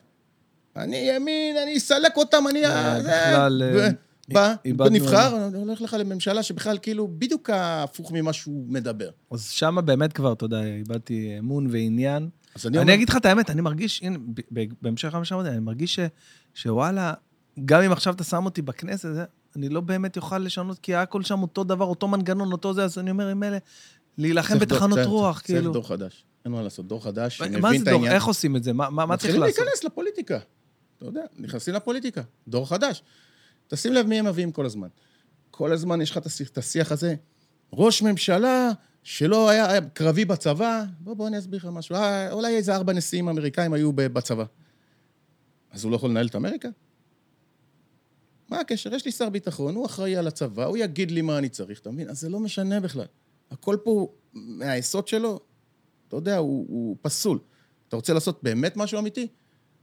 אני 0.76 0.98
ימין, 1.16 1.56
אני 1.64 1.78
אסלק 1.78 2.18
אותם, 2.18 2.44
אני... 2.50 2.66
אה, 2.66 3.02
זה- 3.02 3.10
בכלל, 3.10 3.64
אה, 3.64 3.90
בא, 4.76 4.90
נבחר, 4.92 5.50
הולך 5.56 5.82
לך 5.82 5.96
לממשלה 6.00 6.44
שבכלל 6.44 6.78
כאילו 6.82 7.08
בדיוק 7.18 7.50
הפוך 7.54 8.12
ממה 8.12 8.34
שהוא 8.34 8.66
מדבר. 8.70 9.10
אז 9.32 9.50
שמה 9.50 9.82
באמת 9.82 10.14
כבר, 10.14 10.34
אתה 10.34 10.46
יודע, 10.46 10.64
איבדתי 10.64 11.36
אמון 11.40 11.68
ועניין. 11.72 12.30
אז 12.56 12.68
אני 12.68 12.78
אני 12.78 12.84
אומר, 12.84 12.94
אגיד 12.94 13.10
לך 13.10 13.18
את 13.18 13.26
האמת, 13.26 13.50
אני 13.50 13.62
מרגיש, 13.62 14.02
הנה, 14.04 14.18
בהמשך 14.82 15.14
למה 15.14 15.26
שאמרתי, 15.26 15.50
אני 15.50 15.60
מרגיש 15.60 16.00
שוואלה, 16.54 17.14
גם 17.66 17.82
אם 17.82 17.92
עכשיו 17.92 18.14
אתה 18.14 18.24
שם 18.24 18.46
אותי 18.46 18.62
בכנסת, 18.62 19.14
זה- 19.14 19.26
אני 19.56 19.70
לא 19.70 19.82
באמת 19.82 20.18
אוכל 20.18 20.38
לשנות, 20.38 20.80
כי 20.80 20.96
הכל 20.96 21.24
שם 21.24 21.42
אותו 21.42 21.64
דבר, 21.64 21.86
אותו 21.86 22.08
מנגנון, 22.08 22.52
אותו 22.52 22.74
זה, 22.74 22.84
אז 22.84 22.98
אני 22.98 23.12
אומר, 23.12 23.28
עם 23.28 23.44
אלה, 23.44 23.58
להילחם 24.18 24.48
צריך 24.58 24.70
דור- 24.70 24.78
בתחנות 24.78 24.98
צריך- 24.98 25.08
רוח, 25.10 25.42
צריך 25.42 25.60
כאילו. 25.60 25.74
דור 25.74 25.88
חדש. 25.88 26.24
אין 26.46 26.54
מה 26.54 26.62
לעשות, 26.62 26.88
דור 26.88 27.04
חדש 27.04 27.42
מה 27.42 27.48
שמבין 27.48 27.62
זה 27.72 27.78
את 27.78 27.84
דור? 27.84 27.94
העניין. 27.94 28.12
איך 28.14 28.26
עושים 28.26 28.56
את 28.56 28.64
זה? 28.64 28.74
מה- 28.74 28.90
מה 28.90 29.06
מה 29.06 29.18
צריך 29.18 29.30
מתחילים 29.32 29.42
לעשות? 29.48 29.60
להיכנס 29.66 29.84
לפוליטיקה. 29.84 30.40
אתה 30.98 31.06
יודע, 31.06 31.22
נכנסים 31.38 31.74
לפוליטיקה. 31.74 32.22
דור 32.48 32.70
חדש. 32.70 33.04
תשים 33.68 33.94
לב 33.94 34.08
מי 34.08 34.20
הם 34.20 34.26
מביאים 34.26 34.52
כל 34.52 34.66
הזמן. 34.66 34.88
כל 35.52 35.72
הזמן 35.72 36.02
יש 36.02 36.12
לך 36.12 36.18
את 36.18 36.26
השיח- 36.58 36.92
הזה. 36.92 37.16
ראש 37.74 38.02
ממשלה 38.02 38.72
שלא 39.04 39.50
היה, 39.50 39.72
היה 39.72 39.82
קרבי 39.94 40.26
בצבא, 40.26 40.84
בוא, 41.00 41.14
בוא 41.14 41.28
אני 41.28 41.38
אסביר 41.40 41.60
לך 41.60 41.66
משהו. 41.66 41.96
אה, 41.96 42.32
אולי 42.32 42.56
איזה 42.56 42.76
ארבע 42.76 42.94
נשיאים 42.94 43.28
אמריקאים 43.30 43.74
היו 43.74 43.94
בצבא. 43.94 44.44
אז 45.72 45.84
הוא 45.84 45.92
לא 45.92 45.96
יכול 45.96 46.10
לנהל 46.10 46.28
את 46.28 46.36
אמריקה? 46.36 46.70
מה 48.50 48.60
הקשר? 48.60 48.94
יש 48.94 49.06
לי 49.06 49.12
שר 49.12 49.30
ביטחון, 49.30 49.76
הוא 49.76 49.86
אחראי 49.86 50.16
על 50.16 50.28
הצבא, 50.28 50.66
הוא 50.66 50.78
יגיד 50.78 51.12
לי 51.12 51.22
מה 51.22 51.38
אני 51.38 51.50
צריך, 51.50 51.80
אתה 51.80 51.92
מבין? 51.92 52.10
אז 52.10 52.20
זה 52.20 52.30
לא 52.30 52.40
משנה 52.40 52.80
בכלל. 52.80 53.06
הכל 53.52 53.78
פה, 53.84 54.08
מהיסוד 54.34 55.08
שלו, 55.08 55.40
אתה 56.08 56.16
יודע, 56.16 56.38
הוא, 56.38 56.66
הוא 56.70 56.98
פסול. 57.02 57.40
אתה 57.88 57.96
רוצה 57.96 58.14
לעשות 58.14 58.40
באמת 58.44 58.78
משהו 58.78 59.00
אמיתי? 59.00 59.28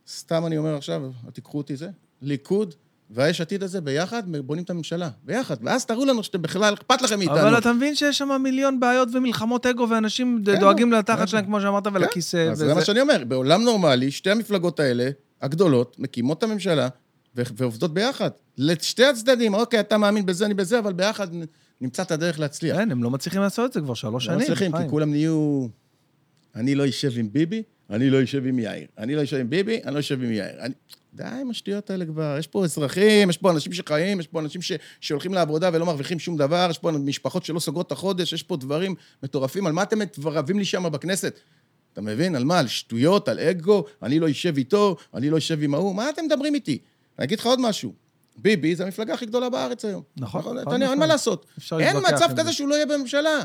סתם 0.08 0.46
אני 0.46 0.58
אומר 0.58 0.76
עכשיו, 0.76 1.10
תיקחו 1.32 1.58
אותי 1.58 1.76
זה, 1.76 1.88
ליכוד 2.22 2.74
והיש 3.10 3.40
עתיד 3.40 3.62
הזה 3.62 3.80
ביחד, 3.80 4.22
בונים 4.44 4.64
את 4.64 4.70
הממשלה. 4.70 5.10
ביחד. 5.24 5.56
ואז 5.62 5.86
תראו 5.86 6.04
לנו 6.04 6.22
שאתם 6.22 6.42
בכלל, 6.42 6.74
אכפת 6.74 7.02
לכם 7.02 7.18
מאיתנו. 7.18 7.40
אבל 7.40 7.58
אתה 7.58 7.72
מבין 7.72 7.94
שיש 7.94 8.18
שם 8.18 8.42
מיליון 8.42 8.80
בעיות 8.80 9.08
ומלחמות 9.12 9.66
אגו, 9.66 9.86
ואנשים 9.90 10.42
כן, 10.46 10.60
דואגים 10.60 10.92
לתחת 10.92 11.18
כן. 11.18 11.26
שלהם, 11.26 11.44
כמו 11.44 11.60
שאמרת, 11.60 11.86
ולכיסא. 11.86 12.48
אז 12.50 12.58
זה 12.58 12.74
מה 12.74 12.84
שאני 12.84 13.00
אומר, 13.00 13.24
בעולם 13.28 13.62
נורמלי, 13.62 14.10
שתי 14.10 14.30
המפלגות 14.30 14.80
האלה, 14.80 15.10
הגדולות, 15.42 15.96
מקימות 15.98 16.38
את 16.38 16.42
הממשלה 16.42 16.88
ועובדות 17.34 17.94
ביחד. 17.94 18.30
לשתי 18.58 19.04
הצדדים, 19.04 19.54
אוקיי, 19.54 19.80
אתה 19.80 19.98
מאמין 19.98 20.26
בזה, 20.26 20.46
אני 20.46 20.54
בזה, 20.54 20.78
אבל 20.78 20.92
ביחד 20.92 21.28
נמצא 21.80 22.02
את 22.02 22.10
הדרך 22.10 22.40
להצליח. 22.40 22.76
כן, 22.76 22.90
הם 22.90 23.02
לא 23.02 23.10
מצליחים 23.10 23.40
לעשות 23.40 23.68
את 23.68 23.72
זה 23.72 23.80
כבר 23.80 23.94
שלוש 23.94 24.28
לא 24.28 24.34
שנים. 24.34 24.40
מצליחים, 24.40 24.72
כי. 24.76 24.88
כולם 24.90 25.10
נהיו... 25.10 25.66
אני 26.54 26.74
לא 26.74 26.88
אשב 26.88 27.18
עם 27.18 27.32
ביבי, 27.32 27.62
אני 27.90 28.10
לא 28.10 28.24
אשב 28.24 28.46
עם 28.46 28.58
יאיר. 28.58 28.86
אני 28.98 29.14
לא 29.14 29.22
אשב 29.22 29.36
עם 29.36 29.50
ביבי, 29.50 29.80
אני 29.84 29.94
לא 29.94 30.00
אשב 30.00 30.22
עם 30.22 30.32
יאיר. 30.32 30.60
אני... 30.60 30.74
די 31.14 31.24
עם 31.24 31.50
השטויות 31.50 31.90
האלה 31.90 32.06
כבר. 32.06 32.36
יש 32.38 32.46
פה 32.46 32.64
אזרחים, 32.64 33.30
יש 33.30 33.36
פה 33.38 33.50
אנשים 33.50 33.72
שחיים, 33.72 34.20
יש 34.20 34.26
פה 34.26 34.40
אנשים 34.40 34.62
ש... 34.62 34.72
שהולכים 35.00 35.34
לעבודה 35.34 35.70
ולא 35.72 35.86
מרוויחים 35.86 36.18
שום 36.18 36.36
דבר, 36.36 36.66
יש 36.70 36.78
פה 36.78 36.90
משפחות 36.90 37.44
שלא 37.44 37.60
סוגרות 37.60 37.86
את 37.86 37.92
החודש, 37.92 38.32
יש 38.32 38.42
פה 38.42 38.56
דברים 38.56 38.94
מטורפים. 39.22 39.66
על 39.66 39.72
מה 39.72 39.82
אתם 39.82 39.98
רבים 40.24 40.58
לי 40.58 40.64
שם 40.64 40.92
בכנסת? 40.92 41.40
אתה 41.92 42.00
מבין? 42.00 42.36
על 42.36 42.44
מה? 42.44 42.58
על 42.58 42.68
שטויות, 42.68 43.28
על 43.28 43.40
אגו, 43.40 43.84
אני 44.02 44.20
לא 44.20 44.30
אשב 44.30 44.56
איתו, 44.56 44.96
אני 45.14 45.30
לא 45.30 45.38
אשב 45.38 45.62
עם 45.62 45.74
ההוא, 45.74 45.94
מה 45.94 46.10
אתם 46.10 46.24
מדברים 46.24 46.54
איתי? 46.54 46.78
אני 47.18 47.24
אגיד 47.24 47.38
לך 47.38 47.46
עוד 47.46 47.60
משהו. 47.60 47.92
ביבי 48.36 48.76
זה 48.76 48.84
המפלגה 48.84 49.14
הכי 49.14 49.26
גדולה 49.26 49.50
בארץ 49.50 49.84
היום. 49.84 50.02
נכון, 50.16 50.42
חד 50.42 50.48
יודע, 50.48 50.60
אין 50.60 50.82
משמעית. 50.82 50.98
מה 50.98 51.06
לעשות. 51.06 51.46
אין 51.80 51.96
מצב 51.96 52.28
כזה 52.32 52.42
זה. 52.42 52.52
שהוא 52.52 52.68
לא 52.68 52.74
יהיה 52.74 52.86
בממשלה. 52.86 53.42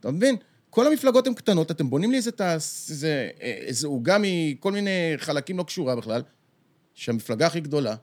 אתה 0.00 0.10
מבין? 0.10 0.36
כל 0.70 0.86
המפלגות 0.86 1.26
הן 1.26 1.34
קטנות, 1.34 1.70
אתם 1.70 1.90
בונים 1.90 2.10
לי 2.10 2.16
איזה. 2.16 2.30
איזה, 2.40 3.28
איזה 3.40 3.86
עוגה 3.86 4.16
מכל 4.20 4.72
מיני 4.72 5.14
חלקים 5.16 5.58
לא 5.58 5.62
קשורה 5.62 5.96
בכלל, 5.96 6.22
שהמפלגה 6.94 7.46
הכי 7.46 7.60
גדולה, 7.60 7.94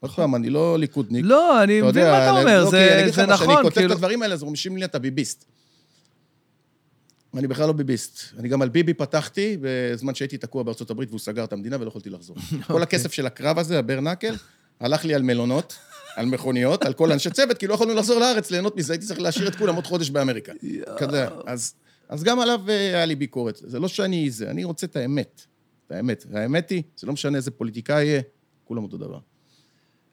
עוד 0.00 0.10
פעם, 0.10 0.34
אני 0.34 0.50
לא 0.50 0.78
ליכודניק. 0.78 1.24
לא, 1.24 1.62
אני 1.62 1.82
מבין 1.82 2.04
מה 2.04 2.22
אתה 2.22 2.40
אומר, 2.40 2.64
לא, 2.64 2.70
זה 2.70 2.92
אני 2.92 3.02
אגיד 3.02 3.06
לך 3.06 3.12
כשאני 3.12 3.32
נכון, 3.32 3.54
כותב 3.56 3.66
את 3.66 3.74
כאילו... 3.74 3.92
הדברים 3.92 4.22
האלה, 4.22 4.34
אז 4.34 4.42
רומשים 4.42 4.76
לי 4.76 4.84
אתה 4.84 4.98
ביביסט. 4.98 5.44
אני 7.38 7.46
בכלל 7.46 7.66
לא 7.66 7.72
ביביסט. 7.72 8.20
אני 8.38 8.48
גם 8.48 8.62
על 8.62 8.68
ביבי 8.68 8.94
פתחתי 8.94 9.56
בזמן 9.60 10.14
שהייתי 10.14 10.38
תקוע 10.38 10.62
בארצות 10.62 10.90
הברית 10.90 11.08
והוא 11.08 11.20
סגר 11.20 11.44
את 11.44 11.52
המדינה 11.52 11.76
ולא 11.80 11.88
יכולתי 11.88 12.10
לחזור. 12.10 12.36
כל 12.66 12.82
הכסף 12.82 13.12
של 13.12 13.26
הקרב 13.26 13.58
הזה, 13.58 13.78
הברנקל, 13.78 14.34
הלך 14.80 15.04
לי 15.04 15.14
על 15.14 15.22
מלונות, 15.22 15.78
על 16.16 16.26
מכוניות, 16.26 16.84
על 16.84 16.92
כל 16.92 17.12
אנשי 17.12 17.30
צוות, 17.30 17.58
כי 17.58 17.66
לא 17.66 17.74
יכולנו 17.74 17.94
לחזור 17.94 18.20
לארץ 18.20 18.50
ליהנות 18.50 18.76
מזה, 18.76 18.92
הייתי 18.92 19.06
צריך 19.06 19.20
להשאיר 19.20 19.48
את 19.48 19.56
כולם 19.56 19.74
עוד 19.74 19.86
חודש 19.86 20.10
באמריקה. 20.10 20.52
כזה. 20.98 21.26
אז, 21.46 21.74
אז 22.08 22.22
גם 22.22 22.40
עליו 22.40 22.60
אה, 22.68 22.74
היה 22.74 23.06
לי 23.06 23.14
ביקורת. 23.14 23.60
זה 23.66 23.80
לא 23.80 23.88
שאני 23.88 24.30
זה, 24.30 24.50
אני 24.50 24.64
רוצה 24.64 24.86
את 24.86 24.96
האמת. 24.96 25.46
את 25.86 25.92
האמת. 25.92 26.26
והאמת 26.30 26.70
היא, 26.70 26.82
זה 26.96 27.06
לא 27.06 27.12
משנה 27.12 27.36
איזה 27.36 27.50
פוליטיקאי 27.50 28.04
יהיה, 28.04 28.22
כולם 28.64 28.82
אותו 28.82 28.96
דבר. 28.96 29.18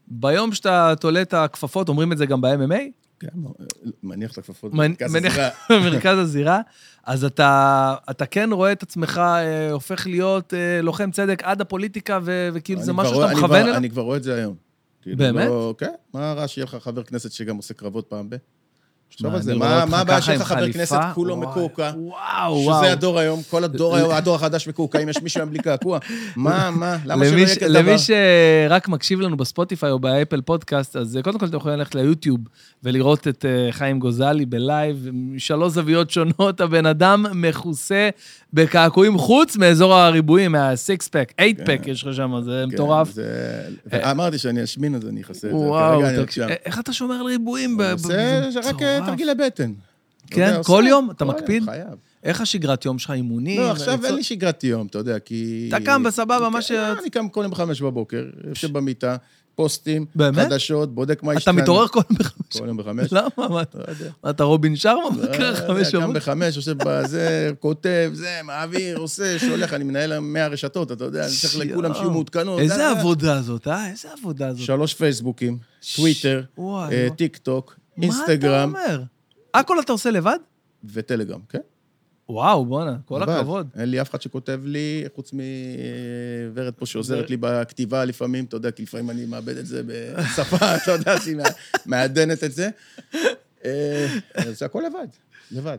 ביום 0.08 0.54
שאתה 0.54 0.94
תולה 1.00 1.22
את 1.22 1.34
הכפפות, 1.34 1.90
אומרים 1.90 2.12
את 2.12 2.18
זה 2.18 2.26
גם 2.26 2.42
ב-MMA? 2.42 2.99
כן, 3.20 3.28
מניח 4.04 4.32
את 4.32 4.38
הכפפות 4.38 4.72
במרכז 4.72 5.16
הזירה. 5.16 5.50
במרכז 5.70 6.18
הזירה, 6.18 6.62
אז 7.06 7.24
אתה, 7.24 7.96
אתה 8.10 8.26
כן 8.26 8.50
רואה 8.52 8.72
את 8.72 8.84
עצמך 8.84 9.18
אה, 9.18 9.72
הופך 9.72 10.08
להיות 10.08 10.54
אה, 10.54 10.82
לוחם 10.82 11.12
צדק 11.12 11.44
עד 11.44 11.62
הפוליטיקה, 11.62 12.20
ו- 12.24 12.50
וכאילו 12.54 12.82
זה 12.82 12.94
משהו 12.94 13.16
שאתה 13.16 13.34
מכוון 13.34 13.62
אליו? 13.62 13.76
אני 13.76 13.90
כבר 13.90 14.02
רואה 14.02 14.18
את 14.18 14.24
זה 14.24 14.36
היום. 14.36 14.56
כאילו, 15.02 15.18
באמת? 15.18 15.48
לא- 15.48 15.76
כן, 15.78 15.92
מה 16.14 16.34
רע 16.34 16.48
שיהיה 16.48 16.66
לך 16.66 16.76
חבר 16.76 17.04
כנסת 17.04 17.32
שגם 17.32 17.58
עושה 17.58 17.74
קרבות 17.74 18.06
פעם 18.10 18.30
ב... 18.30 18.36
תחשוב 19.10 19.36
על 19.36 19.42
זה, 19.42 19.56
מה 19.56 19.84
הבעיה 19.84 20.06
ככה 20.06 20.22
שיהיה 20.22 20.36
עם 20.36 20.42
לך 20.42 20.48
חבר? 20.48 20.72
כנסת 20.72 21.00
כולו 21.14 21.36
וואי, 21.38 21.48
מקועקע? 21.48 21.92
וואו, 21.98 22.54
וואו. 22.56 22.84
שזה 22.84 22.92
הדור 22.92 23.20
היום, 23.20 23.42
כל 23.50 23.64
הדור 23.64 23.96
היום, 23.96 24.12
הדור 24.12 24.36
החדש 24.36 24.68
מקועקעים, 24.68 25.10
יש 25.10 25.22
מישהו 25.22 25.42
היום 25.42 25.50
בלי 25.50 25.60
קעקוע. 25.60 26.00
מה, 26.36 26.72
מה, 26.72 26.98
למה 27.06 27.26
שלא 27.26 27.38
יהיה 27.38 27.56
כזה 27.56 27.68
דבר? 27.70 27.80
למי 27.80 27.96
שרק 27.98 28.88
מקשיב 28.88 29.22
לנו 29.22 29.38
בספוטיפיי 29.38 29.92
או 29.92 30.00
באפל 30.00 30.42
פודקאסט, 30.42 30.96
אז 30.96 31.18
אה, 31.18 31.22
קודם 31.22 31.40
כל 31.40 31.46
אתם 31.46 31.58
יכולים 31.58 31.78
ללכת 31.78 31.96
ליוטיוב 31.96 32.40
ולראות 32.84 33.28
את 33.28 33.46
אה, 33.46 33.72
חיים 33.72 34.00
גוזלי 34.00 34.46
בלייב, 34.46 35.08
משלוש 35.14 35.74
זוויות 35.74 36.10
שונות, 36.10 36.62
הבן 36.62 36.86
אדם 36.86 37.26
מכוסה 37.34 38.10
בקעקועים 38.54 39.18
חוץ 39.18 39.58
מאזור 39.58 39.94
הריבועים, 39.94 40.52
מה 40.52 40.74
six 40.74 41.08
pack, 41.08 41.32
eight 41.40 41.60
pack 41.66 41.82
יש 41.86 42.04
לך 42.04 42.14
שם, 42.16 42.42
זה 42.44 42.64
כן, 42.68 42.74
מטורף. 42.74 43.12
זה- 43.12 43.72
אמרתי 44.12 44.38
שאני 44.38 44.64
אשמין 44.64 44.96
אז 44.96 45.02
אני 45.08 45.22
אכסה 45.22 45.48
את 45.48 45.52
זה. 45.54 45.58
וואו. 45.58 46.02
איך 46.66 46.80
אתה 46.80 46.94
שומר 46.94 47.16
על 47.16 47.26
ריבועים? 47.26 47.78
זה 47.98 48.60
רק 48.64 48.82
מטורף. 49.02 49.10
תרגילי 49.10 49.36
בטן. 49.36 49.72
אתה 50.26 50.36
כן? 50.36 50.48
יודע, 50.52 50.64
כל 50.64 50.84
יום? 50.88 51.12
אתה 51.12 51.26
כל 51.26 51.32
יום, 51.32 51.38
מקפיד? 51.40 51.64
חייב. 51.64 51.88
איך 52.24 52.42
השגרת 52.42 52.86
יום 52.86 53.00
שלך, 53.00 53.12
אימונים? 53.12 53.62
לא, 53.62 53.72
עכשיו 53.72 54.06
אין 54.06 54.16
לי 54.16 54.24
שגרת 54.24 54.64
יום, 54.64 54.88
אתה 54.88 54.98
יודע, 54.98 55.20
כי... 55.20 55.66
אתה 55.68 55.80
קם 55.86 56.04
בסבבה, 56.04 56.50
מה 56.50 56.62
ש... 56.62 56.72
כן, 56.72 56.94
אני 57.02 57.10
קם 57.10 57.30
כל 57.30 57.42
יום 57.44 57.52
בחמש 57.52 57.82
בבוקר, 57.82 58.26
יושב 58.50 58.74
במיטה, 58.74 59.18
פוסטים, 59.56 60.06
באמת? 60.16 60.46
חדשות, 60.46 60.96
בודק 60.96 61.24
מה 61.24 61.32
אתה 61.32 61.38
השתנה. 61.38 61.62
מתעורר 61.62 61.88
כל 61.88 62.00
יום 62.10 62.18
בחמש? 62.20 62.58
כל 62.58 62.68
יום 62.68 62.78
בחמש. 62.78 63.14
למה? 63.14 63.28
מה, 63.38 63.48
לא. 63.50 63.62
מה, 64.24 64.30
אתה 64.30 64.44
רובין 64.44 64.76
שרמה? 64.76 65.10
מה 65.10 65.24
לא 65.24 65.38
קרה 65.38 65.48
יודע, 65.48 65.68
חמש 65.68 65.92
קם 65.92 65.92
שעות? 65.92 66.14
בחמש, 66.16 66.56
יושב 66.56 66.78
בזה, 66.78 67.52
כותב, 67.60 68.12
זה, 68.14 68.40
מעביר, 68.44 68.98
עושה, 68.98 69.40
שולח, 69.40 69.74
אני 69.74 69.84
מנהל 69.84 70.20
100 70.20 70.48
רשתות, 70.48 70.92
אתה 70.92 71.04
יודע, 71.04 71.26
אני 71.26 71.32
צריך 71.42 71.58
לכולם 71.58 71.94
שיהיו 71.94 72.12
מעודכנות. 72.12 72.60
איזה 72.60 72.86
אה, 72.88 73.00
עבודה 73.00 73.42
זאת, 73.42 73.68
אה? 73.68 73.90
איזה 73.90 74.08
עבודה 74.20 74.54
זאת. 74.54 74.66
שלוש 74.66 74.94
פייסבוקים, 74.94 75.58
טוויטר, 75.96 76.42
אה. 76.60 77.08
טיק 77.16 77.38
טוק, 77.38 77.76
מה 78.00 78.06
אינסטגרם 78.06 78.72
אתה 78.76 78.80
אומר? 78.94 79.04
הכל 79.54 79.80
אתה 79.80 79.92
עושה 79.92 80.12
לבד? 80.12 80.38
וטלגרם, 80.94 81.40
כן? 81.50 81.60
וואו, 82.30 82.66
בואנה, 82.66 82.98
כל 83.06 83.20
לבד. 83.22 83.34
הכבוד. 83.34 83.68
אין 83.76 83.90
לי 83.90 84.02
אף 84.02 84.10
אחד 84.10 84.22
שכותב 84.22 84.60
לי, 84.64 85.06
חוץ 85.16 85.32
מוורד 85.34 86.74
פה 86.74 86.86
שעוזרת 86.86 87.30
לי 87.30 87.38
בכתיבה 87.40 88.06
לפעמים, 88.06 88.46
אתה 88.46 88.56
יודע, 88.56 88.72
כי 88.72 88.84
לפעמים 88.84 89.10
אני 89.10 89.26
מאבד 89.26 89.58
את 89.58 89.66
זה 89.66 89.82
בשפה, 89.86 90.56
אתה 90.84 90.92
יודע, 90.92 91.20
שהיא 91.22 91.36
מע- 91.36 91.44
מעדנת 91.86 92.44
את 92.44 92.52
זה. 92.52 92.70
אה, 93.66 94.08
זה 94.52 94.66
הכל 94.66 94.84
לבד, 94.88 95.08
לבד. 95.52 95.78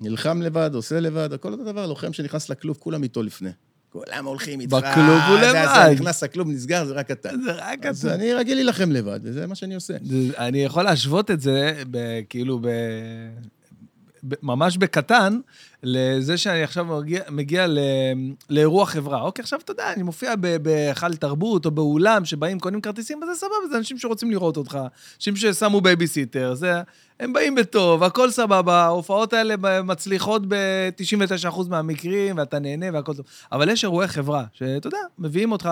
נלחם 0.00 0.42
לבד, 0.42 0.70
עושה 0.74 1.00
לבד, 1.00 1.32
הכל 1.32 1.52
אותו 1.52 1.64
דבר, 1.64 1.86
לוחם 1.86 2.12
שנכנס 2.12 2.48
לכלוב, 2.48 2.76
כולם 2.80 3.02
איתו 3.02 3.22
לפני. 3.22 3.50
כולם 3.92 4.26
הולכים 4.26 4.60
איתך. 4.60 4.72
בכלוב 4.72 5.20
הוא 5.28 5.38
לבד. 5.38 5.66
זה 5.86 5.92
נכנס 5.92 6.22
לכלוב, 6.22 6.48
נסגר, 6.48 6.84
זה 6.84 6.94
רק 6.94 7.10
אתה. 7.10 7.28
זה 7.44 7.52
רק 7.52 7.86
אז 7.86 8.06
אתה. 8.06 8.14
אני 8.14 8.34
רגיל 8.34 8.54
להילחם 8.54 8.90
לבד, 8.90 9.20
וזה 9.22 9.46
מה 9.46 9.54
שאני 9.54 9.74
עושה. 9.74 9.94
אני 10.38 10.64
יכול 10.64 10.82
להשוות 10.82 11.30
את 11.30 11.40
זה, 11.40 11.82
כאילו, 12.28 12.58
ב... 12.58 12.66
ממש 14.42 14.76
בקטן, 14.76 15.40
לזה 15.82 16.36
שאני 16.36 16.62
עכשיו 16.62 16.84
מגיע, 16.84 17.22
מגיע 17.30 17.66
ל, 17.66 17.78
לאירוע 18.50 18.86
חברה. 18.86 19.22
אוקיי, 19.22 19.42
עכשיו 19.42 19.60
אתה 19.64 19.72
יודע, 19.72 19.92
אני 19.92 20.02
מופיע 20.02 20.34
בהיכל 20.62 21.14
תרבות 21.14 21.66
או 21.66 21.70
באולם 21.70 22.24
שבאים, 22.24 22.58
קונים 22.58 22.80
כרטיסים, 22.80 23.22
אז 23.22 23.28
זה 23.28 23.34
סבבה, 23.34 23.68
זה 23.70 23.78
אנשים 23.78 23.98
שרוצים 23.98 24.30
לראות 24.30 24.56
אותך, 24.56 24.78
אנשים 25.16 25.36
ששמו 25.36 25.80
בייביסיטר, 25.80 26.54
זה, 26.54 26.72
הם 27.22 27.32
באים 27.32 27.54
בטוב, 27.54 28.02
הכל 28.02 28.30
סבבה, 28.30 28.82
ההופעות 28.82 29.32
האלה 29.32 29.82
מצליחות 29.82 30.42
ב-99% 30.48 31.68
מהמקרים, 31.68 32.38
ואתה 32.38 32.58
נהנה 32.58 32.86
והכל 32.92 33.14
טוב. 33.14 33.26
אבל 33.52 33.68
יש 33.68 33.84
אירועי 33.84 34.08
חברה, 34.08 34.44
שאתה 34.52 34.86
יודע, 34.86 34.98
מביאים 35.18 35.52
אותך, 35.52 35.70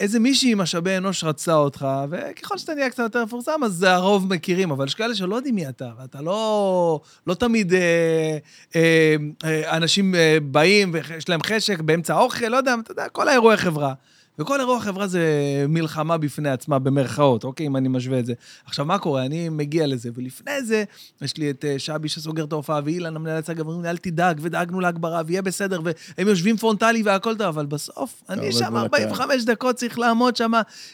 איזה 0.00 0.18
מישהי 0.18 0.52
עם 0.52 0.58
משאבי 0.58 0.96
אנוש 0.96 1.24
רצה 1.24 1.54
אותך, 1.54 1.86
וככל 2.10 2.58
שאתה 2.58 2.74
נהיה 2.74 2.90
קצת 2.90 3.02
יותר 3.02 3.24
מפורסם, 3.24 3.64
אז 3.64 3.82
הרוב 3.82 4.34
מכירים, 4.34 4.70
אבל 4.70 4.86
יש 4.86 4.94
כאלה 4.94 5.14
שלא 5.14 5.36
יודעים 5.36 5.54
מי 5.54 5.68
אתה, 5.68 5.90
ואתה 6.00 6.22
לא, 6.22 7.00
לא 7.26 7.34
תמיד 7.34 7.74
אה, 7.74 8.38
אה, 8.76 9.16
אה, 9.44 9.76
אנשים 9.76 10.14
אה, 10.14 10.38
באים 10.42 10.90
ויש 10.94 11.28
להם 11.28 11.40
חשק 11.42 11.80
באמצע 11.80 12.14
האוכל, 12.14 12.46
לא 12.48 12.56
יודע, 12.56 12.74
אתה 12.82 12.92
יודע, 12.92 13.08
כל 13.08 13.28
האירועי 13.28 13.56
חברה. 13.56 13.94
וכל 14.40 14.60
אירוע 14.60 14.80
חברה 14.80 15.06
זה 15.06 15.22
מלחמה 15.68 16.18
בפני 16.18 16.50
עצמה, 16.50 16.78
במרכאות, 16.78 17.44
אוקיי, 17.44 17.66
אם 17.66 17.76
אני 17.76 17.88
משווה 17.88 18.18
את 18.18 18.26
זה. 18.26 18.32
עכשיו, 18.64 18.84
מה 18.84 18.98
קורה? 18.98 19.26
אני 19.26 19.48
מגיע 19.48 19.86
לזה, 19.86 20.10
ולפני 20.14 20.62
זה, 20.62 20.84
יש 21.22 21.36
לי 21.36 21.50
את 21.50 21.64
אה, 21.64 21.78
שבי 21.78 22.08
שסוגר 22.08 22.44
את 22.44 22.52
ההופעה, 22.52 22.80
ואילן, 22.84 23.16
המנהל 23.16 23.36
הצגה, 23.36 23.62
ואומרים 23.62 23.82
לי, 23.82 23.90
אל 23.90 23.96
תדאג, 23.96 24.38
ודאגנו 24.42 24.80
להגברה, 24.80 25.22
ויהיה 25.26 25.42
בסדר, 25.42 25.80
והם 25.84 26.28
יושבים 26.28 26.56
פרונטלי 26.56 27.02
והכל 27.02 27.36
טוב, 27.36 27.46
אבל 27.46 27.66
בסוף, 27.66 28.22
אני 28.28 28.52
שם 28.52 28.70
מול 28.70 28.84
הקהל. 28.84 29.02
45 29.02 29.44
דקות 29.44 29.76
צריך 29.76 29.98
לעמוד 29.98 30.36
שם 30.36 30.52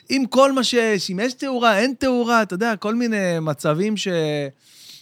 עם 0.08 0.26
כל 0.26 0.52
מה 0.52 0.64
שיש, 0.64 1.10
אם 1.10 1.20
יש 1.22 1.32
תאורה, 1.34 1.78
אין 1.78 1.94
תאורה, 1.98 2.42
אתה 2.42 2.54
יודע, 2.54 2.76
כל 2.76 2.94
מיני 2.94 3.38
מצבים 3.40 3.96
ש... 3.96 4.08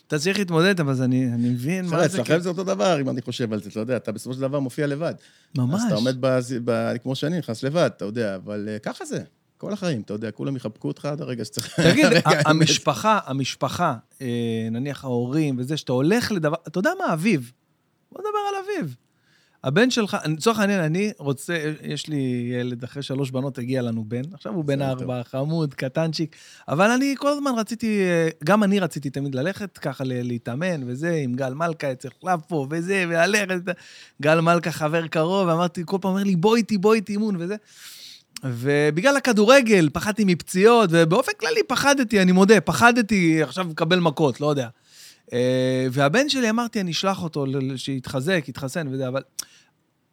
אתה 0.06 0.18
צריך 0.18 0.38
להתמודד, 0.38 0.80
אבל 0.80 1.02
אני, 1.02 1.32
אני 1.34 1.48
מבין 1.48 1.86
מה 1.86 1.98
זה... 1.98 2.06
אצלכם 2.06 2.38
זה 2.40 2.48
אותו 2.48 2.64
דבר, 2.64 3.00
אם 3.00 3.08
אני 3.08 3.22
חושב 3.22 3.52
על 3.52 3.62
זה, 3.62 3.70
אתה 3.70 3.80
יודע, 3.80 3.96
אתה 3.96 4.12
בסופו 4.12 4.34
של 4.34 4.40
דבר 4.40 4.60
מופיע 4.60 4.86
לבד. 4.86 5.14
ממש. 5.58 5.80
אז 5.80 5.86
אתה 5.86 5.94
עומד 5.94 6.24
בז- 6.24 6.60
ב... 6.64 6.92
כמו 7.02 7.14
שאני, 7.14 7.38
נכנס 7.38 7.62
לבד, 7.62 7.90
אתה 7.96 8.04
יודע, 8.04 8.34
אבל 8.36 8.68
אה, 8.68 8.78
ככה 8.78 9.04
זה, 9.04 9.22
כל 9.58 9.72
החיים, 9.72 10.00
אתה 10.00 10.12
יודע, 10.14 10.30
כולם 10.30 10.56
יחבקו 10.56 10.88
אותך 10.88 11.04
עד 11.04 11.20
הרגע 11.20 11.44
שצריך... 11.44 11.80
תגיד. 11.80 12.06
המשפחה, 12.46 13.18
המשפחה, 13.26 13.96
אה, 14.20 14.26
נניח 14.70 15.04
ההורים 15.04 15.56
וזה, 15.58 15.76
שאתה 15.76 15.92
הולך 15.92 16.32
לדבר, 16.32 16.56
אתה 16.68 16.78
יודע 16.78 16.90
מה, 16.98 17.12
אביב. 17.12 17.52
בוא 18.12 18.20
נדבר 18.20 18.38
על 18.48 18.64
אביב. 18.64 18.96
הבן 19.64 19.90
שלך, 19.90 20.16
לצורך 20.26 20.58
העניין, 20.58 20.80
אני 20.80 21.12
רוצה, 21.18 21.72
יש 21.82 22.06
לי 22.06 22.50
ילד, 22.60 22.84
אחרי 22.84 23.02
שלוש 23.02 23.30
בנות 23.30 23.58
הגיע 23.58 23.82
לנו 23.82 24.04
בן, 24.08 24.22
עכשיו 24.34 24.52
הוא 24.52 24.64
בן 24.64 24.82
ארבע, 24.82 25.22
חמוד, 25.24 25.74
קטנצ'יק, 25.74 26.36
אבל 26.68 26.90
אני 26.90 27.14
כל 27.18 27.28
הזמן 27.28 27.50
רציתי, 27.56 28.00
אה, 28.02 28.28
גם 28.44 28.62
אני 28.62 28.80
רציתי 28.80 29.10
תמיד 29.10 29.34
ללכת 29.34 29.78
ככה 29.78 30.04
להתאמן 30.06 30.82
וזה, 30.86 31.14
עם 31.14 31.34
גל 31.34 31.54
מלכה 31.54 31.92
אצל 31.92 32.08
חלפו 32.22 32.66
וזה, 32.70 33.04
וללכת. 33.08 33.74
גל 34.22 34.40
מלכה 34.40 34.72
חבר 34.72 35.06
קרוב, 35.06 35.48
ואמרתי, 35.48 35.82
כל 35.84 35.98
פעם 36.00 36.10
אומר 36.10 36.22
לי, 36.22 36.36
בוא 36.36 36.56
איתי, 36.56 36.78
בוא 36.78 36.94
איתי 36.94 37.12
אימון 37.12 37.36
וזה. 37.38 37.56
ובגלל 38.44 39.16
הכדורגל, 39.16 39.88
פחדתי 39.92 40.24
מפציעות, 40.24 40.90
ובאופן 40.92 41.32
כללי 41.40 41.60
פחדתי, 41.68 42.22
אני 42.22 42.32
מודה, 42.32 42.60
פחדתי 42.60 43.42
עכשיו 43.42 43.66
לקבל 43.70 43.98
מכות, 43.98 44.40
לא 44.40 44.50
יודע. 44.50 44.68
אה, 45.32 45.86
והבן 45.92 46.28
שלי, 46.28 46.50
אמרתי, 46.50 46.80
אני 46.80 46.90
אשלח 46.90 47.22
אותו 47.22 47.46
שיתחזק, 47.76 48.44
יתחסן 48.48 48.88
וזה, 48.90 49.08
אבל 49.08 49.22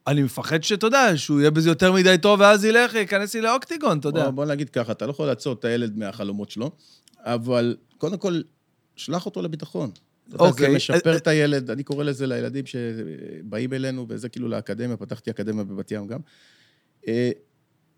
אני 0.07 0.23
מפחד 0.23 0.63
שאתה 0.63 0.87
יודע, 0.87 1.17
שהוא 1.17 1.39
יהיה 1.39 1.51
בזה 1.51 1.69
יותר 1.69 1.93
מדי 1.93 2.15
טוב, 2.21 2.39
ואז 2.39 2.65
ילך, 2.65 2.93
ייכנס 2.93 3.35
לי 3.35 3.41
לאוקטיגון, 3.41 3.99
אתה 3.99 4.07
יודע. 4.07 4.23
בוא, 4.23 4.31
בוא 4.31 4.45
נגיד 4.45 4.69
ככה, 4.69 4.91
אתה 4.91 5.05
לא 5.05 5.11
יכול 5.11 5.27
לעצור 5.27 5.53
את 5.53 5.65
הילד 5.65 5.97
מהחלומות 5.97 6.51
שלו, 6.51 6.71
אבל 7.19 7.75
קודם 7.97 8.17
כל, 8.17 8.41
שלח 8.95 9.25
אותו 9.25 9.41
לביטחון. 9.41 9.91
אוקיי. 10.39 10.69
זה 10.69 10.75
משפר 10.75 11.11
אה, 11.11 11.17
את 11.17 11.27
הילד, 11.27 11.69
אני 11.69 11.83
קורא 11.83 12.03
לזה 12.03 12.27
לילדים 12.27 12.65
שבאים 12.65 13.73
אלינו, 13.73 14.05
וזה 14.09 14.29
כאילו 14.29 14.47
לאקדמיה, 14.47 14.97
פתחתי 14.97 15.31
אקדמיה 15.31 15.63
בבת 15.63 15.91
ים 15.91 16.07
גם. 16.07 16.19
אה, 17.07 17.31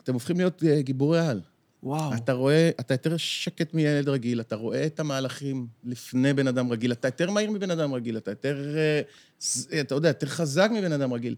אתם 0.03 0.13
הופכים 0.13 0.37
להיות 0.37 0.63
גיבורי 0.79 1.19
על. 1.19 1.41
וואו. 1.83 2.13
אתה 2.13 2.33
רואה, 2.33 2.69
אתה 2.79 2.93
יותר 2.93 3.17
שקט 3.17 3.73
מילד 3.73 4.09
רגיל, 4.09 4.39
אתה 4.41 4.55
רואה 4.55 4.85
את 4.85 4.99
המהלכים 4.99 5.67
לפני 5.83 6.33
בן 6.33 6.47
אדם 6.47 6.71
רגיל, 6.71 6.91
אתה 6.91 7.07
יותר 7.07 7.31
מהיר 7.31 7.51
מבן 7.51 7.71
אדם 7.71 7.93
רגיל, 7.93 8.17
אתה 8.17 8.31
יותר, 8.31 8.75
אה, 8.77 9.01
ס- 9.39 9.67
אתה 9.81 9.95
יודע, 9.95 10.07
יותר 10.09 10.27
חזק 10.27 10.69
מבן 10.73 10.91
אדם 10.91 11.13
רגיל. 11.13 11.35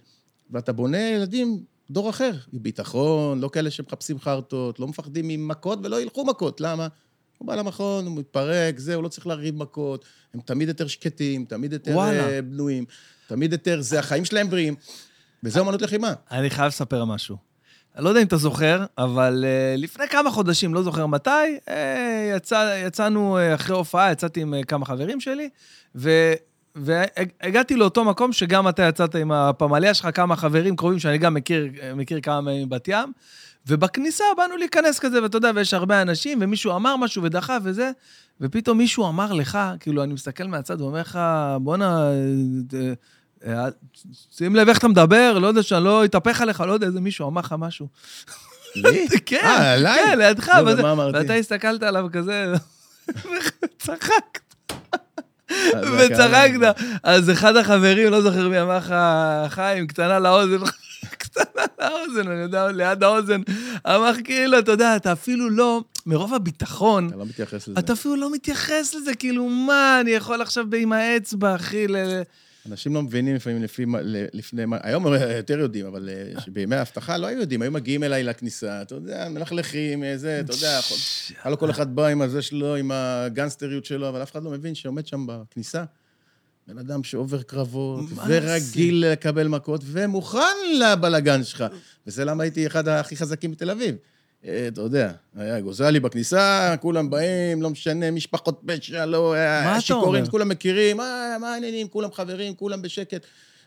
ואתה 0.51 0.73
בונה 0.73 1.09
ילדים, 1.09 1.63
דור 1.89 2.09
אחר, 2.09 2.31
עם 2.53 2.63
ביטחון, 2.63 3.39
לא 3.39 3.49
כאלה 3.49 3.71
שמחפשים 3.71 4.19
חרטות, 4.19 4.79
לא 4.79 4.87
מפחדים 4.87 5.27
ממכות 5.27 5.79
ולא 5.83 6.01
ילכו 6.01 6.25
מכות, 6.25 6.61
למה? 6.61 6.87
הוא 7.37 7.47
בא 7.47 7.55
למכון, 7.55 8.05
הוא 8.05 8.17
מתפרק, 8.17 8.79
זה, 8.79 8.95
הוא 8.95 9.03
לא 9.03 9.07
צריך 9.07 9.27
לריב 9.27 9.55
מכות, 9.55 10.05
הם 10.33 10.39
תמיד 10.41 10.67
יותר 10.67 10.87
שקטים, 10.87 11.45
תמיד 11.45 11.73
יותר 11.73 11.91
וואלה. 11.91 12.27
אה, 12.29 12.41
בנויים, 12.41 12.85
תמיד 13.27 13.51
יותר, 13.51 13.81
זה, 13.81 13.99
החיים 13.99 14.25
שלהם 14.25 14.49
בריאים, 14.49 14.75
וזה 15.43 15.59
אמנות 15.61 15.81
לחימה. 15.81 16.13
אני 16.31 16.49
חייב 16.49 16.67
לספר 16.67 17.05
משהו. 17.05 17.37
אני 17.95 18.03
לא 18.03 18.09
יודע 18.09 18.21
אם 18.21 18.27
אתה 18.27 18.37
זוכר, 18.37 18.85
אבל 18.97 19.45
uh, 19.45 19.81
לפני 19.81 20.07
כמה 20.07 20.31
חודשים, 20.31 20.73
לא 20.73 20.83
זוכר 20.83 21.05
מתי, 21.05 21.29
uh, 21.65 21.71
יצא, 22.35 22.81
יצאנו 22.87 23.37
uh, 23.37 23.55
אחרי 23.55 23.75
הופעה, 23.75 24.11
יצאתי 24.11 24.41
עם 24.41 24.53
כמה 24.67 24.85
חברים 24.85 25.19
שלי, 25.19 25.49
ו... 25.95 26.33
והגעתי 26.75 27.75
לאותו 27.75 28.05
מקום 28.05 28.33
שגם 28.33 28.67
אתה 28.67 28.83
יצאת 28.83 29.15
עם 29.15 29.31
הפמליה 29.31 29.93
שלך, 29.93 30.07
כמה 30.13 30.35
חברים 30.35 30.75
קרובים 30.75 30.99
שאני 30.99 31.17
גם 31.17 31.33
מכיר, 31.33 31.67
מכיר 31.95 32.19
כמה 32.21 32.41
מהם 32.41 32.63
מבת 32.63 32.87
ים, 32.87 33.11
ובכניסה 33.67 34.23
באנו 34.37 34.57
להיכנס 34.57 34.99
כזה, 34.99 35.23
ואתה 35.23 35.37
יודע, 35.37 35.51
ויש 35.55 35.73
הרבה 35.73 36.01
אנשים, 36.01 36.37
ומישהו 36.41 36.75
אמר 36.75 36.95
משהו 36.95 37.23
ודחף 37.23 37.59
וזה, 37.63 37.91
ופתאום 38.41 38.77
מישהו 38.77 39.07
אמר 39.07 39.33
לך, 39.33 39.59
כאילו, 39.79 40.03
אני 40.03 40.13
מסתכל 40.13 40.43
מהצד 40.43 40.81
ואומר 40.81 41.01
לך, 41.01 41.19
בואנה, 41.61 42.09
אה, 42.09 42.13
אה, 42.79 42.93
שים 44.31 44.55
לב 44.55 44.69
איך 44.69 44.77
אתה 44.77 44.87
מדבר, 44.87 45.39
לא 45.39 45.47
יודע 45.47 45.63
שאני 45.63 45.83
לא 45.83 46.05
אתהפך 46.05 46.41
עליך, 46.41 46.61
לא 46.61 46.73
יודע, 46.73 46.87
איזה 46.87 47.01
מישהו 47.01 47.27
אמר 47.27 47.41
לך 47.41 47.55
משהו. 47.57 47.87
לי? 48.75 49.07
כן, 49.25 49.37
אה? 49.43 49.95
כן, 49.95 50.17
לידך, 50.19 50.49
אמרתי? 50.49 51.17
ואתה 51.17 51.33
הסתכלת 51.33 51.83
עליו 51.83 52.07
כזה, 52.13 52.53
וצחקת, 53.63 54.39
אז 55.49 55.87
זה 55.87 56.07
וצחקת. 56.11 56.81
אז 57.03 57.31
אחד 57.31 57.55
החברים, 57.55 58.11
לא 58.11 58.21
זוכר 58.21 58.49
מי 58.49 58.61
אמר 58.61 58.77
לך, 58.77 58.95
חיים, 59.49 59.87
קטנה 59.87 60.19
לאוזן, 60.19 60.65
קטנה 61.23 61.65
לאוזן, 61.79 62.31
אני 62.31 62.41
יודע, 62.41 62.71
ליד 62.71 63.03
האוזן, 63.03 63.41
אמר 63.87 64.13
כאילו, 64.23 64.59
אתה 64.59 64.71
יודע, 64.71 64.95
אתה 64.95 65.11
אפילו 65.11 65.49
לא, 65.49 65.83
מרוב 66.05 66.33
הביטחון, 66.33 67.07
אתה 67.07 67.17
לא 67.17 67.25
מתייחס 67.25 67.67
לזה. 67.67 67.79
אתה 67.79 67.93
אפילו 67.93 68.15
לא 68.15 68.31
מתייחס 68.31 68.95
לזה, 68.95 69.15
כאילו, 69.15 69.49
מה, 69.49 69.99
אני 70.01 70.11
יכול 70.11 70.41
עכשיו 70.41 70.65
עם 70.77 70.93
האצבע, 70.93 71.55
אחי, 71.55 71.87
ל... 71.87 71.95
אנשים 72.71 72.93
לא 72.93 73.01
מבינים 73.01 73.35
לפעמים 73.35 73.63
לפי 73.63 73.85
מה, 73.85 73.99
לפני 74.33 74.65
מה, 74.65 74.77
היום 74.83 75.05
יותר 75.37 75.59
יודעים, 75.59 75.85
אבל 75.85 76.09
אה, 76.09 76.41
שבימי 76.41 76.75
האבטחה 76.75 77.17
לא 77.17 77.27
היו 77.27 77.39
יודעים, 77.39 77.61
היו 77.61 77.71
מגיעים 77.71 78.03
אליי 78.03 78.23
לכניסה, 78.23 78.81
אתה 78.81 78.95
יודע, 78.95 79.29
מלכלכים, 79.29 80.03
אה, 80.03 80.17
זה, 80.17 80.39
אתה 80.39 80.53
יודע, 80.53 80.79
היה 81.43 81.51
לו 81.51 81.57
כל 81.59 81.69
אחד 81.69 81.95
בא 81.95 82.07
עם 82.07 82.21
הזה 82.21 82.41
שלו, 82.41 82.75
עם 82.75 82.91
הגנסטריות 82.93 83.85
שלו, 83.85 84.09
אבל 84.09 84.23
אף 84.23 84.31
אחד 84.31 84.43
לא 84.43 84.51
מבין 84.51 84.75
שעומד 84.75 85.07
שם 85.07 85.25
בכניסה. 85.27 85.83
בן 86.67 86.77
אדם 86.77 87.03
שעובר 87.03 87.41
קרבות, 87.41 88.05
ורגיל 88.27 89.05
לקבל 89.07 89.47
מכות, 89.47 89.81
ומוכן 89.85 90.55
לבלגן 90.79 91.43
שלך. 91.43 91.65
וזה 92.07 92.25
למה 92.25 92.43
הייתי 92.43 92.67
אחד 92.67 92.87
הכי 92.87 93.17
חזקים 93.17 93.51
בתל 93.51 93.71
אביב. 93.71 93.95
אה, 94.47 94.67
אתה 94.67 94.81
יודע, 94.81 95.11
היה 95.35 95.59
גוזל 95.59 95.89
לי 95.89 95.99
בכניסה, 95.99 96.75
כולם 96.81 97.09
באים, 97.09 97.61
לא 97.61 97.69
משנה, 97.69 98.11
משפחות 98.11 98.61
פשע, 98.65 99.05
לא, 99.05 99.35
שיכורים? 99.79 100.25
כולם 100.25 100.49
מכירים, 100.49 100.97
מה, 100.97 101.37
מה 101.41 101.53
העניינים, 101.53 101.87
כולם 101.87 102.11
חברים, 102.11 102.55
כולם 102.55 102.81
בשקט. 102.81 103.25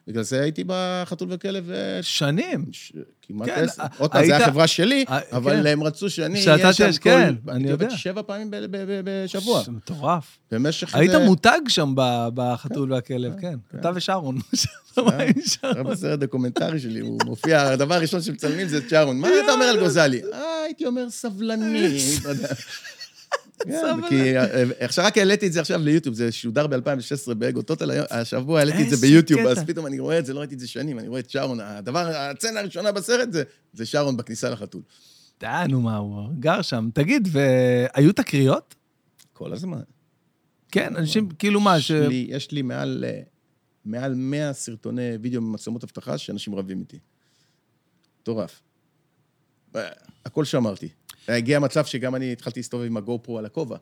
בגלל 0.09 0.23
זה 0.23 0.41
הייתי 0.43 0.65
בחתול 0.67 1.29
וכלב 1.31 1.71
אה, 1.71 1.99
שנים. 2.03 2.65
ש- 2.73 2.93
כמעט 3.23 3.49
כן, 3.49 3.65
עשר. 3.65 3.83
עוד 3.99 4.11
פעם, 4.11 4.21
זו 4.21 4.25
היית- 4.25 4.33
הייתה 4.35 4.51
חברה 4.53 4.67
שלי, 4.67 5.05
אה, 5.09 5.19
אבל 5.33 5.57
כן. 5.63 5.67
הם 5.67 5.83
רצו 5.83 6.11
שאני 6.11 6.47
אהיה 6.49 6.73
שם 6.73 6.91
תש- 6.91 6.99
כל... 6.99 7.11
כן, 7.11 7.35
אני 7.49 7.69
יודע. 7.71 7.91
שבע 7.91 8.23
פעמים 8.23 8.51
בשבוע. 9.05 9.63
זה 9.63 9.71
מטורף. 9.73 10.39
במשך 10.53 10.95
היית 10.95 11.15
מותג 11.15 11.61
שם 11.69 11.93
בחתול 12.35 12.93
והכלב, 12.93 13.33
כן. 13.41 13.55
כן. 13.71 13.79
אתה 13.79 13.91
ושרון. 13.95 14.39
היה 15.63 15.83
בסרט 15.83 16.19
דוקומנטרי 16.19 16.81
שלי, 16.81 17.01
הוא 17.01 17.19
מופיע, 17.25 17.63
הדבר 17.63 17.95
הראשון 17.95 18.23
שמצלמים 18.23 18.69
זה 18.69 18.79
את 18.79 18.91
שרון. 18.91 19.19
מה 19.21 19.29
אתה 19.45 19.53
אומר 19.53 19.65
על 19.65 19.79
גוזלי? 19.79 20.21
אה, 20.33 20.63
הייתי 20.65 20.87
אומר 20.87 21.11
סבלני. 21.11 21.99
כן. 23.65 24.09
כי 24.09 24.39
אה, 24.39 24.45
עכשיו 24.81 25.05
רק 25.05 25.19
העליתי 25.19 25.47
את 25.47 25.53
זה 25.53 25.61
עכשיו 25.61 25.81
ליוטיוב, 25.81 26.15
זה 26.15 26.33
שודר 26.33 26.67
ב-2016 26.67 27.35
באגו 27.35 27.63
טוטל, 27.63 27.91
השבוע 28.11 28.59
העליתי 28.59 28.85
את 28.85 28.91
זה 28.91 28.97
ביוטיוב. 28.97 29.41
אז 29.47 29.59
פתאום 29.67 29.87
אני 29.87 29.99
רואה 29.99 30.19
את 30.19 30.27
זה, 30.27 30.35
לא 30.35 30.39
ראיתי 30.41 30.55
את 30.55 30.61
זה 30.61 30.69
שנים, 30.69 30.99
אני 30.99 31.09
רואה 31.09 31.21
את 31.21 31.31
שרון, 31.31 31.61
הדבר, 31.61 31.99
הסצנה 32.17 32.61
הראשונה 32.61 32.93
בסרט 32.93 33.33
זה- 33.33 33.43
זה 33.73 33.87
שרון 33.87 34.17
בכניסה 34.17 34.51
לחתול. 34.51 34.83
די, 35.41 35.47
נו 35.69 35.81
מה, 35.81 35.97
הוא 35.97 36.29
גר 36.39 36.63
שם. 36.63 36.89
תגיד, 36.95 37.29
והיו 37.33 38.13
תקריות? 38.13 38.75
כל 39.33 39.53
הזמן. 39.53 39.81
כן, 40.73 40.97
אנשים, 40.97 41.29
כאילו 41.29 41.61
מה, 41.61 41.81
ש... 41.81 41.91
יש 42.11 42.51
לי- 42.53 42.63
מעל, 42.63 43.05
אה, 43.09 43.21
מעל 43.85 44.15
100 44.15 44.53
סרטוני 44.53 45.11
וידאו 45.23 45.41
ממצלמות 45.43 45.85
אבטחה 45.85 46.19
שאנשים 46.19 46.55
רבים 46.55 46.81
איתי. 46.81 46.99
מטורף. 48.23 48.63
אה, 49.77 49.89
הכל 50.27 50.45
שמרתי. 50.45 50.89
הגיע 51.37 51.59
מצב 51.59 51.85
שגם 51.85 52.15
אני 52.15 52.33
התחלתי 52.33 52.61
להסתובב 52.61 52.85
עם 52.85 52.97
הגו-פרו 52.97 53.39
על 53.39 53.47
הכובע. 53.47 53.77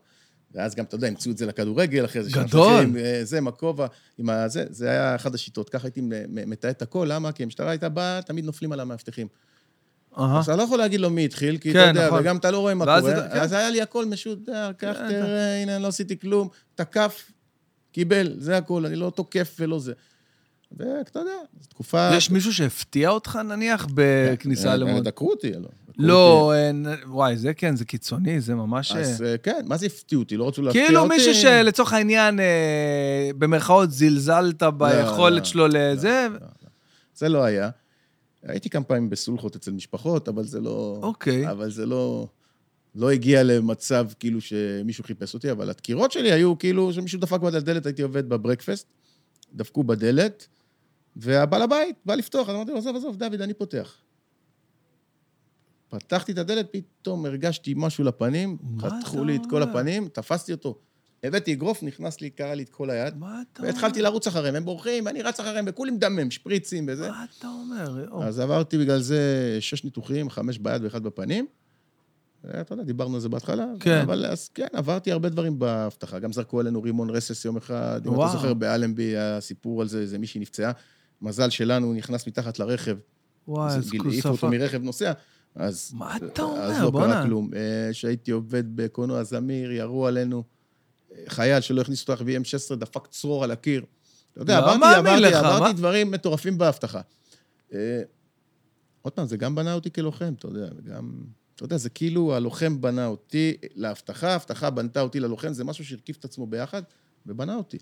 ואז 0.55 0.75
גם, 0.75 0.85
אתה 0.85 0.95
יודע, 0.95 1.09
המציאו 1.09 1.33
את 1.33 1.39
זה 1.39 1.47
לכדורגל, 1.47 2.05
אחרי 2.05 2.23
זה 2.23 2.31
גדול. 2.31 2.75
אחרים, 2.75 2.97
אה, 2.97 3.21
זה, 3.23 3.39
עם 3.39 3.49
הכובע, 3.49 3.87
עם 4.19 4.31
הזה, 4.31 4.65
זה 4.71 4.91
היה 4.91 5.15
אחת 5.15 5.35
השיטות. 5.35 5.71
ככה 5.71 5.87
הייתי 5.87 6.01
מתעד 6.29 6.71
את 6.71 6.83
הכל, 6.83 7.07
למה? 7.11 7.33
כי 7.33 7.43
המשטרה 7.43 7.71
הייתה 7.71 7.89
באה, 7.89 8.23
תמיד 8.23 8.45
נופלים 8.45 8.73
על 8.73 8.81
המאבטחים. 8.81 9.27
אז 10.17 10.45
אתה 10.45 10.57
לא 10.57 10.63
יכול 10.63 10.79
להגיד 10.79 11.01
לו 11.01 11.11
מי 11.11 11.25
התחיל, 11.25 11.59
כי 11.59 11.73
כן, 11.73 11.79
אתה 11.79 11.89
יודע, 11.89 12.07
נכון. 12.07 12.21
וגם 12.21 12.37
אתה 12.37 12.51
לא 12.51 12.59
רואה 12.59 12.75
מה 12.75 12.85
קורה. 12.85 13.29
כן. 13.31 13.41
אז 13.41 13.53
היה 13.53 13.71
לי 13.71 13.83
הכל 13.83 14.05
משודר, 14.05 14.73
קח, 14.73 14.97
כן, 14.99 15.09
תראה, 15.09 15.63
הנה, 15.63 15.79
לא 15.79 15.87
עשיתי 15.87 16.19
כלום, 16.19 16.49
תקף, 16.75 17.31
קיבל, 17.93 18.35
זה 18.39 18.57
הכל, 18.57 18.87
אני 18.87 18.97
לא 18.97 19.13
תוקף 19.15 19.57
ולא 19.61 19.79
זה. 19.79 19.93
ואתה 20.73 21.19
יודע, 21.19 21.31
זו 21.61 21.69
תקופה... 21.69 22.11
יש 22.17 22.31
מישהו 22.31 22.55
שהפתיע 22.55 23.09
אותך, 23.09 23.39
נניח, 23.45 23.87
בכניסה 23.95 24.71
אה, 24.71 24.77
למוד? 24.77 25.05
דקרו 25.05 25.31
אותי, 25.31 25.53
לא. 25.53 25.69
לא, 25.99 26.53
אין- 26.55 26.87
וואי, 27.07 27.37
זה 27.37 27.55
כן, 27.55 27.77
זה 27.77 27.85
קיצוני, 27.85 28.41
זה 28.41 28.55
ממש... 28.55 28.93
אז 28.93 29.23
אה, 29.23 29.39
כן, 29.39 29.65
מה 29.67 29.77
זה 29.77 29.87
הפתיעו 29.87 30.23
אותי? 30.23 30.37
לא 30.37 30.49
רצו 30.49 30.63
להפתיע 30.63 30.83
אותי? 30.83 30.93
כאילו 30.93 31.09
מישהו 31.09 31.35
שלצורך 31.35 31.93
העניין, 31.93 32.41
אה, 32.41 33.31
במרכאות, 33.39 33.91
זלזלת 33.91 34.63
ביכולת 34.63 35.39
לא, 35.39 35.45
שלו 35.45 35.67
לזה. 35.69 36.27
לא, 36.31 36.39
לא. 36.41 36.69
זה 37.15 37.29
לא 37.29 37.45
היה. 37.45 37.71
הייתי 38.43 38.71
כמה 38.71 38.85
פעמים 38.85 39.11
בסולחות 39.11 39.57
אצל 39.57 39.71
משפחות, 39.71 40.29
אבל 40.29 40.45
זה 40.45 40.61
לא... 40.61 40.99
אוקיי. 41.03 41.51
אבל 41.51 41.71
זה 41.71 41.87
לא... 41.87 42.29
לא 42.95 43.11
הגיע 43.11 43.43
למצב 43.43 44.07
כאילו 44.19 44.41
שמישהו 44.41 45.05
חיפש 45.05 45.35
אותי, 45.35 45.51
אבל 45.51 45.71
הדקירות 45.71 46.13
שלי 46.13 46.33
היו 46.33 46.59
כאילו 46.59 46.93
שמישהו 46.93 47.21
דפק 47.21 47.41
בדלת, 47.41 47.87
הייתי 47.87 48.03
עובד 48.03 48.29
בברקפסט, 48.29 48.87
דפקו 49.55 49.85
בדלת, 49.85 50.47
והבעל 51.17 51.63
הבית 51.63 51.97
בא 52.05 52.15
לפתוח, 52.15 52.49
אז 52.49 52.55
אמרתי 52.55 52.71
לו, 52.71 52.79
עזוב, 52.79 52.97
עזוב, 52.97 53.17
דוד, 53.17 53.41
אני 53.41 53.55
פותח. 53.55 53.95
פתחתי 55.89 56.33
את 56.33 56.39
הדלת, 56.39 56.67
פתאום 56.73 57.27
הרגשתי 57.27 57.75
משהו 57.77 58.05
לפנים, 58.05 58.57
חתכו 58.81 59.25
לי 59.25 59.37
את 59.37 59.41
כל 59.51 59.63
אומר? 59.63 59.73
הפנים, 59.79 60.09
תפסתי 60.09 60.53
אותו. 60.53 60.79
הבאתי 61.23 61.53
אגרוף, 61.53 61.83
נכנס 61.83 62.21
לי, 62.21 62.31
קרע 62.31 62.55
לי 62.55 62.63
את 62.63 62.69
כל 62.69 62.91
היד, 62.91 63.17
מה 63.17 63.43
אתה 63.53 63.63
והתחלתי 63.63 64.03
לרוץ 64.03 64.27
אחריהם, 64.27 64.55
הם 64.55 64.65
בורחים, 64.65 65.07
ואני 65.07 65.23
רץ 65.23 65.41
אחריהם, 65.41 65.65
וכולי 65.69 65.91
מדמם, 65.91 66.31
שפריצים 66.31 66.87
וזה. 66.89 67.09
מה 67.11 67.25
אתה 67.39 67.49
אומר? 67.49 68.25
אז 68.25 68.39
עברתי 68.41 68.79
בגלל 68.79 69.01
זה 69.01 69.21
שש 69.61 69.85
ניתוחים, 69.85 70.31
חמש 70.31 70.59
ביד 70.59 70.85
ואחד 70.85 71.03
בפנים. 71.03 71.47
אתה 72.61 72.73
יודע, 72.73 72.85
דיברנו 72.85 73.15
על 73.15 73.21
זה 73.21 73.29
בהתחלה. 73.29 73.67
כן. 73.81 74.01
אבל 74.01 74.27
אז 74.27 74.49
כן, 74.49 74.67
עברתי 74.73 75.13
הרבה 75.13 75.29
דברים 75.29 75.59
באבטחה. 75.59 76.19
גם 76.19 76.33
זרקו 76.33 76.61
עלינו 76.61 76.83
רימון 76.83 77.11
רסס 77.11 77.45
יום 77.45 77.57
אחד. 77.57 78.01
אם 78.07 78.13
וואו. 78.13 78.25
אתה 78.29 78.37
זוכר, 78.37 78.55
באלנבי 78.55 79.03
היה 79.03 79.41
סיפור 79.41 79.83
על 79.83 79.89
זה, 79.89 80.01
איזה 80.01 80.19
מישהי 80.19 80.41
נפצעה. 80.41 80.73
מזל 81.23 81.51
שלנו, 81.51 81.93
נכנס 81.95 82.27
מתחת 82.27 82.59
לרכב. 82.59 82.97
וואי, 83.49 83.67
אז 83.69 83.77
איזה 83.77 83.91
גיל- 83.91 84.01
העיפו 84.01 84.29
כוספה. 84.29 84.47
אותו 84.47 84.59
מרכב 84.59 84.83
נוסע. 84.83 85.13
אז... 85.57 85.93
מה 85.95 86.17
אתה 86.17 86.27
אז 86.27 86.41
אומר? 86.41 86.85
לא 86.85 86.91
בואנה. 86.91 87.15
קרה 87.15 87.25
כלום. 87.25 87.51
אה, 87.55 87.89
כשהייתי 87.93 88.31
עובד 88.31 88.77
בקולנוע 88.77 89.23
זמיר, 89.23 89.73
ירו 89.73 90.07
עלינו. 90.07 90.45
אה, 91.13 91.23
חייל 91.29 91.61
שלא 91.61 91.81
הכניס 91.81 92.09
אותו 92.09 92.25
ל-VM16, 92.25 92.75
דפק 92.75 93.07
צרור 93.07 93.45
על 93.45 93.51
הקיר. 93.51 93.85
אתה 94.33 94.43
יודע, 94.43 94.61
לא 94.61 94.75
עברתי, 94.75 94.95
עברתי, 94.97 95.21
לך, 95.21 95.35
עברתי 95.35 95.63
מה? 95.63 95.73
דברים 95.73 96.11
מטורפים 96.11 96.59
באבטחה. 96.59 97.01
אה, 97.73 98.03
עוד 99.03 99.13
פעם, 99.13 99.27
זה 99.27 99.37
גם 99.37 99.55
בנה 99.55 99.75
אותי 99.75 99.93
כלוחם, 99.93 100.35
אתה 100.39 100.47
יודע, 100.47 100.69
וגם... 100.77 101.25
אתה 101.55 101.65
יודע, 101.65 101.77
זה 101.77 101.91
כאילו 101.91 102.35
הלוחם 102.35 102.81
בנה 102.81 103.07
אותי 103.07 103.57
לאבטחה, 103.75 104.33
האבטחה 104.33 104.71
בנתה 104.71 105.01
אותי 105.01 105.21
ללוחם, 105.21 105.53
זה 105.53 105.65
משהו 105.65 105.85
שהרכיב 105.85 106.17
את 106.19 106.25
עצמו 106.25 106.47
ביחד 106.47 106.83
ובנה 107.27 107.57
אותי. 107.57 107.79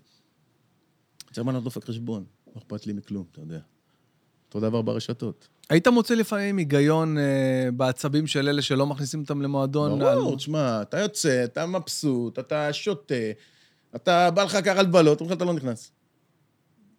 צריך 1.33 1.47
לא 1.47 1.59
דופק 1.59 1.85
חשבון, 1.85 2.25
לא 2.47 2.61
אכפת 2.61 2.87
לי 2.87 2.93
מכלום, 2.93 3.25
אתה 3.31 3.39
יודע. 3.39 3.59
אותו 4.47 4.59
דבר 4.59 4.81
ברשתות. 4.81 5.47
היית 5.69 5.87
מוצא 5.87 6.13
לפעמים 6.13 6.57
היגיון 6.57 7.17
אה, 7.17 7.23
בעצבים 7.73 8.27
של 8.27 8.49
אלה 8.49 8.61
שלא 8.61 8.85
מכניסים 8.85 9.19
אותם 9.21 9.41
למועדון? 9.41 9.99
ברור, 9.99 10.29
על- 10.31 10.35
תשמע, 10.35 10.81
אתה 10.81 10.99
יוצא, 10.99 11.43
אתה 11.43 11.65
מבסוט, 11.65 12.39
אתה 12.39 12.73
שותה, 12.73 13.13
אתה 13.95 14.31
בא 14.31 14.43
לך 14.43 14.57
ככה 14.65 14.81
לבלות, 14.81 15.19
אומרים 15.21 15.31
לך, 15.33 15.37
אתה 15.37 15.45
לא 15.45 15.53
נכנס. 15.53 15.91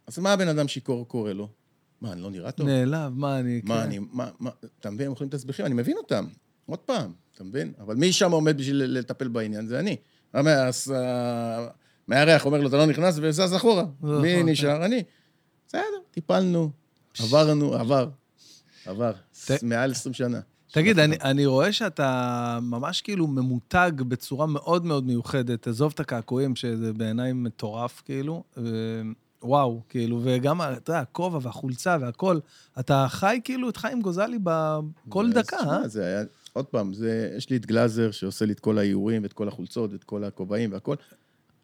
אז 0.07 0.19
מה 0.19 0.33
הבן 0.33 0.49
אדם 0.49 0.69
שיכור 0.69 1.09
קורא 1.09 1.33
לו? 1.33 1.49
מה, 2.01 2.13
אני 2.13 2.23
לא 2.23 2.31
נראה 2.31 2.51
טוב? 2.51 2.67
נעלב, 2.67 3.13
מה 3.15 3.39
אני... 3.39 3.61
מה, 3.65 3.75
כן. 3.77 3.81
אני, 3.83 3.99
מה, 4.13 4.29
מה, 4.41 4.51
אתה 4.81 4.91
מבין, 4.91 5.07
הם 5.07 5.13
אוכלים 5.13 5.31
תסביכים, 5.31 5.67
אני 5.67 5.75
מבין 5.75 5.97
אותם. 5.97 6.27
עוד 6.67 6.79
פעם, 6.79 7.13
אתה 7.35 7.45
מבין? 7.45 7.73
אבל 7.81 7.95
מי 7.95 8.13
שם 8.13 8.33
עומד 8.33 8.59
בשביל 8.59 8.77
לטפל 8.99 9.29
בעניין? 9.29 9.67
זה 9.67 9.79
אני. 9.79 9.97
המאס, 10.33 10.89
ה- 10.89 11.67
מארח 12.09 12.45
אומר 12.47 12.61
לו, 12.61 12.69
אתה 12.69 12.77
לא 12.77 12.87
נכנס, 12.87 13.19
וזז 13.23 13.57
אחורה. 13.57 13.85
נכון, 14.01 14.23
מי 14.23 14.35
כן. 14.37 14.49
נשאר? 14.49 14.85
אני. 14.85 15.03
בסדר, 15.67 15.81
טיפלנו, 16.11 16.71
עברנו, 17.21 17.75
עבר. 17.75 18.09
עבר. 18.87 19.13
ת- 19.47 19.63
מעל 19.63 19.91
20 19.91 20.13
שנה. 20.13 20.41
תגיד, 20.73 20.99
אני, 20.99 21.17
אני 21.23 21.47
רואה 21.47 21.73
שאתה 21.73 22.59
ממש 22.63 23.01
כאילו 23.03 23.27
ממותג 23.27 23.93
בצורה 23.99 24.47
מאוד 24.47 24.85
מאוד 24.85 25.07
מיוחדת. 25.07 25.67
עזוב 25.69 25.93
את 25.95 26.01
הקעקועים, 26.01 26.57
שזה 26.57 26.93
בעיניי 26.93 27.33
מטורף, 27.33 28.03
כאילו. 28.05 28.45
ו... 28.57 29.01
וואו, 29.43 29.83
כאילו, 29.89 30.21
וגם, 30.25 30.63
אתה 30.63 30.91
יודע, 30.93 31.01
הכובע 31.01 31.39
והחולצה 31.43 31.97
והכל. 32.01 32.39
אתה 32.81 33.07
חי 33.09 33.41
כאילו 33.45 33.69
את 33.69 33.77
חיים 33.77 34.03
גוזלי 34.03 34.39
בכל 34.43 35.33
דקה, 35.33 35.57
תשמע, 35.57 35.73
אה? 35.83 35.89
זה 35.89 36.05
היה, 36.05 36.23
עוד 36.53 36.65
פעם, 36.67 36.95
זה, 36.95 37.33
יש 37.37 37.51
לי 37.51 37.57
את 37.57 37.67
גלאזר 37.67 38.11
שעושה 38.11 38.45
לי 38.45 38.53
את 38.53 38.61
כל 38.61 38.79
האיורים 38.79 39.23
ואת 39.23 39.33
כל 39.33 39.49
החולצות 39.49 39.93
ואת 39.93 40.05
כל 40.05 40.25
הכובעים 40.25 40.73
והכל. 40.73 40.95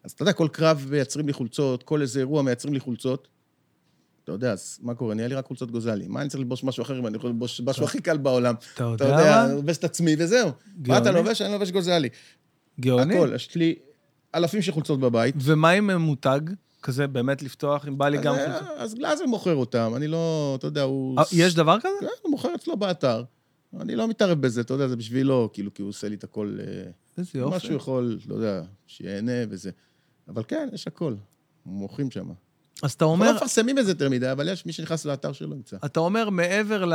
אז 0.03 0.11
אתה 0.11 0.21
יודע, 0.21 0.33
כל 0.33 0.47
קרב 0.51 0.87
מייצרים 0.91 1.27
לי 1.27 1.33
חולצות, 1.33 1.83
כל 1.83 2.01
איזה 2.01 2.19
אירוע 2.19 2.41
מייצרים 2.41 2.73
לי 2.73 2.79
חולצות. 2.79 3.27
אתה 4.23 4.31
יודע, 4.31 4.51
אז 4.51 4.79
מה 4.81 4.95
קורה? 4.95 5.15
נהיה 5.15 5.27
לי 5.27 5.35
רק 5.35 5.45
חולצות 5.45 5.71
גוזלי. 5.71 6.07
מה 6.07 6.21
אני 6.21 6.29
צריך 6.29 6.39
ללבוש 6.39 6.63
משהו 6.63 6.83
אחר 6.83 6.99
אם 6.99 7.07
אני 7.07 7.17
יכול 7.17 7.29
ללבוש 7.29 7.61
משהו 7.61 7.85
הכי 7.85 8.01
קל 8.01 8.17
בעולם? 8.17 8.55
אתה 8.75 8.83
יודע 8.83 9.07
מה? 9.07 9.45
אני 9.45 9.53
לובש 9.53 9.77
את 9.77 9.83
עצמי 9.83 10.15
וזהו. 10.19 10.49
מה 10.87 10.97
אתה. 10.97 11.11
לובש? 11.11 11.41
אני 11.41 11.53
לובש 11.53 11.71
גוזלי. 11.71 12.09
גאוני. 12.79 13.15
הכל, 13.15 13.31
יש 13.35 13.55
לי 13.55 13.75
אלפים 14.35 14.61
של 14.61 14.71
חולצות 14.71 14.99
בבית. 14.99 15.35
ומה 15.37 15.69
עם 15.69 15.87
ממותג? 15.87 16.39
כזה 16.83 17.07
באמת 17.07 17.41
לפתוח, 17.43 17.87
אם 17.87 17.97
בא 17.97 18.09
לי 18.09 18.17
גם. 18.17 18.35
אה, 18.35 18.59
אז 18.83 18.93
גלאזר 18.93 19.25
מוכר 19.25 19.55
אותם, 19.55 19.93
אני 19.95 20.07
לא, 20.07 20.55
אתה 20.59 20.67
יודע, 20.67 20.81
הוא... 20.81 21.19
אה, 21.19 21.23
יש 21.31 21.55
דבר 21.55 21.79
כזה? 21.79 21.89
כן, 21.99 22.07
הוא 22.21 22.31
מוכר 22.31 22.55
אצלו 22.55 22.77
באתר. 22.77 23.23
אני 23.79 23.95
לא 23.95 24.07
מתערב 24.07 24.41
בזה, 24.41 24.61
אתה 24.61 24.73
יודע, 24.73 24.87
זה 24.87 24.95
בשבילו, 24.95 25.49
כאילו, 25.53 25.73
כי 25.73 25.81
הוא 25.81 25.89
עושה 25.89 26.09
לי 26.09 26.15
את 26.15 26.23
הכל... 26.23 26.57
אה, 26.59 26.65
איזה 27.17 27.29
מה 27.35 27.41
יופי. 27.41 27.59
שהוא 27.59 27.75
יכול, 27.75 28.19
לא 28.27 28.35
יודע, 28.35 28.61
שיהנה 28.87 29.31
וזה. 29.49 29.71
אבל 30.27 30.43
כן, 30.47 30.69
יש 30.73 30.87
הכל. 30.87 31.15
מוכרים 31.65 32.11
שם. 32.11 32.29
אז 32.83 32.91
אתה 32.91 33.05
אומר... 33.05 33.25
אומר, 33.25 33.31
לא 33.31 33.37
מפרסמים 33.37 33.79
את 33.79 33.85
זה 33.85 33.91
יותר 33.91 34.09
מדי, 34.09 34.31
אבל 34.31 34.49
יש 34.49 34.65
מי 34.65 34.73
שנכנס 34.73 35.05
לאתר 35.05 35.33
שלו 35.33 35.55
ימצא. 35.55 35.77
אתה 35.85 35.99
אומר, 35.99 36.29
מעבר 36.29 36.85
ל, 36.85 36.93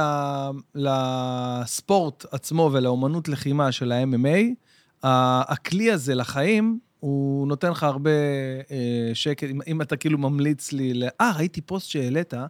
לספורט 0.75 2.25
עצמו 2.31 2.71
ולאומנות 2.73 3.29
לחימה 3.29 3.73
של 3.73 3.93
ה-MMA, 3.93 4.55
הכלי 5.03 5.91
הזה 5.91 6.15
לחיים, 6.15 6.79
הוא 7.01 7.49
נותן 7.49 7.71
לך 7.71 7.83
הרבה 7.83 8.11
אה, 8.71 9.11
שקט. 9.15 9.51
אם, 9.51 9.61
אם 9.67 9.83
אתה 9.83 9.97
כאילו 9.97 10.19
ממליץ 10.19 10.73
לי, 10.73 10.95
ל- 10.95 11.09
אה, 11.21 11.33
ראיתי 11.37 11.61
פוסט 11.61 11.89
שהעלית, 11.89 12.35
אה, 12.35 12.47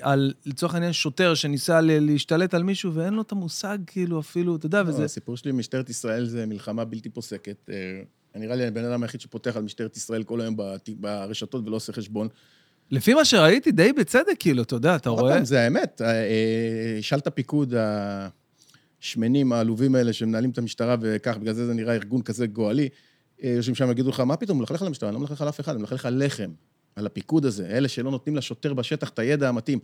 על, 0.00 0.32
לצורך 0.46 0.74
העניין, 0.74 0.92
שוטר 0.92 1.34
שניסה 1.34 1.80
להשתלט 1.80 2.54
על 2.54 2.62
מישהו 2.62 2.94
ואין 2.94 3.14
לו 3.14 3.22
את 3.22 3.32
המושג, 3.32 3.78
כאילו, 3.86 4.20
אפילו, 4.20 4.56
אתה 4.56 4.66
יודע, 4.66 4.82
לא, 4.82 4.88
וזה... 4.88 5.04
הסיפור 5.04 5.36
שלי 5.36 5.50
עם 5.50 5.58
משטרת 5.58 5.90
ישראל 5.90 6.24
זה 6.24 6.46
מלחמה 6.46 6.84
בלתי 6.84 7.08
פוסקת. 7.08 7.70
אה, 7.70 8.02
נראה 8.40 8.56
לי 8.56 8.66
הבן 8.66 8.84
אדם 8.84 9.02
היחיד 9.02 9.20
שפותח 9.20 9.56
על 9.56 9.62
משטרת 9.62 9.96
ישראל 9.96 10.22
כל 10.22 10.40
היום 10.40 10.56
ברשתות 11.00 11.66
ולא 11.66 11.76
עושה 11.76 11.92
חשבון. 11.92 12.28
לפי 12.90 13.14
מה 13.14 13.24
שראיתי, 13.24 13.72
די 13.72 13.92
בצדק, 13.92 14.34
כאילו, 14.38 14.62
אתה 14.62 14.74
יודע, 14.74 14.96
אתה 14.96 15.10
רואה? 15.10 15.34
פעם, 15.34 15.44
זה 15.44 15.60
האמת. 15.60 16.02
אה, 16.04 16.08
אה, 16.08 16.98
שאל 17.00 17.18
את 17.18 17.26
הפיקוד 17.26 17.74
השמנים, 19.00 19.52
העלובים 19.52 19.94
האלה, 19.94 20.12
שמנהלים 20.12 20.50
את 20.50 20.58
המשטרה, 20.58 20.96
וכך, 21.00 21.36
בגלל 21.36 21.54
זה 21.54 21.66
זה 21.66 21.74
נראה 21.74 21.94
ארגון 21.94 22.22
כזה 22.22 22.46
גואלי. 22.46 22.88
אה, 23.42 23.48
יושבים 23.48 23.74
שם, 23.74 23.90
יגידו 23.90 24.10
לך, 24.10 24.20
מה 24.20 24.36
פתאום, 24.36 24.58
הוא 24.58 24.60
מלכלך 24.60 24.82
על 24.82 24.88
המשטרה, 24.88 25.08
אני 25.08 25.14
לא 25.14 25.20
מלכלך 25.20 25.42
על 25.42 25.48
אף 25.48 25.60
אחד, 25.60 25.72
אני 25.72 25.80
מלכלך 25.80 26.06
על 26.06 26.24
לחם. 26.24 26.50
על 26.96 27.06
הפיקוד 27.06 27.44
הזה, 27.44 27.66
אלה 27.66 27.88
שלא 27.88 28.10
נותנים 28.10 28.36
לשוטר 28.36 28.74
בשטח 28.74 29.08
את 29.08 29.18
הידע 29.18 29.48
המתאים, 29.48 29.78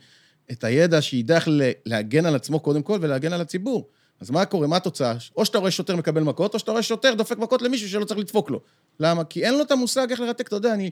את 0.53 0.65
הידע 0.65 1.03
שידע 1.03 1.37
איך 1.37 1.49
להגן 1.87 2.27
על 2.27 2.35
עצמו 2.35 2.61
קודם 2.61 2.83
כל 2.83 2.99
ולהגן 3.01 3.33
על 3.33 3.41
הציבור. 3.41 3.89
אז 4.21 4.31
מה 4.31 4.45
קורה, 4.45 4.67
מה 4.67 4.77
התוצאה? 4.77 5.15
או 5.37 5.45
שאתה 5.45 5.59
רואה 5.59 5.71
שוטר 5.71 5.97
מקבל 5.97 6.23
מכות, 6.23 6.55
או 6.55 6.59
שאתה 6.59 6.71
רואה 6.71 6.83
שוטר 6.83 7.15
דופק 7.15 7.39
מכות 7.39 7.63
למישהו 7.63 7.89
שלא 7.89 8.05
צריך 8.05 8.21
לדפוק 8.21 8.51
לו. 8.51 8.61
למה? 9.01 9.25
כי 9.25 9.45
אין 9.45 9.55
לו 9.55 9.63
את 9.63 9.71
המושג 9.71 10.11
איך 10.11 10.21
לרתק, 10.21 10.49
אתה 10.49 10.57
יודע, 10.57 10.75
אני, 10.75 10.91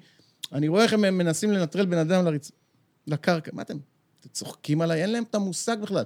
אני 0.53 0.69
רואה 0.69 0.83
איך 0.83 0.93
הם 0.93 1.01
מנסים 1.01 1.53
לנטרל 1.53 1.87
בן 1.87 1.99
אדם 1.99 2.25
לרצ... 2.25 2.51
לקרקע. 3.07 3.51
מה 3.55 3.63
אתם, 3.63 3.77
אתם 4.21 4.29
צוחקים 4.29 4.81
עליי? 4.81 5.03
אין 5.03 5.13
להם 5.13 5.25
את 5.31 5.35
המושג 5.35 5.77
בכלל. 5.83 6.03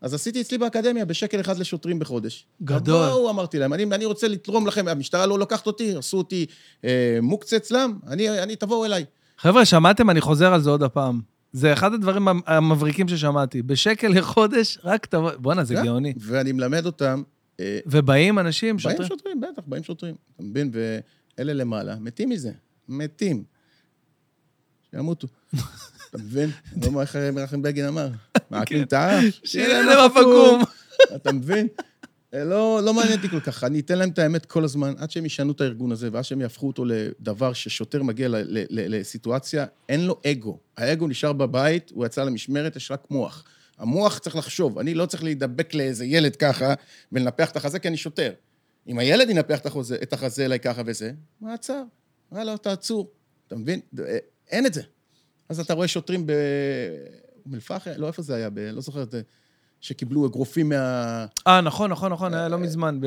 אז 0.00 0.14
עשיתי 0.14 0.40
אצלי 0.40 0.58
באקדמיה 0.58 1.04
בשקל 1.04 1.40
אחד 1.40 1.58
לשוטרים 1.58 1.98
בחודש. 1.98 2.46
גדול. 2.62 3.06
בואו, 3.06 3.30
אמרתי 3.30 3.58
להם, 3.58 3.72
אני, 3.72 3.82
אני 3.84 4.04
רוצה 4.04 4.28
לתרום 4.28 4.66
לכם, 4.66 4.88
המשטרה 4.88 5.26
לא 5.26 5.38
לוקחת 5.38 5.66
אותי, 5.66 5.96
עשו 5.96 6.16
אותי 6.18 6.46
אה, 6.84 7.18
מוקצה 7.22 7.56
אצלם, 7.56 7.98
אני, 8.06 8.42
אני, 8.42 8.56
תבואו 8.56 8.84
אליי. 8.84 9.04
חבר'ה, 9.38 9.64
שמעתם? 9.64 10.10
אני 10.10 10.20
חוזר 10.20 10.54
על 10.54 10.60
זה 10.60 10.70
עוד 10.70 10.82
הפעם. 10.82 11.20
זה 11.52 11.72
אחד 11.72 11.94
הדברים 11.94 12.28
המ- 12.28 12.40
המבריקים 12.46 13.08
ששמעתי. 13.08 13.62
בשקל 13.62 14.08
לחודש, 14.08 14.78
רק 14.84 15.06
תבוא... 15.06 15.30
בואנה, 15.38 15.64
זה 15.64 15.74
כן. 15.74 15.84
גאוני. 15.84 16.14
ואני 16.20 16.52
מלמד 16.52 16.86
אותם, 16.86 17.22
אה, 17.60 17.78
ובאים 17.86 18.38
אנשים, 18.38 18.76
באים 18.76 18.78
שוטרים. 18.78 19.08
שוטרים, 19.08 19.40
בטח, 19.40 19.62
באים 19.66 19.82
שוטרים, 19.82 20.14
אתה 20.34 20.42
מבין? 20.42 20.70
ואלה 21.38 21.52
למעלה, 21.52 21.96
מתים 22.00 22.28
מזה, 22.28 22.50
מתים. 22.88 23.44
שימותו. 24.94 25.28
אתה 26.10 26.18
מבין? 26.18 26.50
לא 26.82 26.92
מה 26.92 27.00
איך 27.00 27.16
מנחם 27.16 27.62
בגין 27.62 27.84
אמר. 27.84 28.08
מעקלים 28.50 28.82
את 28.82 28.92
האף, 28.92 29.24
שיהיה 29.44 29.82
להם 29.82 30.10
הפקום. 30.10 30.62
אתה 31.16 31.32
מבין? 31.32 31.68
אה, 32.34 32.44
לא, 32.44 32.80
לא 32.84 32.94
מעניין 32.94 33.16
אותי 33.16 33.28
כל 33.28 33.40
כך, 33.40 33.64
אני 33.64 33.80
אתן 33.80 33.98
להם 33.98 34.08
את 34.08 34.18
האמת 34.18 34.46
כל 34.46 34.64
הזמן, 34.64 34.94
עד 34.98 35.10
שהם 35.10 35.26
ישנו 35.26 35.52
את 35.52 35.60
הארגון 35.60 35.92
הזה, 35.92 36.08
ועד 36.12 36.24
שהם 36.24 36.40
יהפכו 36.40 36.66
אותו 36.66 36.84
לדבר 36.84 37.52
ששוטר 37.52 38.02
מגיע 38.02 38.28
ל, 38.28 38.36
ל, 38.36 38.64
ל, 38.70 38.98
לסיטואציה, 39.00 39.66
אין 39.88 40.06
לו 40.06 40.20
אגו. 40.26 40.58
האגו 40.76 41.08
נשאר 41.08 41.32
בבית, 41.32 41.90
הוא 41.94 42.06
יצא 42.06 42.24
למשמרת, 42.24 42.76
יש 42.76 42.90
רק 42.90 43.06
מוח. 43.10 43.44
המוח 43.78 44.18
צריך 44.18 44.36
לחשוב, 44.36 44.78
אני 44.78 44.94
לא 44.94 45.06
צריך 45.06 45.24
להידבק 45.24 45.74
לאיזה 45.74 46.04
ילד 46.04 46.36
ככה 46.36 46.74
ולנפח 47.12 47.50
את 47.50 47.56
החזה, 47.56 47.78
כי 47.78 47.88
אני 47.88 47.96
שוטר. 47.96 48.32
אם 48.88 48.98
הילד 48.98 49.30
ינפח 49.30 49.58
את 49.58 49.66
החוזה, 49.66 49.96
את 50.02 50.12
החזה 50.12 50.44
אליי 50.44 50.60
ככה 50.60 50.82
וזה, 50.86 51.12
מעצר. 51.40 51.82
וואלה, 52.32 52.58
תעצור. 52.58 53.10
אתה 53.46 53.56
מבין? 53.56 53.80
אה, 54.52 54.56
אין 54.56 54.66
את 54.66 54.74
זה. 54.74 54.82
אז 55.48 55.60
אתה 55.60 55.74
רואה 55.74 55.88
שוטרים 55.88 56.26
באום 56.26 57.54
אל-פחם, 57.54 57.90
לא, 57.96 58.06
איפה 58.06 58.22
זה 58.22 58.34
היה? 58.34 58.50
ב... 58.50 58.58
לא 58.58 58.80
זוכר, 58.80 59.02
את 59.02 59.10
זה, 59.10 59.22
שקיבלו 59.80 60.26
אגרופים 60.26 60.68
מה... 60.68 61.26
אה, 61.46 61.60
נכון, 61.60 61.90
נכון, 61.90 62.12
נכון, 62.12 62.34
היה 62.34 62.48
לא 62.48 62.58
מזמן. 62.58 63.00
ב... 63.00 63.06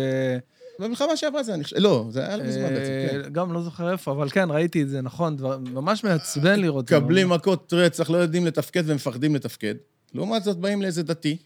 במלחמה 0.80 1.18
שעברה 1.18 1.44
זה, 1.44 1.54
אני 1.54 1.64
חושב... 1.64 1.76
לא, 1.80 2.08
זה 2.10 2.28
היה 2.28 2.38
לא 2.38 2.44
מזמן 2.44 2.70
בעצם, 2.70 2.92
כן. 3.12 3.22
אה, 3.24 3.30
גם 3.30 3.54
לא 3.54 3.62
זוכר 3.62 3.92
איפה, 3.92 4.12
אבל 4.12 4.30
כן, 4.30 4.48
ראיתי 4.52 4.84
את 4.84 4.90
זה, 4.90 5.02
נכון, 5.02 5.38
דבר- 5.38 5.58
ממש 5.58 6.04
מעצבן 6.04 6.60
לראות 6.60 6.86
את 6.86 6.90
זה. 6.90 7.00
מקבלים 7.00 7.30
מכות 7.30 7.74
רצח, 7.74 8.10
לא 8.10 8.18
יודעים 8.18 8.46
לתפקד 8.46 8.84
ומפחדים 8.86 9.36
לתפקד. 9.36 9.76
לעומת 10.14 10.44
זאת, 10.44 10.58
באים 10.58 10.82
לאיזה 10.82 11.04
דתי, 11.04 11.38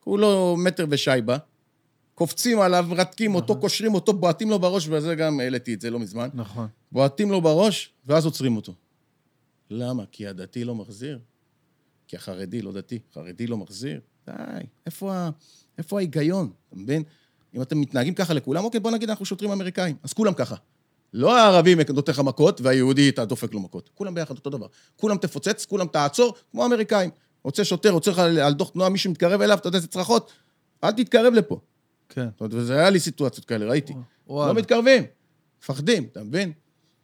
כולו 0.00 0.56
מטר 0.58 0.86
ושייבה, 0.90 1.36
קופצים 2.14 2.60
עליו, 2.60 2.86
מרתקים 2.88 3.34
אותו, 3.34 3.60
קושרים 3.60 3.94
אותו, 3.94 4.12
בועטים 4.12 4.50
לו 4.50 4.58
בראש, 4.58 4.88
וזה 4.88 5.14
גם 5.14 5.40
העליתי 5.40 5.74
את 5.74 5.80
זה 5.80 5.90
לא 5.90 5.98
מזמן. 5.98 6.28
נכון. 6.34 6.66
בועטים 6.92 7.30
לו 7.30 7.40
בראש, 7.40 7.92
ואז 8.06 8.24
עוצרים 8.24 8.56
אותו. 8.56 8.74
למה? 9.70 10.04
כי 10.12 10.26
הדתי 10.26 10.64
לא 10.64 10.74
מחזיר? 10.74 11.18
כי 12.08 12.16
החרדי 12.16 12.62
לא 12.62 12.72
דתי, 12.72 12.98
חרדי 13.14 13.46
לא 13.46 13.56
מחזיר? 13.56 14.00
די, 14.26 14.32
איפה, 14.86 15.14
ה... 15.14 15.30
איפה 15.78 15.98
ההיגיון, 15.98 16.50
אתה 16.68 16.76
מבין? 16.76 17.02
אם 17.54 17.62
אתם 17.62 17.80
מתנהגים 17.80 18.14
ככה 18.14 18.34
לכולם, 18.34 18.64
אוקיי, 18.64 18.80
בוא 18.80 18.90
נגיד 18.90 19.10
אנחנו 19.10 19.24
שוטרים 19.24 19.50
אמריקאים, 19.50 19.96
אז 20.02 20.12
כולם 20.12 20.34
ככה. 20.34 20.56
לא 21.12 21.36
הערבי 21.38 21.74
נותן 21.94 22.12
לך 22.12 22.20
מכות, 22.20 22.60
והיהודי 22.60 23.08
אתה 23.08 23.24
דופק 23.24 23.54
לו 23.54 23.60
מכות. 23.60 23.90
כולם 23.94 24.14
ביחד 24.14 24.36
אותו 24.36 24.50
דבר. 24.50 24.66
כולם 24.96 25.16
תפוצץ, 25.16 25.64
כולם 25.64 25.86
תעצור, 25.86 26.34
כמו 26.50 26.62
האמריקאים. 26.62 27.10
רוצה 27.44 27.64
שוטר, 27.64 27.90
רוצה 27.90 28.10
לך 28.10 28.18
על 28.18 28.52
דוח 28.52 28.70
תנועה, 28.70 28.88
מישהו 28.88 29.10
מתקרב 29.10 29.40
אליו, 29.40 29.58
אתה 29.58 29.68
יודע 29.68 29.76
איזה 29.76 29.88
צרחות? 29.88 30.32
אל 30.84 30.92
תתקרב 30.92 31.34
לפה. 31.34 31.60
כן. 32.08 32.28
זאת 32.32 32.40
אומרת, 32.40 32.54
וזה 32.54 32.74
היה 32.78 32.90
לי 32.90 33.00
סיטואציות 33.00 33.44
כאלה, 33.46 33.66
ראיתי. 33.66 33.92
וואלה. 34.26 34.52
לא 34.52 34.58
מתקרבים, 34.58 35.02
מפחדים, 35.62 36.06
אתה 36.12 36.22
מבין? 36.22 36.52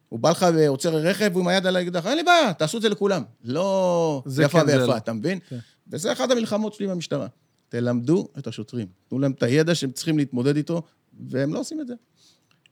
הוא 0.09 0.21
בא 0.21 0.31
לך 0.31 0.47
ועוצר 0.55 0.97
רכב, 0.97 1.39
עם 1.39 1.49
היד 1.49 1.67
על 1.67 1.77
האקדח, 1.77 2.07
אין 2.07 2.17
לי 2.17 2.23
בעיה, 2.23 2.53
תעשו 2.55 2.77
את 2.77 2.83
זה 2.83 2.89
לכולם. 2.89 3.23
לא 3.45 4.23
זה 4.27 4.43
יפה 4.43 4.61
כן, 4.61 4.67
זה 4.67 4.77
לא. 4.77 4.83
ויפה, 4.83 4.97
אתה 4.97 5.13
מבין? 5.13 5.39
כן. 5.49 5.59
וזה 5.89 6.13
אחת 6.13 6.31
המלחמות 6.31 6.75
שלי 6.75 6.87
עם 6.87 6.93
המשטרה. 6.93 7.27
תלמדו 7.69 8.29
את 8.39 8.47
השוטרים, 8.47 8.87
תנו 9.09 9.19
להם 9.19 9.33
את 9.33 9.43
הידע 9.43 9.75
שהם 9.75 9.93
צריכים 9.93 10.19
להתמודד 10.19 10.57
איתו, 10.57 10.83
והם 11.29 11.55
לא 11.55 11.59
עושים 11.59 11.81
את 11.81 11.87
זה. 11.87 11.95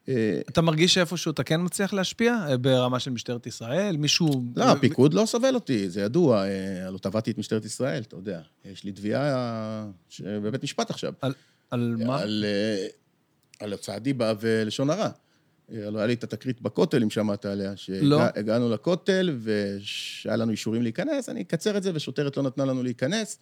אה, 0.09 0.41
אתה 0.49 0.61
מרגיש 0.63 0.95
שאיפשהו 0.95 1.31
אתה 1.33 1.45
כן 1.45 1.61
מצליח 1.65 1.93
להשפיע? 1.93 2.35
אה, 2.49 2.57
ברמה 2.57 2.99
של 3.01 3.11
משטרת 3.11 3.47
ישראל? 3.47 3.97
מישהו... 3.97 4.29
לא, 4.57 4.65
הפיקוד 4.65 5.15
לא 5.15 5.27
סובל 5.27 5.55
אותי, 5.55 5.91
זה 5.91 6.01
ידוע. 6.01 6.45
אה, 6.45 6.87
הלוא 6.87 6.99
תבעתי 6.99 7.31
את 7.31 7.39
משטרת 7.39 7.65
ישראל, 7.65 8.03
אתה 8.03 8.17
יודע. 8.17 8.41
יש 8.65 8.85
לי 8.85 8.93
תביעה 8.93 9.35
אה, 9.35 9.87
ש- 10.09 10.21
בבית 10.21 10.63
משפט 10.63 10.91
עכשיו. 10.91 11.13
על 11.21 11.35
מה? 11.73 12.21
על, 12.21 12.45
אה, 12.49 12.87
על 13.61 13.73
הוצאת 13.73 14.03
דיבה 14.03 14.33
ולשון 14.41 14.91
הרע. 14.91 15.09
אה, 15.73 15.87
הלוא 15.87 15.99
היה 16.01 16.07
לי 16.07 16.13
את 16.15 16.25
התקרית 16.25 16.61
בכותל, 16.63 17.03
אם 17.03 17.11
שמעת 17.11 17.45
עליה. 17.47 17.73
לא. 18.03 18.19
שהגענו 18.19 18.71
לכותל, 18.71 19.39
ושהיה 19.43 20.37
לנו 20.37 20.51
אישורים 20.53 20.83
להיכנס, 20.83 21.29
אני 21.29 21.43
אקצר 21.43 21.77
את 21.77 21.83
זה, 21.83 21.91
ושוטרת 21.95 22.37
לא 22.37 22.43
נתנה 22.43 22.65
לנו 22.65 22.83
להיכנס. 22.83 23.39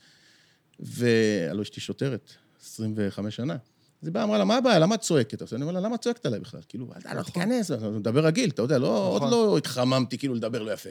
והלוא 0.80 1.62
אשתי 1.62 1.80
שוטרת, 1.80 2.32
25 2.62 3.36
שנה. 3.36 3.56
אז 4.02 4.08
היא 4.08 4.12
באה, 4.14 4.22
אמרה 4.24 4.38
לה, 4.38 4.44
מה 4.44 4.56
הבעיה? 4.56 4.78
למה 4.78 4.94
את 4.94 5.00
צועקת? 5.00 5.42
אז 5.42 5.54
אני 5.54 5.62
אומר 5.62 5.72
לה, 5.72 5.80
למה 5.80 5.94
את 5.94 6.00
צועקת 6.00 6.26
עליי 6.26 6.40
בכלל? 6.40 6.60
כאילו, 6.68 6.86
"אל- 6.96 7.14
לא 7.14 7.20
נכון. 7.20 7.32
תיכנס, 7.32 7.70
אני 7.70 7.88
מדבר 7.88 8.26
רגיל, 8.26 8.50
אתה 8.50 8.62
יודע, 8.62 8.78
לא, 8.78 9.06
עוד 9.08 9.16
נכון. 9.22 9.30
לא 9.30 9.58
התחממתי 9.58 10.18
כאילו 10.18 10.34
לדבר 10.34 10.62
לא 10.62 10.72
יפה. 10.72 10.90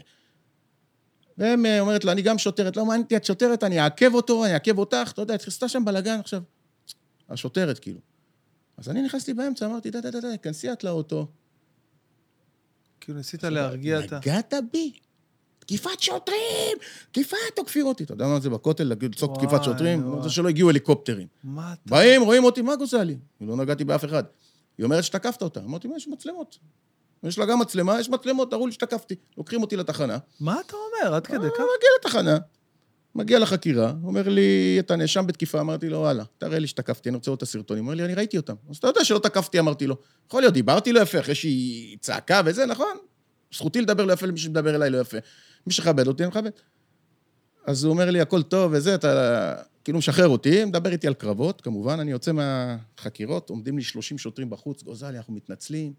והם 1.38 1.66
אה, 1.66 1.80
אומרת 1.80 2.06
לה, 2.06 2.12
אני 2.12 2.22
גם 2.22 2.38
שוטרת, 2.38 2.78
לא 2.78 2.86
מעניין 2.86 3.02
אותי, 3.04 3.16
את 3.18 3.26
שוטרת, 3.26 3.64
אני 3.64 3.80
אעכב 3.80 4.14
אותו, 4.14 4.46
אני 4.46 4.54
אעכב 4.54 4.78
אותך, 4.78 5.12
אתה 5.14 5.22
יודע, 5.22 5.34
התחילה 5.34 5.70
שם 5.70 5.86
בלאגן 5.86 6.20
עכשיו. 6.20 6.42
השוטרת, 7.30 7.80
כאילו. 7.80 8.00
אז 8.78 8.90
אני 8.90 9.02
נכנסתי 9.02 9.34
באמצע, 9.34 9.66
אמרתי, 9.66 9.92
די, 9.92 10.02
די, 10.02 10.12
די, 10.12 10.38
כנסי 10.42 10.72
את 10.72 10.84
לאוטו. 10.84 11.28
כאילו 13.02 13.18
ניסית 13.18 13.44
להרגיע 13.44 14.00
את 14.00 14.14
ה... 14.14 14.18
נגעת 14.18 14.54
בי. 14.72 14.94
תקיפת 15.60 16.00
שוטרים! 16.00 16.78
תקיפה, 17.12 17.38
תוקפים 17.56 17.86
אותי. 17.86 18.04
אתה 18.04 18.14
יודע 18.14 18.28
מה 18.28 18.40
זה 18.40 18.50
בכותל, 18.50 18.84
לצעוק 18.84 19.38
תקיפת 19.38 19.64
שוטרים? 19.64 20.02
אני 20.02 20.10
רוצה 20.10 20.30
שלא 20.30 20.50
הגיעו 20.50 20.70
הליקופטרים. 20.70 21.28
מה 21.44 21.74
אתה... 21.74 21.82
באים, 21.86 22.22
רואים 22.22 22.44
אותי, 22.44 22.62
מה 22.62 22.76
גוזל 22.76 23.04
לי? 23.04 23.18
אני 23.42 23.50
לא 23.50 23.56
נגעתי 23.56 23.84
באף 23.84 24.06
אחד. 24.06 24.24
היא 24.78 24.84
אומרת 24.84 25.04
שתקפת 25.04 25.42
אותה. 25.42 25.60
אמרתי, 25.60 25.88
מה, 25.88 25.96
יש 25.98 26.08
מצלמות. 26.08 26.58
יש 27.24 27.38
לה 27.38 27.46
גם 27.46 27.60
מצלמה, 27.60 28.00
יש 28.00 28.10
מצלמות, 28.10 28.52
תראו 28.52 28.68
לי 28.68 28.74
שתקפתי. 28.74 29.16
לוקחים 29.38 29.62
אותי 29.62 29.76
לתחנה. 29.76 30.18
מה 30.40 30.62
אתה 30.66 30.74
אומר? 30.76 31.16
עד 31.16 31.28
כדי 31.28 31.46
אה, 31.46 31.50
כך? 31.50 31.60
מגיע 31.60 31.90
לתחנה, 32.00 32.38
מגיע 33.16 33.40
לחקירה, 33.40 33.94
אומר 34.04 34.30
לי, 34.30 34.78
אתה 34.80 34.96
נאשם 34.96 35.28
בתקיפה, 35.28 35.60
אמרתי 35.60 35.90
לו, 35.90 35.98
וואלה, 35.98 36.24
תראה 36.38 36.60
לי 36.60 36.68
שתקפתי, 36.68 37.10
אני 37.10 37.16
רוצה 37.16 37.32
לראות 37.32 37.38
את 37.38 37.44
הסרטונים. 37.44 37.84
הוא 37.84 37.92
אומר 37.92 37.98
לי, 37.98 38.06
אני 38.06 38.14
ראיתי 38.14 38.38
אותם. 38.38 38.54
אז 38.70 38.78
אתה 38.78 38.88
יודע 38.88 39.04
שלא 39.04 39.20
תקפתי, 39.20 39.60
אמרתי 39.60 39.88
לו. 39.88 39.96
יכול 40.28 40.42
להיות, 40.42 40.54
דיברתי 40.54 40.94
לא 40.94 41.00
יפה, 41.00 41.20
אחרי 41.20 41.36
שהיא 41.36 41.98
צעקה 42.02 42.42
וזה, 42.46 42.66
נכון? 42.66 42.98
זכותי 43.54 43.82
לדבר 43.82 44.06
לא 44.06 44.14
יפה 44.14 44.26
למי 44.26 44.38
שמדבר 44.38 44.76
אליי 44.76 44.90
לא 44.90 44.98
יפה. 44.98 45.18
מי 45.68 45.74
שכבד 45.74 46.08
אותי, 46.08 46.24
אני 46.24 46.30
מכבד. 46.30 46.52
אז 47.66 47.84
הוא 47.84 47.94
אומר 47.94 48.12
לי, 48.12 48.22
הכל 48.22 48.44
טוב 48.44 48.72
וזה, 48.76 48.96
אתה 48.96 49.54
כאילו 49.84 49.98
משחרר 49.98 50.28
אותי, 50.28 50.66
מדבר 50.66 50.92
איתי 50.92 51.08
על 51.08 51.14
קרבות, 51.14 51.62
כמובן, 51.62 52.00
אני 52.00 52.12
יוצא 52.12 52.32
מהחקירות, 52.32 53.50
עומדים 53.50 53.78
לי 53.78 53.84
30 53.84 54.18
שוטרים 54.18 54.50
בחוץ, 54.50 54.84
גוזלי, 54.84 55.18
אנחנו 55.18 55.34
מתנצלים, 55.34 55.94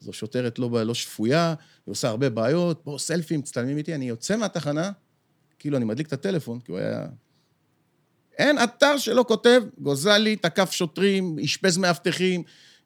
זו 0.00 0.12
שוטרת 0.12 0.58
לא, 0.58 0.82
לא 0.82 0.94
שפויה, 0.94 1.48
היא 1.86 1.92
עושה 1.92 2.08
הרבה 2.08 2.30
בעיות, 2.30 2.84
בואו 2.84 2.98
סלפי, 2.98 3.36
מצטלמים 3.36 3.76
איתי, 3.76 3.94
אני 3.94 4.08
יוצא 4.08 4.36
מהתחנה, 4.36 4.90
כאילו, 5.58 5.76
אני 5.76 5.84
מדליק 5.84 6.06
את 6.06 6.12
הטלפון, 6.12 6.60
כי 6.60 6.70
הוא 6.72 6.78
היה... 6.78 7.06
אין 8.38 8.58
אתר 8.64 8.98
שלא 8.98 9.24
כותב, 9.28 9.62
גוזלי, 9.78 10.36
תקף 10.36 10.70
שוטרים, 10.70 11.38
אשפז 11.44 11.76
מאבטחים, 11.78 12.42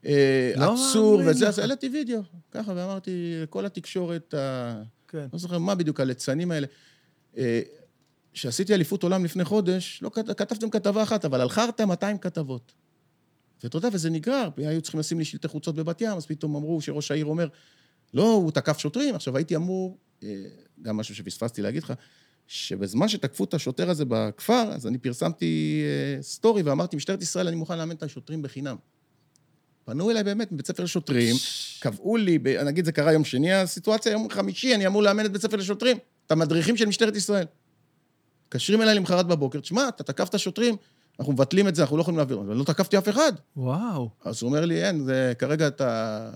אה, 0.07 0.53
לא 0.57 0.75
עצור 0.75 1.23
וזה. 1.27 1.49
אז 1.49 1.59
העליתי 1.59 1.89
וידאו, 1.89 2.21
ככה, 2.51 2.73
ואמרתי, 2.77 3.11
כל 3.51 3.67
התקשורת. 3.67 4.35
כן. 5.09 5.27
לא 5.33 5.39
זוכר 5.39 5.59
מה 5.59 5.75
בדיוק, 5.75 6.01
הליצנים 6.01 6.51
האלה. 6.51 6.67
אה, 7.37 7.61
כשעשיתי 8.33 8.75
אליפות 8.75 9.03
עולם 9.03 9.25
לפני 9.25 9.45
חודש, 9.45 9.99
לא 10.03 10.11
כת- 10.15 10.39
כתבתם 10.39 10.71
כתבה 10.71 11.03
אחת, 11.03 11.25
אבל 11.25 11.41
על 11.41 11.49
חרטא 11.49 11.83
200 11.85 12.19
כתבות. 12.19 12.73
ואתה 13.65 13.77
יודע, 13.77 13.89
וזה 13.93 14.11
נגרר, 14.11 14.49
היו 14.57 14.83
צריכים 14.83 15.01
לשים 15.01 15.19
לי 15.19 15.25
שלטי 15.25 15.49
חוצות 15.49 15.75
בבת 15.75 16.01
ים, 16.01 16.17
אז 16.17 16.27
פתאום 16.27 16.57
אמרו 16.57 16.81
שראש 16.81 17.11
העיר 17.11 17.27
אומר, 17.27 17.49
לא, 18.15 18.33
הוא 18.33 18.51
תקף 18.51 18.79
שוטרים. 18.79 19.15
עכשיו, 19.15 19.37
הייתי 19.37 19.57
אמור, 19.57 19.99
אה, 20.23 20.29
גם 20.83 20.97
משהו 20.97 21.15
שפספסתי 21.15 21.63
להגיד 21.63 21.83
לך, 21.83 21.93
שבזמן 22.53 23.09
שתקפו 23.09 23.45
את 23.45 23.55
השוטר 23.55 23.91
הזה 23.91 24.05
בכפר, 24.09 24.73
אז 24.73 24.87
אני 24.87 24.99
פרסמתי 24.99 25.83
אה, 25.85 26.23
סטורי 26.23 26.63
ואמרתי, 26.63 26.97
משטרת 26.97 27.23
ישראל, 27.23 27.47
אני 27.47 27.57
מוכן 27.57 27.79
לאמן 27.79 27.97
את 27.97 28.03
השוטרים 28.03 28.43
בחינם. 28.43 28.77
פנו 29.85 30.11
אליי 30.11 30.25
באמת 30.25 30.53
מבית 30.53 30.67
ספר 30.67 30.83
לשוטרים, 30.83 31.37
קבעו 31.81 32.17
לי, 32.17 32.39
ב- 32.39 32.49
נגיד 32.49 32.85
זה 32.85 32.93
קרה 32.93 33.13
יום 33.13 33.25
שני, 33.25 33.53
הסיטואציה 33.53 34.13
יום 34.13 34.31
חמישי, 34.31 34.75
אני 34.75 34.87
אמור 34.87 35.03
לאמן 35.03 35.27
את 35.27 35.33
בית 35.33 35.43
ספר 35.43 35.57
לשוטרים, 35.57 35.97
את 36.27 36.33
המדריכים 36.33 36.77
של 36.77 36.87
משטרת 36.87 37.17
ישראל. 37.17 37.47
מתקשרים 38.47 38.83
אליי 38.83 38.95
למחרת 38.95 39.27
בבוקר, 39.27 39.61
תשמע, 39.61 39.89
אתה 39.89 40.03
תקפת 40.03 40.39
שוטרים, 40.39 40.77
אנחנו 41.21 41.33
מבטלים 41.33 41.69
את 41.69 41.75
זה, 41.75 41.83
אנחנו 41.83 41.97
לא 41.97 42.03
יכולים 42.03 42.19
להעביר. 42.19 42.41
אבל 42.41 42.57
לא 42.57 42.65
תקפתי 42.65 42.99
אף 42.99 43.09
אחד. 43.09 43.33
וואו. 43.57 44.11
אז 44.25 44.43
הוא 44.43 44.49
אומר 44.49 44.65
לי, 44.65 44.85
אין, 44.85 45.05
זה 45.05 45.33
כרגע 45.39 45.67
אתה... 45.67 46.31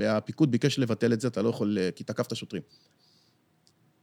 הפיקוד 0.00 0.50
ביקש 0.50 0.78
לבטל 0.78 1.12
את 1.12 1.20
זה, 1.20 1.28
אתה 1.28 1.42
לא 1.42 1.48
יכול... 1.48 1.78
כי 1.94 2.04
תקפת 2.04 2.36
שוטרים. 2.36 2.62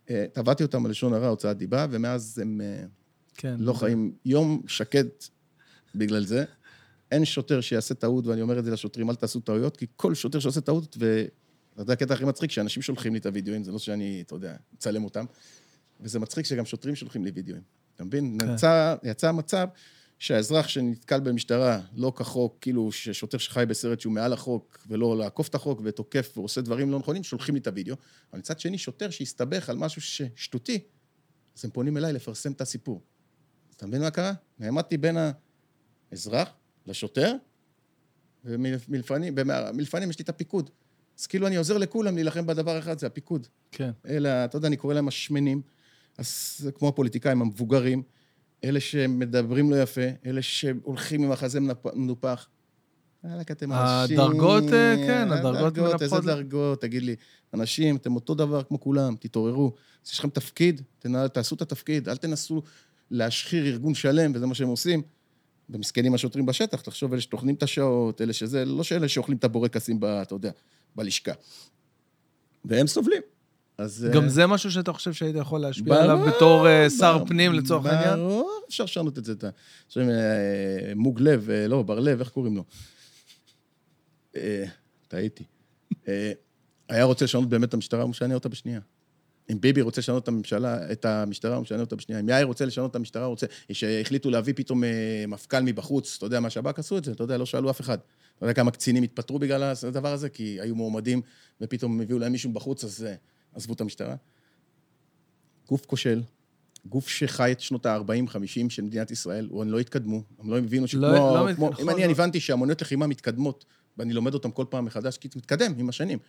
אה, 0.10 0.26
תבעתי 0.34 0.64
אותם 0.64 0.86
על 0.86 0.92
לשון 0.92 1.14
הרע, 1.14 1.28
הוצאת 1.28 1.58
דיבה, 1.58 1.86
ומאז 1.90 2.40
הם 2.40 2.62
אה, 2.62 2.84
כן. 3.36 3.56
לא 3.60 3.74
חיים 3.74 4.12
יום 4.26 4.62
שקט 4.68 5.26
בגלל 5.96 6.26
זה. 6.26 6.44
אין 7.12 7.26
שוטר 7.26 7.62
שיעשה 7.62 7.94
טעות, 7.94 8.28
ואני 8.28 8.42
אומר 8.42 8.60
את 8.60 8.66
זה 8.66 8.72
לשוטרים, 8.72 9.10
אל 9.10 9.16
תעשו 9.16 9.40
טעויות, 9.40 9.78
כי 9.78 9.86
כל 9.96 10.16
שוטר 10.16 10.40
שעושה 10.40 10.62
טעות, 10.62 10.98
יודע, 11.78 11.94
הקטע 11.94 12.14
הכי 12.14 12.26
מצחיק, 12.26 12.52
שאנשים 12.52 12.84
שולחים 12.84 13.14
לי 13.14 13.20
את 13.20 13.26
הוידאוים, 13.26 13.64
זה 13.64 13.72
לא 13.72 13.80
שאני, 13.80 14.24
אתה 14.26 14.36
יודע, 14.36 14.56
מצלם 14.74 15.04
אותם, 15.04 15.26
וזה 16.02 16.20
מצחיק 16.20 16.46
שגם 16.46 16.66
שוטרים 16.66 16.96
שולחים 16.96 17.26
לי 17.26 17.32
וידאוים. 17.32 17.62
אתה 17.96 18.04
מבין? 18.04 18.38
כן. 18.40 18.54
יצא, 18.54 18.96
יצא 19.04 19.32
מצב 19.32 19.68
שהאזרח 20.20 20.68
שנתקל 20.68 21.20
במשטרה, 21.20 21.82
לא 21.96 22.14
כחוק, 22.16 22.58
כאילו 22.62 22.92
ששוטר 22.92 23.38
שחי 23.38 23.64
בסרט 23.68 24.00
שהוא 24.00 24.14
מעל 24.14 24.34
החוק, 24.34 24.86
ולא 24.88 25.18
לעקוף 25.18 25.48
את 25.48 25.56
החוק 25.56 25.82
ותוקף 25.84 26.34
ועושה 26.38 26.62
דברים 26.62 26.92
לא 26.92 27.00
נכונים, 27.00 27.24
שולחים 27.24 27.56
לי 27.56 27.62
את 27.62 27.68
הוידאו. 27.68 27.96
אבל 28.32 28.40
מצד 28.40 28.60
שני, 28.60 28.78
שוטר 28.78 29.10
שהסתבך 29.10 29.70
על 29.70 29.78
משהו 29.78 30.02
ששטותי, 30.02 30.80
אז 31.58 31.66
הם 31.66 31.72
פונים 31.72 31.98
אליי 31.98 32.14
לפרסם 32.14 32.52
את 32.52 32.62
הסיפור. 32.62 33.02
אתה 33.76 33.88
מבין 33.88 34.02
מה 34.02 34.12
קרה? 34.12 34.34
נעמדתי 34.60 34.98
בין 34.98 35.18
האזרח 36.12 36.50
לשוטר, 36.86 37.36
ומלפנים, 38.46 40.10
יש 40.10 40.20
לי 40.20 40.24
את 40.24 40.30
הפיקוד. 40.30 40.70
אז 41.20 41.28
כאילו 41.28 41.48
אני 41.48 41.56
עוזר 41.56 41.78
לכולם 41.78 42.16
להילחם 42.16 42.46
בדבר 42.46 42.80
אחד, 42.80 43.00
זה 43.00 43.08
הפיקוד. 43.08 43.48
כן. 43.72 43.92
אלה, 44.08 44.46
אתה 44.46 44.58
יודע, 44.58 44.68
אני 44.68 44.78
קורא 44.78 44.94
להם 44.94 45.08
השמנים, 45.08 45.62
אז 46.18 46.56
זה 46.60 46.72
כמו 46.72 46.88
הפוליטיקאים 46.88 47.42
המבוגרים, 47.42 48.04
אלה 48.64 48.80
שמדברים 48.80 49.72
לא 49.72 49.82
יפה, 49.82 50.02
אלה 50.26 50.42
שהולכים 50.42 51.24
עם 51.24 51.32
החזה 51.32 51.60
מנופח. 51.94 52.48
וואלכ, 53.24 53.52
אתם 53.52 53.74
אנשים... 53.74 54.20
הדרגות, 54.20 54.64
אה, 54.64 54.96
כן, 55.08 55.32
הדרגות 55.32 55.78
הדרגות, 55.78 56.02
איזה 56.02 56.16
מנפחות. 56.16 56.26
דרגות, 56.26 56.82
תגיד 56.82 57.04
לי. 57.04 57.16
אנשים, 57.54 57.96
אתם 57.96 58.16
אותו 58.16 58.36
דבר 58.36 58.64
כמו 58.64 58.80
כולם, 58.80 59.16
תתעוררו. 59.20 59.74
אז 60.06 60.12
יש 60.12 60.20
לכם 60.20 60.30
תפקיד, 60.30 60.82
תעשו 61.34 61.56
את 61.56 61.62
התפקיד, 61.62 62.10
אל 62.10 62.18
תנסו 62.18 62.62
להשחיר 63.12 63.66
ארגון 63.66 63.94
שלם, 63.94 64.32
וזה 64.36 64.46
מה 64.46 64.56
שהם 64.56 64.68
עושים. 64.68 65.02
ומסכנים 65.70 66.14
השוטרים 66.14 66.46
בשטח, 66.46 66.82
תחשוב, 66.82 67.12
אלה 67.14 67.22
שטוחנים 67.22 67.56
את 67.56 67.64
השעות, 67.64 68.22
אלה 68.22 68.34
שזה, 68.34 68.66
לא 68.66 68.84
שאלה 68.84 69.08
שאוכלים 69.08 69.38
את 69.38 69.44
הבורקסים, 69.44 70.00
ב- 70.00 70.06
אתה 70.06 70.36
יודע, 70.36 70.52
בלשכה. 70.96 71.32
והם 72.66 72.88
סובלים. 72.88 73.22
אז... 73.80 74.08
גם 74.14 74.24
אה, 74.24 74.30
זה 74.30 74.48
משהו 74.48 74.72
שאתה 74.72 74.94
חושב 74.94 75.14
שהיית 75.14 75.36
יכול 75.36 75.62
להשפיע 75.62 76.04
עליו 76.04 76.20
בתור 76.28 76.68
אה, 76.68 76.90
שר 76.90 77.18
ברור, 77.18 77.28
פנים 77.28 77.54
לצורך 77.54 77.86
העניין? 77.86 78.20
ברור, 78.20 78.52
אפשר 78.70 78.84
לשנות 78.84 79.18
את 79.18 79.26
זה. 79.26 79.34
עכשיו, 79.88 80.10
אה, 80.10 80.94
מוג 80.96 81.22
לב, 81.22 81.50
לא, 81.68 81.84
בר 81.84 82.00
לב, 82.00 82.20
איך 82.20 82.30
קוראים 82.30 82.56
לו? 82.56 82.64
טעיתי. 85.08 85.44
היה 86.90 87.04
רוצה 87.04 87.26
לשנות 87.26 87.50
באמת 87.50 87.70
את 87.70 87.74
המשטרה, 87.74 88.02
הוא 88.02 88.10
משנה 88.10 88.34
אותה 88.34 88.50
בשנייה. 88.50 88.80
אם 89.52 89.62
ביבי 89.62 89.82
רוצה 89.82 90.02
לשנות 90.02 90.24
את 90.24 90.28
הממשלה, 90.28 90.92
את 90.92 91.06
המשטרה, 91.06 91.56
הוא 91.56 91.62
משנה 91.62 91.82
אותה 91.82 91.96
בשנייה. 91.96 92.22
אם 92.22 92.30
יאיר 92.30 92.46
רוצה 92.46 92.66
לשנות 92.66 92.92
את 92.92 92.96
המשטרה, 92.96 93.26
הוא 93.26 93.30
רוצה... 93.30 93.46
שהחליטו 93.72 94.30
להביא 94.30 94.54
פתאום 94.56 94.84
מפכ"ל 95.28 95.60
מבחוץ, 95.60 96.16
אתה 96.18 96.26
יודע, 96.26 96.40
מהשב"כ 96.40 96.80
עשו 96.80 96.98
את 96.98 97.06
זה, 97.06 97.12
אתה 97.12 97.24
יודע, 97.24 97.38
לא 97.38 97.46
שאלו 97.46 97.70
אף 97.70 97.82
אחד. 97.82 97.98
אתה 98.38 98.46
יודע 98.46 98.54
כמה 98.54 98.72
קצינים 98.72 99.04
התפטרו 99.04 99.40
בגלל 99.40 99.74
הדבר 99.88 100.14
הזה? 100.14 100.30
כי 100.30 100.58
היו 100.62 100.76
מועמדים, 100.76 101.22
ופתאום 101.62 102.02
הביאו 102.02 102.20
להם 102.20 102.32
מישהו 102.32 102.54
בחוץ, 102.54 102.84
אז 102.84 103.08
עזבו 103.54 103.74
את 103.74 103.82
המשטרה. 103.82 104.16
גוף 105.68 105.86
כושל, 105.86 106.24
גוף 106.86 107.08
שחי 107.10 107.52
את 107.52 107.60
שנות 107.60 107.86
ה-40-50 107.86 108.38
של 108.70 108.82
מדינת 108.82 109.12
ישראל, 109.12 109.50
הם 109.62 109.70
לא 109.72 109.80
התקדמו, 109.80 110.24
הם 110.40 110.50
לא 110.50 110.58
הבינו 110.58 110.88
שכמו... 110.88 111.02
לא- 111.02 111.48
לא 111.48 111.54
כמו, 111.56 111.70
נכון, 111.70 111.84
אם 111.84 111.90
אני 111.90 112.00
לא. 112.00 112.04
אני 112.04 112.12
הבנתי 112.14 112.40
שהמוניות 112.40 112.82
לחימה 112.82 113.08
מתקדמות, 113.08 113.66
ואני 113.98 114.14
לומד 114.14 114.34
אותם 114.34 114.52
כל 114.52 114.66
פעם 114.70 114.86
מחדש, 114.86 115.18
כי 115.18 115.28
זה 115.34 115.40
מתקדם 115.40 115.74
עם 115.78 115.90
השנים. 115.90 116.20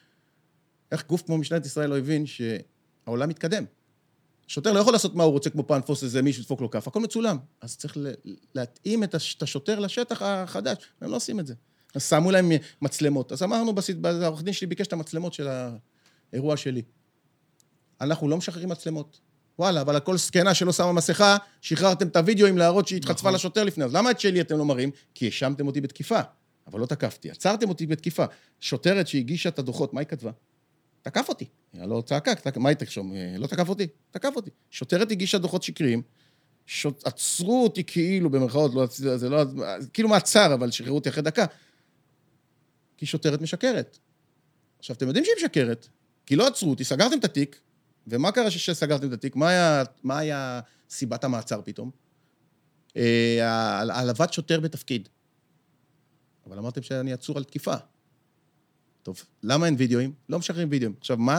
איך 0.92 1.06
גוף 1.06 1.22
כמו 1.22 1.38
משטרת 1.38 1.66
ישראל 1.66 1.90
לא 1.90 1.98
הבין 1.98 2.24
שהעולם 2.26 3.28
מתקדם? 3.28 3.64
שוטר 4.46 4.72
לא 4.72 4.78
יכול 4.80 4.92
לעשות 4.92 5.14
מה 5.14 5.24
הוא 5.24 5.32
רוצה, 5.32 5.50
כמו 5.50 5.66
פעם 5.66 5.78
לתפוס 5.78 6.02
איזה 6.04 6.22
מישהו, 6.22 6.40
לדפוק 6.42 6.60
לו 6.60 6.70
כף, 6.70 6.88
הכל 6.88 7.00
מצולם. 7.00 7.36
אז 7.60 7.76
צריך 7.76 7.96
להתאים 8.54 9.04
את 9.04 9.14
הש- 9.14 9.34
את 9.34 9.42
השוטר 9.42 9.78
לשטח 9.78 10.22
החדש, 10.22 10.76
הם 11.00 11.10
לא 11.10 11.16
עושים 11.16 11.40
את 11.40 11.46
זה. 11.46 11.54
אז 11.94 12.08
שמו 12.08 12.30
להם 12.30 12.50
מצלמות. 12.82 13.32
אז 13.32 13.42
אמרנו, 13.42 13.74
העורך 14.04 14.42
דין 14.42 14.52
שלי 14.52 14.66
ביקש 14.66 14.86
את 14.86 14.92
המצלמות 14.92 15.32
של 15.32 15.48
האירוע 16.32 16.56
שלי. 16.56 16.82
אנחנו 18.00 18.28
לא 18.28 18.36
משחררים 18.36 18.68
מצלמות. 18.68 19.20
וואלה, 19.58 19.80
אבל 19.80 19.94
על 19.94 20.00
כל 20.00 20.16
זקנה 20.18 20.54
שלא 20.54 20.72
שמה 20.72 20.92
מסכה, 20.92 21.36
שחררתם 21.60 22.06
את 22.08 22.16
הוידאו 22.16 22.46
עם 22.46 22.58
להראות 22.58 22.88
שהיא 22.88 22.96
התחצפה 22.96 23.22
נכון. 23.28 23.34
לשוטר 23.34 23.64
לפני. 23.64 23.84
אז 23.84 23.94
למה 23.94 24.10
את 24.10 24.20
שלי 24.20 24.40
אתם 24.40 24.58
לא 24.58 24.64
מראים? 24.64 24.90
כי 25.14 25.24
האשמתם 25.24 25.66
אותי 25.66 25.80
בתקיפה. 25.80 26.20
אבל 26.66 26.80
לא 26.80 26.86
תקפתי. 26.86 27.30
עצרתם 27.30 27.68
אותי 27.68 27.86
בתקיפה. 27.86 28.24
שוטרת 28.60 29.08
שהגישה 29.08 29.48
את 29.48 29.58
הדוחות, 29.58 29.94
מה 29.94 30.00
היא 30.00 30.06
כתבה? 30.08 30.30
תקף 31.02 31.28
אותי. 31.28 31.44
היא 31.72 31.82
לא 31.82 32.02
צעקה, 32.06 32.34
תק- 32.34 32.56
מה 32.56 32.68
היא 32.68 32.76
תרשום? 32.76 33.14
אה, 33.14 33.34
לא 33.38 33.46
תקף 33.46 33.68
אותי? 33.68 33.86
תקף 34.10 34.32
אותי. 34.36 34.50
שוטרת 34.70 35.10
הגישה 35.10 35.38
דוחות 35.38 35.62
שקריים, 35.62 36.02
שוט... 36.66 37.06
עצרו 37.06 37.62
אותי 37.62 37.84
כאילו, 37.84 38.30
במרכאות, 38.30 38.74
לא, 38.74 38.86
זה 39.16 39.28
לא... 39.28 39.44
כאילו 39.92 40.08
מעצר, 40.08 40.54
אבל 40.54 40.70
שחררו 40.70 40.94
אותי 40.96 41.08
אחרי 41.08 41.22
דקה. 41.22 41.44
כי 42.96 43.06
שוטרת 43.06 43.40
משקרת. 43.40 43.98
עכשיו, 44.78 44.96
אתם 44.96 45.06
יודעים 45.06 45.24
שהיא 45.24 45.36
משקרת, 45.36 45.88
כי 46.26 46.36
לא 46.36 46.46
עצרו 46.46 46.70
אותי, 46.70 46.84
סגרתם 46.84 47.18
את 47.18 47.24
התיק, 47.24 47.60
ומה 48.06 48.32
קרה 48.32 48.50
שסגרתם 48.50 49.08
את 49.08 49.12
התיק? 49.12 49.36
מה 49.36 50.18
היה, 50.18 50.60
סיבת 50.90 51.24
המעצר 51.24 51.60
פתאום? 51.64 51.90
אה, 52.96 53.38
העל- 53.48 53.90
העלבת 53.90 54.32
שוטר 54.32 54.60
בתפקיד. 54.60 55.08
אבל 56.46 56.58
אמרתם 56.58 56.82
שאני 56.82 57.12
עצור 57.12 57.36
על 57.36 57.44
תקיפה. 57.44 57.74
טוב, 59.02 59.24
למה 59.42 59.66
אין 59.66 59.74
וידאוים? 59.78 60.12
לא 60.28 60.38
משחררים 60.38 60.68
וידאוים. 60.70 60.94
עכשיו, 60.98 61.16
מה... 61.16 61.38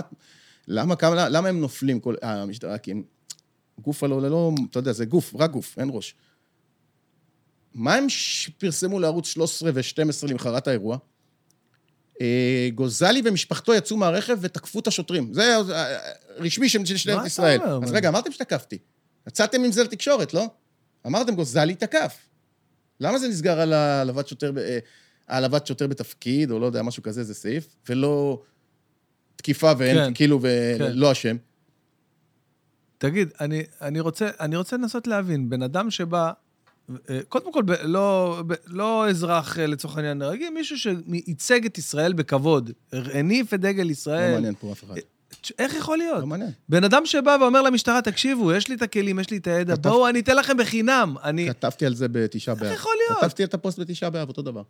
למה, 0.67 0.95
כמה, 0.95 1.29
למה 1.29 1.49
הם 1.49 1.59
נופלים, 1.59 1.99
כל... 1.99 2.15
המשטרה? 2.21 2.77
כי 2.77 2.91
הם... 2.91 3.03
גוף 3.81 4.03
הלא, 4.03 4.21
לא, 4.21 4.51
אתה 4.69 4.79
יודע, 4.79 4.91
זה 4.91 5.05
גוף, 5.05 5.33
רק 5.35 5.51
גוף, 5.51 5.79
אין 5.79 5.89
ראש. 5.91 6.15
מה 7.73 7.93
הם 7.95 8.07
פרסמו 8.57 8.99
לערוץ 8.99 9.27
13 9.27 9.71
ו-12 9.73 10.31
למחרת 10.31 10.67
האירוע? 10.67 10.97
אה, 12.21 12.69
גוזלי 12.75 13.21
ומשפחתו 13.25 13.73
יצאו 13.73 13.97
מהרכב 13.97 14.37
ותקפו 14.41 14.79
את 14.79 14.87
השוטרים. 14.87 15.33
זה 15.33 15.55
אה, 15.57 15.97
רשמי 16.37 16.69
של 16.69 16.79
מה 16.79 16.83
משטרת 16.83 17.17
אתה 17.19 17.27
ישראל. 17.27 17.61
אומר? 17.61 17.87
אז 17.87 17.91
רגע, 17.91 18.09
אמרתם 18.09 18.31
שתקפתי. 18.31 18.77
יצאתם 19.27 19.63
עם 19.63 19.71
זה 19.71 19.83
לתקשורת, 19.83 20.33
לא? 20.33 20.47
אמרתם, 21.07 21.35
גוזלי 21.35 21.75
תקף. 21.75 22.17
למה 22.99 23.19
זה 23.19 23.27
נסגר 23.27 23.59
על 23.59 23.73
העלבת 23.73 24.27
שוטר, 24.27 24.51
אה, 24.57 24.79
העלבת 25.27 25.67
שוטר 25.67 25.87
בתפקיד, 25.87 26.51
או 26.51 26.59
לא 26.59 26.65
יודע, 26.65 26.81
משהו 26.81 27.03
כזה, 27.03 27.23
זה 27.23 27.33
סעיף, 27.33 27.75
ולא 27.89 28.41
תקיפה 29.35 29.71
ואין, 29.77 29.97
כן, 29.97 30.13
כאילו, 30.13 30.39
כן. 30.39 30.45
ולא 30.79 31.11
אשם. 31.11 31.35
תגיד, 32.97 33.29
אני, 33.39 33.63
אני, 33.81 33.99
רוצה, 33.99 34.29
אני 34.39 34.55
רוצה 34.55 34.77
לנסות 34.77 35.07
להבין, 35.07 35.49
בן 35.49 35.61
אדם 35.61 35.91
שבא, 35.91 36.31
קודם 37.29 37.53
כל, 37.53 37.61
ב, 37.61 37.71
לא, 37.83 38.37
ב, 38.47 38.53
לא 38.67 39.09
אזרח 39.09 39.59
אה, 39.59 39.67
לצורך 39.67 39.97
העניין 39.97 40.21
רגיל, 40.21 40.49
מישהו 40.53 40.77
שייצג 40.77 41.65
את 41.65 41.77
ישראל 41.77 42.13
בכבוד, 42.13 42.71
הניף 42.91 43.53
את 43.53 43.59
דגל 43.59 43.83
לא 43.83 43.91
ישראל. 43.91 44.33
מעניין 44.33 44.53
פה 44.59 44.71
אף 44.71 44.83
אחד. 44.83 44.95
תש- 45.41 45.51
איך 45.59 45.75
יכול 45.75 45.97
להיות? 45.97 46.19
לא 46.19 46.27
מעניין. 46.27 46.49
בן 46.69 46.83
אדם 46.83 47.05
שבא 47.05 47.37
ואומר 47.41 47.61
למשטרה, 47.61 48.01
תקשיבו, 48.01 48.53
יש 48.53 48.67
לי 48.67 48.75
את 48.75 48.81
הכלים, 48.81 49.19
יש 49.19 49.29
לי 49.29 49.37
את 49.37 49.47
הידע, 49.47 49.73
כתב- 49.75 49.89
בואו, 49.89 50.09
אני 50.09 50.19
אתן 50.19 50.35
לכם 50.35 50.57
בחינם. 50.57 51.15
אני... 51.23 51.49
כתבתי 51.49 51.85
על 51.85 51.93
זה 51.95 52.07
בתשעה 52.07 52.55
באב. 52.55 52.71
יכול 52.73 52.91
להיות? 53.07 53.19
כתבתי 53.21 53.43
את 53.43 53.53
הפוסט 53.53 53.79
בתשעה 53.79 54.09
באב, 54.09 54.27
אותו 54.27 54.41
דבר. 54.41 54.61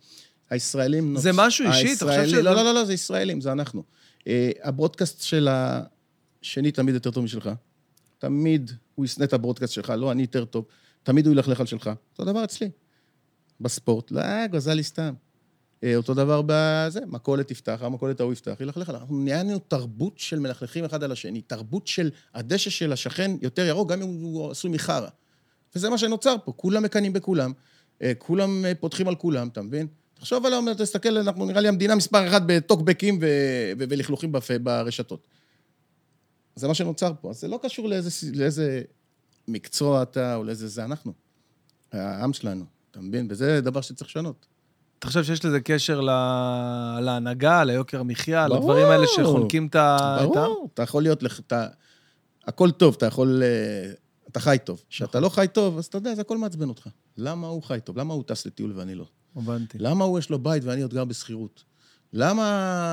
הישראלים... 0.50 1.16
זה 1.18 1.32
משהו 1.34 1.66
אישי? 1.68 1.94
אתה 1.94 2.06
חושב 2.06 2.28
שזה- 2.28 2.42
לא, 2.42 2.56
לא, 2.56 2.64
לא, 2.64 2.74
לא, 2.74 2.86
זה 2.86 2.94
ישראלים, 2.94 3.42
זה 3.42 3.52
אנחנו. 3.52 3.84
אה, 4.28 4.52
הברודקאסט 4.64 5.22
של 5.22 5.48
השני 5.52 6.72
תמיד 6.72 6.94
יותר 6.96 7.12
טוב 7.12 7.24
משלך. 7.24 7.50
תמיד 8.20 8.72
הוא 8.96 9.06
ישנא 9.06 9.24
את 9.24 9.34
הברודקאסט 9.34 9.74
שלך, 9.74 9.94
לא, 9.98 10.12
אני 10.12 10.22
יותר 10.22 10.46
טוב. 10.46 10.66
תמיד 11.04 11.26
הוא 11.26 11.34
ילכלך 11.34 11.60
על 11.60 11.66
שלך. 11.66 11.90
אותו 12.12 12.26
דבר 12.26 12.44
אצלי. 12.44 12.70
בספורט, 13.62 14.12
לא, 14.12 14.48
גזלי 14.48 14.84
סתם. 14.84 15.14
אה, 15.84 15.96
אותו 15.96 16.14
דבר 16.14 16.42
בזה, 16.46 17.00
מכולת 17.08 17.48
תפתח, 17.48 17.80
המכולת 17.82 18.20
ההוא 18.20 18.34
יפתח, 18.34 18.58
ילכלך 18.60 18.90
עליו. 18.90 19.02
אנחנו 19.02 19.20
נהיינו 19.20 19.60
תרבות 19.60 20.14
של 20.20 20.40
מלכלכים 20.40 20.86
אחד 20.86 21.04
על 21.04 21.12
השני, 21.12 21.42
תרבות 21.42 21.88
של 21.88 22.10
הדשא 22.34 22.70
של 22.70 22.94
השכן 22.94 23.32
יותר 23.42 23.66
ירוק, 23.66 23.92
גם 23.92 24.02
אם 24.02 24.08
הוא 24.08 24.52
עשוי 24.52 24.72
מחרא. 24.72 25.08
וזה 25.76 25.90
מה 25.90 25.98
שנוצר 25.98 26.36
פה, 26.46 26.52
כולם 26.56 26.84
מקנאים 26.84 27.14
בכולם, 27.14 27.54
אה, 28.02 28.12
כולם 28.18 28.66
אה, 28.66 28.76
פותחים 28.76 29.08
על 29.08 29.16
כולם, 29.16 29.48
אתה 29.48 29.62
מבין? 29.62 29.88
תחשוב 30.14 30.46
עליו, 30.46 30.64
תסתכל, 30.78 31.18
אנחנו 31.18 31.46
נראה 31.46 31.62
לי 31.62 31.68
המדינה 31.68 31.96
מספר 31.96 32.28
אחת 32.28 32.42
בטוקבקים 32.46 33.18
ו- 33.22 33.72
ו- 33.80 33.84
ולכלוכים 33.90 34.32
ברשתות. 34.64 35.28
זה 36.56 36.68
מה 36.68 36.74
שנוצר 36.74 37.12
פה. 37.22 37.30
אז 37.30 37.40
זה 37.40 37.48
לא 37.48 37.60
קשור 37.64 37.88
לאיזה, 37.90 38.10
לאיזה 38.34 38.82
מקצוע 39.52 40.04
אתה 40.04 40.36
או 40.36 40.44
לאיזה... 40.44 40.68
זה 40.68 40.86
אנחנו. 40.86 41.14
העם 41.92 42.34
שלנו, 42.34 42.66
אתה 42.92 43.00
מבין? 43.02 43.28
וזה 43.30 43.62
דבר 43.62 43.82
שצריך 43.82 44.10
לשנות. 44.10 44.46
אתה 45.00 45.08
חושב 45.08 45.24
שיש 45.24 45.46
לזה 45.46 45.60
קשר 45.60 46.02
ל- 46.02 46.10
להנהגה, 47.02 47.64
ליוקר 47.64 48.00
המחיה, 48.00 48.48
ברור. 48.48 48.60
לדברים 48.60 48.86
האלה 48.86 49.06
שחונקים 49.08 49.68
את 49.68 49.76
ה... 49.76 50.18
ברור, 50.22 50.70
אתה 50.74 50.84
יכול 50.84 51.04
להיות, 51.04 51.24
לך- 51.24 51.40
אתה... 51.40 51.68
הכל 52.48 52.72
טוב, 52.72 52.96
אתה 52.98 53.06
יכול... 53.06 53.44
אה, 53.44 53.92
אתה 54.30 54.40
חי 54.40 54.58
טוב. 54.64 54.84
כשאתה 54.90 55.20
לא 55.20 55.30
חי 55.30 55.46
טוב, 55.54 55.78
אז 55.78 55.86
אתה 55.86 55.98
יודע, 55.98 56.16
זה 56.16 56.22
הכל 56.22 56.38
מעצבן 56.38 56.70
אותך. 56.70 56.88
למה 57.18 57.48
הוא 57.48 57.64
חי 57.64 57.80
טוב? 57.84 57.98
למה 57.98 58.14
הוא 58.14 58.24
טס 58.28 58.46
לטיול 58.46 58.74
ואני 58.76 58.96
לא? 58.96 59.06
הבנתי. 59.36 59.78
למה 59.82 60.06
הוא 60.06 60.20
יש 60.20 60.30
לו 60.30 60.40
בית 60.40 60.64
ואני 60.64 60.82
עוד 60.82 60.94
גר 60.94 61.06
בשכירות? 61.06 61.64
למה 62.14 62.44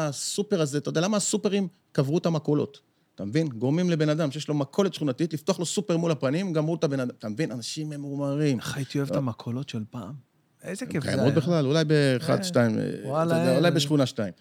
הסופר 0.09 0.61
הזה, 0.63 0.79
אתה 0.79 0.89
יודע, 0.89 1.01
למה 1.01 1.17
הסופרים 1.17 1.69
קברו 1.93 2.19
את 2.19 2.27
המכולות? 2.27 2.81
אתה 3.19 3.25
מבין? 3.25 3.49
גורמים 3.49 3.91
לבן 3.91 4.09
אדם 4.09 4.31
שיש 4.31 4.49
לו 4.49 4.55
מכולת 4.55 4.95
שכונתית, 4.95 5.33
לפתוח 5.33 5.59
לו 5.59 5.67
סופר 5.67 5.97
מול 5.97 6.11
הפנים, 6.11 6.53
גמרו 6.53 6.75
את 6.75 6.85
הבן 6.85 7.01
אדם. 7.01 7.15
אתה 7.19 7.29
מבין? 7.29 7.53
אנשים 7.53 7.91
ממורמרים. 7.91 8.59
איך 8.59 8.77
הייתי 8.77 8.99
אוהב 8.99 9.11
את 9.11 9.17
המכולות 9.17 9.69
של 9.69 9.85
פעם. 9.91 10.15
איזה 10.63 10.87
כיף 10.87 11.03
זה 11.05 11.09
היה. 11.09 11.19
קיימות 11.19 11.35
בכלל, 11.35 11.67
אולי 11.67 11.85
באחד, 11.85 12.39
אה, 12.39 12.45
שתיים, 12.45 12.79
אה. 12.79 13.57
אולי 13.57 13.71
בשכונה 13.71 14.07
שתיים. 14.07 14.33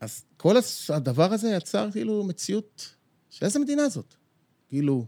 אז 0.00 0.24
כל 0.36 0.56
הדבר 0.88 1.32
הזה 1.32 1.48
יצר 1.50 1.88
כאילו 1.92 2.24
מציאות, 2.24 2.94
שאיזה 3.30 3.58
מדינה 3.58 3.88
זאת? 3.88 4.14
כאילו, 4.68 5.06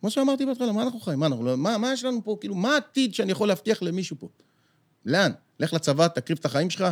כמו 0.00 0.10
שאמרתי 0.10 0.46
בהתחלה, 0.46 0.72
מה 0.72 0.82
אנחנו 0.82 1.00
חיים? 1.00 1.18
מה, 1.18 1.26
אנחנו, 1.26 1.44
לא- 1.44 1.56
מה, 1.56 1.78
מה 1.78 1.92
יש 1.92 2.04
לנו 2.04 2.24
פה? 2.24 2.36
כאילו, 2.40 2.54
מה 2.54 2.74
העתיד 2.74 3.14
שאני 3.14 3.32
יכול 3.32 3.48
להבטיח 3.48 3.82
למישהו 3.82 4.16
פה? 4.18 4.28
לאן? 5.06 5.32
לך 5.60 5.72
לצבא, 5.72 6.08
תקריב 6.08 6.38
את 6.38 6.44
החיים 6.44 6.70
שלך, 6.70 6.84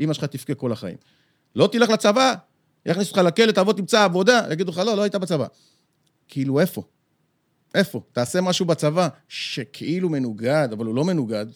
אמא 0.00 0.12
שלך 0.12 0.24
תבכה 0.24 0.54
כל 0.54 0.72
החיים. 0.72 0.96
לא 1.54 1.68
תלך 1.72 1.90
לצבא, 1.90 2.34
יכניסו 2.86 3.10
אותך 3.10 3.22
לכלא, 3.26 3.52
תבוא 3.52 3.72
תמצא 3.72 4.04
עבודה, 4.04 4.46
יגידו 4.52 4.70
לך, 4.70 4.78
לא, 4.78 4.96
לא 4.96 5.02
היית 5.02 5.14
בצבא. 5.14 5.46
כאילו, 6.28 6.60
איפה? 6.60 6.82
איפה? 7.74 8.00
תעשה 8.12 8.40
משהו 8.40 8.66
בצבא 8.66 9.08
שכאילו 9.28 10.08
מנוגד, 10.08 10.68
אבל 10.72 10.86
הוא 10.86 10.94
לא 10.94 11.04
מנוגד. 11.04 11.46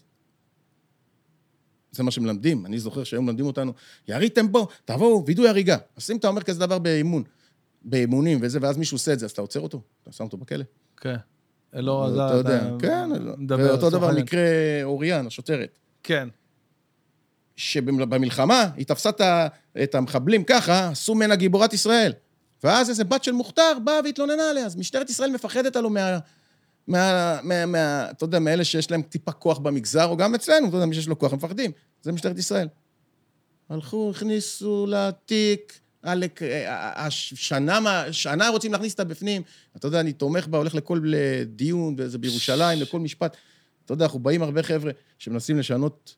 זה 1.93 2.03
מה 2.03 2.11
שמלמדים. 2.11 2.66
אני 2.66 2.79
זוכר 2.79 3.05
שהיום 3.05 3.27
מלמדים 3.27 3.47
אותנו, 3.47 3.72
יריתם 4.09 4.53
בו, 4.53 4.68
תבואו, 4.85 5.25
וידוי 5.27 5.49
הריגה. 5.49 5.77
אז 5.97 6.11
אם 6.11 6.16
אתה 6.16 6.29
אומר 6.29 6.43
כזה 6.43 6.61
דבר 6.61 6.79
באימון, 6.79 7.22
באימונים 7.85 8.39
וזה, 8.43 8.59
ואז 8.62 8.77
מישהו 8.77 8.95
עושה 8.95 9.12
את 9.12 9.18
זה, 9.18 9.27
אז 9.27 9.31
אתה 9.31 9.41
עוצר 9.41 9.61
אותו? 9.61 9.81
אתה 10.03 10.12
שם 10.12 10.25
אותו 10.25 10.37
בכלא? 10.37 10.64
כן. 10.97 11.16
לא, 11.72 12.07
אתה 12.09 12.14
זה- 12.29 12.35
יודע, 12.35 12.59
אתה 12.68 12.77
כן, 12.79 13.11
ואותו 13.59 13.91
דבר. 13.91 14.11
מקרה 14.12 14.41
אוריאן, 14.83 15.27
השוטרת. 15.27 15.79
כן. 16.03 16.29
שבמלחמה 17.57 18.68
היא 18.76 18.86
תפסה 18.86 19.11
את 19.82 19.94
המחבלים 19.94 20.44
ככה, 20.44 20.88
עשו 20.88 21.14
ממנה 21.14 21.36
גיבורת 21.36 21.72
ישראל. 21.72 22.12
ואז 22.64 22.90
איזה 22.90 23.05
בת 23.05 23.24
של 23.24 23.32
מוכתר 23.32 23.72
באה 23.84 24.00
והתלוננה 24.05 24.50
עליה, 24.50 24.66
אז 24.66 24.76
משטרת 24.76 25.11
ישראל 25.11 25.30
מפחדת 25.30 25.76
עלו 25.76 25.90
מה... 25.90 26.18
מה, 26.86 27.38
מה, 27.42 27.66
מה, 27.66 28.11
אתה 28.11 28.24
יודע, 28.24 28.38
מאלה 28.38 28.64
שיש 28.64 28.90
להם 28.90 29.02
טיפה 29.02 29.32
כוח 29.32 29.59
במגזר, 29.59 30.05
או 30.07 30.16
גם 30.16 30.34
אצלנו, 30.34 30.68
אתה 30.68 30.76
יודע, 30.76 30.86
מי 30.86 30.94
שיש 30.94 31.09
לו 31.09 31.18
כוח, 31.18 31.32
הם 31.32 31.38
מפחדים. 31.38 31.70
זה 32.02 32.12
משטרת 32.12 32.38
ישראל. 32.38 32.68
הלכו, 33.68 34.11
הכניסו 34.14 34.86
לתיק, 34.88 35.80
עלק, 36.02 36.42
אה, 36.42 37.07
שנה, 37.11 37.80
מה- 37.80 38.12
שנה 38.12 38.48
רוצים 38.48 38.72
להכניס 38.72 38.92
אותה 38.92 39.05
בפנים. 39.05 39.42
אתה 39.76 39.86
יודע, 39.86 40.00
אני 40.00 40.12
תומך 40.12 40.46
בה, 40.46 40.59
הולך 40.59 40.74
לכל 40.74 41.12
אה, 41.14 41.44
דיון, 41.46 41.94
וזה 41.98 42.18
בירושלים, 42.18 42.80
לכל 42.80 43.00
משפט. 43.00 43.36
אתה 43.84 43.92
יודע, 43.92 44.05
אנחנו 44.05 44.18
באים 44.18 44.42
הרבה 44.42 44.62
חבר'ה 44.62 44.92
שמנסים 45.18 45.59
לשנות 45.59 46.14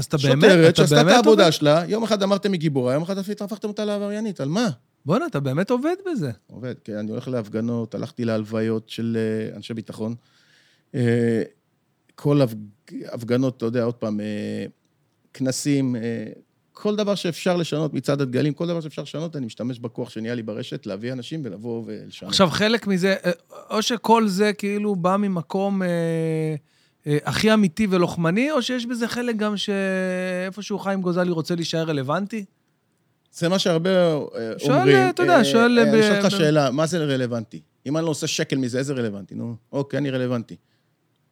אז 0.00 0.04
אתה 0.04 0.16
באמת, 0.16 0.42
שוטרת 0.50 0.68
אתה 0.74 0.76
שעשתה 0.82 1.00
את 1.00 1.04
באמת 1.06 1.16
העבודה? 1.16 1.52
שלה, 1.52 1.82
יום 1.88 2.02
אחד 2.02 2.22
אמרתם 2.22 2.52
היא 2.52 2.60
גיבורה, 2.60 2.94
יום 2.94 3.02
אחד 3.02 3.18
אפילו 3.18 3.36
הפכתם 3.40 3.68
אותה 3.68 3.84
לעבריינית, 3.84 4.40
על 4.40 4.48
מה? 4.48 4.68
בואנה, 5.06 5.26
אתה 5.26 5.40
באמת 5.40 5.70
עובד 5.70 5.94
בזה. 6.12 6.30
עובד, 6.46 6.74
כן, 6.84 6.96
אני 6.96 7.10
הולך 7.10 7.28
להפגנות, 7.28 7.94
הלכתי 7.94 8.24
להלוויות 8.24 8.88
של 8.88 9.16
אה, 9.20 9.56
אנשי 9.56 9.74
ביטחון. 9.74 10.14
אה, 10.94 11.42
כל 12.14 12.42
הפג- 12.42 12.54
הפגנות, 13.12 13.56
אתה 13.56 13.66
יודע, 13.66 13.82
עוד 13.84 13.94
פעם, 13.94 14.20
אה, 14.20 14.64
כנסים, 15.34 15.96
כל 16.72 16.96
דבר 16.96 17.14
שאפשר 17.14 17.56
לשנות 17.56 17.94
מצד 17.94 18.20
הדגלים, 18.20 18.52
כל 18.52 18.66
דבר 18.66 18.80
שאפשר 18.80 19.02
לשנות, 19.02 19.36
אני 19.36 19.46
משתמש 19.46 19.78
בכוח 19.78 20.10
שנהיה 20.10 20.34
לי 20.34 20.42
ברשת, 20.42 20.86
להביא 20.86 21.12
אנשים 21.12 21.40
ולבוא 21.44 21.82
ולשנות. 21.86 22.28
עכשיו, 22.30 22.48
חלק 22.50 22.86
מזה, 22.86 23.14
או 23.70 23.82
שכל 23.82 24.28
זה 24.28 24.52
כאילו 24.52 24.96
בא 24.96 25.16
ממקום 25.16 25.82
אה, 25.82 25.88
הכי 27.06 27.54
אמיתי 27.54 27.86
ולוחמני, 27.90 28.50
או 28.50 28.62
שיש 28.62 28.86
בזה 28.86 29.08
חלק 29.08 29.36
גם 29.36 29.56
שאיפשהו 29.56 30.78
חיים 30.78 31.02
גוזלי 31.02 31.30
רוצה 31.30 31.54
להישאר 31.54 31.82
רלוונטי? 31.82 32.44
זה 33.32 33.48
מה 33.48 33.58
שהרבה 33.58 33.90
אה, 33.90 34.18
שואל, 34.58 34.76
אומרים. 34.76 35.10
אתה 35.10 35.22
יודע, 35.22 35.44
שואל 35.44 35.78
אה, 35.78 35.82
אני 35.82 36.00
אשאל 36.00 36.16
אותך 36.16 36.30
שאלה, 36.30 36.70
מה 36.70 36.86
זה 36.86 36.98
רלוונטי? 36.98 37.60
אם 37.86 37.96
אני 37.96 38.04
לא 38.04 38.10
עושה 38.10 38.26
שקל 38.26 38.56
מזה, 38.56 38.78
איזה 38.78 38.92
רלוונטי? 38.92 39.34
נו, 39.34 39.56
אוקיי, 39.72 39.98
אני 39.98 40.10
רלוונטי. 40.10 40.56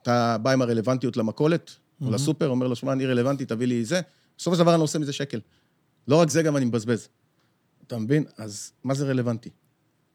אתה 0.03 0.37
בא 0.43 0.51
עם 0.51 0.62
הרלוונטיות 0.62 1.16
למכולת, 1.16 1.71
או 2.03 2.11
לסופר, 2.11 2.49
אומר 2.49 2.69
לו, 2.69 2.77
שמע, 2.77 2.93
אני 2.93 3.07
רלוונטי, 3.07 3.45
תביא 3.45 3.66
לי 3.66 3.85
זה. 3.85 4.01
בסופו 4.39 4.57
של 4.57 4.62
דבר 4.62 4.73
אני 4.73 4.79
לא 4.79 4.85
עושה 4.85 4.99
מזה 4.99 5.12
שקל. 5.12 5.41
לא 6.09 6.16
רק 6.16 6.31
זה, 6.31 6.43
גם 6.43 6.57
אני 6.57 6.64
מבזבז. 6.64 7.09
אתה 7.87 7.99
מבין? 7.99 8.25
אז 8.39 8.73
מה 8.85 8.95
זה 8.95 9.07
רלוונטי? 9.07 9.51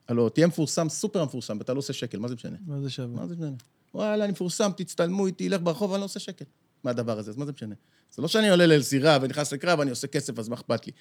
הלוא, 0.08 0.30
תהיה 0.30 0.48
מפורסם, 0.48 0.90
סופר 0.90 1.26
מפורסם, 1.26 1.58
ואתה 1.60 1.74
לא 1.74 1.80
עושה 1.80 1.94
שקל, 1.94 2.20
מה 2.20 2.28
זה 2.28 2.36
משנה? 2.36 2.58
מה 2.68 2.80
זה 2.80 2.90
שווה? 2.90 3.22
מה 3.22 3.28
זה 3.28 3.36
משנה? 3.36 3.52
וואלה, 3.94 4.24
אני 4.24 4.32
מפורסם, 4.32 4.72
תצטלמו 4.78 5.28
איתי, 5.28 5.50
לך 5.50 5.62
ברחוב, 5.62 5.94
אני 5.94 6.00
לא 6.00 6.06
עושה 6.06 6.20
שקל. 6.20 6.46
מה 6.84 6.92
הדבר 6.92 7.20
הזה? 7.20 7.32
אז 7.32 7.38
מה 7.38 7.46
זה 7.46 7.52
משנה? 7.52 7.76
זה 8.12 8.22
לא 8.22 8.28
שאני 8.28 8.50
עולה 8.50 8.66
לזירה 8.66 9.18
ונכנס 9.22 9.54
לקרב, 9.54 9.80
אני 9.80 9.90
עושה 9.90 10.08
כסף, 10.08 10.40
אז 10.40 10.50
מה 10.50 10.56
אכפת 10.56 10.86
לי? 10.88 10.92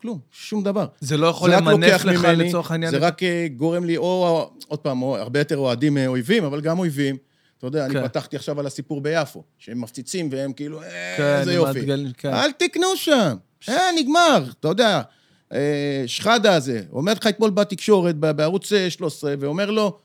כלום, 0.00 0.18
שום 0.30 0.64
דבר. 0.64 0.86
זה 1.00 1.16
לא 1.16 1.26
יכול 1.26 1.54
למנף 1.54 2.04
לך 2.04 2.18
ממני, 2.18 2.48
לצורך 2.48 2.70
העניין. 2.70 2.90
זה 2.90 2.98
רק 2.98 3.22
אה, 3.22 3.46
גורם 3.56 3.84
לי, 3.84 3.96
או, 3.96 4.50
עוד 4.68 4.78
פעם, 4.78 5.02
או, 5.02 5.16
הרבה 5.16 5.38
יותר 5.38 5.56
אוהדים 5.56 5.98
אה, 5.98 6.06
אויבים, 6.06 6.44
אבל 6.44 6.60
גם 6.60 6.78
אויבים. 6.78 7.16
אתה 7.58 7.66
יודע, 7.66 7.88
כן. 7.88 7.96
אני 7.96 8.08
פתחתי 8.08 8.36
עכשיו 8.36 8.60
על 8.60 8.66
הסיפור 8.66 9.00
ביפו, 9.00 9.42
שהם 9.58 9.80
מפציצים 9.80 10.28
והם 10.32 10.52
כאילו, 10.52 10.82
אה, 10.82 11.14
כן, 11.16 11.36
איזה 11.40 11.52
יופי. 11.52 11.78
הדגלים, 11.78 12.12
כן. 12.12 12.34
אל 12.34 12.52
תקנו 12.52 12.96
שם, 12.96 13.36
אה, 13.68 13.92
נגמר, 13.98 14.44
אתה 14.60 14.68
יודע. 14.68 15.02
אה, 15.52 16.04
שחאדה 16.06 16.54
הזה, 16.54 16.82
אומר 16.92 17.12
לך 17.12 17.26
אתמול 17.26 17.50
בתקשורת, 17.50 18.16
בערוץ 18.16 18.72
אה, 18.72 18.90
13, 18.90 19.34
ואומר 19.40 19.70
לו, 19.70 19.98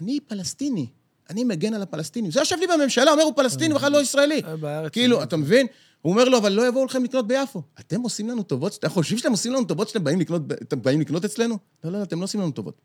אני 0.00 0.18
פלסטיני, 0.26 0.86
אני 1.30 1.44
מגן 1.44 1.74
על 1.74 1.82
הפלסטינים. 1.82 2.30
זה 2.30 2.40
יושב 2.40 2.56
לי 2.60 2.66
בממשלה, 2.66 3.12
אומר 3.12 3.22
הוא 3.22 3.32
פלסטיני, 3.36 3.74
בכלל 3.74 3.92
לא 3.92 4.02
ישראלי. 4.02 4.42
אה, 4.64 4.88
כאילו. 4.88 5.22
אתה 5.22 5.36
מבין? 5.36 5.66
הוא 6.02 6.12
אומר 6.12 6.24
לו, 6.24 6.38
אבל 6.38 6.52
לא 6.52 6.68
יבואו 6.68 6.84
לכם 6.84 7.04
לקנות 7.04 7.26
ביפו. 7.26 7.62
אתם 7.80 8.00
עושים 8.00 8.28
לנו 8.28 8.42
טובות? 8.42 8.76
אתם 8.78 8.88
חושבים 8.88 9.18
שאתם 9.18 9.30
עושים 9.30 9.52
לנו 9.52 9.64
טובות 9.64 9.88
שאתם 9.88 10.04
באים 10.04 10.20
לקנות, 10.20 10.42
אתם 10.52 10.82
באים 10.82 11.00
לקנות 11.00 11.24
אצלנו? 11.24 11.58
לא, 11.84 11.92
לא, 11.92 12.02
אתם 12.02 12.18
לא 12.18 12.24
עושים 12.24 12.40
לנו 12.40 12.50
טובות. 12.50 12.80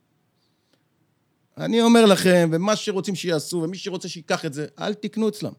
אני 1.58 1.82
אומר 1.82 2.06
לכם, 2.06 2.50
ומה 2.54 2.76
שרוצים 2.76 3.16
שיעשו, 3.16 3.58
ומי 3.58 3.78
שרוצה 3.78 4.10
שייקח 4.10 4.46
את 4.46 4.54
זה, 4.54 4.66
אל 4.80 4.94
תקנו 4.94 5.30
אצלם. 5.30 5.52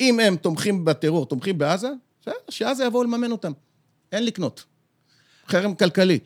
אם 0.00 0.20
הם 0.20 0.36
תומכים 0.36 0.84
בטרור, 0.84 1.26
תומכים 1.26 1.58
בעזה, 1.58 1.90
בסדר, 2.20 2.34
שעזה 2.48 2.84
יבואו 2.84 3.04
לממן 3.04 3.32
אותם. 3.32 3.52
אין 4.12 4.24
לקנות. 4.24 4.64
חרם 5.48 5.74
כלכלי. 5.74 6.18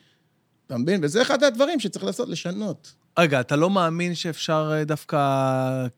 אתה 0.66 0.78
מבין? 0.78 1.00
וזה 1.04 1.22
אחד 1.22 1.44
הדברים 1.44 1.80
שצריך 1.80 2.04
לעשות, 2.04 2.28
לשנות. 2.28 2.92
רגע, 3.18 3.40
אתה 3.40 3.56
לא 3.56 3.70
מאמין 3.70 4.14
שאפשר 4.14 4.70
אה, 4.74 4.84
דווקא 4.84 5.18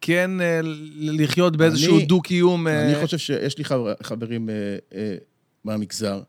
כן 0.00 0.40
אה, 0.40 0.60
לחיות 0.96 1.56
באיזשהו 1.56 1.96
אני- 1.96 2.06
דו-קיום? 2.06 2.68
אה, 2.68 2.82
אני 2.94 3.04
חושב 3.04 3.18
שיש 3.18 3.58
לי 3.58 3.64
חבר- 3.64 3.94
חברים 4.02 4.48
מהמגזר, 5.64 6.22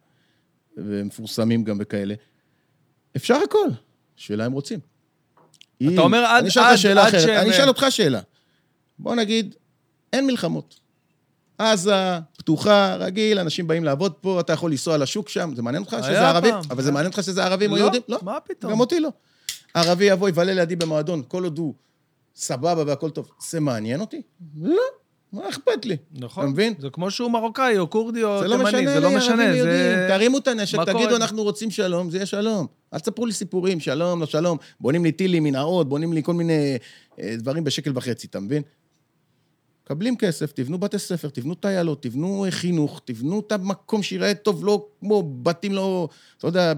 ומפורסמים 0.78 1.64
גם 1.64 1.78
וכאלה. 1.80 2.14
אפשר 3.18 3.36
הכל, 3.36 3.68
שאלה 4.16 4.46
הם 4.46 4.52
רוצים. 4.52 4.80
אם- 5.82 6.00
אומר 6.00 6.18
עד- 6.26 6.40
אני 6.42 6.50
אשאל 6.50 6.62
אותך 6.64 6.72
עד- 6.72 6.78
שאלה 6.78 7.06
עד 7.08 7.12
שהם- 7.20 7.38
אני 7.40 7.50
אשאל 7.50 7.68
אותך 7.68 7.86
שאלה. 7.90 8.20
בוא 9.00 9.16
נגיד, 9.16 9.56
אין 10.14 10.28
מלחמות. 10.28 10.80
עזה, 11.58 11.94
פתוחה, 12.38 12.96
רגיל, 12.96 13.40
אנשים 13.40 13.68
באים 13.68 13.84
לעבוד 13.84 14.14
פה, 14.14 14.40
אתה 14.40 14.54
יכול 14.54 14.72
לנסוע 14.72 14.98
לשוק 14.98 15.30
שם, 15.30 15.52
זה 15.56 15.62
מעניין 15.62 15.84
אותך 15.84 15.96
שזה 16.04 16.28
ערבים? 16.28 16.52
פעם. 16.52 16.62
אבל 16.70 16.84
זה 16.84 16.92
מעניין 16.92 17.12
אותך 17.12 17.24
שזה 17.24 17.44
ערבים 17.46 17.72
או 17.72 17.76
לא, 17.76 17.82
יהודים? 17.82 18.02
לא. 18.10 18.20
מה 18.22 18.38
פתאום? 18.40 18.72
גם 18.72 18.80
אותי 18.80 19.00
לא. 19.00 19.10
ערבי 19.78 20.06
יבוא, 20.06 20.30
יבלה 20.30 20.54
לידי 20.54 20.76
במועדון, 20.76 21.24
כל 21.28 21.44
עוד 21.44 21.58
הוא 21.58 21.74
סבבה 22.36 22.84
והכל 22.88 23.10
טוב. 23.10 23.32
זה 23.50 23.60
מעניין 23.60 24.02
אותי? 24.02 24.22
לא, 24.62 24.82
מה 25.34 25.50
אכפת 25.50 25.86
לי? 25.86 25.98
נכון. 26.12 26.44
אתה 26.44 26.52
מבין? 26.52 26.74
זה 26.80 26.90
כמו 26.90 27.12
שהוא 27.12 27.32
מרוקאי, 27.32 27.78
או 27.78 27.90
כורדי, 27.90 28.24
או 28.24 28.40
זה 28.40 28.48
לא 28.48 28.58
תימני, 28.58 28.70
משנה 28.70 28.94
זה 28.94 29.00
לא 29.00 29.10
לי, 29.10 29.16
משנה. 29.16 29.44
ערבים 29.44 29.64
זה... 29.64 30.06
תרימו 30.10 30.38
את 30.38 30.48
הנשק, 30.48 30.78
תגידו? 30.86 31.16
אנחנו 31.16 31.44
רוצים 31.44 31.72
שלום, 31.72 32.10
זה 32.10 32.18
יהיה 32.18 32.26
שלום. 32.26 32.68
אל 32.94 33.00
תספרו 33.00 33.26
לי 33.26 33.34
סיפורים, 33.34 33.80
שלום, 33.80 34.20
לא 34.20 34.26
שלום. 34.26 34.58
בונים 34.80 35.04
לי 35.04 35.12
טילים, 35.12 35.44
מנהרות, 35.44 35.90
בונים 35.90 36.14
לי 36.14 36.24
כל 36.24 36.34
מיני 36.34 36.78
אה, 37.20 37.36
דברים 37.38 37.64
בשקל 37.64 37.92
וחצי, 37.96 38.28
אתה 38.28 38.40
מבין? 38.40 38.64
מקבלים 39.84 40.18
כסף, 40.18 40.52
תבנו 40.52 40.78
בתי 40.78 41.00
ספר, 41.00 41.30
תבנו 41.30 41.56
טיילות, 41.56 42.04
תבנו 42.04 42.46
אה, 42.46 42.52
חינוך, 42.52 43.02
תבנו 43.06 43.40
את 43.40 43.52
המקום 43.52 44.04
שיראה 44.04 44.36
טוב, 44.36 44.66
לא 44.66 44.88
כמו 45.00 45.24
בתים 45.44 45.74
לא... 45.74 46.10
אתה 46.38 46.48
יודע, 46.48 46.74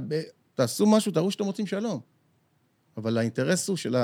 תעשו 0.56 0.86
משהו, 0.86 1.12
תראו 1.12 1.32
שאתם 1.32 1.46
רוצים 1.46 1.68
שלום. 1.68 2.00
אבל 3.00 3.18
האינטרס 3.18 3.68
הוא 3.68 3.78
של 3.78 3.96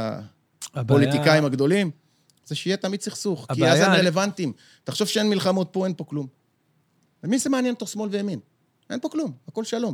הפוליטיקאים 0.73 1.45
הגדולים, 1.45 1.91
זה 2.45 2.55
שיהיה 2.55 2.77
תמיד 2.77 3.01
סכסוך. 3.01 3.45
כי 3.47 3.53
הבעיה- 3.53 3.73
אז 3.73 3.79
הם 3.79 4.05
רלוונטיים. 4.05 4.53
תחשוב 4.83 5.07
שאין 5.07 5.29
מלחמות 5.29 5.69
פה, 5.71 5.85
אין 5.85 5.93
פה 5.97 6.03
כלום. 6.03 6.27
למי 7.23 7.39
זה 7.39 7.49
מעניין 7.49 7.73
אותו 7.73 7.87
שמאל 7.87 8.09
וימין? 8.11 8.39
אין 8.89 8.99
פה 8.99 9.09
כלום, 9.09 9.31
הכל 9.47 9.63
שלום. 9.63 9.93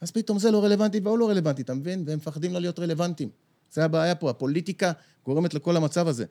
אז 0.00 0.10
פתאום 0.10 0.38
זה 0.38 0.50
לא 0.50 0.64
רלוונטי 0.64 1.00
והוא 1.04 1.18
לא 1.18 1.28
רלוונטי, 1.30 1.62
אתה 1.62 1.74
מבין? 1.74 2.04
והם 2.06 2.16
מפחדים 2.18 2.52
לא 2.52 2.60
להיות 2.60 2.78
רלוונטיים. 2.78 3.28
זה 3.70 3.84
הבעיה 3.84 4.14
פה, 4.14 4.30
הפוליטיקה 4.30 4.92
גורמת 5.24 5.54
לכל 5.54 5.76
המצב 5.76 6.08
הזה. 6.08 6.24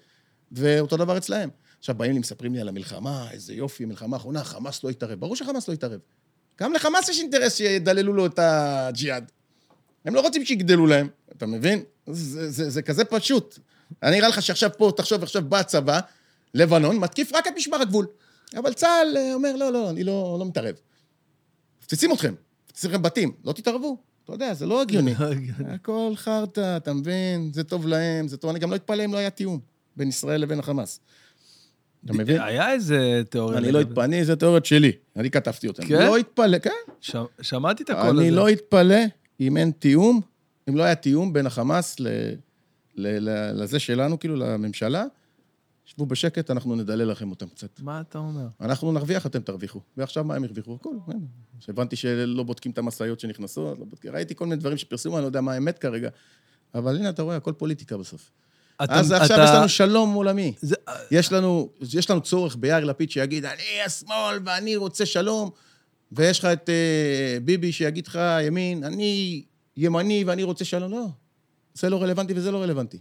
ואותו 0.51 0.97
דבר 0.97 1.17
אצלהם. 1.17 1.49
עכשיו 1.79 1.95
באים 1.95 2.13
לי, 2.13 2.19
מספרים 2.19 2.53
לי 2.53 2.61
על 2.61 2.67
המלחמה, 2.67 3.27
איזה 3.31 3.53
יופי, 3.53 3.85
מלחמה 3.85 4.15
האחרונה, 4.17 4.43
חמאס 4.43 4.83
לא 4.83 4.89
יתערב. 4.89 5.19
ברור 5.19 5.35
שחמאס 5.35 5.67
לא 5.67 5.73
יתערב. 5.73 5.99
גם 6.59 6.73
לחמאס 6.73 7.09
יש 7.09 7.19
אינטרס 7.19 7.55
שידללו 7.55 8.13
לו 8.13 8.25
את 8.25 8.39
הג'יהאד. 8.39 9.31
הם 10.05 10.15
לא 10.15 10.21
רוצים 10.21 10.45
שיגדלו 10.45 10.87
להם, 10.87 11.07
אתה 11.31 11.45
מבין? 11.45 11.83
זה, 12.07 12.51
זה, 12.51 12.69
זה 12.69 12.81
כזה 12.81 13.05
פשוט. 13.05 13.59
אני 14.03 14.19
אראה 14.19 14.29
לך 14.29 14.41
שעכשיו 14.41 14.69
פה, 14.77 14.91
תחשוב, 14.97 15.23
עכשיו 15.23 15.41
בא 15.49 15.59
הצבא, 15.59 15.99
לבנון, 16.53 16.97
מתקיף 16.97 17.33
רק 17.33 17.47
את 17.47 17.53
משמר 17.57 17.81
הגבול. 17.81 18.07
אבל 18.57 18.73
צה"ל 18.73 19.17
אה, 19.17 19.33
אומר, 19.33 19.55
לא, 19.55 19.73
לא, 19.73 19.89
אני 19.89 20.03
לא, 20.03 20.37
לא 20.39 20.45
מתערב. 20.45 20.75
מפציצים 21.81 22.11
אתכם, 22.13 22.33
מפציצים 22.65 22.89
לכם 22.89 23.01
בתים, 23.01 23.31
לא 23.45 23.53
תתערבו. 23.53 23.97
אתה 24.23 24.33
יודע, 24.33 24.53
זה 24.53 24.65
לא 24.65 24.81
הגיוני. 24.81 25.13
לא 25.19 25.25
הגיוני. 25.25 25.73
הכל 25.73 26.13
חרטא, 26.15 26.77
אתה 26.77 26.93
מבין? 26.93 27.51
זה 27.53 27.63
טוב 27.63 27.87
להם, 27.87 28.27
זה 28.27 28.37
טוב. 28.37 28.49
אני 28.49 28.59
גם 28.59 28.71
לא 28.71 28.75
אתפלא 28.75 29.05
אם 29.05 29.13
לא 29.13 29.17
היה 29.17 29.29
תיאום 29.29 29.59
בין 29.95 30.07
ישראל 30.09 30.41
לבין 30.41 30.59
החמאס. 30.59 30.99
אתה 32.05 32.13
מבין? 32.13 32.41
היה 32.41 32.71
איזה 32.71 33.21
תיאוריה. 33.29 33.57
אני 33.57 33.71
לא 33.71 33.81
אתפלא, 33.81 34.23
זה 34.23 34.35
תיאוריות 34.35 34.65
שלי, 34.65 34.91
אני 35.15 35.31
כתבתי 35.31 35.67
אותן. 35.67 35.87
כן? 35.87 36.05
לא 36.05 36.19
אתפלא, 36.19 36.57
כן. 36.59 36.71
שמעתי 37.41 37.83
את 37.83 37.89
הקול 37.89 38.09
הזה. 38.09 38.21
אני 38.21 38.31
לא 38.31 38.49
אתפלא 38.49 38.99
אם 39.39 39.57
אין 39.57 39.71
תיאום, 39.71 40.21
אם 40.69 40.75
לא 40.77 40.83
היה 40.83 40.95
תיאום 40.95 41.33
בין 41.33 41.45
החמאס 41.45 41.99
ל- 41.99 42.07
ל- 42.95 43.29
ל- 43.29 43.61
לזה 43.63 43.79
שלנו, 43.79 44.19
כאילו, 44.19 44.35
לממשלה. 44.35 45.05
שבו 45.85 46.05
בשקט, 46.05 46.51
אנחנו 46.51 46.75
נדלל 46.75 47.11
לכם 47.11 47.29
אותם 47.29 47.47
קצת. 47.47 47.79
מה 47.79 48.01
אתה 48.01 48.17
אומר? 48.17 48.47
אנחנו 48.61 48.91
נרוויח, 48.91 49.25
אתם 49.25 49.39
תרוויחו. 49.41 49.79
ועכשיו 49.97 50.23
מה 50.23 50.35
הם 50.35 50.43
הרוויחו? 50.43 50.75
הכל, 50.75 50.89
אין. 51.11 51.25
הבנתי 51.67 51.95
שלא 51.95 52.43
בודקים 52.43 52.71
את 52.71 52.77
המשאיות 52.77 53.19
שנכנסות, 53.19 53.79
לא 53.79 53.85
בודקים. 53.85 54.11
ראיתי 54.15 54.35
כל 54.35 54.45
מיני 54.45 54.55
דברים 54.55 54.77
שפרסמו, 54.77 55.15
אני 55.15 55.21
לא 55.21 55.27
יודע 55.27 55.41
מה 55.41 55.53
האמת 55.53 55.79
כרגע. 55.79 56.09
אבל 56.75 56.95
הנה, 56.97 57.09
אתה 57.09 57.21
רואה, 57.21 57.35
הכל 57.35 57.53
פוליטיקה 57.57 57.97
בסוף. 57.97 58.31
אתה- 58.83 58.93
אז 58.93 59.11
עכשיו 59.11 59.35
אתה- 59.37 59.43
יש 59.45 59.49
לנו 59.55 59.69
שלום 59.69 60.13
עולמי. 60.13 60.53
זה- 60.61 60.75
יש 61.11 61.31
לנו, 61.31 61.69
יש 61.93 62.09
לנו 62.09 62.21
צורך 62.21 62.55
ביאיר 62.59 62.85
לפיד 62.85 63.11
שיגיד, 63.11 63.45
אני 63.45 63.63
השמאל 63.85 64.39
ואני 64.45 64.75
רוצה 64.75 65.05
שלום, 65.05 65.49
ויש 66.11 66.39
לך 66.39 66.45
את 66.45 66.69
אה, 66.69 67.37
ביבי 67.43 67.71
שיגיד 67.71 68.07
לך, 68.07 68.19
ימין, 68.47 68.83
אני 68.83 69.43
ימני 69.77 70.23
ואני 70.23 70.43
רוצה 70.43 70.65
שלום. 70.65 70.91
לא, 70.91 71.05
זה 71.73 71.89
לא 71.89 72.01
רלוונטי 72.01 72.33
וזה 72.35 72.51
לא 72.51 72.63
רלוונטי. 72.63 72.99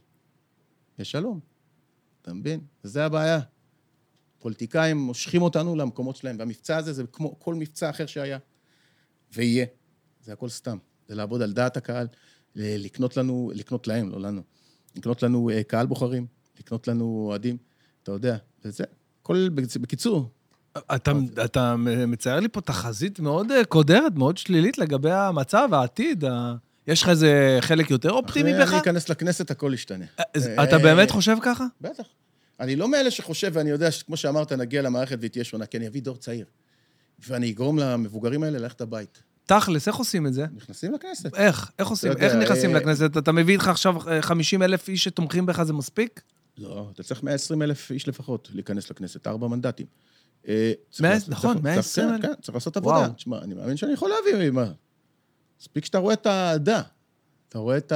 יש 0.98 1.10
שלום, 1.10 1.40
אתה 2.22 2.34
מבין? 2.34 2.60
וזה 2.84 3.04
הבעיה. 3.04 3.40
פוליטיקאים 4.38 4.96
מושכים 4.96 5.42
אותנו 5.42 5.76
למקומות 5.76 6.16
שלהם, 6.16 6.36
והמבצע 6.38 6.76
הזה 6.76 6.92
זה 6.92 7.04
כמו 7.12 7.40
כל 7.40 7.54
מבצע 7.54 7.90
אחר 7.90 8.06
שהיה. 8.06 8.38
ויהיה. 9.32 9.66
זה 10.20 10.32
הכל 10.32 10.48
סתם. 10.48 10.78
זה 11.08 11.14
לעבוד 11.14 11.42
על 11.42 11.52
דעת 11.52 11.76
הקהל, 11.76 12.06
לקנות 12.56 13.16
לנו, 13.16 13.50
לקנות 13.54 13.88
להם, 13.88 14.10
לא 14.10 14.20
לנו. 14.20 14.42
לקנות 14.96 15.22
לנו 15.22 15.50
אה, 15.50 15.62
קהל 15.62 15.86
בוחרים, 15.86 16.26
לקנות 16.60 16.88
לנו 16.88 17.24
אוהדים, 17.28 17.56
אתה 18.02 18.12
יודע, 18.12 18.36
וזה. 18.64 18.84
כל, 19.22 19.48
בקיצור, 19.80 20.30
אתה, 20.78 21.12
אתה 21.44 21.76
מצייר 22.06 22.40
לי 22.40 22.48
פה 22.48 22.60
תחזית 22.60 23.20
מאוד 23.20 23.50
אה, 23.50 23.64
קודרת, 23.64 24.14
מאוד 24.14 24.36
שלילית 24.36 24.78
לגבי 24.78 25.12
המצב, 25.12 25.68
העתיד. 25.72 26.24
ה... 26.24 26.54
יש 26.86 27.02
לך 27.02 27.08
איזה 27.08 27.58
חלק 27.60 27.90
יותר 27.90 28.10
אופטימי 28.10 28.52
אחרי 28.52 28.64
בך? 28.64 28.72
אני 28.72 28.80
אכנס 28.80 29.08
לכנסת, 29.08 29.50
הכל 29.50 29.70
ישתנה. 29.74 30.04
אה, 30.20 30.64
אתה 30.64 30.78
באמת 30.78 31.10
חושב 31.10 31.36
ככה? 31.42 31.66
בטח. 31.80 32.04
אני 32.60 32.76
לא 32.76 32.88
מאלה 32.88 33.10
שחושב, 33.10 33.50
ואני 33.54 33.70
יודע 33.70 33.90
שכמו 33.90 34.16
שאמרת, 34.16 34.52
נגיע 34.52 34.82
למערכת 34.82 35.16
והיא 35.20 35.30
תהיה 35.30 35.44
שונה, 35.44 35.66
כי 35.66 35.76
אני 35.76 35.88
אביא 35.88 36.02
דור 36.02 36.16
צעיר. 36.16 36.46
ואני 37.28 37.50
אגרום 37.50 37.78
למבוגרים 37.78 38.42
האלה 38.42 38.58
ללכת 38.58 38.80
הביתה. 38.80 39.20
תכלס, 39.46 39.88
איך 39.88 39.96
עושים 39.96 40.26
את 40.26 40.34
זה? 40.34 40.46
נכנסים 40.56 40.92
לכנסת. 40.94 41.34
איך? 41.34 41.70
איך 41.78 41.88
עושים? 41.88 42.12
איך 42.12 42.34
נכנסים 42.34 42.70
אה, 42.74 42.80
לכנסת? 42.80 43.16
אתה 43.16 43.32
מביא 43.32 43.54
איתך 43.54 43.68
עכשיו 43.68 43.94
50 44.20 44.62
אלף 44.62 44.88
איש 44.88 45.04
שתומכים 45.04 45.46
בך, 45.46 45.62
זה 45.62 45.72
מספיק? 45.72 46.20
לא, 46.58 46.88
אתה 46.94 47.02
צריך 47.02 47.22
120 47.22 47.62
אלף 47.62 47.90
איש 47.90 48.08
לפחות 48.08 48.48
להיכנס 48.52 48.90
לכנסת, 48.90 49.26
ארבע 49.26 49.48
מנדטים. 49.48 49.86
אה, 50.48 50.72
נכון, 51.28 51.54
צריך- 51.54 51.64
120 51.64 52.08
כן, 52.08 52.14
אלף. 52.14 52.22
כן, 52.22 52.32
צריך 52.42 52.54
לעשות 52.54 52.76
עבודה. 52.76 53.08
תשמע, 53.08 53.38
אני 53.38 53.54
מאמין 53.54 53.76
שאני 53.76 53.92
יכול 53.92 54.10
להביא, 54.10 54.50
מה? 54.50 54.72
מספיק 55.60 55.84
שאתה 55.84 55.98
רואה 55.98 56.14
את 56.14 56.26
האהדה. 56.26 56.80
אתה 57.48 57.58
רואה 57.58 57.76
את 57.76 57.92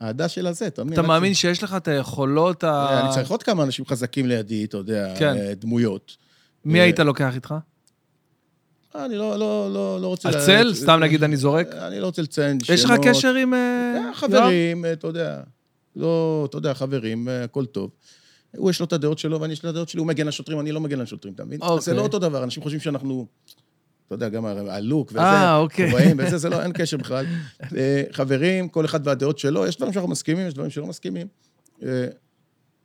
האהדה 0.00 0.28
של 0.28 0.46
הזה, 0.46 0.66
אתה 0.66 0.84
מבין? 0.84 0.98
אתה 0.98 1.08
מאמין 1.08 1.34
שיש 1.34 1.62
לך 1.62 1.74
את 1.76 1.88
היכולות 1.88 2.64
ה... 2.64 3.00
אני 3.00 3.14
צריך 3.14 3.30
עוד 3.30 3.42
כמה 3.42 3.62
אנשים 3.62 3.86
חזקים 3.86 4.26
לידי, 4.26 4.64
אתה 4.64 4.76
יודע, 4.76 5.14
כן. 5.18 5.36
אה, 5.36 5.54
דמויות. 5.54 6.16
מי 6.64 6.78
אה, 6.78 6.84
היית 6.84 6.98
לוקח 6.98 7.34
איתך? 7.34 7.54
אני 8.94 9.16
לא, 9.16 9.38
לא, 9.38 9.70
לא, 9.74 10.00
לא 10.00 10.06
רוצה... 10.06 10.28
הצל? 10.28 10.62
לה- 10.62 10.74
סתם 10.74 11.00
נגיד 11.02 11.24
אני 11.24 11.36
זורק? 11.36 11.68
אני 11.74 12.00
לא 12.00 12.06
רוצה 12.06 12.22
לציין 12.22 12.60
שמות. 12.60 12.78
יש 12.78 12.84
לך 12.84 12.92
קשר 13.02 13.34
עם... 13.34 13.54
אה? 13.54 14.10
חברים, 14.14 14.84
אה, 14.84 14.92
אתה 14.92 15.06
יודע. 15.06 15.40
לא, 15.96 16.46
אתה 16.50 16.58
יודע, 16.58 16.74
חברים, 16.74 17.28
אה, 17.28 17.44
הכל 17.44 17.66
טוב. 17.66 17.90
הוא 18.56 18.70
יש 18.70 18.80
לו 18.80 18.86
את 18.86 18.92
הדעות 18.92 19.18
שלו 19.18 19.40
ואני 19.40 19.52
יש 19.52 19.62
לי 19.62 19.68
את 19.68 19.74
הדעות 19.74 19.88
שלי, 19.88 19.98
הוא 19.98 20.06
מגן 20.06 20.26
על 20.26 20.30
שוטרים, 20.30 20.60
אני 20.60 20.72
לא 20.72 20.80
מגן 20.80 21.00
על 21.00 21.06
שוטרים, 21.06 21.34
אתה 21.34 21.44
מבין? 21.44 21.60
אוקיי. 21.62 21.76
אז 21.76 21.84
זה 21.84 21.94
לא 21.94 22.02
אותו 22.02 22.18
דבר, 22.18 22.44
אנשים 22.44 22.62
חושבים 22.62 22.80
שאנחנו, 22.80 23.26
אתה 24.06 24.14
יודע, 24.14 24.28
גם 24.28 24.46
הלוק 24.46 25.10
וזה, 25.10 25.20
אה, 25.20 25.56
אוקיי. 25.56 25.90
כובעים 25.90 26.16
וזה, 26.18 26.38
זה 26.38 26.48
לא, 26.48 26.62
אין 26.62 26.72
קשר 26.72 26.96
בכלל. 26.96 27.26
אה, 27.76 28.02
חברים, 28.12 28.68
כל 28.68 28.84
אחד 28.84 29.06
והדעות 29.06 29.38
שלו, 29.38 29.66
יש 29.66 29.76
דברים 29.76 29.92
שאנחנו 29.92 30.10
מסכימים, 30.10 30.46
יש 30.46 30.54
דברים 30.54 30.70
שלא 30.70 30.86
מסכימים. 30.86 31.26
אה, 31.82 32.06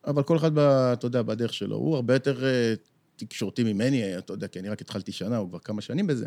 אבל 0.07 0.23
כל 0.23 0.37
אחד, 0.37 0.51
ב- 0.53 0.59
אתה 0.93 1.05
יודע, 1.05 1.21
בדרך 1.21 1.53
שלו. 1.53 1.75
הוא 1.75 1.95
הרבה 1.95 2.13
יותר 2.13 2.45
אה, 2.45 2.73
תקשורתי 3.15 3.63
ממני, 3.63 4.17
אתה 4.17 4.33
יודע, 4.33 4.47
כי 4.47 4.59
אני 4.59 4.69
רק 4.69 4.81
התחלתי 4.81 5.11
שנה, 5.11 5.37
הוא 5.37 5.49
כבר 5.49 5.59
כמה 5.59 5.81
שנים 5.81 6.07
בזה. 6.07 6.25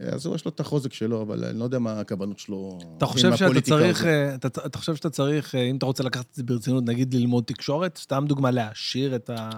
אז 0.00 0.26
הוא, 0.26 0.34
יש 0.34 0.44
לו 0.44 0.50
את 0.50 0.60
החוזק 0.60 0.92
שלו, 0.92 1.22
אבל 1.22 1.44
אני 1.44 1.58
לא 1.58 1.64
יודע 1.64 1.78
מה 1.78 2.00
הכוונות 2.00 2.38
שלו. 2.38 2.78
אתה 2.96 3.06
חושב 3.06 3.36
שאתה 3.36 3.60
צריך, 3.60 4.04
אתה, 4.34 4.48
אתה 4.66 4.78
חושב 4.78 4.94
שאתה 4.96 5.10
צריך, 5.10 5.54
אם 5.54 5.76
אתה 5.76 5.86
רוצה 5.86 6.02
לקחת 6.02 6.26
את 6.30 6.34
זה 6.34 6.42
ברצינות, 6.42 6.84
נגיד 6.84 7.14
ללמוד 7.14 7.44
תקשורת, 7.44 7.98
סתם 7.98 8.24
דוגמה, 8.28 8.50
להעשיר 8.50 9.16
את 9.16 9.30
ה... 9.30 9.50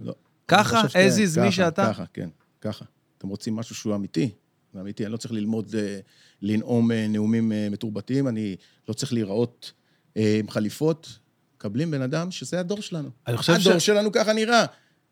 לא. 0.00 0.14
ככה, 0.48 0.82
as 0.82 1.36
is, 1.36 1.40
מי 1.40 1.52
שאתה? 1.52 1.86
ככה, 1.86 2.04
כן, 2.12 2.28
ככה. 2.60 2.84
אתם 3.22 3.28
רוצים 3.28 3.56
משהו 3.56 3.74
שהוא 3.74 3.94
אמיתי? 3.94 4.30
זה 4.74 4.80
אמיתי, 4.80 5.04
אני 5.04 5.12
לא 5.12 5.16
צריך 5.16 5.32
ללמוד 5.32 5.74
אה, 5.78 5.98
לנאום 6.42 6.92
אה, 6.92 7.06
נאומים 7.08 7.52
אה, 7.52 7.68
מתורבתים, 7.70 8.28
אני 8.28 8.56
לא 8.88 8.94
צריך 8.94 9.12
להיראות 9.12 9.72
עם 10.16 10.48
חליפות. 10.48 11.18
מקבלים 11.56 11.90
בן 11.90 12.02
אדם 12.02 12.30
שזה 12.30 12.60
הדור 12.60 12.80
שלנו. 12.82 13.08
אני 13.26 13.36
חושב 13.36 13.60
ש... 13.60 13.66
הדור 13.66 13.78
שלנו 13.78 14.12
ככה 14.12 14.32
נראה. 14.32 14.64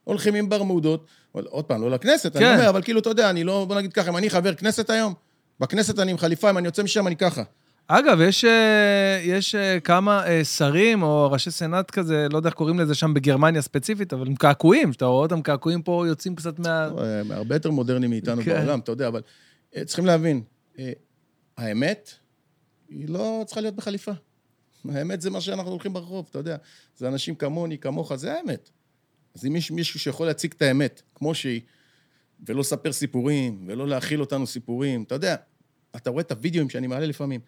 הולכים 0.05 0.35
עם 0.35 0.49
ברמודות, 0.49 1.07
עוד 1.33 1.65
פעם, 1.65 1.83
לא 1.83 1.91
לכנסת, 1.91 2.37
כן. 2.37 2.45
אני 2.45 2.55
אומר, 2.55 2.69
אבל 2.69 2.83
כאילו, 2.83 3.01
אתה 3.01 3.11
יודע, 3.11 3.31
אני 3.31 3.45
לא, 3.45 3.65
בוא 3.69 3.77
נגיד 3.77 3.93
ככה, 3.93 4.11
אם 4.11 4.17
אני 4.17 4.31
חבר 4.31 4.55
כנסת 4.55 4.91
היום, 4.91 5.15
בכנסת 5.61 5.99
אני 5.99 6.11
עם 6.11 6.19
חליפה, 6.19 6.51
אם 6.51 6.59
אני 6.59 6.69
יוצא 6.69 6.83
משם, 6.83 7.07
אני 7.07 7.17
ככה. 7.17 7.43
אגב, 7.93 8.21
יש, 8.21 8.45
אה, 8.45 9.21
יש 9.25 9.55
אה, 9.55 9.81
כמה 9.81 10.27
אה, 10.27 10.45
שרים 10.45 11.03
או 11.03 11.31
ראשי 11.33 11.51
סנאט 11.51 11.91
כזה, 11.91 12.27
לא 12.31 12.37
יודע 12.37 12.49
איך 12.49 12.55
קוראים 12.55 12.79
לזה 12.79 12.95
שם 12.95 13.15
בגרמניה 13.15 13.63
ספציפית, 13.63 14.13
אבל 14.13 14.27
הם 14.27 14.35
קעקועים, 14.35 14.93
שאתה 14.93 15.05
רואה 15.05 15.23
אותם 15.23 15.43
קעקועים 15.43 15.83
פה 15.83 16.05
יוצאים 16.09 16.35
קצת 16.35 16.59
מה... 16.59 16.91
אה, 16.99 17.23
הרבה 17.31 17.55
יותר 17.55 17.71
מודרני 17.71 18.07
מאיתנו 18.07 18.43
כן. 18.43 18.55
בעולם, 18.55 18.79
אתה 18.79 18.93
יודע, 18.93 19.09
אבל 19.09 19.23
צריכים 19.85 20.07
להבין, 20.07 20.43
האמת, 21.57 22.11
היא 22.89 23.09
לא 23.09 23.43
צריכה 23.47 23.61
להיות 23.61 23.77
בחליפה. 23.77 24.13
האמת 24.89 25.21
זה 25.21 25.31
מה 25.31 25.41
שאנחנו 25.41 25.71
הולכים 25.71 25.93
ברחוב, 25.93 26.27
אתה 26.31 26.39
יודע. 26.39 26.57
זה 26.97 27.09
אנשים 27.09 27.35
כמוני, 27.35 27.79
כמוך, 27.79 28.15
זה 28.15 28.35
האמת. 28.35 28.71
אז 29.35 29.47
אם 29.47 29.57
יש 29.57 29.71
מישהו 29.71 30.01
שיכול 30.01 30.27
להציג 30.27 30.53
את 30.57 30.63
האמת 30.63 31.03
כמו 31.15 31.35
שהיא, 31.35 31.61
ולא 32.47 32.61
לספר 32.61 32.93
סיפורים, 32.93 33.65
ולא 33.67 33.89
להכיל 33.89 34.21
אותנו 34.21 34.47
סיפורים, 34.47 35.03
אתה 35.03 35.15
יודע, 35.15 35.37
אתה 35.97 36.11
רואה 36.11 36.23
את 36.23 36.33
הוידאוים 36.33 36.71
שאני 36.71 36.87
מעלה 36.87 37.07
לפעמים. 37.07 37.41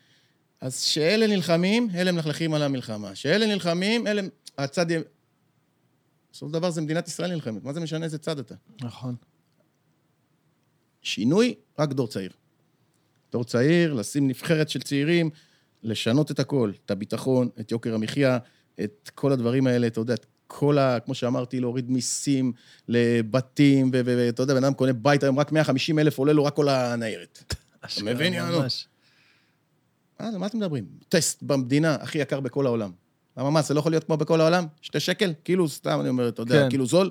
אז 0.63 0.81
שאלה 0.81 1.27
נלחמים, 1.27 1.89
אלה 1.95 2.13
מלכלכים 2.13 2.55
על 2.55 2.63
המלחמה. 2.63 3.15
שאלה 3.15 3.47
נלחמים, 3.47 4.07
אלה... 4.07 4.23
הצד... 4.59 4.87
בסופו 6.33 6.47
של 6.49 6.53
דבר 6.53 6.71
זה 6.71 6.81
מדינת 6.81 7.09
ישראל 7.09 7.35
נלחמת, 7.35 7.65
מה 7.65 7.73
זה 7.73 7.81
משנה 7.81 8.05
איזה 8.05 8.19
צד 8.19 8.39
אתה? 8.39 8.55
נכון. 8.81 9.15
שינוי, 11.03 11.55
רק 11.79 11.93
דור 11.93 12.09
צעיר. 12.09 12.31
דור 13.33 13.45
צעיר, 13.45 13.95
לשים 13.95 14.29
נבחרת 14.29 14.69
של 14.69 14.81
צעירים, 14.81 15.31
לשנות 15.83 16.31
את 16.31 16.41
הכל, 16.41 16.73
את 16.85 16.91
הביטחון, 16.91 17.49
את 17.61 17.73
יוקר 17.73 17.95
המחיה, 17.95 18.39
את 18.81 19.11
כל 19.15 19.33
הדברים 19.33 19.67
האלה, 19.67 19.87
אתה 19.87 20.01
יודע, 20.01 20.15
את 20.15 20.27
כל 20.47 20.79
ה... 20.79 21.01
כמו 21.01 21.15
שאמרתי, 21.15 21.61
להוריד 21.61 21.91
מיסים 21.91 22.53
לבתים, 22.89 23.91
ואתה 23.93 24.43
יודע, 24.43 24.55
בן 24.55 24.65
אדם 24.65 24.75
קונה 24.75 24.93
בית 24.93 25.23
היום, 25.23 25.39
רק 25.39 25.53
150 25.53 25.99
אלף 25.99 26.19
עולה 26.19 26.33
לו 26.33 26.45
רק 26.45 26.55
כל 26.57 26.69
הניירת. 26.69 27.55
אתה 27.85 28.05
מבין, 28.05 28.35
יענו? 28.35 28.61
ממש. 28.61 28.87
מה, 30.23 30.29
על 30.29 30.39
מה 30.39 30.47
אתם 30.47 30.59
מדברים? 30.59 30.85
טסט 31.09 31.43
במדינה 31.43 31.95
הכי 31.95 32.19
יקר 32.19 32.41
בכל 32.41 32.67
העולם. 32.67 32.91
למה 33.37 33.51
מה, 33.51 33.63
זה 33.63 33.75
לא 33.75 33.79
יכול 33.81 33.93
להיות 33.93 34.05
כמו 34.05 34.17
בכל 34.17 34.41
העולם? 34.41 34.67
שתי 34.83 35.01
שקל? 35.01 35.33
כאילו, 35.45 35.69
סתם 35.69 36.01
אני 36.01 36.09
אומר, 36.09 36.29
אתה 36.29 36.43
יודע, 36.43 36.63
כן. 36.63 36.69
כאילו 36.69 36.87
זול? 36.87 37.11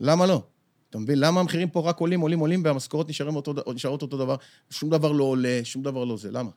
למה 0.00 0.26
לא? 0.26 0.42
אתה 0.90 0.98
מבין? 0.98 1.18
למה 1.18 1.40
המחירים 1.40 1.68
פה 1.68 1.80
רק 1.80 1.98
עולים, 1.98 2.20
עולים, 2.20 2.38
עולים, 2.38 2.62
והמשכורות 2.64 3.08
נשארים 3.08 3.36
אותו, 3.36 3.54
נשארות 3.74 4.02
אותו 4.02 4.16
דבר? 4.16 4.36
שום 4.70 4.90
דבר 4.90 5.12
לא 5.12 5.24
עולה, 5.24 5.60
שום 5.64 5.82
דבר 5.82 6.04
לא 6.04 6.16
זה. 6.16 6.30
למה? 6.30 6.50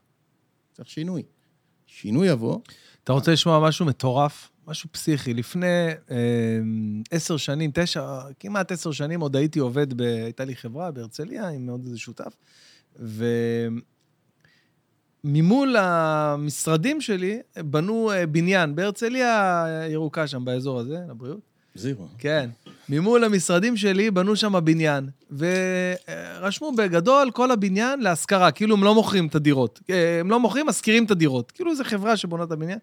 צריך 0.74 0.90
שינוי. 0.90 1.24
שינוי 1.88 2.28
יבוא, 2.28 2.60
אתה 3.04 3.14
רוצה 3.14 3.32
לשמוע 3.32 3.60
משהו 3.68 3.86
מטורף? 3.86 4.50
משהו 4.68 4.90
פסיכי. 4.92 5.34
לפני 5.34 5.88
אה, 6.12 6.60
עשר 7.12 7.38
שנים, 7.38 7.72
תשע, 7.74 8.20
כמעט 8.40 8.72
עשר 8.72 8.92
שנים, 8.92 9.22
עוד 9.22 9.36
הייתי 9.36 9.60
עובד, 9.60 9.94
ב... 9.94 10.02
הייתה 10.02 10.46
לי 10.46 10.56
חברה 10.56 10.92
בהרצליה 10.92 11.50
עם 11.50 11.70
עוד 11.70 11.86
איזה 11.86 11.98
שותף, 11.98 12.36
וממול 15.24 15.76
המשרדים 15.80 17.02
שלי 17.02 17.40
בנו 17.58 18.12
אה, 18.12 18.28
בניין 18.28 18.76
בהרצליה 18.76 19.66
ירוקה 19.90 20.28
שם, 20.28 20.46
באזור 20.46 20.80
הזה, 20.80 20.98
לבריאות. 21.10 21.40
זירו. 21.76 22.08
כן. 22.18 22.50
ממול 22.90 23.24
המשרדים 23.24 23.78
שלי 23.78 24.12
בנו 24.12 24.36
שם 24.36 24.54
בניין, 24.64 25.10
ורשמו 25.38 26.72
בגדול 26.72 27.32
כל 27.32 27.52
הבניין 27.52 28.00
להשכרה, 28.00 28.52
כאילו 28.52 28.76
הם 28.76 28.84
לא 28.84 28.96
מוכרים 28.96 29.28
את 29.28 29.36
הדירות. 29.36 29.80
אה, 29.90 30.20
הם 30.20 30.32
לא 30.32 30.40
מוכרים, 30.40 30.66
משכירים 30.66 31.06
את 31.06 31.12
הדירות. 31.12 31.52
כאילו 31.52 31.76
זו 31.76 31.84
חברה 31.84 32.18
שבונה 32.18 32.44
את 32.44 32.52
הבניין. 32.52 32.80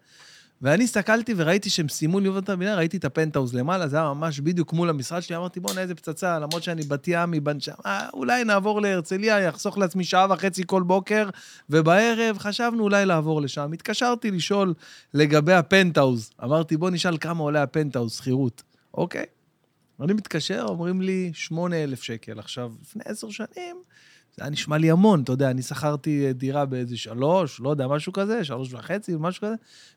ואני 0.65 0.83
הסתכלתי 0.83 1.33
וראיתי 1.37 1.69
שהם 1.69 1.89
סיימו 1.89 2.19
לבנות 2.19 2.43
את 2.43 2.49
הבניין, 2.49 2.77
ראיתי 2.77 2.97
את 2.97 3.05
הפנטהאוז 3.05 3.55
למעלה, 3.55 3.87
זה 3.87 3.97
היה 3.97 4.13
ממש 4.13 4.39
בדיוק 4.39 4.73
מול 4.73 4.89
המשרד 4.89 5.21
שלי, 5.21 5.35
אמרתי, 5.35 5.59
בוא'נה, 5.59 5.81
איזה 5.81 5.95
פצצה, 5.95 6.39
למרות 6.39 6.63
שאני 6.63 6.81
בת 6.81 7.03
ים 7.07 7.31
מבן 7.31 7.59
שם, 7.59 7.73
אה, 7.85 8.09
אולי 8.13 8.43
נעבור 8.43 8.81
להרצליה, 8.81 9.39
יחסוך 9.39 9.77
לעצמי 9.77 10.03
שעה 10.03 10.27
וחצי 10.29 10.63
כל 10.65 10.83
בוקר, 10.83 11.29
ובערב 11.69 12.37
חשבנו 12.37 12.83
אולי 12.83 13.05
לעבור 13.05 13.41
לשם. 13.41 13.73
התקשרתי 13.73 14.31
לשאול 14.31 14.73
לגבי 15.13 15.53
הפנטהאוז. 15.53 16.31
אמרתי, 16.43 16.77
בוא 16.77 16.89
נשאל 16.89 17.17
כמה 17.17 17.43
עולה 17.43 17.63
הפנטהאוז, 17.63 18.13
שכירות. 18.13 18.63
אוקיי. 18.93 19.25
אני 20.01 20.13
מתקשר, 20.13 20.65
אומרים 20.67 21.01
לי, 21.01 21.31
8,000 21.33 22.03
שקל. 22.03 22.39
עכשיו, 22.39 22.71
לפני 22.81 23.03
עשר 23.05 23.29
שנים, 23.29 23.75
זה 24.37 24.43
היה 24.43 24.49
נשמע 24.49 24.77
לי 24.77 24.91
המון, 24.91 25.21
אתה 25.21 25.31
יודע, 25.31 25.51
אני 25.51 25.61
שכרתי 25.61 26.33
דירה 26.33 26.65
באיזה 26.65 26.97
שלוש, 26.97 27.59
לא 27.59 27.69
יודע, 27.69 27.87
משהו 27.87 28.13
כזה, 28.13 28.43
שלוש 28.43 28.73
וחצי, 28.73 29.15
משהו 29.19 29.41
כזה, 29.41 29.55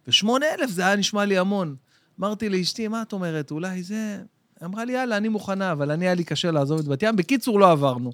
ושמונה 0.09 0.47
אלף 0.59 0.71
זה 0.71 0.87
היה 0.87 0.97
נשמע 0.97 1.25
לי 1.25 1.39
המון. 1.39 1.77
אמרתי 2.21 2.49
לאשתי, 2.49 2.89
מה 2.89 3.03
את 3.03 3.13
אומרת, 3.13 3.51
אולי 3.51 3.83
זה... 3.83 4.19
אמרה 4.65 4.85
לי, 4.85 4.93
יאללה, 4.93 5.17
אני 5.17 5.29
מוכנה, 5.29 5.73
אבל 5.73 5.91
אני, 5.91 6.05
היה 6.05 6.15
לי 6.15 6.25
קשה 6.25 6.51
לעזוב 6.51 6.79
את 6.79 6.85
בת 6.85 7.03
ים. 7.03 7.17
בקיצור, 7.17 7.61
לא 7.61 7.71
עברנו. 7.71 8.13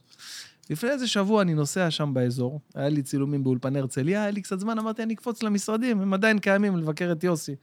לפני 0.71 0.91
איזה 0.91 1.07
שבוע 1.07 1.43
אני 1.43 1.55
נוסע 1.55 1.91
שם 1.91 2.15
באזור, 2.15 2.61
היה 2.75 2.89
לי 2.89 3.03
צילומים 3.03 3.45
באולפני 3.45 3.79
הרצליה, 3.79 4.23
היה 4.23 4.31
לי 4.31 4.43
קצת 4.43 4.61
זמן, 4.61 4.79
אמרתי, 4.79 5.03
אני 5.03 5.15
אקפוץ 5.15 5.43
למשרדים, 5.43 6.01
הם 6.01 6.15
עדיין 6.15 6.39
קיימים, 6.39 6.77
לבקר 6.77 7.13
את 7.13 7.25
יוסי. 7.25 7.55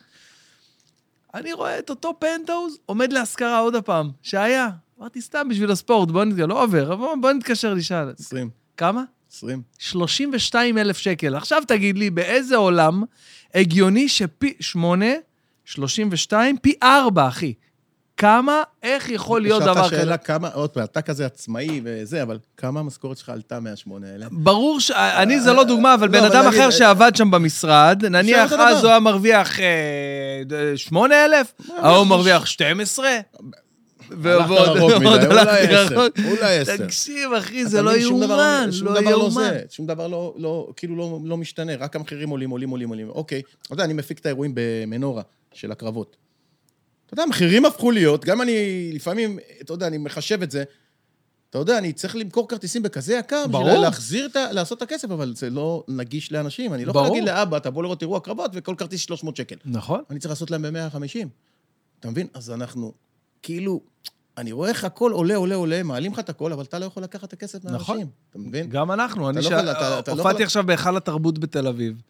אני 1.33 1.53
רואה 1.53 1.79
את 1.79 1.89
אותו 1.89 2.13
פנטהאוז 2.19 2.77
עומד 2.85 3.13
להשכרה 3.13 3.59
עוד 3.59 3.75
הפעם, 3.75 4.11
שהיה. 4.21 4.69
אמרתי, 5.01 5.21
סתם 5.21 5.47
בשביל 5.49 5.71
הספורט, 5.71 6.09
בוא 6.09 6.23
נתקשר, 6.23 6.45
לא 6.45 6.63
עובר, 6.63 6.95
בוא 7.21 7.31
נתקשר 7.31 7.73
נשאל. 7.73 8.09
20. 8.19 8.49
כמה? 8.77 9.03
20. 9.33 9.61
32 9.79 10.77
אלף 10.77 10.97
שקל. 10.97 11.35
עכשיו 11.35 11.63
תגיד 11.67 11.97
לי, 11.97 12.09
באיזה 12.09 12.55
עולם 12.55 13.03
הגיוני 13.55 14.09
שפי 14.09 14.53
8, 14.59 15.05
32, 15.65 16.57
פי 16.57 16.73
4, 16.83 17.27
אחי? 17.27 17.53
כמה, 18.17 18.63
איך 18.83 19.09
יכול 19.09 19.41
להיות 19.41 19.61
דבר 19.63 19.73
שאלת 19.73 19.91
כזה? 19.91 20.01
שאלה 20.01 20.17
כמה, 20.17 20.47
עוד 20.47 20.69
פעם, 20.69 20.83
אתה 20.83 21.01
כזה 21.01 21.25
עצמאי 21.25 21.81
וזה, 21.83 22.23
אבל 22.23 22.39
כמה 22.57 22.79
המשכורת 22.79 23.17
שלך 23.17 23.29
עלתה 23.29 23.59
מהשמונה 23.59 24.07
האלה? 24.07 24.25
ברור 24.31 24.79
ש... 24.79 24.91
אני 24.91 25.39
זה 25.39 25.53
לא 25.53 25.63
דוגמה, 25.63 25.93
אבל 25.93 26.07
לא, 26.07 26.19
בן 26.19 26.25
אדם 26.25 26.47
אחר 26.47 26.69
שעבד 26.69 27.15
שם 27.15 27.31
במשרד, 27.31 28.05
נניח 28.05 28.53
אז. 28.53 28.83
הוא 28.83 28.89
היה 28.89 28.99
מרוויח 28.99 29.57
8,000, 30.75 31.53
ההוא 31.77 32.07
מרוויח 32.07 32.45
12, 32.45 33.09
הלכת 33.09 33.70
ועוד 34.17 34.67
רחוק 34.67 34.91
מדי, 34.91 35.05
ועוד 35.05 35.23
אולי 35.23 35.39
הלכתי 35.39 35.75
עשר, 35.75 35.95
רחוק. 35.95 36.19
אולי 36.25 36.57
עשר. 36.57 36.77
תקשיב, 36.77 37.33
אחי, 37.33 37.65
זה 37.65 37.81
לא 37.81 37.99
שום 37.99 38.23
דבר 38.23 38.33
יאומן, 38.33 38.71
שום 38.71 38.87
לא 38.87 39.01
דבר 39.01 39.09
יאומן. 39.09 39.53
שום 39.69 39.87
דבר 39.87 40.07
לא, 40.07 40.35
לא, 40.37 40.73
כאילו 40.75 40.95
לא, 40.95 41.19
לא 41.23 41.37
משתנה, 41.37 41.75
רק 41.75 41.95
המחירים 41.95 42.29
עולים, 42.29 42.49
עולים, 42.49 42.69
עולים, 42.69 42.89
עולים. 42.89 43.09
אוקיי, 43.09 43.41
אתה 43.61 43.73
יודע, 43.73 43.83
אני 43.83 43.93
מפיק 43.93 44.19
את 44.19 44.25
האירועים 44.25 44.51
במנורה 44.55 45.21
של 45.53 45.71
הקרבות. 45.71 46.17
אתה 47.05 47.13
יודע, 47.13 47.23
המחירים 47.23 47.65
הפכו 47.65 47.91
להיות, 47.91 48.25
גם 48.25 48.41
אני 48.41 48.89
לפעמים, 48.93 49.39
אתה 49.61 49.73
יודע, 49.73 49.87
אני 49.87 49.97
מחשב 49.97 50.41
את 50.41 50.51
זה, 50.51 50.63
אתה 51.49 51.59
יודע, 51.59 51.77
אני 51.77 51.93
צריך 51.93 52.15
למכור 52.15 52.47
כרטיסים 52.47 52.83
בכזה 52.83 53.13
יקר, 53.13 53.45
בשביל 53.47 53.51
ברור. 53.51 53.81
להחזיר 53.81 54.25
את 54.25 54.35
ה... 54.35 54.51
לעשות 54.51 54.77
את 54.77 54.83
הכסף, 54.83 55.11
אבל 55.11 55.33
זה 55.35 55.49
לא 55.49 55.83
נגיש 55.87 56.31
לאנשים. 56.31 56.73
אני 56.73 56.85
לא 56.85 56.89
יכול 56.89 57.01
ברור. 57.01 57.15
להגיד 57.15 57.29
לאבא, 57.29 57.59
תבוא 57.59 57.83
לראות 57.83 58.01
אירוע 58.01 58.19
קרבות, 58.19 58.51
וכל 58.53 58.75
כרטיס 58.77 59.01
300 59.01 59.35
שקל. 59.35 59.55
נכון. 59.65 60.01
אני 60.09 60.19
צריך 60.19 60.29
לעשות 60.29 60.51
להם 60.51 60.61
ב-150. 60.61 61.27
אתה 61.99 62.09
מבין? 62.09 62.27
אז 62.33 62.51
אנחנו, 62.51 62.93
כאילו, 63.43 63.81
אני 64.37 64.51
רואה 64.51 64.69
איך 64.69 64.83
הכל 64.83 65.11
עולה, 65.11 65.35
עולה, 65.35 65.55
עולה, 65.55 65.83
מעלים 65.83 66.11
לך 66.13 66.19
את 66.19 66.29
הכל, 66.29 66.53
אבל 66.53 66.63
אתה 66.63 66.79
לא 66.79 66.85
יכול 66.85 67.03
לקחת 67.03 67.23
את 67.23 67.33
הכסף 67.33 67.63
מאנשים. 67.65 67.81
נכון. 67.81 67.97
אתה 68.29 68.39
מבין? 68.39 68.69
גם 68.69 68.91
אנחנו, 68.91 69.29
אני 69.29 69.37
לא 69.37 69.41
ש- 69.41 69.51
לא 69.51 69.71
הופעתי 70.11 70.43
עכשיו 70.43 70.65
בהיכל 70.65 70.97
התרבות 70.97 71.39
בתל 71.39 71.67
אביב. 71.67 72.01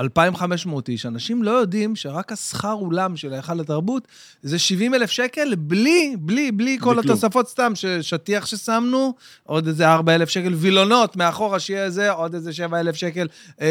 2,500 0.00 0.88
איש, 0.88 1.06
אנשים 1.06 1.42
לא 1.42 1.50
יודעים 1.50 1.96
שרק 1.96 2.32
השכר 2.32 2.72
אולם 2.72 3.16
של 3.16 3.32
היכל 3.32 3.60
התרבות 3.60 4.08
זה 4.42 4.58
70 4.58 4.94
אלף 4.94 5.10
שקל 5.10 5.54
בלי, 5.58 6.16
בלי, 6.18 6.52
בלי 6.52 6.76
כל 6.80 6.84
כלום. 6.84 6.98
התוספות 6.98 7.48
סתם, 7.48 7.72
שטיח 8.02 8.46
ששמנו, 8.46 9.14
עוד 9.44 9.66
איזה 9.66 9.88
4 9.92 10.14
אלף 10.14 10.28
שקל, 10.28 10.54
וילונות 10.54 11.16
מאחורה 11.16 11.60
שיהיה 11.60 11.84
איזה, 11.84 12.10
עוד 12.10 12.34
איזה 12.34 12.52
7 12.52 12.80
אלף 12.80 12.94
שקל. 12.96 13.26
אה, 13.60 13.66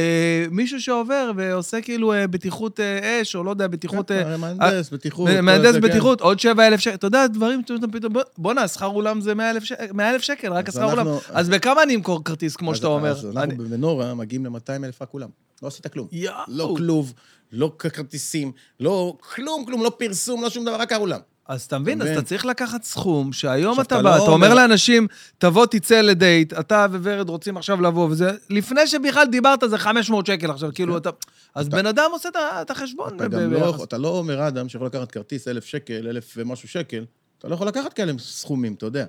מישהו 0.51 0.81
שעובר 0.81 1.31
ועושה 1.35 1.81
כאילו 1.81 2.13
אה, 2.13 2.27
בטיחות 2.27 2.79
אה, 2.79 3.21
אש, 3.21 3.35
או 3.35 3.43
לא 3.43 3.49
יודע, 3.49 3.67
בטיחות... 3.67 4.11
אה, 4.11 4.23
כן, 4.23 4.35
מהנדס, 4.39 4.89
בטיחות. 4.89 5.29
כל 5.29 5.41
מהנדס 5.41 5.75
כן. 5.75 5.81
בטיחות, 5.81 6.21
עוד 6.21 6.39
7 6.39 6.67
אלף 6.67 6.79
שקל. 6.79 6.95
אתה 6.95 7.07
יודע, 7.07 7.27
דברים 7.27 7.61
שאתה 7.67 7.87
פתאום, 7.87 8.13
בוא- 8.13 8.21
בואנה, 8.37 8.67
שכר 8.67 8.85
אולם 8.85 9.21
זה 9.21 9.35
100 9.35 9.49
אלף 9.49 9.63
שקל, 9.63 9.85
100 9.93 10.11
אלף 10.11 10.21
שקל, 10.21 10.53
רק 10.53 10.69
השכר 10.69 10.91
אולם. 10.91 11.05
אז 11.29 11.49
בכמה 11.49 11.83
אני 11.83 11.95
אמכור 11.95 12.23
כרטיס, 12.23 12.55
כמו 12.55 12.75
שאתה 12.75 12.87
אומר? 12.87 13.11
אז 13.11 13.25
אני- 13.25 13.41
אנחנו 13.53 13.63
במנורה 13.63 14.13
מגיעים 14.13 14.45
ל-200 14.45 14.83
אלף 14.85 15.01
רק 15.01 15.09
כולם. 15.09 15.29
לא 15.63 15.67
עשית 15.67 15.87
כלום. 15.87 16.07
יואו. 16.15 16.43
לא 16.47 16.73
כלוב, 16.77 17.13
לא 17.51 17.71
כרטיסים, 17.79 18.51
לא 18.79 19.17
כלום, 19.19 19.65
כלום, 19.65 19.83
לא 19.83 19.91
פרסום, 19.97 20.41
לא 20.41 20.49
שום 20.49 20.65
דבר, 20.65 20.75
רק 20.75 20.91
האולם. 20.91 21.19
אז 21.47 21.61
אתה 21.61 21.79
מבין, 21.79 22.01
אז? 22.01 22.07
אתה 22.07 22.21
צריך 22.21 22.45
לקחת 22.45 22.83
סכום, 22.83 23.33
שהיום 23.33 23.81
אתה 23.81 24.03
בא, 24.03 24.17
לא 24.17 24.23
אתה 24.23 24.31
אומר 24.31 24.53
לאנשים, 24.53 25.07
תבוא, 25.37 25.65
תצא 25.65 26.01
לדייט, 26.01 26.53
אתה 26.53 26.85
וורד 26.91 27.29
רוצים 27.29 27.57
עכשיו 27.57 27.81
לבוא, 27.81 28.07
וזה, 28.09 28.31
לפני 28.49 28.87
שבכלל 28.87 29.27
דיברת, 29.27 29.59
זה 29.67 29.77
500 29.77 30.25
שקל 30.25 30.51
עכשיו, 30.51 30.69
כאילו, 30.73 30.97
אתה... 30.97 31.09
אז 31.55 31.69
בן 31.69 31.85
אדם 31.85 32.09
עושה 32.11 32.29
את 32.61 32.71
החשבון. 32.71 33.15
אתה. 33.15 33.27
לא, 33.27 33.83
אתה 33.83 33.97
לא 33.97 34.07
אומר 34.07 34.47
אדם 34.47 34.69
שיכול 34.69 34.87
לקחת 34.87 35.11
כרטיס 35.11 35.47
אלף 35.47 35.65
שקל, 35.65 36.07
אלף 36.07 36.33
ומשהו 36.37 36.69
שקל, 36.69 37.05
אתה 37.37 37.47
לא 37.47 37.53
יכול 37.53 37.67
לקחת 37.67 37.93
כאלה 37.93 38.13
סכומים, 38.19 38.73
אתה 38.73 38.85
יודע. 38.85 39.05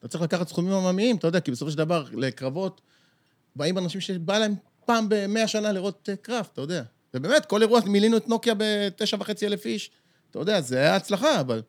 אתה 0.00 0.08
צריך 0.08 0.24
לקחת 0.24 0.48
סכומים 0.48 0.72
עממיים, 0.72 1.16
אתה 1.16 1.26
יודע, 1.26 1.40
כי 1.40 1.50
בסופו 1.50 1.70
של 1.70 1.78
דבר, 1.78 2.04
לקרבות, 2.12 2.80
באים 3.56 3.78
אנשים 3.78 4.00
שבא 4.00 4.38
להם 4.38 4.54
פעם 4.86 5.06
במאה 5.08 5.46
שנה 5.48 5.72
לראות 5.72 6.08
אה, 6.12 6.16
קרב, 6.16 6.46
אתה 6.52 6.60
יודע. 6.60 6.82
ובאמת, 7.14 7.46
כל 7.46 7.62
אירוע, 7.62 7.80
מילאנו 7.86 8.16
את 8.16 8.28
נוקיה 8.28 8.54
בתשע 8.58 9.16
וחצי 9.20 9.46
אלף 9.46 9.66
איש, 9.66 9.90
אתה 10.30 10.38
יודע, 10.38 10.60
זה 10.60 10.78
היה 10.78 10.96
הצלחה, 10.96 11.40
אבל... 11.40 11.62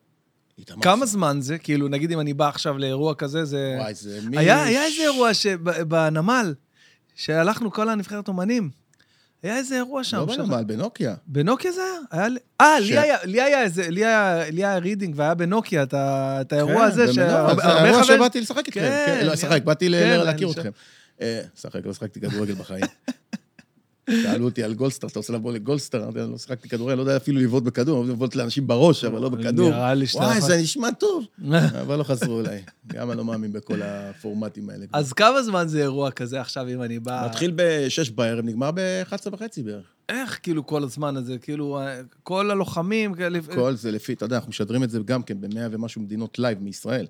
כמה 0.82 1.06
זמן 1.06 1.38
זה? 1.42 1.58
כאילו, 1.58 1.88
נגיד 1.88 2.12
אם 2.12 2.20
אני 2.20 2.34
בא 2.34 2.48
עכשיו 2.48 2.78
לאירוע 2.78 3.14
כזה, 3.16 3.46
זה... 3.46 3.76
וואי, 3.80 3.94
זה 3.94 4.20
מי... 4.30 4.38
היה, 4.38 4.64
היה 4.64 4.86
איזה 4.86 5.02
אירוע 5.04 5.34
שבנמל, 5.34 6.54
שהלכנו 7.16 7.72
כל 7.72 7.90
הנבחרת 7.90 8.28
אומנים. 8.28 8.70
היה 9.44 9.58
איזה 9.58 9.76
אירוע 9.76 10.04
שם. 10.04 10.18
לא 10.18 10.26
בנמל, 10.26 10.64
בנוקיה. 10.64 11.16
בנוקיה 11.28 11.72
זה 11.72 11.82
היה? 11.82 12.24
היה. 12.24 12.30
אה, 12.62 12.84
ש- 12.84 12.90
לי 12.90 12.98
היה, 13.00 13.18
לי 13.24 13.42
היה 13.42 13.62
איזה, 13.62 13.90
לי 13.90 14.06
היה, 14.06 14.44
לי 14.52 14.66
היה 14.66 14.78
רידינג 14.78 15.14
והיה 15.18 15.34
בנוקיה 15.34 15.84
את 15.94 16.54
האירוע 16.54 16.84
הזה, 16.86 17.06
כן, 17.08 17.12
במנורה, 17.22 17.48
שהרבה- 17.48 17.62
זה 17.64 17.68
האירוע 17.70 18.04
שבאתי 18.04 18.42
לשחק 18.42 18.68
איתכם. 18.68 18.80
כן, 18.80 19.04
כן, 19.20 19.26
לא, 19.26 19.34
לשחק, 19.34 19.62
באתי 19.64 19.90
ל- 19.90 20.00
כן, 20.00 20.20
להכיר 20.26 20.52
אתכם. 20.52 20.70
אה, 21.22 21.42
לשחק, 21.56 21.86
לא 21.86 21.94
שחקתי 21.94 22.22
כדורגל 22.22 22.54
בחיים. 22.54 22.86
שאלו 24.10 24.46
אותי 24.46 24.64
על 24.64 24.74
גולדסטאר, 24.74 25.10
אתה 25.10 25.20
רוצה 25.20 25.34
לבוא 25.34 25.54
לגולדסטאר? 25.54 26.04
אמרתי, 26.04 26.22
אני 26.22 26.32
לא 26.32 26.38
שחקתי 26.38 26.70
כדורגל, 26.70 26.96
לא 26.96 27.02
יודע 27.02 27.18
אפילו 27.18 27.42
לבעוט 27.42 27.64
בכדור, 27.64 28.04
אני 28.04 28.12
לבעוט 28.12 28.36
לאנשים 28.36 28.68
בראש, 28.68 29.06
אבל 29.06 29.22
לא 29.22 29.30
בכדור. 29.30 29.70
נראה 29.70 29.94
לי 29.94 30.08
שאתה 30.08 30.24
וואי, 30.24 30.42
זה 30.42 30.58
נשמע 30.58 30.92
טוב. 30.92 31.26
אבל 31.82 31.98
לא 31.98 32.04
חזרו 32.04 32.40
אליי. 32.40 32.64
גם 32.88 33.10
אני 33.12 33.18
לא 33.18 33.26
מאמין 33.26 33.54
בכל 33.54 33.82
הפורמטים 33.82 34.70
האלה. 34.70 34.86
אז 34.94 35.14
כמה 35.14 35.44
זמן 35.44 35.68
זה 35.68 35.82
אירוע 35.82 36.12
כזה 36.12 36.42
עכשיו, 36.42 36.68
אם 36.70 36.82
אני 36.82 37.00
בא... 37.00 37.28
מתחיל 37.30 37.52
ב-6 37.56 38.12
בערב, 38.16 38.46
נגמר 38.46 38.72
ב-11 38.72 39.34
וחצי 39.34 39.64
בערך. 39.64 39.86
איך 40.10 40.40
כאילו 40.44 40.66
כל 40.66 40.84
הזמן 40.84 41.18
הזה? 41.18 41.38
כאילו, 41.38 41.80
אה, 41.80 42.02
כל 42.24 42.52
הלוחמים... 42.52 43.16
כל 43.56 43.76
זה 43.76 43.92
לפי, 43.92 44.14
אתה 44.14 44.26
יודע, 44.26 44.36
אנחנו 44.36 44.50
משדרים 44.50 44.84
את 44.84 44.90
זה 44.90 45.00
גם 45.06 45.24
כן 45.24 45.42
במאה 45.42 45.68
ומשהו 45.72 46.02
מדינות 46.02 46.40
לייב 46.40 46.62
מישראל. 46.62 47.06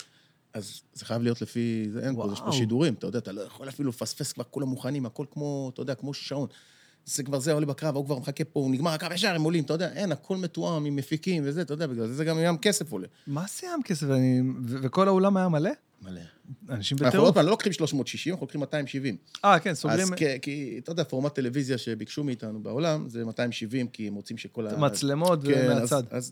אז 0.56 0.82
זה 0.94 1.06
חייב 1.06 1.22
להיות 1.22 1.42
לפי, 1.42 1.86
זה 1.94 2.00
אין 2.00 2.16
פה, 2.16 2.30
יש 2.34 2.40
פה. 2.40 2.52
שידורים, 2.52 2.94
אתה 2.94 3.08
יודע, 3.08 3.20
אתה 3.20 3.32
לא 3.32 3.42
יכול 3.42 3.70
אפילו 3.70 3.90
לפספס, 3.90 4.32
כבר 4.34 4.44
כולם 4.52 4.68
מוכנים, 4.68 5.06
הכל 5.06 5.26
כמו, 5.32 5.72
אתה 5.74 5.82
יודע, 5.82 5.96
כמו 5.96 6.14
שעון. 6.14 6.48
זה 7.06 7.24
כבר 7.24 7.40
זה 7.40 7.54
עולה 7.54 7.66
בקרב, 7.66 7.96
ההוא 7.96 8.06
כבר 8.06 8.20
מחכה 8.20 8.44
פה, 8.44 8.60
הוא 8.60 8.72
נגמר 8.72 8.92
הקרב 8.92 9.12
ישר, 9.12 9.36
הם 9.36 9.42
עולים, 9.44 9.64
אתה 9.64 9.74
יודע, 9.74 9.92
אין, 9.92 10.12
הכל 10.12 10.38
מתואם 10.38 10.86
עם 10.86 10.96
מפיקים 10.96 11.44
וזה, 11.46 11.62
אתה 11.62 11.74
יודע, 11.74 11.88
בגלל 11.88 12.08
זה 12.08 12.14
זה 12.14 12.26
גם 12.26 12.38
ים 12.40 12.58
כסף 12.58 12.92
עולה. 12.92 13.08
מה 13.28 13.48
סיים 13.48 13.84
כסף? 13.84 14.08
אני- 14.10 14.42
ו- 14.66 14.78
וכל 14.84 15.08
האולם 15.08 15.38
היה 15.38 15.48
מלא? 15.50 15.70
מלא. 16.02 16.22
אנשים 16.70 16.98
אנחנו 16.98 17.06
עוד 17.06 17.12
בטירוף. 17.22 17.36
פעם 17.36 17.46
לא 17.46 17.52
לוקחים 17.52 17.74
360, 17.74 18.34
אנחנו 18.34 18.44
לוקחים 18.44 18.62
270. 18.62 19.18
אה, 19.46 19.60
כן, 19.60 19.74
סוגרים... 19.74 20.02
אז 20.02 20.12
כ- 20.18 20.24
כי, 20.42 20.80
אתה 20.84 20.92
יודע, 20.92 21.04
פורמט 21.04 21.36
טלוויזיה 21.36 21.78
שביקשו 21.78 22.24
מאיתנו 22.24 22.64
בעולם, 22.64 23.10
זה 23.10 23.26
270, 23.26 23.88
כי 23.88 24.08
הם 24.08 24.16
רוצים 24.16 24.38
שכל 24.38 24.68
ה... 24.68 24.78
מצלמות 24.78 25.44
כן, 25.44 25.70
אז- 25.72 25.78
ומהצד. 25.78 26.04
אז 26.12 26.32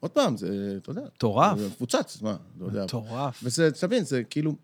עוד 0.00 0.10
פעם, 0.10 0.36
זה, 0.36 0.76
אתה 0.82 0.90
יודע, 0.90 1.02
מטורף. 1.14 1.58
זה 1.58 1.66
מפוצץ, 1.66 2.22
מה, 2.22 2.36
לא 2.60 2.66
יודע. 2.66 2.84
מטורף. 2.84 3.40
וזה, 3.42 3.70
תבין, 3.72 4.04
זה 4.04 4.22
כאילו... 4.24 4.54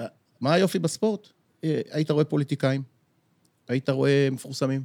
אה, 0.00 0.06
מה 0.40 0.52
היופי 0.52 0.78
בספורט? 0.78 1.28
אה, 1.64 1.80
היית 1.90 2.10
רואה 2.10 2.24
פוליטיקאים, 2.24 2.82
היית 3.68 3.88
רואה 3.88 4.28
מפורסמים, 4.32 4.84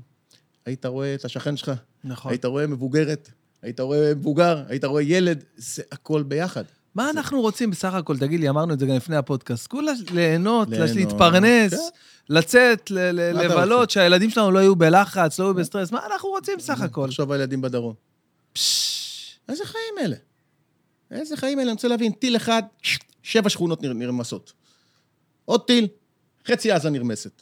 היית 0.65 0.85
רואה 0.85 1.15
את 1.15 1.25
השכן 1.25 1.57
שלך, 1.57 1.71
נכון. 2.03 2.31
היית 2.31 2.45
רואה 2.45 2.67
מבוגרת, 2.67 3.29
היית 3.61 3.79
רואה 3.79 4.15
מבוגר, 4.15 4.63
היית 4.67 4.83
רואה 4.83 5.01
ילד, 5.01 5.43
זה 5.57 5.83
הכל 5.91 6.23
ביחד. 6.23 6.63
מה 6.95 7.09
אנחנו 7.09 7.41
רוצים 7.41 7.71
בסך 7.71 7.93
הכל? 7.93 8.17
תגיד 8.17 8.39
לי, 8.39 8.49
אמרנו 8.49 8.73
את 8.73 8.79
זה 8.79 8.85
גם 8.85 8.95
לפני 8.95 9.15
הפודקאסט. 9.15 9.67
כולה 9.67 9.91
ליהנות, 10.11 10.69
ליהנות, 10.69 10.89
להתפרנס, 10.95 11.73
כן. 11.73 11.77
לצאת, 12.29 12.83
אתה 12.83 13.11
לבלות? 13.11 13.89
שהילדים 13.89 14.29
שלנו 14.29 14.51
לא 14.51 14.59
יהיו 14.59 14.75
בלחץ, 14.75 15.39
לא 15.39 15.45
יהיו 15.45 15.53
בסטרס. 15.53 15.91
מה 15.91 16.05
אנחנו 16.05 16.29
רוצים 16.29 16.57
בסך 16.57 16.81
הכל? 16.81 17.07
תחשוב 17.07 17.31
על 17.31 17.39
הילדים 17.39 17.61
בדרום. 17.61 17.93
פשש. 18.53 18.88
איזה 19.49 19.65
חיים 19.65 19.93
אלה? 20.01 20.15
איזה 21.11 21.37
חיים 21.37 21.59
אלה? 21.59 21.67
אני 21.67 21.75
רוצה 21.75 21.87
להבין, 21.87 22.11
טיל 22.11 22.35
אחד, 22.35 22.63
שבע 23.23 23.49
שכונות 23.49 23.81
נר- 23.83 23.93
נרמסות. 23.93 24.53
עוד 25.45 25.61
טיל, 25.67 25.87
חצי 26.47 26.71
עזה 26.71 26.89
נרמסת. 26.89 27.41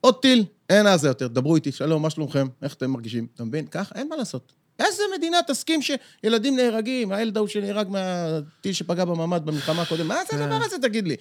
עוד 0.00 0.14
טיל, 0.22 0.44
אין 0.70 0.86
עזה 0.86 1.08
יותר, 1.08 1.26
דברו 1.28 1.56
איתי, 1.56 1.72
שלום, 1.72 2.02
מה 2.02 2.10
שלומכם? 2.10 2.46
איך 2.62 2.74
אתם 2.74 2.90
מרגישים? 2.90 3.26
אתה 3.34 3.44
מבין? 3.44 3.66
ככה, 3.66 3.94
אין 3.94 4.08
מה 4.08 4.16
לעשות. 4.16 4.52
איזה 4.78 5.02
מדינה 5.16 5.38
תסכים 5.46 5.80
שילדים 5.82 6.56
נהרגים? 6.56 7.12
הילד 7.12 7.36
ההוא 7.36 7.48
שנהרג 7.48 7.88
מהטיל 7.88 8.72
שפגע 8.72 9.04
בממ"ד 9.04 9.44
במלחמה 9.44 9.82
הקודמת, 9.82 10.06
מה 10.06 10.20
זה 10.24 10.30
כן. 10.30 10.42
הדבר 10.42 10.64
הזה, 10.64 10.76
תגיד 10.82 11.08
לי? 11.08 11.16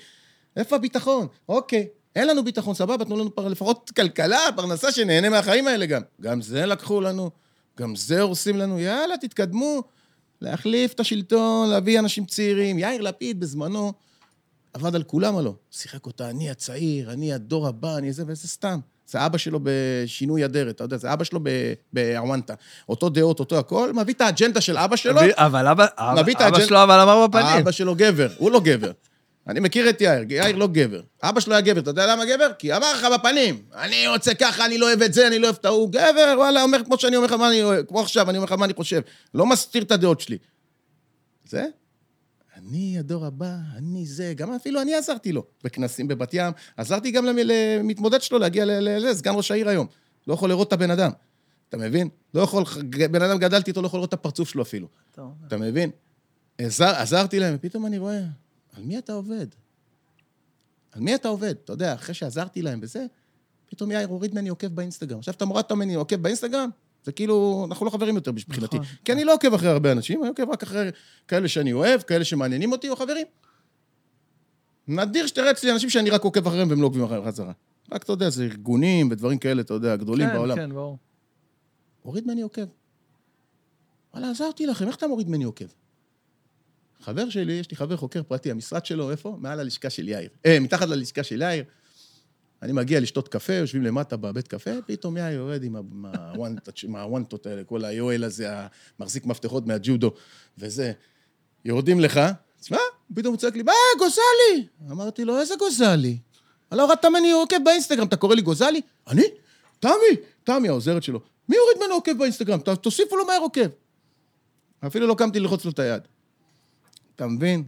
איפה 0.57 0.75
הביטחון? 0.75 1.27
אוקיי, 1.49 1.87
אין 2.15 2.27
לנו 2.27 2.43
ביטחון, 2.43 2.73
סבבה, 2.75 3.05
תנו 3.05 3.15
לנו 3.17 3.35
פר- 3.35 3.47
לפחות 3.47 3.91
כלכלה, 3.95 4.39
פרנסה, 4.55 4.91
שנהנה 4.91 5.29
מהחיים 5.29 5.67
האלה 5.67 5.85
גם. 5.85 6.01
גם 6.21 6.41
זה 6.41 6.65
לקחו 6.65 7.01
לנו, 7.01 7.31
גם 7.79 7.95
זה 7.95 8.21
הורסים 8.21 8.57
לנו, 8.57 8.79
יאללה, 8.79 9.17
תתקדמו. 9.17 9.83
להחליף 10.41 10.93
את 10.93 10.99
השלטון, 10.99 11.69
להביא 11.69 11.99
אנשים 11.99 12.26
צעירים. 12.26 12.80
יאיר 12.80 13.01
לפיד 13.01 13.39
בזמנו 13.39 13.93
עבד 14.73 14.95
על 14.95 15.03
כולם 15.03 15.38
הלא. 15.38 15.53
שיחק 15.72 16.05
אותה, 16.05 16.30
אני 16.30 16.49
הצעיר, 16.49 17.11
אני 17.11 17.34
הדור 17.34 17.68
הבא, 17.68 17.97
אני 17.97 18.14
זה, 18.14 18.23
וזה 18.27 18.47
סתם. 18.47 18.80
זה 19.07 19.26
אבא 19.26 19.38
שלו 19.38 19.59
בשינוי 19.64 20.45
אדרת, 20.45 20.76
אתה 20.76 20.84
יודע, 20.84 20.97
זה 20.97 21.14
אבא 21.14 21.23
שלו 21.23 21.39
בעוונטה. 21.93 22.53
אותו 22.89 23.09
דעות, 23.09 23.39
אותו 23.39 23.59
הכל, 23.59 23.93
מביא 23.93 24.14
את 24.14 24.22
האג'נדה 24.22 24.61
של 24.61 24.77
אבא 24.77 24.95
שלו, 24.95 25.22
אבל 25.35 25.68
אבא, 25.68 25.85
אבא, 25.97 26.47
אבא 26.47 26.65
שלו 26.65 26.84
אבל 26.84 26.99
אמר 26.99 27.27
בפנים. 27.27 27.61
אבא 27.61 27.72
שלו 27.72 27.95
גבר, 27.95 28.27
הוא 28.38 28.51
לא 28.51 28.59
גבר. 28.59 28.91
אני 29.48 29.60
מכיר 29.60 29.90
את 29.90 30.02
יאיר, 30.02 30.24
יאיר 30.30 30.56
לא 30.56 30.68
גבר. 30.68 31.02
אבא 31.24 31.40
שלו 31.40 31.53
היה 31.53 31.61
גבר, 31.61 31.80
אתה 31.80 31.90
יודע 31.90 32.07
למה 32.15 32.26
גבר? 32.26 32.52
כי 32.60 32.76
אמר 32.76 32.94
לך 32.94 33.07
בפנים, 33.19 33.61
אני 33.76 34.07
רוצה 34.07 34.34
ככה, 34.34 34.65
אני 34.65 34.78
לא 34.78 34.86
אוהב 34.88 35.02
את 35.02 35.14
זה, 35.14 35.28
אני 35.28 35.40
לא 35.40 35.45
אוהב 35.48 35.56
את 35.60 35.65
ההוא. 35.65 35.91
גבר, 35.91 36.34
וואלה, 36.38 36.64
אומר 36.64 36.84
כמו 36.86 36.98
שאני 36.98 37.15
אומר 37.15 37.28
לך 37.28 37.34
מה 37.34 37.48
אני 37.49 37.64
אוהב, 37.64 37.86
כמו 37.86 38.02
עכשיו, 38.02 38.30
אני 38.30 38.38
אומר 38.38 38.45
לך 38.45 38.52
מה 38.52 38.65
אני 38.65 38.74
חושב. 38.74 39.02
לא 39.34 39.45
מסתיר 39.45 39.84
את 39.84 39.91
הדעות 39.91 40.19
שלי. 40.22 40.38
זה? 41.49 41.65
אני 42.57 42.99
הדור 42.99 43.26
הבא, 43.26 43.56
אני 43.78 44.06
זה, 44.06 44.34
גם 44.36 44.53
אפילו 44.53 44.82
אני 44.82 44.95
עזרתי 44.95 45.32
לו 45.32 45.44
בכנסים 45.64 46.07
בבת 46.07 46.30
ים, 46.34 46.53
עזרתי 46.78 47.11
גם 47.11 47.26
למ- 47.26 47.38
למתמודד 47.44 48.22
שלו 48.22 48.40
להגיע 48.40 48.65
ל- 48.65 48.72
ל- 48.72 48.98
לזה, 48.98 49.19
סגן 49.19 49.32
ראש 49.36 49.52
העיר 49.52 49.69
היום. 49.69 49.88
לא 50.28 50.34
יכול 50.34 50.49
לראות 50.49 50.68
את 50.68 50.74
הבן 50.74 50.91
אדם. 50.91 51.11
אתה 51.69 51.78
מבין? 51.78 52.10
לא 52.34 52.41
יכול, 52.41 52.64
בן 53.11 53.22
אדם 53.22 53.38
גדלתי 53.38 53.72
איתו, 53.72 53.82
לא 53.82 53.88
יכול 53.88 53.98
לראות 53.98 54.10
את 54.10 54.14
הפרצוף 54.14 54.49
שלו 54.49 54.61
אפילו. 54.64 54.88
אתה 55.48 55.57
מבין? 55.57 55.90
עזר, 56.57 56.95
עזרתי 56.95 57.40
להם, 57.40 57.56
ופתאום 57.57 57.86
אני 57.86 57.98
רואה, 57.98 58.19
על 58.77 58.83
מי 58.83 58.97
אתה 58.97 59.13
עובד? 59.13 59.47
על 60.91 61.01
מי 61.01 61.15
אתה 61.15 61.27
עובד? 61.27 61.55
אתה 61.63 61.73
יודע, 61.73 61.93
אחרי 61.93 62.15
שעזרתי 62.15 62.61
להם 62.61 62.79
וזה, 62.81 63.05
פתאום 63.69 63.91
יאיר 63.91 64.07
הוריד 64.07 64.33
ממני 64.33 64.49
עוקב 64.49 64.67
באינסטגרם. 64.67 65.19
עכשיו 65.19 65.33
אתה 65.33 65.45
מורדת 65.45 65.71
ממני 65.71 65.95
עוקב 65.95 66.15
באינסטגרם? 66.15 66.69
זה 67.03 67.11
כאילו, 67.11 67.65
אנחנו 67.69 67.85
לא 67.85 67.91
חברים 67.91 68.15
יותר 68.15 68.31
מבחינתי. 68.31 68.77
נכון. 68.77 68.89
כי 69.05 69.11
אני 69.11 69.23
לא 69.23 69.33
עוקב 69.33 69.53
אחרי 69.53 69.69
הרבה 69.69 69.91
אנשים, 69.91 70.21
אני 70.21 70.29
עוקב 70.29 70.49
רק 70.49 70.63
אחרי 70.63 70.89
כאלה 71.27 71.47
שאני 71.47 71.73
אוהב, 71.73 72.01
כאלה 72.01 72.23
שמעניינים 72.23 72.71
אותי, 72.71 72.89
או 72.89 72.95
חברים. 72.95 73.27
נדיר 74.87 75.27
שתראה 75.27 75.51
אצלי 75.51 75.71
אנשים 75.71 75.89
שאני 75.89 76.09
רק 76.09 76.23
עוקב 76.23 76.47
אחריהם 76.47 76.69
והם 76.69 76.81
לא 76.81 76.87
עוקבים 76.87 77.03
אחריהם 77.03 77.25
חזרה. 77.25 77.51
רק, 77.91 78.03
אתה 78.03 78.13
יודע, 78.13 78.29
זה 78.29 78.43
ארגונים 78.43 79.11
ודברים 79.11 79.37
כאלה, 79.37 79.61
אתה 79.61 79.73
יודע, 79.73 79.95
גדולים 79.95 80.27
כן, 80.27 80.33
בעולם. 80.33 80.55
כן, 80.55 80.73
ברור. 80.73 80.97
הוריד 82.01 82.27
ממני 82.27 82.41
עוקב. 82.41 82.65
וואלה, 84.13 84.29
עזרתי 84.29 84.65
לכם, 84.65 84.87
איך 84.87 84.95
אתה 84.95 85.07
מוריד 85.07 85.29
ממני 85.29 85.43
עוקב? 85.43 85.65
חבר 87.02 87.30
שלי, 87.30 87.53
יש 87.53 87.72
לי 87.72 87.78
חבר 87.78 87.98
חוקר 87.98 88.24
פרטי, 88.24 88.52
המשרד 88.52 88.86
שלו, 88.86 89.11
איפה? 89.11 89.38
מעל 89.40 89.60
הלשכה 89.60 89.90
של 89.90 90.07
יאיר. 90.10 90.30
אה, 90.45 90.60
מתחת 90.60 90.88
ללשכה 90.88 91.24
של 91.24 91.41
יאיר. 91.41 91.64
אני 92.61 92.72
מגיע 92.72 92.99
לשתות 92.99 93.28
קפה, 93.28 93.53
יושבים 93.53 93.84
למטה 93.84 94.18
בבית 94.18 94.48
קפה, 94.48 94.72
פתאום 94.88 95.18
יאיר 95.18 95.34
יורד 95.36 95.64
עם 95.64 95.76
הוואנטות- 96.95 97.45
האלה, 97.45 97.64
כל 97.64 97.86
היואל 97.86 98.24
הזה, 98.24 98.48
המחזיק 98.99 99.26
מפתחות 99.26 99.68
מהג'ודו, 99.68 100.11
וזה. 100.57 100.91
יורדים 101.65 101.99
לך, 101.99 102.19
תשמע, 102.61 102.78
פתאום 103.15 103.34
הוא 103.34 103.40
צועק 103.40 103.56
לי, 103.56 103.64
מה, 103.64 103.72
גוזלי! 103.99 104.68
אמרתי 104.91 105.26
לו, 105.26 105.40
איזה 105.40 105.56
גוזלי? 105.60 106.18
לא 106.72 106.84
הורדת 106.84 107.06
ממני 107.06 107.32
עוקב 107.32 107.56
באינסטגרם, 107.65 108.07
אתה 108.07 108.15
קורא 108.15 108.36
לי 108.36 108.41
גוזלי? 108.41 108.82
אני? 109.07 109.24
תמי, 109.80 109.91
תמי, 110.44 110.68
העוזרת 110.68 111.03
שלו. 111.03 111.19
מי 111.49 111.57
הוריד 111.57 111.78
ממנו 111.78 111.94
עוקב 111.94 112.18
באינסטגרם? 112.18 112.60
תוסיפו 112.60 113.18
לו 113.18 113.26
מהר 113.26 113.40
עוקב. 113.40 113.68
אפילו 114.88 115.07
לא 115.07 115.15
קמתי 115.18 115.40
ללחוץ 115.40 115.65
לו 115.65 115.72
את 115.72 115.80
היד. 115.80 116.02
אתה 117.18 117.27
מבין? 117.27 117.64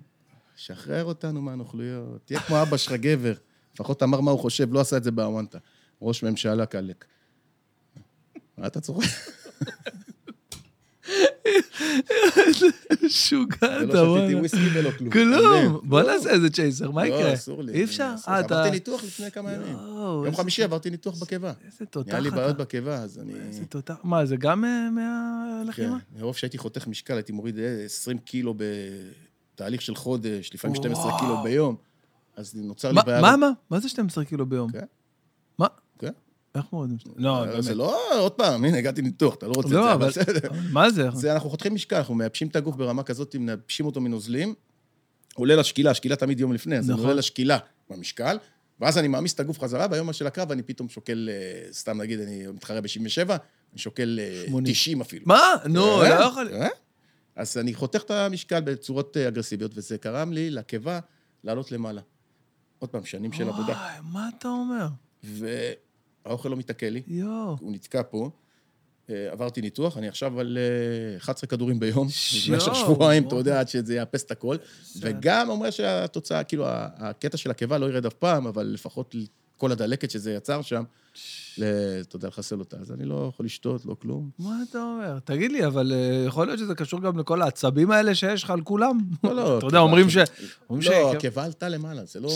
שחרר 0.56 1.04
אותנו 1.06 1.42
מהנוכלויות. 1.42 2.20
תהיה 2.26 2.40
כמו 2.40 2.62
אבא 2.62 2.78
שלך 2.78 2.94
גבר. 2.94 3.34
לפחות 3.76 4.04
אמר 4.04 4.22
מה 4.22 4.32
הוא 4.32 4.40
חושב, 4.40 4.74
לא 4.74 4.80
עשה 4.80 4.98
את 4.98 5.04
זה 5.04 5.12
באוונטה. 5.12 5.58
ראש 6.02 6.24
ממשלה 6.24 6.66
קלק. 6.66 7.06
מה 8.58 8.68
אתה 8.68 8.82
צוחק? 8.82 9.08
משוגע 13.04 13.58
ולא 13.62 13.84
אתה, 13.84 13.98
שתיתי 13.98 13.98
וואלה. 14.08 14.38
וויסקי 14.38 14.70
ולא 14.74 14.92
כלום. 14.92 15.10
כלום. 15.10 15.76
אתה 15.78 15.88
בוא? 15.88 16.02
נעשה 16.02 16.30
איזה 16.30 16.50
צ'ייסר, 16.50 16.92
מה 16.92 17.04
לא, 17.06 17.08
יקרה? 17.16 17.34
אסור 17.34 17.64
לי. 17.64 17.74
אי 17.74 17.84
אפשר? 17.84 18.16
אה, 18.28 18.40
אתה... 18.40 18.56
עברתי 18.56 18.72
ניתוח 18.72 19.04
לפני 19.04 19.32
כמה 19.32 19.54
ימים. 19.54 19.68
יום 19.78 20.26
איזה- 20.26 20.38
חמישי 20.38 20.64
עברתי 20.64 20.90
ניתוח 20.90 21.20
בקיבה. 21.24 21.54
איזה 21.66 21.86
תותח 21.86 22.12
היה 22.12 22.20
לי 22.20 22.28
אתה. 22.30 22.36
בעיות 22.38 22.58
בקיבה, 22.58 22.96
אז 22.96 23.20
אני... 23.20 23.34
איזה 23.48 23.66
תותח. 23.66 23.96
מה, 24.04 24.26
זה 24.26 24.36
גם 24.36 24.66
אה, 24.66 24.88
כן, 24.90 24.96
מהלחימה? 24.96 25.98
מרוב 26.20 26.36
שהייתי 26.36 26.58
חותך 26.58 26.88
משקל, 26.88 27.14
הייתי 27.14 27.32
מוריד 27.32 27.60
אה, 27.60 27.84
20 27.86 28.18
קילו 28.18 28.54
בתהליך 29.60 29.81
של 29.81 29.95
חודש, 29.95 30.53
לפעמים 30.53 30.76
12 30.76 31.06
וואו. 31.06 31.19
קילו 31.19 31.44
ביום. 31.44 31.76
אז 32.36 32.56
נוצר 32.56 32.88
לי 32.88 32.95
מה, 32.95 33.02
בעיה... 33.02 33.22
מה, 33.22 33.38
מה? 33.38 33.52
מה 33.69 33.80
זה 33.80 33.90
12 33.90 34.26
קילו 34.26 34.45
ביום? 34.45 34.72
כן. 34.72 34.86
מה? 35.57 35.68
כן. 35.99 36.11
איך 36.56 36.65
מורידים? 36.73 36.98
לא, 37.15 37.45
אה, 37.45 37.61
זה 37.61 37.69
באמת. 37.69 37.77
לא, 37.77 38.19
עוד 38.19 38.31
פעם, 38.31 38.65
הנה, 38.65 38.77
הגעתי 38.77 39.02
ניתוח, 39.02 39.36
אתה 39.36 39.48
לא 39.48 39.53
רוצה 39.56 39.68
את 39.68 39.73
לא, 39.73 39.84
זה, 39.84 39.94
אבל... 39.94 40.07
בסדר. 40.07 40.49
מה 40.72 40.90
זה? 40.90 41.10
זה, 41.14 41.34
אנחנו 41.34 41.49
חותכים 41.49 41.73
משקל, 41.73 41.95
אנחנו 41.95 42.15
מייבשים 42.15 42.48
את 42.48 42.56
הגוף 42.56 42.76
ברמה 42.76 43.03
כזאת, 43.03 43.36
מייבשים 43.36 43.86
אותו 43.86 44.02
מנוזלים, 44.02 44.53
עולה 45.36 45.56
לשקילה, 45.56 45.91
השקילה 45.91 46.15
תמיד 46.15 46.40
יום 46.40 46.53
לפני, 46.53 46.77
אז 46.77 46.86
אני 46.86 46.94
נכון. 46.94 47.06
עולה 47.06 47.18
לשקילה 47.18 47.57
במשקל, 47.90 48.38
ואז 48.80 48.98
אני 48.98 49.07
מעמיס 49.07 49.34
את 49.34 49.40
הגוף 49.40 49.60
חזרה, 49.60 49.88
ביום 49.88 50.14
של 50.14 50.27
הקרב 50.27 50.52
אני 50.52 50.64
פתאום 50.64 50.90
שוקל, 50.90 51.30
אה, 51.31 51.73
סתם 51.73 52.02
נגיד, 52.02 52.19
אני 52.19 52.48
מתחרה 52.48 52.81
ב-77, 52.81 53.30
אני 53.30 53.38
שוקל 53.76 54.19
אה, 54.22 54.44
80. 54.48 54.73
90 54.73 55.02
אפילו. 55.02 55.23
מה? 55.26 55.40
נו, 55.65 56.02
אה, 56.02 56.19
לא 56.19 56.26
יכול... 56.26 56.48
אה? 57.40 57.41
אז 57.41 57.57
אני 57.57 57.74
חותך 57.74 58.02
את 58.02 58.11
המשקל 58.11 58.61
בצורות 58.61 59.18
אה, 59.18 59.28
אגרסיביות, 59.28 59.72
וזה 59.76 59.98
גרם 60.03 60.34
לי, 60.34 60.49
לקיבה, 60.49 60.99
לעלות 61.44 61.72
למעלה. 61.72 62.02
עוד 62.80 62.90
פעם, 62.90 63.06
שנים 63.06 63.34
של 63.34 63.49
עבודה. 63.49 63.74
וואי, 63.74 63.99
מה 64.03 64.30
אתה 64.38 64.48
אומר? 64.48 64.88
והאוכל 65.24 66.49
לא 66.49 66.57
מתעכל 66.57 66.86
לי, 66.86 67.02
יואו. 67.07 67.57
הוא 67.60 67.72
נתקע 67.72 68.02
פה. 68.10 68.30
אה, 69.10 69.32
עברתי 69.32 69.61
ניתוח, 69.61 69.98
אני 69.98 70.07
עכשיו 70.07 70.40
על 70.40 70.57
אה, 70.57 71.18
11 71.18 71.48
כדורים 71.48 71.80
ביום, 71.80 72.07
במשך 72.49 72.76
שבועיים, 72.76 73.28
אתה. 73.28 73.36
יודע, 73.36 73.60
עד 73.60 73.68
שזה 73.68 73.95
יאפס 73.95 74.24
את 74.24 74.32
הכל. 74.32 74.56
וגם 74.99 75.49
אומר 75.49 75.70
שהתוצאה, 75.70 76.44
כאילו, 76.44 76.66
הקטע 76.68 77.38
של 77.38 77.52
הקיבה 77.52 77.78
לא 77.78 77.86
ירד 77.86 78.06
אף 78.06 78.14
פעם, 78.14 78.48
אבל 78.48 78.66
לפחות 78.66 79.16
כל 79.60 79.72
הדלקת 79.72 80.11
שזה 80.11 80.34
יצר 80.34 80.61
שם, 80.61 80.84
אתה 81.53 82.15
יודע, 82.15 82.27
לחסל 82.27 82.60
אותה. 82.60 82.77
אז 82.77 82.91
אני 82.91 83.06
לא 83.06 83.30
יכול 83.34 83.45
לשתות, 83.45 83.86
לא 83.86 83.95
כלום. 84.02 84.30
מה 84.40 84.60
אתה 84.69 84.77
אומר? 84.77 85.19
תגיד 85.19 85.52
לי, 85.52 85.65
אבל 85.65 85.91
אה, 85.95 86.23
יכול 86.27 86.48
להיות 86.48 86.60
שזה 86.60 86.76
קשור 86.76 87.02
גם 87.02 87.19
לכל 87.19 87.41
העצבים 87.41 87.91
האלה 87.91 88.15
שיש 88.15 88.44
לך 88.44 88.49
על 88.49 88.61
כולם? 88.61 88.99
לא, 89.23 89.36
לא. 89.36 89.57
אתה 89.57 89.65
יודע, 89.65 89.80
אומרים 89.80 90.10
ש... 90.10 90.18
לא, 90.69 91.14
הקיבה 91.14 91.45
עלתה 91.45 91.69
למעלה, 91.69 92.06
זה 92.06 92.19
לא 92.19 92.30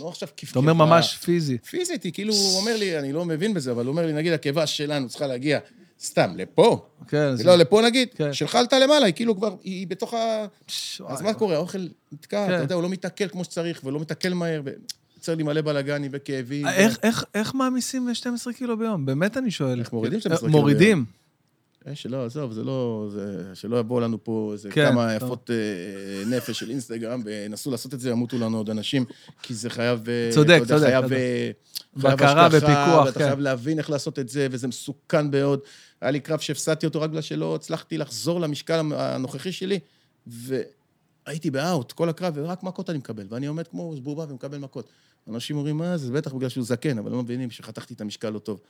לא 0.00 0.08
עכשיו 0.08 0.28
כיף 0.36 0.50
אתה 0.50 0.58
אומר 0.58 0.72
ממש 0.72 1.16
פיזי. 1.16 1.58
פיזית, 1.58 2.02
היא 2.02 2.12
כאילו, 2.12 2.34
הוא 2.34 2.58
אומר 2.58 2.76
לי, 2.76 2.98
אני 2.98 3.12
לא 3.12 3.24
מבין 3.24 3.54
בזה, 3.54 3.70
אבל 3.70 3.84
הוא 3.84 3.90
אומר 3.90 4.06
לי, 4.06 4.12
נגיד, 4.12 4.32
הקיבה 4.32 4.66
שלנו 4.66 5.08
צריכה 5.08 5.26
להגיע 5.26 5.58
סתם 6.00 6.32
לפה, 6.36 6.86
כן. 7.08 7.34
לא, 7.44 7.56
לפה 7.56 7.82
נגיד, 7.82 8.08
כן. 8.14 8.32
שלך 8.32 8.54
עלתה 8.54 8.78
למעלה, 8.78 9.06
היא 9.06 9.14
כאילו 9.14 9.36
כבר, 9.36 9.54
היא 9.62 9.86
בתוך 9.86 10.14
ה... 10.14 10.46
אז 11.08 11.22
מה 11.22 11.34
קורה? 11.34 11.54
האוכל 11.54 11.86
נתקע, 12.12 12.46
כן. 12.46 12.54
אתה 12.54 12.62
יודע, 12.62 12.74
הוא 12.74 12.82
לא 12.82 12.88
מתעכל 12.88 13.28
כמו 13.28 13.44
שצריך, 13.44 13.80
ולא 13.84 14.00
מתעכל 14.00 14.28
מהר, 14.28 14.60
ויוצר 15.24 15.34
לי 15.34 15.42
מלא 15.42 15.60
בלאגנים 15.60 16.10
וכאבים. 16.14 16.66
איך, 16.66 16.98
איך, 17.02 17.24
איך 17.34 17.54
מעמיסים 17.54 18.08
ל-12 18.08 18.52
קילו 18.52 18.78
ביום? 18.78 19.06
באמת 19.06 19.36
אני 19.36 19.50
שואל. 19.50 19.80
איך 19.80 19.92
מורידים 19.92 20.20
12 20.20 20.46
אה, 20.46 20.50
קילו 20.50 20.60
מורידים. 20.60 21.04
אה, 21.86 21.94
שלא, 21.94 22.24
עזוב, 22.24 22.52
זה 22.52 22.64
לא... 22.64 23.08
זה, 23.12 23.42
שלא 23.54 23.76
יבואו 23.76 24.00
לנו 24.00 24.24
פה 24.24 24.50
איזה 24.52 24.70
כן, 24.70 24.90
כמה. 24.90 25.14
יפות 25.14 25.50
אה, 25.50 26.36
נפש 26.36 26.58
של 26.58 26.70
אינסטגרם, 26.70 27.22
וינסו 27.24 27.70
לעשות 27.70 27.94
את 27.94 28.00
זה, 28.00 28.10
ימותו 28.10 28.38
לנו 28.38 28.56
עוד 28.56 28.70
אנשים, 28.70 29.04
כי 29.42 29.54
זה 29.54 29.70
חייב... 29.70 30.08
אה, 30.08 30.30
צודק, 30.32 30.56
יודע, 30.60 30.74
צודק, 30.74 30.86
חייב. 30.86 31.12
אה, 31.12 31.50
חייב 32.00 32.14
בקרה 32.14 32.48
ופיקוח, 32.52 33.06
ואתה 33.06 33.18
כן. 33.18 33.24
חייב 33.24 33.38
להבין 33.38 33.78
איך 33.78 33.90
לעשות 33.90 34.18
את 34.18 34.28
זה, 34.28 34.46
וזה 34.50 34.68
מסוכן 34.68 35.30
מאוד. 35.30 35.60
היה 36.00 36.10
לי 36.10 36.20
קרב 36.20 36.38
שהפסדתי 36.38 36.86
אותו 36.86 37.00
רק 37.00 37.10
בגלל 37.10 37.22
שלא 37.22 37.54
הצלחתי 37.54 37.98
לחזור 37.98 38.40
למשקל 38.40 38.80
הנוכחי 38.94 39.52
שלי, 39.52 39.78
והייתי 40.26 41.50
באאוט 41.50 41.92
כל 41.92 42.08
הקרב, 42.08 42.34
ורק 42.36 42.62
מכות 42.62 42.90
אני 42.90 42.98
מקבל, 42.98 43.26
ואני 43.28 43.46
עומד 43.46 43.68
כמו 43.68 43.94
בובה 44.02 44.24
ומקבל 44.28 44.58
מכות. 44.58 44.88
אנשים 45.28 45.56
אומרים, 45.56 45.76
מה 45.76 45.96
זה? 45.96 46.12
בטח 46.12 46.32
בגלל 46.32 46.48
שהוא 46.48 46.64
זקן, 46.64 46.98
אבל 46.98 47.10
לא 47.10 47.22
מבינים 47.22 47.50
שחתכתי 47.50 47.94
את 47.94 48.00
המשקל 48.00 48.30
לא 48.30 48.38
טוב, 48.38 48.60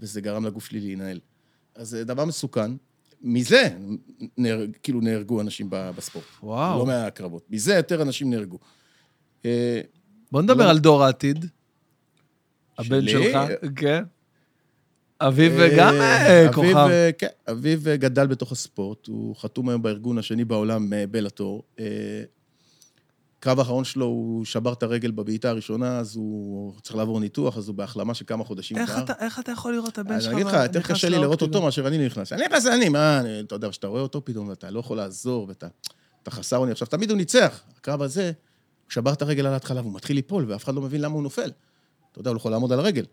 וזה 0.00 0.20
גרם 0.20 0.46
לגוף 0.46 0.66
שלי 0.66 0.80
להינעל. 0.80 1.20
אז 1.74 1.88
זה 1.88 2.04
דבר 2.04 2.24
מסוכן. 2.24 2.70
מזה, 3.22 3.68
נהרג, 4.38 4.70
כאילו 4.82 5.00
נהרגו 5.00 5.40
אנשים 5.40 5.66
בספורט. 5.70 6.24
וואו. 6.42 6.78
לא 6.78 6.86
מהקרבות. 6.86 7.46
מזה 7.50 7.74
יותר 7.74 8.02
אנשים 8.02 8.30
נהרגו. 8.30 8.58
אה, 9.44 9.80
בוא 10.32 10.42
נדבר 10.42 10.64
לא. 10.64 10.70
על 10.70 10.78
דור 10.78 11.04
העתיד. 11.04 11.46
הבן 12.78 13.08
שלי? 13.08 13.10
שלך, 13.10 13.38
כן. 13.76 14.04
אביב 15.20 15.52
אה, 15.52 15.76
גם 15.78 15.94
אה, 15.94 16.40
אביב, 16.40 16.52
כוכב. 16.52 16.76
אה, 16.76 17.10
כן, 17.18 17.26
אביב 17.50 17.88
אה, 17.88 17.96
גדל 17.96 18.26
בתוך 18.26 18.52
הספורט, 18.52 19.06
הוא 19.06 19.36
חתום 19.36 19.68
היום 19.68 19.82
בארגון 19.82 20.18
השני 20.18 20.44
בעולם, 20.44 20.92
אה, 20.92 21.06
בלאטור. 21.06 21.62
אה, 21.78 22.22
הקרב 23.44 23.58
האחרון 23.58 23.84
שלו, 23.84 24.04
הוא 24.06 24.44
שבר 24.44 24.72
את 24.72 24.82
הרגל 24.82 25.10
בבעיטה 25.10 25.48
הראשונה, 25.50 25.98
אז 25.98 26.16
הוא 26.16 26.72
צריך 26.82 26.96
לעבור 26.96 27.20
ניתוח, 27.20 27.58
אז 27.58 27.68
הוא 27.68 27.76
בהחלמה 27.76 28.14
של 28.14 28.24
כמה 28.28 28.44
חודשים. 28.44 28.76
איך. 28.78 28.98
אתה- 28.98 29.12
איך 29.20 29.38
אתה 29.38 29.52
יכול 29.52 29.72
לראות 29.72 29.88
את 29.92 29.98
הבן 29.98 30.20
שלך? 30.20 30.32
אני 30.32 30.42
אגיד 30.42 30.46
לך, 30.46 30.54
יותר 30.62 30.80
קשה 30.82 31.08
לי 31.08 31.18
לראות 31.18 31.38
כאילו? 31.38 31.52
אותו 31.54 31.64
מאשר 31.64 31.86
אני 31.86 32.06
נכנס. 32.06 32.32
אני 32.32 32.42
נכנס 32.46 32.66
אני, 32.66 32.88
מה, 32.88 33.20
אני- 33.20 33.40
אתה 33.40 33.54
יודע, 33.54 33.70
כשאתה 33.70 33.86
רואה 33.86 34.00
אותו 34.02 34.24
פתאום, 34.24 34.48
ואתה 34.48 34.70
לא 34.70 34.80
יכול 34.80 34.96
לעזור, 34.96 35.48
ואתה 35.48 35.66
אתה 36.22 36.30
חסר 36.30 36.56
אונים. 36.56 36.72
עכשיו, 36.72 36.86
תמיד 36.88 37.10
הוא 37.10 37.16
ניצח. 37.16 37.60
הקרב 37.78 38.02
הזה, 38.02 38.24
הוא 38.26 38.32
שבר 38.92 39.12
את 39.12 39.22
הרגל 39.22 39.46
על 39.46 39.52
ההתחלה, 39.52 39.80
והוא 39.80 39.94
מתחיל 39.94 40.16
ליפול, 40.16 40.44
ואף 40.48 40.64
אחד 40.64 40.74
לא 40.74 40.80
מבין 40.82 41.00
למה 41.00 41.14
הוא 41.14 41.22
נופל. 41.22 41.50
אתה 42.12 42.20
יודע, 42.20 42.30
הוא 42.30 42.34
לא 42.34 42.38
יכול 42.38 42.50
לעמוד 42.52 42.72
על 42.72 42.78
הרגל. 42.80 43.04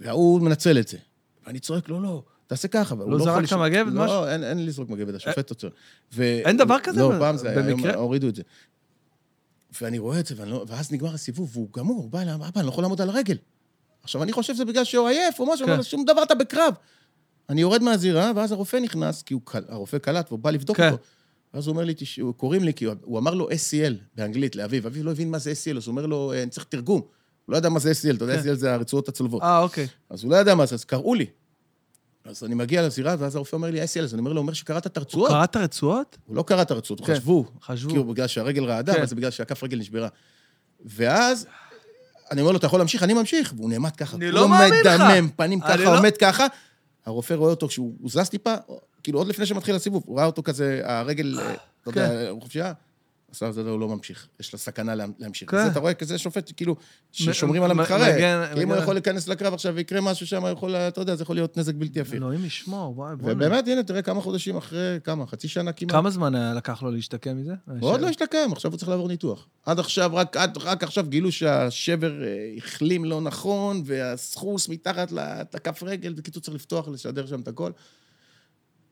והוא 0.00 0.40
מנצל 0.40 0.78
את 0.78 0.88
זה. 0.88 0.98
ואני 1.46 1.58
צועק, 1.60 1.88
לא, 1.88 2.02
לא, 2.02 2.22
תעשה 2.46 2.68
ככה. 2.68 2.94
והוא 2.94 3.10
לא 3.10 3.16
יכול 3.16 3.26
זרקת 3.32 3.42
לשאול- 3.42 3.68
מגבת? 3.68 3.92
לא, 3.92 4.28
אין 4.30 4.66
לזרוק 4.66 4.90
מגבת, 4.90 5.14
השופט 5.14 5.50
עוצר. 5.50 5.68
אין 6.18 6.56
דבר 6.56 6.76
כזה 6.82 7.00
לא, 7.00 7.12
פעם 7.18 7.36
זה 7.36 7.50
היה, 7.50 7.64
היום? 7.66 7.80
הורידו 7.94 8.28
את 8.28 8.34
זה. 8.34 8.42
ואני 9.80 9.98
רואה 9.98 10.20
את 10.20 10.26
זה, 10.26 10.44
לא- 10.44 10.64
ואז 10.68 10.92
נגמר 10.92 11.14
הסיבוב, 11.14 11.50
והוא 11.52 11.68
גמור, 11.76 11.96
הוא 12.02 12.10
בא 12.10 12.20
אליי, 12.22 12.34
אבא, 12.34 12.46
אני 12.56 12.66
לא 12.66 12.70
יכול 12.70 12.84
לעמוד 12.84 13.00
על 13.00 13.10
הרגל. 13.10 13.36
עכשיו, 14.02 14.22
אני 14.22 14.32
חושב 14.32 14.54
שזה 14.54 14.64
בגלל 14.64 14.84
שהוא 14.84 15.08
עייף 15.08 15.40
או 15.40 15.46
משהו, 15.52 15.66
כן. 15.66 15.72
אבל 15.72 15.82
שום 15.82 16.04
דבר, 16.04 16.22
אתה 16.22 16.34
בקרב. 16.34 16.74
אני 17.48 17.60
יורד 17.60 17.82
מהזירה, 17.82 18.32
ואז 18.36 18.52
הרופא 18.52 18.76
נכנס, 18.76 19.22
כי 19.22 19.34
הוא 19.34 19.42
הרופא 19.68 19.98
קלט, 19.98 20.26
והוא 20.28 20.38
בא 20.38 20.50
לבדוק 20.50 20.76
כן. 20.76 20.90
אותו. 20.92 21.02
ואז 21.54 21.66
הוא 21.66 21.72
אומר 21.72 21.84
לי, 21.84 21.94
"תש- 21.96 22.20
קוראים 22.36 22.64
לי, 22.64 22.74
כי 22.74 22.84
הוא- 22.84 22.94
הוא 23.02 23.18
אמר 23.18 23.34
לו 23.34 23.50
SCL 23.50 23.94
באנגלית, 24.14 24.56
לאביב. 24.56 24.86
אביב 24.86 25.04
לא 25.04 25.10
הבין 25.10 25.30
מה 25.30 25.38
זה 25.38 25.52
SCL, 25.52 25.76
אז 25.76 25.86
הוא 25.86 25.92
אומר 25.92 26.06
לו, 26.06 26.32
"אה, 26.32 26.42
אני 26.42 26.50
צריך 26.50 26.66
תרגום. 26.68 27.00
הוא 27.00 27.52
לא 27.52 27.56
ידע 27.56 27.68
מה 27.68 27.78
זה 27.78 27.90
SCL, 27.92 28.16
אתה 28.16 28.24
יודע, 28.24 28.42
כן. 28.42 28.50
SCL 28.50 28.54
זה 28.54 28.74
הרצועות 28.74 29.08
הצולבות. 29.08 29.42
אה, 29.42 29.58
אוקיי. 29.62 29.86
אז 30.10 30.24
הוא 30.24 30.30
לא 30.30 30.36
ידע 30.36 30.54
מה 30.54 30.66
זה, 30.66 30.74
אז 30.74 30.84
קראו 30.84 31.14
לי. 31.14 31.26
אז 32.28 32.44
אני 32.44 32.54
מגיע 32.54 32.86
לזירה, 32.86 33.14
ואז 33.18 33.36
הרופא 33.36 33.56
אומר 33.56 33.70
לי, 33.70 33.82
אז 33.82 34.14
אני 34.14 34.18
אומר 34.18 34.32
לו, 34.32 34.36
הוא 34.36 34.42
אומר 34.42 34.52
שקראת 34.52 34.86
את 34.86 34.96
הרצועות? 34.96 35.28
קראת 35.28 35.56
רצועות? 35.56 36.18
הוא 36.26 36.36
לא 36.36 36.42
קרא 36.42 36.62
את 36.62 36.70
הרצועות, 36.70 37.06
כן. 37.06 37.14
חשבו. 37.14 37.44
חשבו. 37.62 37.88
כאילו, 37.88 38.04
בגלל 38.04 38.26
שהרגל 38.26 38.64
רעדה, 38.64 38.92
כן. 38.92 38.98
אבל 38.98 39.06
זה 39.06 39.14
בגלל 39.14 39.30
שהכף 39.30 39.62
רגל 39.62 39.78
נשברה. 39.78 40.08
ואז, 40.84 41.46
אני 42.30 42.40
אומר 42.40 42.52
לו, 42.52 42.58
אתה 42.58 42.66
יכול 42.66 42.80
להמשיך? 42.80 43.02
אני 43.02 43.14
ממשיך. 43.14 43.52
והוא 43.56 43.70
נעמד 43.70 43.96
ככה. 43.96 44.16
אני 44.16 44.26
כולו 44.26 44.40
לא 44.40 44.48
מאמין 44.48 44.84
לך. 44.84 45.00
מדמם, 45.00 45.30
פנים 45.36 45.60
ככה, 45.60 45.76
לא- 45.76 45.98
עומד 45.98 46.16
ככה. 46.16 46.46
הרופא 47.06 47.34
רואה 47.34 47.50
אותו 47.50 47.68
כשהוא 47.68 47.94
הוא 48.00 48.10
זז 48.10 48.28
טיפה, 48.28 48.54
כאילו, 49.02 49.18
עוד 49.18 49.28
לפני 49.28 49.46
שמתחיל 49.46 49.74
הסיבוב, 49.74 50.02
הוא 50.06 50.18
ראה 50.18 50.26
אותו 50.26 50.42
כזה, 50.42 50.80
הרגל, 50.84 51.38
אה, 51.40 51.54
אתה 51.82 51.92
כן. 51.92 52.00
יודע, 52.00 52.28
הוא 52.30 52.42
חופשייה. 52.42 52.72
עשה 53.32 53.52
זה, 53.52 53.60
הוא 53.70 53.80
לא 53.80 53.88
ממשיך, 53.88 54.26
יש 54.40 54.52
לה 54.54 54.58
סכנה 54.58 54.94
לה- 54.94 55.04
להמשיך. 55.18 55.50
כן. 55.50 55.56
אז 55.56 55.70
אתה 55.70 55.80
רואה 55.80 55.94
כזה 55.94 56.18
שופט, 56.18 56.52
כאילו, 56.56 56.76
ששומרים 57.12 57.62
על 57.62 57.70
המתחרה. 57.70 57.98
מגן- 58.14 58.44
כי 58.54 58.62
אם 58.62 58.68
הוא 58.68 58.74
מגן- 58.74 58.82
יכול 58.82 58.94
להיכנס 58.94 59.28
לקרב 59.28 59.54
עכשיו 59.54 59.74
ויקרה 59.74 60.00
משהו 60.00 60.26
שם, 60.26 60.42
הוא 60.42 60.48
יכול, 60.48 60.74
אתה 60.76 61.00
יודע, 61.00 61.14
זה 61.16 61.22
יכול 61.22 61.36
להיות 61.36 61.56
נזק 61.56 61.74
בלתי 61.74 62.00
הפיך. 62.00 62.14
אלוהים 62.14 62.44
ישמור, 62.44 62.98
וואי, 62.98 63.16
בוא'נה. 63.16 63.32
ובאמת, 63.34 63.68
הנה, 63.68 63.82
תראה 63.82 64.02
כמה 64.02 64.20
חודשים 64.20 64.56
אחרי, 64.56 64.98
כמה, 65.04 65.26
חצי 65.26 65.48
שנה 65.48 65.72
כמעט. 65.72 65.92
כמה 65.92 66.10
זמן 66.10 66.54
לקח 66.56 66.82
לו 66.82 66.90
להשתקם 66.90 67.36
מזה? 67.36 67.52
הוא 67.80 67.90
עוד 67.90 68.00
לא 68.00 68.06
השתקם, 68.08 68.48
עכשיו 68.52 68.70
הוא 68.70 68.78
צריך 68.78 68.88
לעבור 68.88 69.08
ניתוח. 69.08 69.46
עד 69.66 69.78
עכשיו, 69.78 70.10
רק, 70.14 70.36
עד, 70.36 70.58
רק 70.58 70.82
עכשיו 70.84 71.06
גילו 71.08 71.32
שהשבר 71.32 72.22
אה, 72.24 72.28
החלים 72.58 73.04
לא 73.04 73.20
נכון, 73.20 73.82
והסחוס 73.86 74.68
מתחת 74.68 75.12
לכף 75.54 75.82
רגל, 75.82 76.12
בקיצור 76.12 76.42
צריך 76.42 76.54
לפתוח, 76.54 76.88
לשדר 76.88 77.26
שם 77.26 77.40
את 77.40 77.48
הכל. 77.48 77.70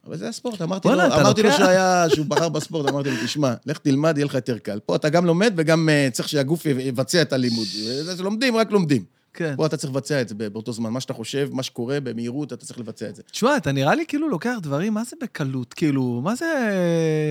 אבל 0.07 0.17
זה 0.17 0.29
הספורט, 0.29 0.63
אמרתי 0.63 0.89
לו, 0.89 0.95
אמרתי 0.95 1.43
לו 1.43 1.53
שהיה, 1.53 2.07
שהוא 2.15 2.27
בחר 2.27 2.49
בספורט, 2.49 2.89
אמרתי 2.89 3.11
לו, 3.11 3.17
תשמע, 3.25 3.55
לך 3.67 3.79
תלמד, 3.79 4.19
יהיה 4.19 4.27
לך 4.27 4.35
יותר 4.35 4.59
קל. 4.59 4.81
פה 4.87 4.97
אתה 4.97 5.09
גם 5.09 5.27
לומד 5.27 5.53
וגם 5.57 5.89
אה, 5.89 6.09
צריך 6.13 6.29
שהגוף 6.29 6.67
יבצע 6.67 7.23
את 7.23 7.33
הלימוד. 7.33 7.67
זה 8.03 8.23
לומדים, 8.23 8.57
רק 8.57 8.71
לומדים. 8.71 9.05
כן. 9.35 9.55
פה 9.57 9.67
אתה 9.67 9.77
צריך 9.77 9.93
לבצע 9.93 10.21
את 10.21 10.29
זה 10.29 10.35
באותו 10.35 10.73
זמן. 10.73 10.91
מה 10.91 11.01
שאתה 11.01 11.13
חושב, 11.13 11.49
מה 11.53 11.63
שקורה, 11.63 12.01
במהירות, 12.01 12.53
אתה 12.53 12.67
צריך 12.67 12.79
לבצע 12.79 13.09
את 13.09 13.17
זה. 13.17 13.23
תשמע, 13.23 13.57
אתה 13.57 13.73
נראה 13.73 13.95
לי 13.95 14.05
כאילו 14.09 14.29
לוקח 14.29 14.55
דברים, 14.63 14.95
מה 14.95 15.05
זה 15.05 15.17
בקלות? 15.23 15.75
כאילו, 15.75 16.21
מה 16.25 16.35
זה 16.35 16.47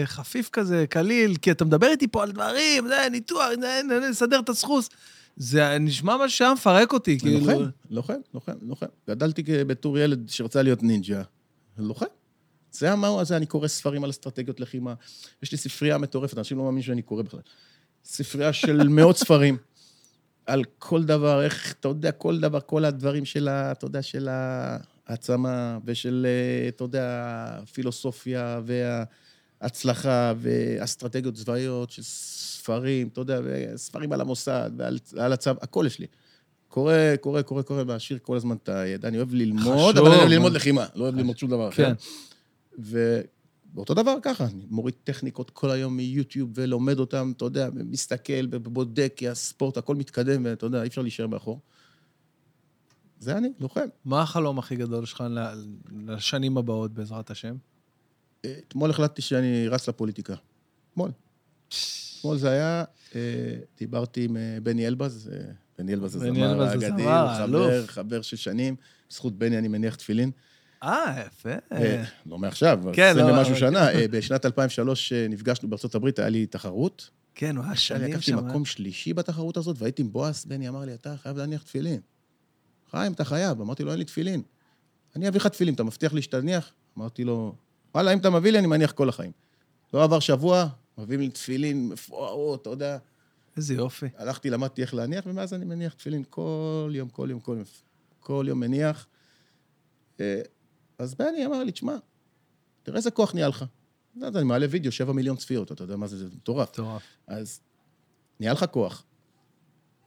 חפיף 0.05 0.49
כזה, 0.49 0.85
קליל? 0.89 1.35
כי 1.41 1.51
אתה 1.51 1.65
מדבר 1.65 1.87
איתי 1.87 2.07
פה 2.07 2.23
על 2.23 2.31
דברים, 2.31 2.87
זה 2.87 3.07
ניתוח, 3.11 3.45
זה 3.89 3.99
לסדר 4.09 4.39
את 4.39 4.49
הסחוס. 4.49 4.89
זה 5.37 5.77
נשמע 5.79 6.17
מה 6.17 6.29
שהיה 6.29 6.53
מפרק 6.53 6.93
אותי, 6.93 7.19
כאילו. 7.19 7.39
לוחם, 7.39 7.69
לוחם, 7.89 8.13
לוחם, 8.33 8.53
לוחם. 8.61 8.85
גדלתי 9.09 9.43
בתור 9.67 9.99
ילד 9.99 10.29
שרצה 10.29 10.61
להיות 10.61 10.83
נינג'ה. 10.83 11.21
לוחם. 11.77 12.05
זה 12.77 12.91
המהו 12.91 13.19
הזה, 13.19 13.37
אני 13.37 13.45
קורא 13.45 13.67
ספרים 13.67 14.03
על 14.03 14.09
אסטרטגיות 14.09 14.59
לחימה. 14.59 14.93
יש 15.43 15.51
לי 15.51 15.57
ספרייה 15.57 15.97
מטורפת, 15.97 16.37
אנשים 16.37 16.57
לא 16.57 16.63
מאמינים 16.63 16.83
שאני 16.83 17.01
קורא 17.01 17.23
בכלל. 17.23 17.39
ספרייה 18.05 18.53
של 18.53 18.87
מאות 18.97 19.17
ספרים. 19.17 19.57
על 20.45 20.63
כל 20.79 21.03
דבר, 21.03 21.43
איך, 21.43 21.75
אתה 21.79 21.87
יודע, 21.87 22.11
כל 22.11 22.39
דבר, 22.39 22.59
כל 22.65 22.85
הדברים 22.85 23.25
של 23.25 23.47
ה... 23.47 23.71
אתה 23.71 23.85
יודע, 23.85 24.01
של 24.01 24.27
העצמה, 25.07 25.77
ושל, 25.85 26.27
אה, 26.29 26.67
אתה 26.67 26.83
יודע, 26.83 27.05
הפילוסופיה, 27.63 28.61
וההצלחה, 29.61 30.33
ואסטרטגיות 30.37 31.35
צבאיות 31.35 31.91
של 31.91 32.03
ספרים, 32.03 33.07
אתה 33.07 33.21
יודע, 33.21 33.39
ספרים 33.75 34.11
על 34.11 34.21
המוסד, 34.21 34.71
ועל 34.77 34.99
על 35.17 35.33
הצבא, 35.33 35.59
הכל 35.61 35.83
יש 35.87 35.99
לי. 35.99 36.07
קורא, 36.67 36.93
קורא, 37.21 37.41
קורא, 37.41 37.61
קורא, 37.61 37.83
מעשיר 37.83 38.17
כל 38.21 38.37
הזמן 38.37 38.55
את 38.63 38.69
הידע. 38.69 39.07
אני 39.07 39.17
אוהב 39.17 39.33
ללמוד, 39.33 39.93
חשוב. 39.93 39.97
אבל 39.97 40.07
אני 40.07 40.17
אוהב 40.17 40.29
ללמוד 40.29 40.53
לחימה, 40.53 40.85
לא 40.95 41.03
אוהב 41.03 41.15
ללמוד 41.15 41.37
שום 41.37 41.49
דבר 41.49 41.69
אחר. 41.69 41.75
כן. 41.85 41.93
ובאותו 42.77 43.93
דבר 43.93 44.17
ככה, 44.21 44.45
אני 44.45 44.65
מוריד 44.69 44.95
טכניקות 45.03 45.49
כל 45.49 45.71
היום 45.71 45.97
מיוטיוב 45.97 46.51
ולומד 46.55 46.99
אותם, 46.99 47.33
אתה 47.37 47.45
יודע, 47.45 47.69
מסתכל 47.73 48.47
ובודק, 48.51 49.13
כי 49.15 49.29
הספורט, 49.29 49.77
הכל 49.77 49.95
מתקדם, 49.95 50.45
ואתה 50.45 50.65
יודע, 50.65 50.81
אי 50.81 50.87
אפשר 50.87 51.01
להישאר 51.01 51.27
מאחור. 51.27 51.59
זה 53.19 53.37
אני, 53.37 53.49
לוחם. 53.59 53.87
מה 54.05 54.21
החלום 54.21 54.59
הכי 54.59 54.75
גדול 54.75 55.05
שלך 55.05 55.23
לשנים 56.07 56.57
הבאות, 56.57 56.93
בעזרת 56.93 57.31
השם? 57.31 57.55
אתמול 58.41 58.89
החלטתי 58.89 59.21
שאני 59.21 59.67
רץ 59.67 59.89
לפוליטיקה. 59.89 60.35
אתמול. 60.91 61.11
אתמול 62.19 62.37
זה 62.37 62.49
היה, 62.49 62.83
אה, 63.15 63.21
דיברתי 63.77 64.23
עם 64.23 64.37
אה, 64.37 64.57
בני 64.63 64.87
אלבז, 64.87 65.31
אה, 65.33 65.51
בני 65.77 65.93
אלבז 65.93 66.15
הזמר 66.15 66.61
האגדי, 66.61 67.03
הוא 67.03 67.29
חבר. 67.37 67.85
חבר 67.87 68.21
של 68.21 68.37
שנים. 68.37 68.75
בזכות 69.09 69.37
בני 69.37 69.57
אני 69.57 69.67
מניח 69.67 69.95
תפילין. 69.95 70.31
אה, 70.85 71.23
יפה. 71.27 71.49
אה, 71.71 72.03
לא 72.25 72.37
מעכשיו, 72.37 72.79
כן, 72.83 72.91
כן, 72.93 73.17
לא, 73.17 73.23
ומשהו 73.23 73.51
אבל- 73.51 73.59
שנה. 73.59 73.91
אה, 73.91 74.07
בשנת 74.11 74.45
2003 74.45 75.13
אה, 75.13 75.27
נפגשנו 75.29 75.69
בארצות 75.69 75.95
הברית, 75.95 76.19
היה 76.19 76.29
לי 76.29 76.45
תחרות. 76.45 77.09
כן, 77.35 77.55
הוא 77.55 77.63
היה 77.63 77.71
אני 77.71 77.77
שנים 77.79 78.11
לקחתי 78.11 78.25
שם. 78.25 78.47
מקום 78.47 78.65
שלישי 78.65 79.13
בתחרות 79.13 79.57
הזאת, 79.57 79.75
והייתי 79.79 80.01
עם 80.01 80.11
בועז, 80.11 80.45
בני 80.45 80.69
אמר 80.69 80.85
לי, 80.85 80.93
אתה 80.93 81.17
חייב 81.17 81.37
להניח 81.37 81.63
תפילין. 81.63 81.99
חיים, 82.91 83.11
אתה 83.13 83.25
חייב. 83.25 83.61
אמרתי 83.61 83.83
לו, 83.83 83.91
אין 83.91 83.99
לי 83.99 84.05
תפילין. 84.05 84.41
אני 85.15 85.27
אביא 85.27 85.39
לך 85.39 85.47
תפילין, 85.47 85.73
אתה 85.73 85.83
מבטיח 85.83 86.13
לי 86.13 86.21
שתניח? 86.21 86.71
אמרתי 86.97 87.23
לו, 87.23 87.55
וואלה, 87.95 88.13
אם 88.13 88.17
אתה 88.17 88.29
מביא 88.29 88.51
לי, 88.51 88.59
אני 88.59 88.67
מניח 88.67 88.91
כל 88.91 89.09
החיים. 89.09 89.31
לא 89.93 90.03
עבר 90.03 90.19
שבוע, 90.19 90.67
מביאים 90.97 91.21
לי 91.21 91.29
תפילין 91.29 91.89
מפוארות, 91.89 92.61
אתה 92.61 92.69
יודע. 92.69 92.97
איזה 93.57 93.73
יופי. 93.73 94.05
הלכתי, 94.17 94.49
למדתי 94.49 94.81
איך 94.81 94.93
להניח, 94.93 95.23
ומאז 95.27 95.53
אני 95.53 95.65
מניח 95.65 95.93
תפילין 95.93 96.23
כל 96.29 96.91
יום, 96.95 97.09
כל 97.09 97.27
יום, 97.31 97.39
כל 97.39 97.55
יום. 97.57 97.63
כל 98.19 98.45
יום 98.49 98.59
מניח. 98.59 99.07
אז 100.99 101.15
בני 101.15 101.45
אמר 101.45 101.63
לי, 101.63 101.71
תשמע, 101.71 101.95
תראה 102.83 102.97
איזה 102.97 103.11
כוח 103.11 103.33
נהיה 103.33 103.47
לך. 103.47 103.65
אני 104.23 104.43
מעלה 104.43 104.65
וידאו, 104.69 104.91
שבע 104.91 105.13
מיליון 105.13 105.37
צפיות, 105.37 105.71
אתה 105.71 105.83
יודע 105.83 105.95
מה 105.95 106.07
זה, 106.07 106.17
זה 106.17 106.35
מטורף. 106.35 106.69
מטורף. 106.69 107.01
אז 107.27 107.59
נהיה 108.39 108.53
לך 108.53 108.65
כוח. 108.71 109.03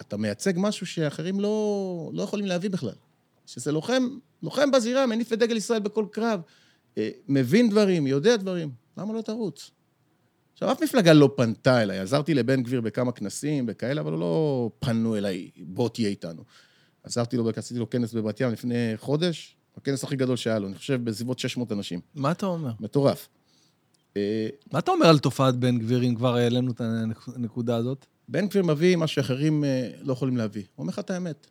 אתה 0.01 0.17
מייצג 0.17 0.53
משהו 0.57 0.87
שאחרים 0.87 1.41
לא, 1.41 2.11
לא 2.15 2.23
יכולים 2.23 2.47
להביא 2.47 2.71
בכלל. 2.71 2.95
שזה 3.47 3.73
לוחם, 3.73 4.09
לוחם 4.43 4.71
בזירה, 4.71 5.07
מניף 5.07 5.33
את 5.33 5.39
דגל 5.39 5.57
ישראל 5.57 5.81
בכל 5.81 6.07
קרב, 6.13 6.41
אה, 6.99 7.11
מבין 7.29 7.71
דברים, 7.71 8.07
יודע 8.07 8.37
דברים, 8.37 8.71
למה 8.97 9.15
לא 9.15 9.23
תרוץ? 9.23 9.71
עכשיו, 10.53 10.73
אף 10.73 10.83
מפלגה 10.83 11.13
לא 11.13 11.31
פנתה 11.37 11.83
אליי, 11.83 11.99
עזרתי 11.99 12.35
לבן 12.35 12.63
גביר 12.63 12.81
בכמה 12.81 13.13
כנסים 13.13 13.65
וכאלה, 13.69 14.01
אבל 14.01 14.13
לא 14.13 14.71
פנו 14.79 15.17
אליי, 15.17 15.51
בוא 15.57 15.89
תהיה 15.89 16.09
איתנו. 16.09 16.45
עזרתי 17.03 17.37
לו, 17.37 17.51
עשיתי 17.57 17.81
לו 17.81 17.91
כנס 17.91 18.15
בבת 18.15 18.41
ים 18.41 18.53
לפני 18.53 18.93
חודש, 18.97 19.58
הכנס 19.79 20.05
הכי 20.05 20.17
גדול 20.17 20.37
שהיה 20.37 20.59
לו, 20.59 20.67
אני 20.69 20.75
חושב 20.77 21.05
בסביבות 21.05 21.39
600 21.39 21.73
אנשים. 21.73 22.01
מה 22.15 22.31
אתה 22.31 22.47
אומר? 22.47 22.71
מטורף. 22.81 23.29
אה, 24.17 24.49
מה 24.73 24.79
אתה 24.79 24.91
אומר 24.91 25.07
על 25.07 25.19
תופעת 25.19 25.55
בן 25.57 25.79
גביר, 25.79 26.03
אם 26.05 26.15
כבר 26.15 26.37
העלינו 26.37 26.73
את 26.73 26.81
הנקודה 27.37 27.77
הזאת? 27.77 28.07
בן 28.29 28.47
גביר 28.49 28.63
מביא 28.63 28.97
מה 28.97 29.07
שאחרים 29.07 29.65
אה, 29.65 29.91
לא 30.03 30.13
יכולים 30.13 30.37
להביא. 30.37 30.63
הוא 30.75 30.83
אומר 30.83 30.91
לך 30.93 30.99
את 30.99 31.11
האמת. 31.11 31.47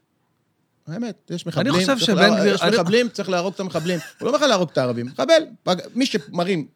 האמת, 0.87 1.31
יש 1.33 1.47
מחבלים. 1.47 1.73
חושב 1.73 1.85
צריך 1.85 1.99
שבן 1.99 2.29
גביר- 2.39 2.53
יש 2.55 2.61
אני- 2.61 2.75
מחבלים, 2.77 3.09
צריך 3.09 3.29
להרוג 3.29 3.53
את 3.53 3.59
המחבלים. 3.59 3.99
הוא 3.99 4.25
לא 4.25 4.35
אומר 4.35 4.37
לך 4.37 4.49
להרוג 4.49 4.69
את 4.71 4.77
הערבים. 4.77 5.05
מחבל, 5.05 5.43
מי 5.95 6.05
שמרים, 6.05 6.67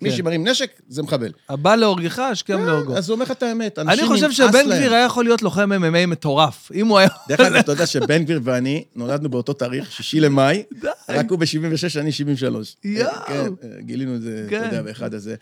מי 0.00 0.10
כן. 0.10 0.16
שמרים 0.16 0.48
נשק, 0.48 0.80
זה 0.88 1.02
מחבל. 1.02 1.32
הבא 1.48 1.74
להורגך, 1.74 2.18
השכם 2.18 2.66
להורגו. 2.66 2.96
אז 2.96 3.08
הוא 3.08 3.14
אומר 3.14 3.24
לך 3.24 3.30
את 3.30 3.42
האמת. 3.42 3.78
אני 3.78 3.92
אנשים 3.92 4.06
חושב 4.06 4.24
נמאס 4.24 4.36
שבן 4.36 4.68
להם. 4.68 4.78
גביר 4.78 4.94
היה 4.94 5.04
יכול 5.04 5.24
להיות 5.24 5.42
לוחם 5.42 5.70
MMA 5.72 6.06
מטורף. 6.06 6.72
אם 6.74 6.86
הוא 6.86 6.98
היה... 6.98 7.08
דרך 7.28 7.40
אגב, 7.40 7.56
אתה 7.56 7.72
יודע 7.72 7.86
שבן 7.86 8.24
גביר 8.24 8.40
ואני 8.44 8.84
נולדנו 8.94 9.28
באותו 9.28 9.52
תאריך, 9.52 9.92
שישי 9.92 10.20
למאי. 10.20 10.62
רק 11.08 11.30
הוא 11.30 11.38
ב-76, 11.38 12.00
אני 12.00 12.12
73. 12.12 12.76
יואו. 12.84 13.10
כן, 13.26 13.34
אה, 13.34 13.80
גילינו 13.80 14.14
את 14.14 14.22
זה, 14.22 14.46
כן. 14.50 14.56
אתה 14.56 14.66
יודע, 14.66 14.82
באחד 14.82 15.14
הזה. 15.14 15.34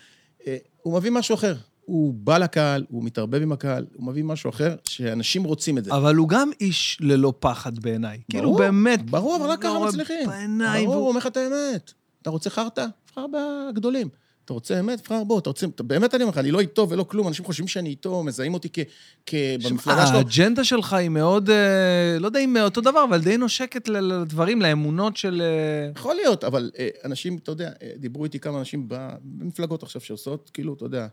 אה, 0.47 0.57
הוא 0.83 0.95
מביא 0.95 1.11
משהו 1.11 1.35
אחר. 1.35 1.55
הוא 1.85 2.15
בא 2.15 2.39
לקהל, 2.39 2.85
הוא 2.89 3.05
מתערבב 3.05 3.43
עם 3.43 3.53
הקהל, 3.53 3.87
הוא 3.95 4.07
מביא 4.07 4.25
משהו 4.25 4.51
אחר, 4.51 4.77
שאנשים 4.85 5.45
רוצים 5.45 5.79
את 5.79 5.85
זה. 5.85 5.95
אבל 5.95 6.15
הוא 6.15 6.29
גם 6.29 6.51
איש 6.61 6.99
ללא 7.01 7.33
פחד 7.39 7.79
בעיניי. 7.79 8.21
כאילו, 8.31 8.55
באמת... 8.55 9.11
ברור, 9.11 9.37
אבל 9.37 9.47
רק 9.47 9.63
ככה 9.63 9.79
מצליחים. 9.79 10.29
בעיניים. 10.29 10.87
ברור, 10.87 10.97
הוא 10.97 11.09
אומר 11.09 11.19
לך 11.19 11.27
את 11.27 11.37
האמת. 11.37 11.93
אתה 12.23 12.31
רוצה 12.31 12.51
חרטא? 12.51 12.87
תבחר 13.07 13.27
בגדולים. 13.27 14.09
אתה 14.45 14.53
רוצה 14.53 14.81
אמת? 14.81 15.01
תבחר 15.01 15.25
בו, 15.25 15.39
אתה 15.39 15.51
רוצה... 15.51 15.67
אתה- 15.67 15.83
באמת 15.83 16.15
אני 16.15 16.23
אומר 16.23 16.33
לך, 16.33 16.39
אני 16.39 16.51
לא 16.51 16.61
איתו 16.61 16.89
ולא 16.91 17.05
כלום, 17.05 17.29
אנשים 17.29 17.45
חושבים 17.45 17.69
שאני 17.69 17.89
איתו, 17.89 18.23
מזהים 18.23 18.55
אותי 18.55 18.69
כ... 18.73 18.79
כ... 19.27 19.35
במפלגה 19.65 20.07
שלו. 20.07 20.17
האג'נדה 20.19 20.65
שלך 20.65 20.93
היא 20.93 21.09
מאוד, 21.09 21.51
אה, 21.51 22.17
לא 22.21 22.27
יודע 22.27 22.41
אם 22.41 22.57
אותו 22.57 22.81
דבר, 22.81 23.05
אבל 23.09 23.21
די 23.21 23.37
נושקת 23.37 23.89
לדברים, 23.89 24.63
לאמונות 24.63 25.17
של... 25.17 25.43
אה, 25.43 25.91
יכול 25.97 26.15
להיות, 26.15 26.45
אבל 26.45 26.71
אה, 26.79 26.89
אנשים, 27.05 27.37
אתה 27.37 27.51
יודע, 27.53 27.71
דיברו 27.97 28.25
איתי 28.25 28.39
כמה 28.41 28.59
אנשים 28.59 28.89
במפלגות 28.89 29.83
עכשיו 29.83 30.01
שעושות, 30.01 30.51
כאילו, 30.55 30.75
אתה 30.75 30.85
יודע, 30.85 31.07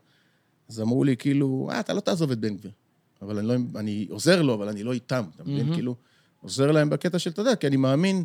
אז 0.69 0.81
אמרו 0.81 1.03
לי, 1.03 1.17
כאילו, 1.17 1.69
אה, 1.71 1.79
אתה 1.79 1.93
לא 1.93 1.99
תעזוב 1.99 2.31
את 2.31 2.39
בן 2.39 2.55
גביר. 2.57 2.71
אבל 3.21 3.37
אני 3.37 3.47
לא, 3.47 3.53
אני 3.79 4.07
עוזר 4.09 4.41
לו, 4.41 4.53
אבל 4.53 4.69
אני 4.69 4.83
לא 4.83 4.93
איתם, 4.93 5.23
אתה 5.35 5.43
מבין? 5.43 5.73
כאילו, 5.73 5.95
עוזר 6.41 6.71
להם 6.71 6.89
בקטע 6.89 7.19
של, 7.19 7.29
אתה 7.29 7.41
יודע, 7.41 7.55
כי 7.55 7.67
אני 7.67 7.77
מאמין, 7.77 8.23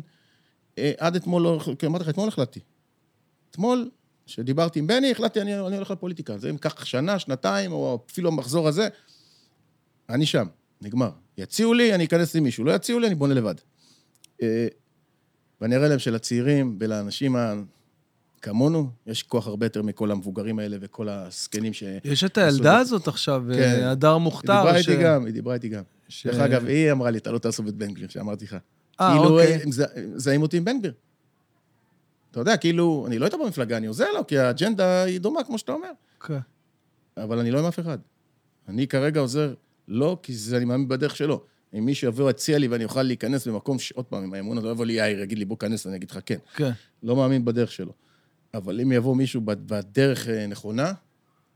עד 0.97 1.15
אתמול, 1.15 1.41
לא, 1.41 1.59
כי 1.79 1.85
אמרתי 1.85 2.03
לך, 2.03 2.09
אתמול 2.09 2.27
החלטתי. 2.27 2.59
אתמול, 3.51 3.89
כשדיברתי 4.27 4.79
עם 4.79 4.87
בני, 4.87 5.11
החלטתי, 5.11 5.41
אני, 5.41 5.59
אני 5.67 5.75
הולך 5.75 5.91
לפוליטיקה. 5.91 6.37
זה 6.37 6.49
אם 6.49 6.57
כך 6.57 6.87
שנה, 6.87 7.19
שנתיים, 7.19 7.71
או 7.71 7.99
אפילו 8.11 8.29
המחזור 8.29 8.67
הזה, 8.67 8.87
אני 10.09 10.25
שם, 10.25 10.47
נגמר. 10.81 11.09
יציעו 11.37 11.73
לי, 11.73 11.95
אני 11.95 12.05
אכנס 12.05 12.35
עם 12.35 12.43
מישהו. 12.43 12.63
לא 12.63 12.71
יציעו 12.71 12.99
לי, 12.99 13.07
אני 13.07 13.15
בונה 13.15 13.33
לבד. 13.33 13.55
אה, 14.41 14.67
ואני 15.61 15.75
אראה 15.75 15.87
להם 15.87 15.99
שלצעירים 15.99 16.77
ולאנשים 16.79 17.35
ה... 17.35 17.53
כמונו, 18.41 18.89
יש 19.07 19.23
כוח 19.23 19.47
הרבה 19.47 19.65
יותר 19.65 19.81
מכל 19.81 20.11
המבוגרים 20.11 20.59
האלה 20.59 20.77
וכל 20.81 21.09
הזקנים 21.09 21.73
ש... 21.73 21.83
יש 22.03 22.23
את 22.23 22.37
הילדה 22.37 22.75
את- 22.75 22.81
הזאת 22.81 23.07
עכשיו, 23.07 23.43
כן. 23.53 23.59
אה, 23.61 23.91
הדר 23.91 24.13
היא 24.13 24.21
מוכתר. 24.21 24.53
דיברה 24.63 24.83
ש- 24.83 24.89
איתי 24.89 25.03
גם, 25.03 25.25
היא 25.25 25.33
דיברה 25.33 25.53
איתי 25.53 25.69
גם. 25.69 25.83
ש- 26.09 26.27
דרך 26.27 26.39
אגב, 26.39 26.65
היא 26.65 26.91
אמרה 26.91 27.11
לי, 27.11 27.17
אתה 27.17 27.31
לא 27.31 27.37
תעזוב 27.37 27.67
את 27.67 27.73
בן 27.75 27.93
גביר, 27.93 28.07
שאמרתי 28.09 28.45
לך. 28.45 28.57
אה, 29.01 29.13
כאילו, 29.13 29.39
אוקיי. 29.39 29.53
הם 29.53 29.69
מז- 29.69 29.81
מזהים 30.15 30.41
אותי 30.41 30.57
עם 30.57 30.65
בן 30.65 30.79
גביר. 30.79 30.93
אתה 32.37 32.49
יודע, 32.49 32.57
כאילו, 32.57 33.03
אני 33.07 33.19
לא 33.19 33.25
איתו 33.25 33.37
במפלגה, 33.43 33.77
אני 33.77 33.87
עוזר 33.87 34.11
לו, 34.13 34.27
כי 34.27 34.37
האג'נדה 34.37 35.03
היא 35.03 35.19
דומה, 35.21 35.43
כמו 35.43 35.57
שאתה 35.57 35.71
אומר. 35.71 35.91
כן. 36.27 36.37
אבל 37.17 37.39
אני 37.39 37.51
לא 37.51 37.59
עם 37.59 37.65
אף 37.65 37.79
אחד. 37.79 37.97
אני 38.67 38.87
כרגע 38.87 39.19
עוזר 39.19 39.53
לו, 39.87 40.19
כי 40.23 40.33
זה, 40.35 40.57
אני 40.57 40.65
מאמין 40.65 40.87
בדרך 40.87 41.15
שלו. 41.15 41.43
אם 41.77 41.85
מישהו 41.85 42.07
יבוא, 42.07 42.29
יציע 42.29 42.57
לי 42.57 42.67
ואני 42.67 42.83
אוכל 42.83 43.03
להיכנס 43.03 43.47
במקום, 43.47 43.79
ש... 43.79 43.91
עוד 43.91 44.05
פעם, 44.05 44.23
עם 44.23 44.33
האמון 44.33 44.57
הזה, 44.57 44.67
לא 44.67 44.71
יבוא 44.71 44.85
לי 44.85 44.93
יאיר, 44.93 45.19
יגיד 45.21 45.37
לי, 45.39 45.45
בוא 45.45 45.57
כנס, 45.57 45.87
אני 45.87 45.95
אגיד 45.95 46.11
לך 46.11 46.19
כן. 46.25 46.37
כן. 46.55 46.71
לא 47.03 47.15
מאמין 47.15 47.45
בדרך 47.45 47.71
שלו. 47.71 47.93
אבל 48.53 48.81
אם 48.81 48.91
יבוא 48.91 49.15
מישהו 49.15 49.41
בד- 49.41 49.67
בדרך 49.67 50.27
אה, 50.27 50.47
נכונה, 50.47 50.93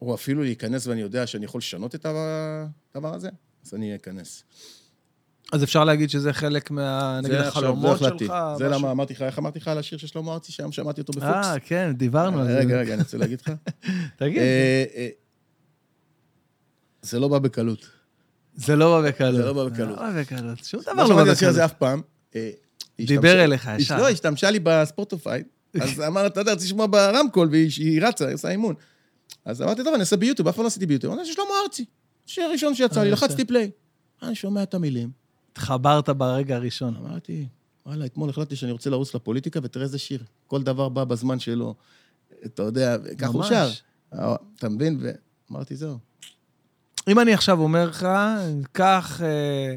או 0.02 0.16
אפילו 0.16 0.44
להיכנס 0.44 0.88
ואני 0.88 1.02
יודע 1.02 1.28
שאני 1.28 1.45
יכול 1.45 1.60
לשנות 1.60 1.95
את 1.95 2.06
הדבר 2.06 3.14
הזה, 3.14 3.30
אז 3.66 3.74
אני 3.74 3.95
אכנס. 3.95 4.44
אז 5.52 5.64
אפשר 5.64 5.84
להגיד 5.84 6.10
שזה 6.10 6.34
חלק 6.34 6.72
מה... 6.72 7.19
נגיד, 7.23 7.36
החלומות. 7.36 7.99
שלך? 7.99 8.34
זה? 8.57 8.69
למה 8.69 8.91
אמרתי 8.91 9.14
לך, 9.14 9.22
איך 9.22 9.40
אמרתי 9.40 9.60
לך 9.60 9.68
על 9.68 9.78
השיר 9.78 9.98
של 9.98 10.07
שלמה 10.07 10.34
ארצי, 10.34 10.52
שהיום 10.52 10.72
שמעתי 10.72 11.02
אותו 11.02 11.14
בפוקס? 11.14 11.45
אה, 11.45 11.60
כן, 11.60 11.91
דיברנו 11.98 12.40
על 12.40 12.48
זה. 12.48 12.57
רגע, 12.57 12.78
רגע, 12.80 12.94
אני 12.94 13.02
רוצה 13.02 13.18
להגיד 13.18 13.41
לך. 13.41 13.52
תגיד. 14.19 14.38
אה, 14.38 14.84
אה, 14.95 15.10
זה 17.02 17.19
לא 17.19 17.28
בא 17.28 17.40
בקלות. 17.40 17.90
זה 18.56 18.76
לא 18.76 19.02
בא 19.02 19.10
בקלות. 19.10 19.36
זה 19.36 19.45
לא 19.45 19.53
בא 19.53 19.65
בקלות. 19.65 19.98
לא 19.98 20.10
בא 20.10 20.22
בקלות. 20.22 20.64
שום 20.64 20.82
דבר 20.82 20.94
לא 20.94 21.02
לא 21.02 21.07
שמעתי 21.07 21.26
בא 21.26 21.32
את 21.32 21.38
השיר 21.38 21.49
הזה 21.49 21.65
בקלות. 21.65 21.72
אף 21.72 21.78
פעם. 21.78 22.02
אה, 22.36 22.52
דיבר 23.06 23.44
אליך 23.44 23.69
ישר. 23.78 23.98
לא, 23.98 24.10
השתמשה 24.10 24.52
לי 24.52 24.60
בספוטיפיי, 24.64 25.44
אז 25.82 25.99
אמרת, 26.07 26.32
אתה 26.32 26.41
יודע, 26.41 26.52
רציתי 26.52 26.65
לשמוע 26.65 26.88
ברמקול, 26.88 27.48
והיא 27.52 28.02
רצה, 28.02 28.28
היא 28.28 28.34
עושה 28.34 28.49
אימון. 28.49 28.76
אז 29.45 29.61
אמרתי, 29.61 29.84
טוב, 29.84 29.94
אני 29.94 30.02
אעשה 30.02 30.18
ביוטיוב, 30.18 30.48
אף 30.48 30.56
פעם 30.56 30.64
לא 30.64 30.68
עשיתי 30.68 30.86
ביוטיוב. 30.86 31.14
אמרתי, 31.14 31.34
שלמה 31.34 31.48
ארצי. 31.64 31.86
שיר 32.26 32.52
ראשון 32.52 32.76
שיצא 32.76 32.99
אה, 32.99 33.06
לי. 33.06 33.11
לחצתי 33.11 33.45
פליי. 33.45 33.72
אני 34.23 34.36
שומע 34.36 34.64
את 34.64 34.73
המילים. 34.73 35.20
התחברת 35.52 36.10
ברגע 36.10 36.56
הראשון. 36.56 36.95
אמרתי, 36.95 37.48
וואלה, 37.86 38.06
אתמול 38.06 38.30
החלטתי 38.30 38.56
שאני 38.56 38.72
רוצה 38.72 38.90
לרוץ 38.90 39.15
לפוליטיקה, 39.15 39.60
ותראה 39.64 39.84
איזה 39.86 39.98
שיר. 39.99 40.23
כל 40.48 40.64
דבר 40.64 40.90
בא 40.90 41.03
בזמן 41.03 41.40
שלו. 41.40 41.76
אתה 42.45 42.64
יודע, 42.64 42.98
ככה 43.18 43.28
הוא. 43.32 43.44
שר. 43.44 43.69
אה, 44.14 44.36
אתה 44.57 44.69
מבין? 44.69 44.99
ואמרתי, 45.49 45.76
זהו. 45.76 45.98
אם 47.07 47.19
אני 47.19 47.34
עכשיו 47.34 47.60
אומר 47.60 47.90
לך, 47.90 48.07
קח 48.72 49.22
אה, 49.22 49.76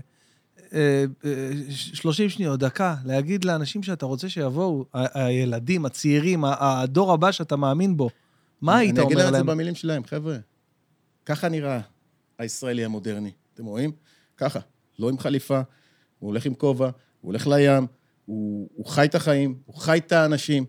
אה, 0.72 1.04
אה, 1.24 1.50
30 1.70 2.28
שניות, 2.28 2.60
דקה, 2.60 2.96
להגיד 3.04 3.44
לאנשים 3.44 3.82
שאתה 3.82 4.06
רוצה 4.06 4.28
שיבואו, 4.28 4.84
ה- 4.94 5.24
הילדים, 5.26 5.86
הצעירים, 5.86 6.44
ה- 6.44 6.54
הדור 6.82 7.12
הבא 7.12 7.32
שאתה 7.32 7.56
מאמין 7.56 7.96
בו, 7.96 8.10
מה 8.60 8.76
היית 8.76 8.98
אני 8.98 9.06
אגיד 9.06 9.12
אומר 9.16 9.24
להם 9.24 9.34
את 9.34 9.38
להם? 9.38 9.46
זה 9.46 9.52
במילים 9.52 9.74
שלהם, 9.74 10.04
חבר'ה. 10.04 10.36
ככה 11.26 11.48
נראה 11.48 11.80
הישראלי 12.38 12.84
המודרני. 12.84 13.30
אתם 13.54 13.64
רואים? 13.64 13.92
ככה. 14.36 14.60
לא 14.98 15.08
עם 15.08 15.18
חליפה, 15.18 15.60
הוא 16.18 16.28
הולך 16.28 16.46
עם 16.46 16.54
כובע, 16.54 16.84
הוא 16.84 16.92
הולך 17.28 17.46
לים, 17.46 17.86
הוא, 18.26 18.68
הוא 18.74 18.86
חי 18.86 19.04
את 19.04 19.14
החיים, 19.14 19.54
הוא 19.66 19.76
חי 19.76 19.98
את 19.98 20.12
האנשים. 20.12 20.64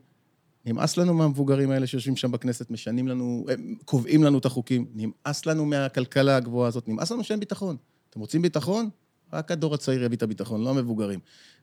נמאס 0.65 0.97
לנו 0.97 1.14
מהמבוגרים 1.14 1.72
האלה 1.72 1.88
שיושבים 1.88 2.15
שם 2.15 2.31
בכנסת, 2.31 2.72
משנים 2.72 3.07
לנו, 3.07 3.45
קובעים 3.85 4.23
לנו 4.23 4.38
את 4.38 4.45
החוקים. 4.45 4.85
נמאס 4.93 5.45
לנו 5.45 5.65
מהכלכלה 5.65 6.35
הגבוהה 6.35 6.68
הזאת, 6.68 6.88
נמאס 6.88 7.11
לנו 7.11 7.23
שאין 7.23 7.39
ביטחון. 7.39 7.76
אתם 8.10 8.19
רוצים 8.19 8.41
ביטחון? 8.41 8.89
רק 9.34 9.52
הדור 9.52 9.73
הצעיר 9.73 10.03
יביא 10.03 10.18
את 10.18 10.23
הביטחון, 10.23 10.64
לא 10.64 10.69
המבוגרים. 10.69 11.19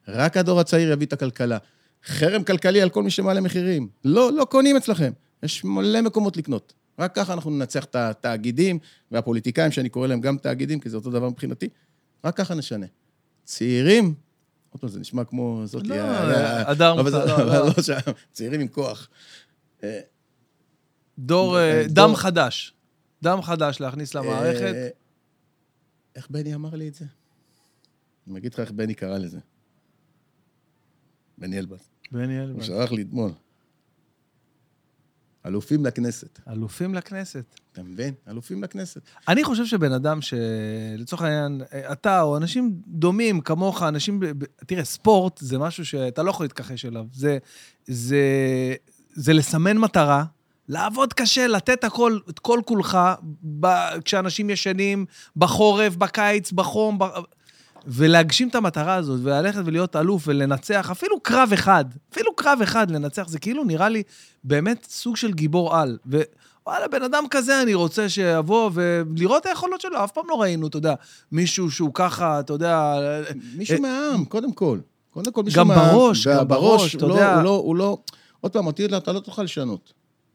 רק 0.08 0.36
הדור 0.36 0.60
הצעיר 0.60 0.92
יביא 0.92 1.06
את 1.06 1.12
הכלכלה. 1.12 1.58
חרם 2.04 2.44
כלכלי 2.44 2.82
על 2.82 2.90
כל 2.90 3.02
מי 3.02 3.10
שמעלה 3.10 3.40
מחירים. 3.40 3.88
לא, 4.04 4.32
לא 4.32 4.44
קונים 4.44 4.76
אצלכם. 4.76 5.12
יש 5.42 5.64
מלא 5.64 6.00
מקומות 6.00 6.36
לקנות. 6.36 6.72
רק 6.98 7.14
ככה 7.14 7.32
אנחנו 7.32 7.50
ננצח 7.50 7.84
את 7.84 7.96
התאגידים 7.96 8.78
והפוליטיקאים, 9.10 9.72
שאני 9.72 9.88
קורא 9.88 10.06
להם 10.06 10.20
גם 10.20 10.38
תאגידים, 10.38 10.80
כי 10.80 10.90
זה 10.90 10.96
אותו 10.96 11.10
דבר 11.10 11.28
מבחינתי. 11.28 11.68
רק 12.24 12.36
ככה 12.36 12.54
נשנה. 12.54 12.86
צעירים, 13.44 14.14
עוד 14.70 14.80
פעם, 14.80 14.90
זה 14.90 15.00
נשמע 15.00 15.24
כמו 15.24 15.62
זאת... 15.64 15.86
לא, 15.86 15.94
היא 15.94 16.02
ה- 16.02 16.70
הדר 16.70 17.00
אבל 17.00 17.10
זה- 17.10 17.18
מוכתר, 17.18 17.44
לא, 17.46 17.54
לא. 17.54 17.66
לא 17.76 17.82
שם, 17.82 17.94
צעירים 18.32 18.60
עם 18.60 18.68
כוח. 18.68 19.08
אה, 19.82 20.00
דור, 21.18 21.58
אה, 21.58 21.84
דם 21.88 22.10
חדש. 22.16 22.74
דם 23.22 23.42
חדש 23.42 23.80
להכניס 23.80 24.14
למערכת. 24.14 24.62
אה, 24.74 24.88
איך 26.16 26.30
בני 26.30 26.54
אמר 26.54 26.74
לי 26.74 26.88
את 26.88 26.94
זה? 26.94 27.04
אני 28.28 28.38
אגיד 28.38 28.54
לך 28.54 28.60
איך 28.60 28.70
בני 28.70 28.94
קרא 28.94 29.18
לזה. 29.18 29.38
בני 31.38 31.58
אלבז. 31.58 31.88
בני 32.12 32.38
הוא 32.38 32.44
אלבז. 32.44 32.64
שלח 32.66 32.92
לי 32.92 33.02
אתמול. 33.02 33.30
אלופים 35.46 35.86
לכנסת. 35.86 36.38
אלופים 36.48 36.94
לכנסת. 36.94 37.44
אתה 37.72 37.82
מבין? 37.82 38.14
אלופים 38.28 38.62
לכנסת. 38.62 39.00
אני 39.28 39.44
חושב 39.44 39.66
שבן 39.66 39.92
אדם 39.92 40.18
שלצורך 40.20 41.22
העניין, 41.22 41.62
אתה 41.92 42.22
או 42.22 42.36
אנשים 42.36 42.72
דומים 42.86 43.40
כמוך, 43.40 43.82
אנשים... 43.82 44.20
תראה, 44.66 44.84
ספורט 44.84 45.38
זה 45.38 45.58
משהו 45.58 45.84
שאתה 45.84 46.22
לא 46.22 46.30
יכול 46.30 46.44
להתכחש 46.44 46.84
אליו. 46.84 47.04
זה, 47.12 47.38
זה, 47.86 48.24
זה 49.14 49.32
לסמן 49.32 49.78
מטרה, 49.78 50.24
לעבוד 50.68 51.12
קשה, 51.12 51.46
לתת 51.46 51.84
הכל, 51.84 52.18
את 52.30 52.38
כל 52.38 52.60
כולך, 52.64 52.98
ב... 53.60 53.66
כשאנשים 54.04 54.50
ישנים, 54.50 55.06
בחורף, 55.36 55.96
בקיץ, 55.96 56.52
בחום, 56.52 56.98
ב... 56.98 57.04
ולהגשים 57.86 58.48
את 58.48 58.54
המטרה 58.54 58.94
הזאת, 58.94 59.20
וללכת 59.22 59.60
ולהיות 59.64 59.96
אלוף 59.96 60.22
ולנצח, 60.26 60.90
אפילו 60.90 61.20
קרב 61.20 61.50
אחד, 61.54 61.84
אפילו 62.12 62.36
קרב 62.36 62.58
אחד 62.62 62.90
לנצח, 62.90 63.28
זה 63.28 63.38
כאילו 63.38 63.64
נראה 63.64 63.88
לי 63.88 64.02
באמת 64.44 64.86
סוג 64.90 65.16
של 65.16 65.32
גיבור 65.32 65.76
על. 65.76 65.98
ווואלה, 66.06 66.88
בן 66.88 67.02
אדם 67.02 67.24
כזה 67.30 67.62
אני 67.62 67.74
רוצה 67.74 68.08
שיבוא 68.08 68.70
ולראות 68.74 69.46
היכולות 69.46 69.80
שלו, 69.80 70.04
אף 70.04 70.10
פעם 70.12 70.24
לא 70.28 70.40
ראינו, 70.42 70.66
אתה 70.66 70.76
יודע, 70.76 70.94
מישהו 71.32 71.70
שהוא 71.70 71.90
ככה, 71.94 72.40
אתה 72.40 72.52
יודע... 72.52 72.94
מישהו 73.56 73.82
מהעם, 73.82 74.24
קודם 74.24 74.52
כל. 74.52 74.78
קודם 75.10 75.32
כל 75.32 75.42
מישהו 75.42 75.60
גם 75.60 75.68
מהעם. 75.68 75.94
בראש, 75.96 76.26
גם 76.26 76.48
בראש, 76.48 76.96
אתה 76.96 77.06
לא- 77.06 77.14
יודע. 77.14 77.34
הוא 77.34 77.42
לא, 77.42 77.50
הוא 77.64 77.76
לא... 77.76 77.98
עוד 78.40 78.52
פעם, 78.52 78.66
אותי 78.66 78.84
אתה 78.84 79.12
לא 79.12 79.20
תוכל 79.20 79.42
לשנות. 79.42 79.92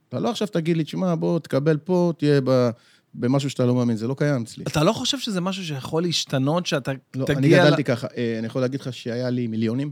אתה 0.09 0.19
לא 0.19 0.29
עכשיו 0.29 0.47
תגיד 0.47 0.77
לי, 0.77 0.83
תשמע, 0.83 1.15
בוא, 1.15 1.39
תקבל 1.39 1.77
פה, 1.77 2.13
תהיה 2.17 2.41
ב... 2.43 2.69
במשהו 3.17 3.49
שאתה 3.49 3.65
לא 3.65 3.75
מאמין, 3.75 3.97
זה 3.97 4.07
לא 4.07 4.15
קיים 4.17 4.41
אצלי. 4.41 4.63
אתה 4.63 4.83
לא 4.83 4.93
חושב 4.93 5.19
שזה 5.19 5.41
משהו 5.41 5.65
שיכול 5.65 6.03
להשתנות, 6.03 6.65
שאתה 6.65 6.91
לא, 7.15 7.25
אני 7.29 7.35
תגיע... 7.35 7.65
גדלתי 7.65 7.83
ככה. 7.83 8.07
אה, 8.17 8.39
אני 8.39 8.47
יכול 8.47 8.61
להגיד 8.61 8.81
לך 8.81 8.93
שהיה 8.93 9.29
לי 9.29 9.47
מיליונים, 9.47 9.91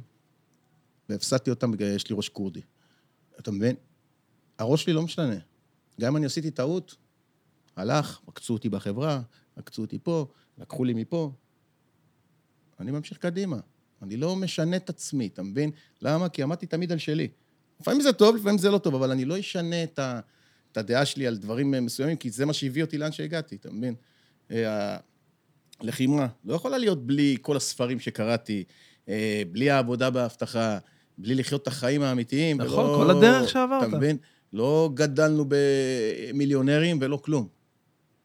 והפסדתי 1.09 1.49
אותם 1.49 1.71
בגלל 1.71 1.95
יש 1.95 2.09
לי 2.09 2.15
ראש 2.15 2.29
כורדי. 2.29 2.61
אתה 3.39 3.51
מבין? 3.51 3.75
הראש 4.59 4.83
שלי 4.83 4.93
לא 4.93 5.01
משתנה. 5.01 5.35
גם 6.01 6.11
אם 6.11 6.17
אני 6.17 6.25
עשיתי 6.25 6.51
טעות, 6.51 6.95
הלך, 7.75 8.19
עקצו 8.27 8.53
אותי 8.53 8.69
בחברה, 8.69 9.21
עקצו 9.55 9.81
אותי 9.81 9.99
פה, 10.03 10.27
לקחו 10.57 10.83
לי 10.83 10.93
מפה. 10.93 11.31
אני 12.79 12.91
ממשיך 12.91 13.17
קדימה. 13.17 13.57
אני 14.01 14.17
לא 14.17 14.35
משנה 14.35 14.75
את 14.75 14.89
עצמי, 14.89 15.27
אתה 15.27 15.43
מבין? 15.43 15.71
למה? 16.01 16.29
כי 16.29 16.43
עמדתי 16.43 16.65
תמיד 16.65 16.91
על 16.91 16.97
שלי. 16.97 17.27
לפעמים 17.79 18.01
זה 18.01 18.13
טוב, 18.13 18.35
לפעמים 18.35 18.57
זה 18.57 18.71
לא 18.71 18.77
טוב, 18.77 18.95
אבל 18.95 19.11
אני 19.11 19.25
לא 19.25 19.39
אשנה 19.39 19.83
את, 19.83 19.99
ה, 19.99 20.19
את 20.75 20.79
הדעה 20.79 21.05
שלי 21.05 21.27
על 21.27 21.37
דברים 21.37 21.73
אה, 21.73 21.81
מסוימים, 21.81 22.17
כי 22.17 22.29
זה 22.29 22.45
מה 22.45 22.53
שהביא 22.53 22.83
אותי 22.83 22.97
לאן 22.97 23.11
שהגעתי, 23.11 23.55
אתה 23.55 23.71
מבין? 23.71 23.95
אה, 24.51 24.97
הלחימה 25.79 26.27
לא 26.45 26.53
יכולה 26.55 26.77
להיות 26.77 27.05
בלי 27.07 27.37
כל 27.41 27.57
הספרים 27.57 27.99
שקראתי, 27.99 28.63
אה, 29.09 29.41
בלי 29.51 29.69
העבודה 29.69 30.09
באבטחה, 30.09 30.77
בלי 31.17 31.35
לחיות 31.35 31.61
את 31.61 31.67
החיים 31.67 32.01
האמיתיים. 32.01 32.61
נכון, 32.61 32.85
ולא- 32.85 32.95
כל 32.97 33.17
הדרך 33.17 33.49
שעברת. 33.49 33.87
אתה 33.87 33.97
מבין? 33.97 34.17
לא 34.53 34.89
גדלנו 34.93 35.45
במיליונרים 35.49 36.97
ולא 37.01 37.17
כלום. 37.17 37.47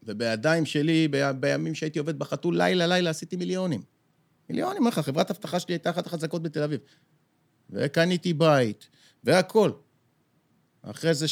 ובידיים 0.02 0.66
שלי, 0.66 1.08
ב- 1.10 1.30
בימים 1.30 1.74
שהייתי 1.74 1.98
עובד 1.98 2.18
בחתול, 2.18 2.56
לילה, 2.58 2.86
לילה, 2.86 3.10
עשיתי 3.10 3.36
מיליונים. 3.36 3.82
מיליונים, 4.50 4.78
אומר 4.78 4.88
לך, 4.88 4.98
חברת 4.98 5.30
אבטחה 5.30 5.60
שלי 5.60 5.74
הייתה 5.74 5.90
אחת 5.90 6.06
החזקות 6.06 6.42
בתל 6.42 6.62
אביב. 6.62 6.80
וקניתי 7.70 8.32
בית, 8.32 8.88
והכול. 9.24 9.72
אחרי 10.82 11.14
זה 11.14 11.26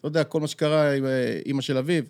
אתה 0.00 0.08
יודע, 0.08 0.24
כל 0.24 0.40
מה 0.40 0.46
שקרה 0.46 0.94
עם 0.94 1.04
אה, 1.04 1.40
אימא 1.46 1.62
של 1.62 1.76
אביו. 1.76 2.04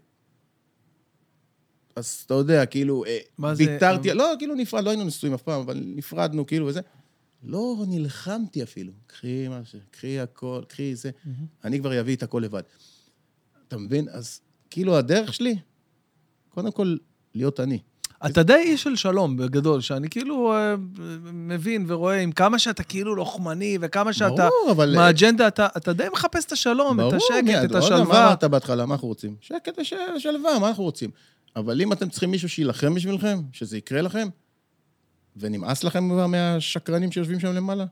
אז 1.97 2.23
אתה 2.27 2.35
יודע, 2.35 2.67
כאילו, 2.67 3.05
אה, 3.05 3.19
ויתרתי, 3.57 4.15
לא, 4.15 4.33
כאילו 4.39 4.55
נפרד, 4.55 4.85
לא 4.85 4.91
היינו 4.91 5.05
נשואים 5.05 5.35
אף 5.35 5.43
פעם, 5.43 5.61
אבל 5.61 5.83
נפרדנו, 5.87 6.47
כאילו, 6.47 6.67
וזה. 6.67 6.81
לא 7.43 7.85
נלחמתי 7.89 8.63
אפילו. 8.63 8.93
קחי 9.07 9.49
מה 9.49 9.65
ש... 9.65 9.77
קחי 9.91 10.21
הכל, 10.21 10.63
קחי 10.69 10.95
זה. 10.97 11.11
אני 11.65 11.79
כבר 11.79 12.01
אביא 12.01 12.17
את 12.17 12.23
הכל 12.23 12.41
לבד. 12.45 12.63
אתה 13.69 13.79
מבין? 13.79 14.09
אז 14.09 14.41
כאילו 14.71 14.97
הדרך 14.97 15.35
שלי, 15.35 15.57
קודם 16.49 16.73
כל, 16.73 16.97
להיות 17.35 17.61
אני. 17.61 17.79
אתה 18.27 18.43
די 18.43 18.55
איש 18.55 18.83
של 18.83 18.97
שלום, 18.97 19.37
בגדול, 19.37 19.81
שאני 19.81 20.09
כאילו 20.11 20.53
אה, 20.55 20.75
מבין 21.33 21.85
ורואה 21.89 22.21
עם 22.21 22.33
כמה 22.33 22.59
שאתה 22.59 22.83
כאילו 22.83 23.15
לוחמני, 23.15 23.79
וכמה 23.81 24.13
שאתה... 24.13 24.35
ברור, 24.49 24.71
אבל... 24.71 24.95
מהאג'נדה, 24.97 25.49
אתה, 25.49 25.67
אתה 25.77 25.93
די 25.93 26.05
מחפש 26.13 26.45
את 26.45 26.53
השלום, 26.53 27.01
את 27.01 27.05
ברור, 27.05 27.15
השקט, 27.17 27.45
מי- 27.45 27.55
את 27.55 27.71
לא 27.71 27.77
יודע, 27.77 27.79
מה 27.79 27.85
השלווה. 27.85 28.27
אמרת 28.27 28.45
בהתחלה? 28.45 28.87
מה 28.87 28.95
אנחנו 28.95 29.09
רוצים? 29.09 29.37
שקט 29.41 29.79
וש- 29.81 29.93
ושלווה, 30.17 30.59
מה 30.59 30.69
אנחנו 30.69 30.85
רוצים? 30.85 31.11
אבל 31.57 31.81
אם 31.81 31.93
אתם 31.93 32.09
צריכים 32.09 32.31
מישהו 32.31 32.49
שיילחם 32.49 32.95
בשבילכם, 32.95 33.39
שזה 33.53 33.79
יקרה 33.79 34.01
לכם, 34.03 34.29
ונמאס 35.37 35.85
לכם 35.85 36.09
כבר 36.09 36.27
מהשקרנים 36.27 37.13
שיושבים 37.13 37.41
שם 37.41 37.53
למעלה, 37.53 37.85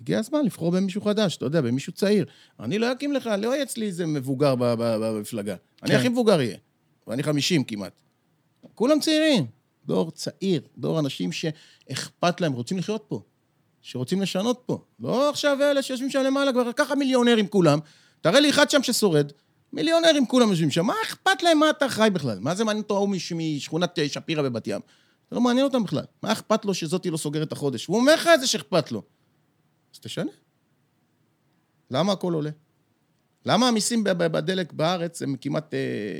הגיע 0.00 0.18
הזמן 0.18 0.44
לבחור 0.44 0.70
במישהו 0.72 1.00
חדש, 1.02 1.36
אתה 1.36 1.46
יודע, 1.46 1.60
במישהו 1.60 1.92
צעיר. 1.92 2.24
אני 2.60 2.78
לא 2.78 2.92
אקים 2.92 3.12
לך, 3.12 3.30
לא 3.38 3.54
יהיה 3.54 3.62
אצלי 3.62 3.86
איזה 3.86 4.06
מבוגר 4.06 4.54
במפלגה. 4.58 5.54
אני 5.82 5.90
כן. 5.90 5.96
הכי 5.98 6.08
מבוגר 6.08 6.36
אהיה, 6.36 6.56
ואני 7.06 7.22
50 7.22 7.64
כמעט. 7.64 7.92
כולם 8.74 9.00
צעירים. 9.00 9.46
דור 9.86 10.10
צעיר, 10.10 10.62
דור 10.78 10.98
אנשים 10.98 11.30
שאכפת 11.32 12.40
להם, 12.40 12.52
רוצים 12.52 12.78
לחיות 12.78 13.04
פה, 13.08 13.20
שרוצים 13.82 14.22
לשנות 14.22 14.62
פה. 14.66 14.84
לא 15.00 15.30
עכשיו 15.30 15.58
אלה 15.62 15.82
שיושבים 15.82 16.10
שם 16.10 16.18
למעלה, 16.22 16.52
כבר 16.52 16.72
ככה 16.72 16.94
מיליונרים 16.94 17.48
כולם. 17.48 17.78
תראה 18.20 18.40
לי 18.40 18.50
אחד 18.50 18.70
שם 18.70 18.82
ששורד, 18.82 19.32
מיליונרים 19.72 20.26
כולם 20.26 20.50
יושבים 20.50 20.70
שם, 20.70 20.86
מה 20.86 20.94
אכפת 21.04 21.42
להם 21.42 21.58
מה 21.58 21.70
אתה 21.70 21.88
חי 21.88 22.08
בכלל? 22.12 22.38
מה 22.40 22.54
זה 22.54 22.64
מעניין 22.64 22.82
אותו 22.82 22.96
ההוא 22.96 23.08
מש- 23.08 23.32
משכונת 23.36 23.98
אה, 23.98 24.08
שפירא 24.08 24.42
בבת 24.42 24.66
ים? 24.66 24.80
זה 25.30 25.34
לא 25.36 25.40
מעניין 25.40 25.66
אותם 25.66 25.84
בכלל. 25.84 26.04
מה 26.22 26.32
אכפת 26.32 26.64
לו 26.64 26.74
שזאתי 26.74 27.10
לא 27.10 27.16
סוגרת 27.16 27.46
את 27.48 27.52
החודש? 27.52 27.86
הוא 27.86 27.96
אומר 27.96 28.14
לך 28.14 28.28
את 28.34 28.40
זה 28.40 28.46
שאכפת 28.46 28.92
לו. 28.92 29.02
אז 29.94 30.00
תשנה. 30.00 30.30
למה 31.90 32.12
הכל 32.12 32.32
עולה? 32.32 32.50
למה 33.46 33.68
המיסים 33.68 34.04
בדלק 34.04 34.72
בארץ 34.72 35.22
הם 35.22 35.36
כמעט 35.40 35.74
אה, 35.74 35.78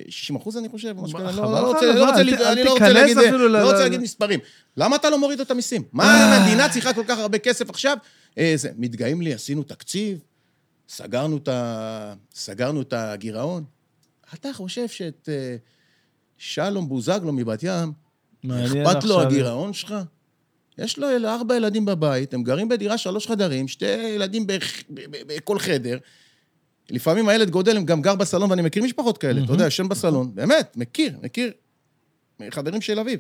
60 0.09 0.37
אחוז, 0.37 0.57
אני 0.57 0.69
חושב? 0.69 0.95
משהו 1.01 1.19
כזה? 1.19 1.29
אני 1.29 1.37
לא 1.37 1.71
רוצה 1.71 2.93
להגיד 2.93 3.19
אה, 3.19 3.31
לא 3.49 3.79
להגיד 3.79 4.01
מספרים. 4.01 4.41
למה 4.77 4.97
אתה 4.97 5.11
לא 5.11 5.19
מוריד 5.19 5.41
את 5.41 5.51
המיסים? 5.51 5.83
מה 5.93 6.05
אה. 6.05 6.37
המדינה 6.37 6.69
צריכה 6.69 6.93
כל 6.93 7.05
כך 7.09 7.19
הרבה 7.19 7.39
כסף 7.39 7.71
עכשיו? 7.71 7.97
אה, 8.39 8.55
מתגאים 8.77 9.23
לי, 9.23 9.35
עשינו 9.35 9.63
תקציב, 9.63 10.19
סגרנו 10.89 11.37
את, 12.83 12.93
הגירעון. 12.93 13.65
אתה 14.35 14.53
חושב 14.53 14.89
שאת 14.89 15.29
אה, 15.33 15.57
שלום 16.39 16.89
בוזגלו 16.89 17.33
מבת 17.33 17.63
ים, 17.63 17.93
אכפת 18.51 19.05
לו. 19.05 19.21
הגירעון 19.21 19.73
שלך? 19.73 19.95
יש 20.79 20.99
לו 20.99 21.09
ארבע 21.25 21.57
ילדים 21.57 21.85
בבית, 21.85 22.35
הם 22.35 22.43
גרים 22.43 22.69
בדירה 22.69 22.99
שלוש 22.99 23.27
חדרים, 23.27 23.69
שתי 23.69 23.87
ילדים 23.87 24.47
בכל 25.27 25.59
חדר. 25.59 25.99
לפעמים 26.91 27.29
הילד 27.29 27.51
גודל, 27.51 27.85
גם 27.85 28.03
גר 28.03 28.15
בסלון, 28.15 28.51
ואני 28.51 28.63
מכיר 28.63 28.83
משפחות 28.83 29.19
כאלה, 29.19 29.45
אתה 29.45 29.53
יודע, 29.53 29.67
ישן 29.67 29.89
בסלון, 29.89 30.35
באמת, 30.35 30.77
מכיר, 30.77 31.19
מכיר. 31.23 31.53
חברים 32.51 32.81
של 32.81 32.99
אביו. 32.99 33.19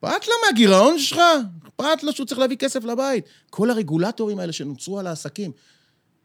אכפת 0.00 0.28
לו 0.28 0.34
מהגירעון 0.46 0.98
שלך? 0.98 1.20
אכפת 1.68 2.02
לו 2.02 2.12
שהוא 2.12 2.26
צריך 2.26 2.40
להביא 2.40 2.56
כסף 2.56 2.84
לבית? 2.84 3.24
כל 3.50 3.70
הרגולטורים 3.70 4.38
האלה 4.38 4.52
שנוצרו 4.52 4.98
על 4.98 5.06
העסקים. 5.06 5.52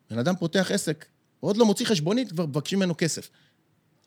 בן 0.09 0.19
אדם 0.19 0.35
פותח 0.35 0.72
עסק, 0.72 1.05
עוד 1.39 1.57
לא 1.57 1.65
מוציא 1.65 1.85
חשבונית, 1.85 2.31
כבר 2.31 2.45
מבקשים 2.45 2.80
ממנו 2.80 2.93
כסף. 2.97 3.30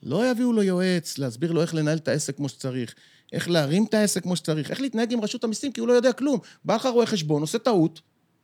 לא 0.02 0.30
יביאו 0.30 0.52
לו 0.52 0.62
יועץ, 0.62 1.18
להסביר 1.18 1.52
לו 1.52 1.62
איך 1.62 1.74
לנהל 1.74 1.98
את 1.98 2.08
העסק 2.08 2.36
כמו 2.36 2.48
שצריך, 2.48 2.94
איך 3.32 3.48
להרים 3.48 3.84
את 3.84 3.94
העסק 3.94 4.22
כמו 4.22 4.36
שצריך, 4.36 4.70
איך 4.70 4.80
להתנהג 4.80 5.12
עם 5.12 5.20
רשות 5.20 5.44
המיסים, 5.44 5.72
כי 5.72 5.80
הוא 5.80 5.88
לא 5.88 5.92
יודע 5.92 6.12
כלום. 6.12 6.40
בא 6.64 6.76
לך 6.76 6.86
רואה 6.86 7.06
חשבון, 7.06 7.42
עושה 7.42 7.58
טעות, 7.58 8.00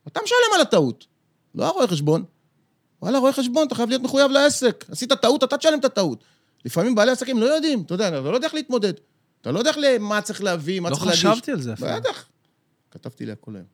אתה 0.08 0.20
משלם 0.24 0.54
על 0.54 0.60
הטעות, 0.60 1.06
לא 1.54 1.66
הרואה 1.66 1.86
חשבון. 1.86 2.24
וואלה, 3.04 3.18
רואה 3.18 3.32
חשבון, 3.32 3.66
אתה 3.66 3.74
חייב 3.74 3.88
להיות 3.88 4.02
מחויב 4.02 4.30
לעסק. 4.30 4.84
עשית 4.90 5.12
טעות, 5.12 5.44
אתה 5.44 5.56
תשלם 5.58 5.78
את 5.78 5.84
הטעות. 5.84 6.24
לפעמים 6.64 6.94
בעלי 6.94 7.10
עסקים 7.12 7.38
לא 7.38 7.46
יודעים, 7.46 7.82
אתה 7.86 7.94
יודע, 7.94 8.08
אתה 8.08 8.20
לא 8.20 8.34
יודע 8.34 8.46
איך 8.46 8.54
להתמודד. 8.54 8.92
אתה 9.40 9.52
לא 9.52 9.58
יודע 9.58 9.70
איך 9.70 9.78
ל- 9.78 9.98
מה 9.98 10.20
צריך 10.20 10.42
להביא, 10.42 10.80
מה 10.80 10.90
לא 10.90 10.94
צריך 10.94 11.06
להגיש. 11.06 11.24
חשבתי 11.26 11.52
על 11.52 11.60
זה 11.60 11.72
אפילו. 11.72 11.88
בטח. 11.96 12.24
כתבתי 12.90 13.26
לי 13.26 13.32
הכל 13.32 13.54
היום. 13.54 13.64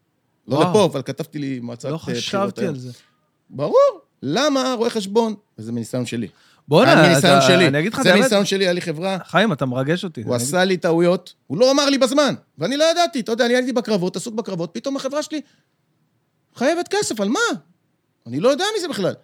לא. 0.49 0.61
לפה, 0.71 0.85
אבל 0.85 1.03
כתבתי 1.03 1.39
לי 1.39 1.61
מועצת 1.61 1.89
לא 1.89 1.95
אה, 1.95 1.99
חשבתי. 1.99 2.67
על 2.67 2.77
זה. 2.79 2.91
ברור. 3.51 3.77
למה 4.23 4.75
רואה 4.79 4.91
חשבון? 4.91 5.35
וזה 5.59 5.73
מניסיון 5.73 6.07
שלי. 6.07 6.29
בוא'נה, 6.69 6.95
מניסיון 7.09 7.39
אתה- 7.39 7.47
שלי. 7.47 7.67
אני 7.69 7.79
אגיד 7.79 7.93
לך 7.93 7.99
את 7.99 8.05
זה 8.05 8.11
האמת, 8.11 8.21
מניסיון 8.21 8.45
שלי, 8.45 8.65
היה 8.65 8.73
לי 8.73 8.81
חברה, 8.81 9.19
חיים, 9.27 9.53
אתה 9.53 9.67
מרגש 9.67 10.05
אותי. 10.05 10.23
הוא 10.23 10.35
עשה 10.35 10.65
לי 10.65 10.77
טעויות, 10.77 11.35
הוא 11.47 11.59
לא 11.59 11.71
אמר 11.71 11.91
לי 11.91 11.99
בזמן, 11.99 12.35
ואני 12.59 12.77
לא 12.77 12.85
ידעתי, 12.91 13.21
אתה 13.21 13.33
יודע, 13.33 13.47
אני 13.47 13.55
הייתי 13.55 13.73
בקרבות, 13.73 14.17
עסוק 14.17 14.35
בקרבות, 14.35 14.71
פתאום 14.73 14.97
החברה 14.97 15.23
שלי 15.23 15.41
חייבת 16.57 16.89
כסף, 16.89 17.21
על 17.21 17.29
מה? 17.29 17.41
אני 18.27 18.41
לא 18.41 18.49
יודע 18.49 18.65
מזה 18.79 18.89
בכלל. 18.89 19.15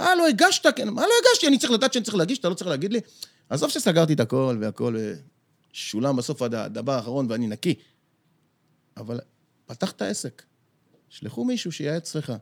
אה, 0.00 0.14
לא 0.14 0.28
הגשת, 0.28 0.66
כן, 0.76 0.88
מה 0.88 1.02
לא 1.02 1.12
הגשתי? 1.28 1.46
אני 1.48 1.58
צריך 1.58 1.72
לדעת 1.72 1.92
שאני 1.92 2.04
צריך 2.04 2.16
להגיש, 2.16 2.38
אתה 2.38 2.48
לא 2.48 2.54
צריך 2.54 2.70
להגיד 2.70 2.92
לי? 2.92 3.00
עזוב 3.48 3.70
שסגרתי 3.70 4.12
את 4.12 4.20
הכל 4.20 4.58
והכל, 4.60 4.96
שולם 5.72 6.16
בסוף 6.16 6.42
עד 6.42 6.54
הדבר 6.54 6.92
האחרון 6.92 7.26
ואני 7.30 7.46
נקי. 7.46 7.74
אבל 8.96 9.20
פתח 9.66 9.90
את 9.90 10.02
העסק. 10.02 10.42
שלחו 11.08 11.44
מישהו 11.44 11.72
שייעץ 11.72 12.14
לך. 12.16 12.32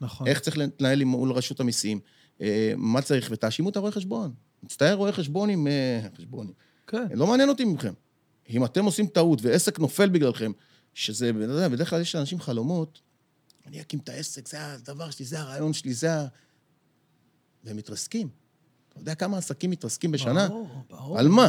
נכון. 0.00 0.26
איך 0.26 0.40
צריך 0.40 0.58
להתנהל 0.58 1.00
עם- 1.00 1.08
מול 1.08 1.32
רשות 1.32 1.60
המיסים, 1.60 2.00
אה, 2.42 2.72
מה 2.76 3.02
צריך, 3.02 3.28
ותאשימו 3.32 3.68
את 3.70 3.76
הרואה 3.76 3.92
חשבון. 3.92 4.32
מצטער 4.62 4.94
רואה 4.94 5.12
חשבונים, 5.12 5.66
אה, 5.66 6.00
חשבונים. 6.18 6.52
כן. 6.86 7.06
לא 7.14 7.26
מעניין 7.26 7.48
אותי 7.48 7.64
מכם. 7.64 7.92
אם 8.50 8.64
אתם 8.64 8.84
עושים 8.84 9.06
טעות 9.06 9.38
ועסק 9.42 9.78
נופל 9.78 10.08
בגללכם, 10.08 10.52
שזה, 10.94 11.30
אתה 11.30 11.52
יודע, 11.52 11.68
בדרך 11.68 11.90
כלל 11.90 12.00
יש 12.00 12.14
לאנשים 12.14 12.40
חלומות, 12.40 13.00
אני 13.70 13.80
אקים 13.80 13.98
את 13.98 14.08
העסק, 14.08 14.48
זה 14.48 14.66
הדבר 14.72 15.10
שלי, 15.10 15.26
זה 15.26 15.40
הרעיון 15.40 15.72
שלי, 15.72 15.94
זה 15.94 16.14
ה... 16.14 16.26
והם 17.64 17.76
מתרסקים. 17.76 18.28
אתה 18.88 18.98
יודע 18.98 19.14
כמה 19.14 19.38
עסקים 19.38 19.70
מתרסקים 19.70 20.12
בשנה? 20.12 20.48
ברור, 20.48 20.68
ברור. 20.90 21.18
על 21.18 21.28
מה? 21.28 21.48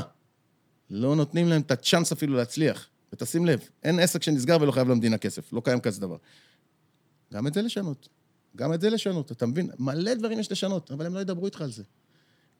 לא 0.89 1.15
נותנים 1.15 1.47
להם 1.47 1.61
את 1.61 1.71
הצ'אנס 1.71 2.11
אפילו 2.11 2.35
להצליח. 2.35 2.87
ותשים 3.13 3.45
לב, 3.45 3.69
אין 3.83 3.99
עסק 3.99 4.23
שנסגר 4.23 4.57
ולא 4.61 4.71
חייב 4.71 4.89
למדינה 4.89 5.17
כסף, 5.17 5.53
לא 5.53 5.61
קיים 5.65 5.79
כזה 5.79 6.01
דבר. 6.01 6.17
גם 7.33 7.47
את 7.47 7.53
זה 7.53 7.61
לשנות. 7.61 8.09
גם 8.55 8.73
את 8.73 8.81
זה 8.81 8.89
לשנות, 8.89 9.31
אתה 9.31 9.45
מבין? 9.45 9.69
מלא 9.79 10.13
דברים 10.13 10.39
יש 10.39 10.51
לשנות, 10.51 10.91
אבל 10.91 11.05
הם 11.05 11.13
לא 11.13 11.19
ידברו 11.19 11.45
איתך 11.45 11.61
על 11.61 11.71
זה. 11.71 11.83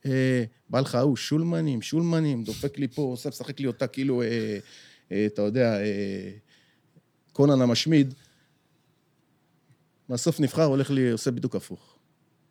אה, 0.06 0.44
בא 0.70 0.80
לך 0.80 0.96
ההוא, 0.96 1.16
שולמנים, 1.16 1.82
שולמנים, 1.82 2.44
דופק 2.44 2.80
לי 2.80 2.88
פה, 2.88 3.02
עושה, 3.02 3.30
משחק 3.30 3.60
לי 3.60 3.68
אותה 3.68 3.88
כאילו, 3.88 4.22
אה, 4.22 4.60
אה, 5.12 5.26
אתה 5.26 5.42
יודע, 5.42 5.80
אה, 5.80 6.32
קונן 7.34 7.62
המשמיד. 7.62 8.14
בסוף 10.12 10.40
נבחר, 10.40 10.64
הולך 10.64 10.92
לי, 10.92 11.12
עושה 11.12 11.32
בדיוק 11.32 11.56
הפוך. 11.56 11.96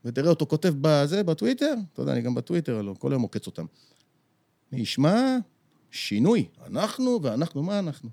ותראה 0.04 0.30
אותו 0.30 0.46
כותב 0.46 0.74
בזה, 0.80 1.22
בטוויטר, 1.22 1.74
אתה 1.92 2.02
יודע, 2.02 2.12
אני 2.12 2.20
גם 2.20 2.34
בטוויטר, 2.34 2.76
הלוא, 2.76 2.94
כל 2.98 3.12
היום 3.12 3.22
עוקץ 3.22 3.46
אותם. 3.46 3.64
אני 4.72 4.82
אשמע 4.82 5.36
שינוי. 5.90 6.48
אנחנו 6.66 7.20
ואנחנו, 7.22 7.62
מה 7.62 7.78
אנחנו? 7.78 8.10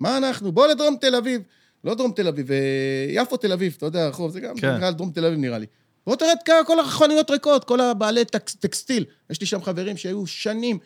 מה 0.00 0.16
אנחנו? 0.16 0.52
בוא 0.52 0.66
לדרום 0.66 0.96
תל 1.00 1.14
אביב. 1.14 1.42
לא 1.84 1.94
דרום 1.94 2.12
תל 2.12 2.28
אביב, 2.28 2.52
אה, 2.52 3.06
יפו 3.08 3.36
תל 3.36 3.52
אביב, 3.52 3.74
אתה 3.76 3.86
יודע, 3.86 4.04
הרחוב, 4.04 4.30
זה 4.30 4.40
גם 4.40 4.56
כן. 4.56 4.76
נקרא 4.76 4.90
דרום 4.90 5.10
תל 5.10 5.24
אביב 5.24 5.38
נראה 5.38 5.58
לי. 5.58 5.66
בוא 6.06 6.16
תראה 6.16 6.32
את 6.32 6.66
כל 6.66 6.80
החנויות 6.80 7.30
ריקות, 7.30 7.64
כל 7.64 7.80
הבעלי 7.80 8.24
טקס, 8.24 8.54
טקסטיל. 8.54 9.04
יש 9.30 9.40
לי 9.40 9.46
שם 9.46 9.62
חברים 9.62 9.96
שהיו 9.96 10.26
שנים, 10.26 10.78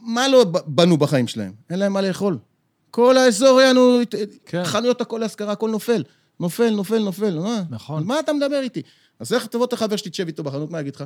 מה 0.00 0.28
לא 0.28 0.44
בנו 0.66 0.96
בחיים 0.96 1.26
שלהם? 1.26 1.52
אין 1.70 1.78
להם 1.78 1.92
מה 1.92 2.02
לאכול. 2.02 2.38
כל 2.90 3.16
האזור 3.16 3.58
היה 3.58 3.72
לנו, 3.72 4.00
כן. 4.46 4.64
חנויות 4.64 5.00
הכל 5.00 5.18
להשכרה, 5.18 5.52
הכל 5.52 5.70
נופל. 5.70 6.02
נופל, 6.40 6.70
נופל, 6.70 6.98
נופל, 6.98 7.38
מה? 7.38 7.62
נכון. 7.70 7.98
על 7.98 8.04
מה 8.04 8.20
אתה 8.20 8.32
מדבר 8.32 8.60
איתי? 8.60 8.82
אז 9.18 9.32
איך 9.32 9.46
תבוא 9.46 9.64
את 9.64 9.72
החבר 9.72 9.96
שלי, 9.96 10.10
תשב 10.10 10.26
איתו 10.26 10.42
בחנות, 10.42 10.70
מה 10.70 10.80
יגיד 10.80 10.96
לך? 10.96 11.04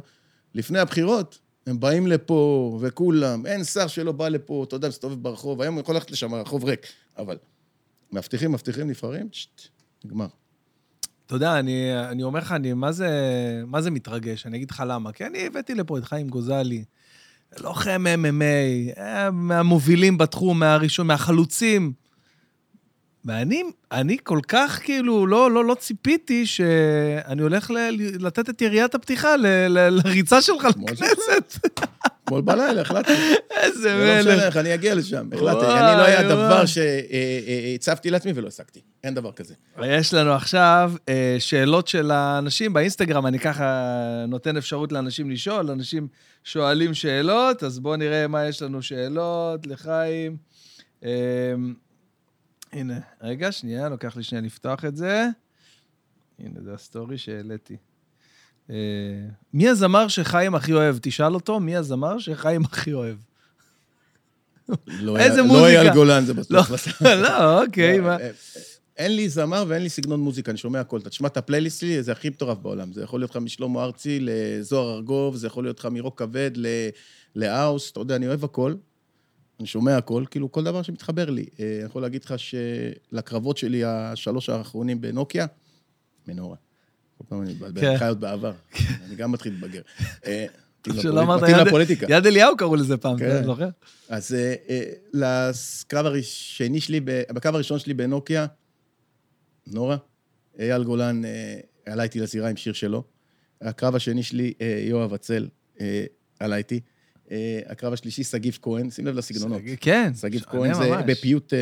לפני 0.54 0.78
הבחירות, 0.78 1.38
הם 1.66 1.80
באים 1.80 2.06
לפה, 2.06 2.78
וכולם, 2.82 3.46
אין 3.46 3.64
שר 3.64 3.86
שלא 3.86 4.12
בא 4.12 4.28
לפה, 4.28 4.64
אתה 4.68 4.76
יודע, 4.76 4.88
מסתובב 4.88 5.22
ברחוב, 5.22 5.62
היום 5.62 5.74
הוא 5.74 5.80
יכול 5.80 5.94
ללכת 5.94 6.10
לשם, 6.10 6.34
הרחוב 6.34 6.64
ריק, 6.64 6.86
אבל 7.18 7.36
מבטיחים, 8.12 8.52
מבטיחים, 8.52 8.88
נבחרים, 8.88 9.28
שט, 9.32 9.62
נגמר. 10.04 10.26
אתה 11.26 11.36
יודע, 11.36 11.58
אני, 11.58 12.08
אני 12.08 12.22
אומר 12.22 12.40
לך, 12.40 12.52
אני 12.52 12.72
מה 12.72 12.92
זה, 12.92 13.08
מה 13.66 13.82
זה 13.82 13.90
מתרגש? 13.90 14.46
אני 14.46 14.56
אגיד 14.56 14.70
לך 14.70 14.82
למה. 14.86 15.12
כי 15.12 15.26
אני 15.26 15.46
הבאתי 15.46 15.74
לפה 15.74 15.98
את 15.98 16.04
חיים 16.04 16.28
גוזלי, 16.28 16.84
לוחם 17.60 18.04
MMA, 18.22 18.98
אה, 18.98 19.30
מהמובילים 19.30 20.18
בתחום, 20.18 20.58
מהראשון, 20.58 21.06
מהחלוצים. 21.06 21.92
ואני 23.28 23.62
אני 23.92 24.16
כל 24.22 24.40
כך 24.48 24.80
כאילו, 24.82 25.26
לא, 25.26 25.50
לא, 25.50 25.64
לא 25.64 25.74
ציפיתי 25.74 26.46
שאני 26.46 27.42
הולך 27.42 27.70
ל, 27.70 27.76
לתת 28.20 28.50
את 28.50 28.62
יריית 28.62 28.94
הפתיחה 28.94 29.36
ל, 29.36 29.46
ל, 29.46 29.88
לריצה 29.88 30.42
שלך. 30.42 30.64
לכנסת. 30.64 31.58
אתמול 32.24 32.40
בלילה 32.40 32.80
החלטתי. 32.80 33.12
איזה 33.50 33.80
זה 33.80 33.94
לא 33.94 34.20
משנה 34.20 34.34
מלך. 34.34 34.44
איך, 34.44 34.56
אני 34.56 34.74
אגיע 34.74 34.94
לשם. 34.94 35.28
החלטתי. 35.32 35.66
אני 35.66 35.98
לא 35.98 36.02
היה. 36.02 36.22
דבר 36.22 36.64
שהצבתי 36.66 38.10
לעצמי 38.10 38.32
ולא 38.34 38.48
השגתי. 38.48 38.80
אין 39.04 39.14
דבר 39.14 39.32
כזה. 39.32 39.54
יש 39.82 40.14
לנו 40.14 40.32
עכשיו 40.32 40.92
אה, 41.08 41.36
שאלות 41.38 41.88
של 41.88 42.10
האנשים 42.10 42.72
באינסטגרם, 42.72 43.26
אני 43.26 43.38
ככה 43.38 43.94
נותן 44.28 44.56
אפשרות 44.56 44.92
לאנשים 44.92 45.30
לשאול, 45.30 45.70
אנשים 45.70 46.08
שואלים 46.44 46.94
שאלות, 46.94 47.62
אז 47.62 47.78
בואו 47.78 47.96
נראה 47.96 48.26
מה 48.26 48.46
יש 48.46 48.62
לנו 48.62 48.82
שאלות 48.82 49.66
לחיים. 49.66 50.36
הנה, 52.72 52.98
רגע, 53.22 53.52
שנייה, 53.52 53.88
לוקח 53.88 54.16
לי 54.16 54.22
שנייה 54.22 54.42
לפתוח 54.44 54.84
את 54.84 54.96
זה. 54.96 55.26
הנה, 56.38 56.60
זה 56.64 56.74
הסטורי 56.74 57.18
שהעליתי. 57.18 57.76
אה, 58.70 58.74
מי 59.52 59.68
הזמר 59.68 60.08
שחיים 60.08 60.54
הכי 60.54 60.72
אוהב? 60.72 60.96
תשאל 61.02 61.34
אותו, 61.34 61.60
מי 61.60 61.76
הזמר 61.76 62.18
שחיים 62.18 62.64
הכי 62.64 62.92
אוהב? 62.92 63.16
לא 64.86 65.16
איזה 65.18 65.34
היה- 65.34 65.42
מוזיקה? 65.42 65.60
לא 65.62 65.66
אייל 65.66 65.92
גולן, 65.94 66.24
זה 66.24 66.34
לא, 66.34 66.42
בטוח. 66.42 66.70
לא, 67.22 67.62
אוקיי, 67.64 67.98
לא, 67.98 68.04
מה? 68.04 68.16
אה, 68.20 68.30
אין 68.96 69.16
לי 69.16 69.28
זמר 69.28 69.64
ואין 69.68 69.82
לי 69.82 69.88
סגנון 69.88 70.20
מוזיקה, 70.20 70.50
אני 70.50 70.58
שומע 70.58 70.80
הכל. 70.80 71.00
אתה 71.00 71.10
תשמע 71.10 71.28
את 71.28 71.36
הפלייליסט 71.36 71.80
שלי, 71.80 72.02
זה 72.02 72.12
הכי 72.12 72.28
מטורף 72.28 72.58
בעולם. 72.58 72.92
זה 72.92 73.02
יכול 73.02 73.20
להיות 73.20 73.30
לך 73.30 73.36
משלמה 73.36 73.84
ארצי 73.84 74.18
לזוהר 74.20 74.94
ארגוב, 74.96 75.36
זה 75.36 75.46
יכול 75.46 75.64
להיות 75.64 75.78
לך 75.78 75.86
מרוק 75.90 76.18
כבד 76.18 76.50
ל- 76.56 76.88
לאוס, 77.36 77.90
אתה 77.92 78.00
יודע, 78.00 78.16
אני 78.16 78.26
אוהב 78.28 78.44
הכל. 78.44 78.74
אני 79.60 79.66
שומע 79.66 79.96
הכל, 79.96 80.24
כאילו 80.30 80.52
כל 80.52 80.64
דבר 80.64 80.82
שמתחבר 80.82 81.30
לי. 81.30 81.46
אה, 81.60 81.76
אני 81.76 81.84
יכול 81.84 82.02
להגיד 82.02 82.24
לך 82.24 82.34
שלקרבות 82.38 83.56
שלי, 83.58 83.84
השלוש 83.84 84.48
האחרונים 84.48 85.00
בנוקיה, 85.00 85.46
מנורה. 86.28 86.56
כל 87.18 87.24
פעם 87.28 87.42
אני 87.42 87.50
מתבלבל, 87.52 87.80
כן. 87.80 87.86
אני 87.88 87.98
חי 87.98 88.08
עוד 88.08 88.20
בעבר. 88.20 88.52
אני 89.06 89.14
גם 89.16 89.32
מתחיל 89.32 89.52
להתבגר. 89.52 89.80
אה, 90.26 90.46
מתאים 90.80 91.02
שלא 91.02 91.10
לפוליט- 91.12 91.22
אמרת 91.24 91.42
מתאים 91.42 91.56
יד- 91.60 91.66
לפוליטיקה. 91.66 92.06
יד 92.10 92.26
אליהו 92.26 92.56
קראו 92.56 92.76
לזה 92.76 92.96
פעם, 92.96 93.18
כן. 93.18 93.30
אתה 93.36 93.42
זוכר? 93.44 93.68
אז 94.08 94.34
אה, 94.34 94.54
אה, 94.68 94.82
לקרב 95.12 96.06
השני 96.06 96.80
שלי, 96.80 97.00
בקרב 97.00 97.54
הראשון 97.54 97.78
שלי 97.78 97.94
בנוקיה, 97.94 98.46
נורה, 99.66 99.96
אייל 100.58 100.84
גולן 100.84 101.24
אה, 101.24 101.60
עלה 101.86 102.02
איתי 102.02 102.20
לזירה 102.20 102.48
עם 102.48 102.56
שיר 102.56 102.72
שלו. 102.72 103.04
הקרב 103.60 103.94
השני 103.94 104.22
שלי, 104.22 104.52
אה, 104.60 104.80
יואב 104.82 105.12
אה, 105.80 106.04
עלה 106.40 106.56
איתי. 106.56 106.80
אה, 107.30 107.60
הקרב 107.66 107.92
השלישי, 107.92 108.24
שגיב 108.24 108.58
כהן, 108.62 108.90
שים 108.90 109.06
לב 109.06 109.16
לסגנונות. 109.16 109.62
כן. 109.80 110.12
שגיב 110.20 110.40
שונה 110.40 110.52
כהן 110.52 110.74
זה 110.74 110.90
ממש. 110.90 111.04
בפיוט, 111.06 111.54
אה, 111.54 111.58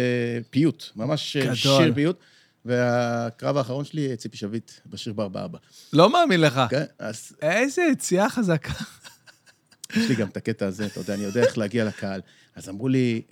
פיוט, 0.50 0.84
ממש 0.96 1.36
אה, 1.36 1.42
גדול. 1.42 1.54
שיר 1.54 1.94
פיוט. 1.94 2.18
והקרב 2.64 3.56
האחרון 3.56 3.84
שלי, 3.84 4.16
ציפי 4.16 4.36
שביט, 4.36 4.70
בשיר 4.86 5.12
בארבע 5.12 5.44
אבא. 5.44 5.58
לא 5.92 6.12
מאמין 6.12 6.40
לך. 6.40 6.60
כן, 6.70 6.84
אז 6.98 7.36
איזה 7.42 7.82
יציאה 7.92 8.30
חזקה. 8.30 8.72
יש 9.96 10.08
לי 10.08 10.14
גם 10.14 10.28
את 10.28 10.36
הקטע 10.36 10.66
הזה, 10.66 10.86
אתה 10.86 11.00
יודע, 11.00 11.14
אני 11.14 11.22
יודע 11.22 11.42
איך 11.42 11.58
להגיע 11.58 11.84
לקהל. 11.84 12.20
אז 12.54 12.68
אמרו 12.68 12.88
לי, 12.88 13.22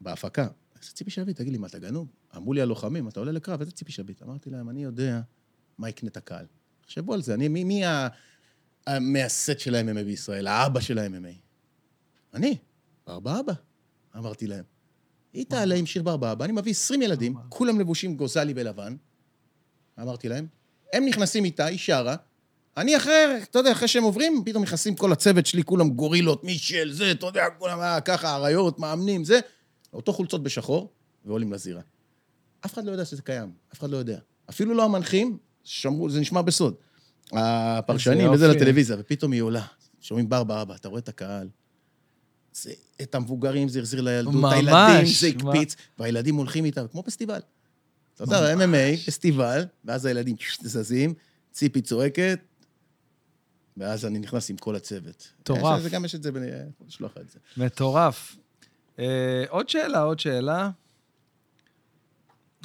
בהפקה, 0.00 0.46
איזה 0.80 0.92
ציפי 0.92 1.10
שביט, 1.10 1.36
תגיד 1.36 1.52
לי, 1.52 1.58
מה, 1.58 1.66
אתה 1.66 1.78
גנוב? 1.78 2.08
אמרו 2.36 2.52
לי 2.52 2.60
הלוחמים, 2.60 3.08
אתה 3.08 3.20
עולה 3.20 3.32
לקרב, 3.32 3.60
איזה 3.60 3.72
ציפי 3.72 3.92
שביט? 3.92 4.22
אמרתי 4.22 4.50
להם, 4.50 4.70
אני 4.70 4.84
יודע 4.84 5.20
מה 5.78 5.88
יקנה 5.88 6.08
את 6.08 6.16
הקהל. 6.16 6.46
תחשבו 6.80 7.14
על 7.14 7.22
זה, 7.22 7.34
אני, 7.34 7.48
מי, 7.48 7.64
מי 7.64 7.82
המייסד 8.86 9.58
של 9.58 9.74
ה-MMA 9.74 10.04
בישראל, 10.04 10.46
האבא 10.46 10.80
של 10.80 10.98
ה-MMA? 10.98 11.44
אני, 12.34 12.56
בארבע 13.06 13.40
אבא, 13.40 13.52
אמרתי 14.16 14.46
להם. 14.46 14.64
היא 15.32 15.46
תעלה 15.48 15.74
עם 15.74 15.86
שיר 15.86 16.02
בארבע 16.02 16.32
אבא, 16.32 16.44
אני 16.44 16.52
מביא 16.52 16.72
20 16.72 17.02
ילדים, 17.02 17.34
כולם 17.48 17.80
לבושים 17.80 18.16
גוזלי 18.16 18.54
בלבן. 18.54 18.96
אמרתי 20.02 20.28
להם, 20.28 20.46
הם 20.92 21.04
נכנסים 21.04 21.44
איתה, 21.44 21.64
היא 21.64 21.78
שרה, 21.78 22.16
אני 22.76 22.96
אחרי, 22.96 23.42
אתה 23.42 23.58
יודע, 23.58 23.72
אחרי 23.72 23.88
שהם 23.88 24.02
עוברים, 24.02 24.42
פתאום 24.46 24.62
נכנסים 24.62 24.96
כל 24.96 25.12
הצוות 25.12 25.46
שלי, 25.46 25.62
כולם 25.64 25.90
גורילות, 25.90 26.44
מישל, 26.44 26.92
זה, 26.92 27.10
אתה 27.10 27.26
יודע, 27.26 27.44
כולם 27.58 27.80
אה, 27.80 28.00
ככה, 28.00 28.36
אריות, 28.36 28.78
מאמנים, 28.78 29.24
זה. 29.24 29.40
אותו 29.92 30.12
חולצות 30.12 30.42
בשחור, 30.42 30.92
ועולים 31.24 31.52
לזירה. 31.52 31.82
אף 32.66 32.74
אחד 32.74 32.84
לא 32.84 32.90
יודע 32.90 33.04
שזה 33.04 33.22
קיים, 33.22 33.52
אף 33.72 33.78
אחד 33.78 33.90
לא 33.90 33.96
יודע. 33.96 34.18
אפילו 34.50 34.74
לא 34.74 34.84
המנחים, 34.84 35.38
שמרו, 35.64 36.10
זה 36.10 36.20
נשמע 36.20 36.42
בסוד. 36.42 36.74
הפרשנים, 37.32 38.30
וזה. 38.30 38.48
לטלוויזיה, 38.48 38.96
ופתאום 39.00 39.32
היא 39.32 39.42
עולה. 39.42 39.66
שומעים 40.00 40.28
בר 40.28 40.44
באבא, 40.44 40.74
אתה 40.74 40.88
רואה 40.88 40.98
את 40.98 41.08
הקהל. 41.08 41.48
זה, 42.54 42.72
את 43.02 43.14
המבוגרים 43.14 43.68
זה 43.68 43.78
החזיר 43.78 44.00
לילדות, 44.00 44.34
ממש, 44.34 44.54
הילדים 44.54 45.06
זה 45.06 45.44
מה- 45.44 45.50
הקפיץ, 45.50 45.76
והילדים 45.98 46.34
הולכים 46.34 46.64
איתם, 46.64 46.86
כמו 46.92 47.02
פסטיבל. 47.02 47.40
אתה 48.14 48.22
יודע, 48.24 48.54
MMA, 48.54 49.06
פסטיבל, 49.06 49.64
ואז 49.84 50.06
הילדים 50.06 50.36
זזים, 50.62 51.14
ציפי 51.52 51.82
צועקת, 51.82 52.38
ואז 53.76 54.04
אני 54.06 54.18
נכנס 54.18 54.50
עם 54.50 54.56
כל 54.56 54.76
הצוות. 54.76 55.28
מטורף. 55.40 55.76
יש- 55.78 55.82
זה 55.82 55.90
גם 55.90 56.04
יש 56.04 56.14
את 56.14 56.22
זה, 56.22 56.28
אני 56.36 56.46
יכול 56.46 56.86
לשלוח 56.88 57.12
לך 57.16 57.18
את 57.22 57.30
זה. 57.30 57.38
מטורף. 57.56 58.36
אה, 58.98 59.04
עוד 59.48 59.68
שאלה, 59.68 60.00
עוד 60.00 60.20
שאלה. 60.20 60.70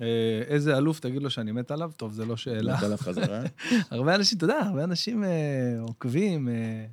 אה, 0.02 0.08
איזה 0.48 0.78
אלוף, 0.78 1.00
תגיד 1.00 1.22
לו 1.24 1.30
שאני 1.30 1.52
מת 1.52 1.72
עליו? 1.72 1.92
טוב, 1.98 2.14
זה 2.14 2.26
לא 2.26 2.38
שאלה. 2.38 2.76
מת 2.78 2.84
עליו 2.84 2.98
חזרה. 2.98 3.42
הרבה 3.92 4.16
אנשים, 4.16 4.38
אתה 4.38 4.46
יודע, 4.46 4.58
הרבה 4.60 4.84
אנשים 4.84 5.24
אה, 5.24 5.30
עוקבים. 5.82 6.50
אה, 6.50 6.86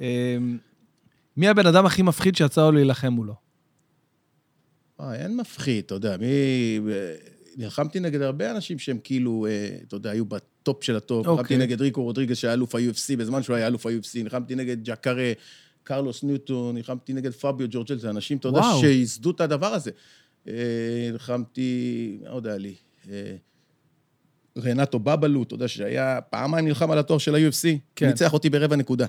אה, 0.00 0.36
מי 1.40 1.48
הבן 1.48 1.66
אדם 1.66 1.86
הכי 1.86 2.02
מפחיד 2.02 2.36
שיצא 2.36 2.60
לו 2.60 2.72
להילחם 2.72 3.12
מולו? 3.12 3.34
וואי, 4.98 5.16
אין 5.16 5.36
מפחיד, 5.36 5.84
אתה 5.84 5.94
יודע, 5.94 6.16
מי... 6.16 6.80
נלחמתי 7.56 8.00
נגד 8.00 8.22
הרבה 8.22 8.50
אנשים 8.50 8.78
שהם 8.78 8.98
כאילו, 9.04 9.46
אה, 9.46 9.76
אתה 9.88 9.96
יודע, 9.96 10.10
היו 10.10 10.24
בטופ 10.24 10.84
של 10.84 10.96
הטופ. 10.96 11.26
אוקיי. 11.26 11.56
נלחמתי 11.56 11.56
נגד 11.56 11.80
ריקו 11.80 12.02
רודריגז, 12.02 12.36
שהיה 12.36 12.54
אלוף 12.54 12.74
ה-UFC, 12.74 13.16
בזמן 13.18 13.42
שהוא 13.42 13.56
היה 13.56 13.66
אלוף 13.66 13.86
ה-UFC. 13.86 14.22
נלחמתי 14.22 14.54
נגד 14.54 14.76
ג'קארה, 14.84 15.32
קרלוס 15.84 16.22
ניוטון, 16.22 16.74
נלחמתי 16.74 17.12
נגד 17.12 17.32
פביו 17.32 17.66
ג'ורג'ל, 17.70 17.98
זה 17.98 18.10
אנשים, 18.10 18.38
אתה 18.38 18.48
יודע. 18.48 18.62
שייסדו 18.80 19.30
את 19.30 19.40
הדבר 19.40 19.66
הזה. 19.74 19.90
אה, 20.48 20.52
נלחמתי, 21.12 22.18
מה 22.22 22.30
עוד 22.30 22.46
היה 22.46 22.56
לי? 22.56 22.74
אה, 23.10 23.36
רנטו 24.58 24.98
בבלו, 24.98 25.42
אתה 25.42 25.54
יודע, 25.54 25.68
שהיה 25.68 26.20
פעמיים 26.30 26.66
נלחם 26.66 26.90
על 26.90 26.98
התואר 26.98 27.18
של 27.18 27.34
ה-UFC, 27.34 27.78
כן. 27.96 28.06
ניצח 28.06 28.32
אותי 28.32 28.50
ברבע 28.50 28.76
נקודה. 28.76 29.06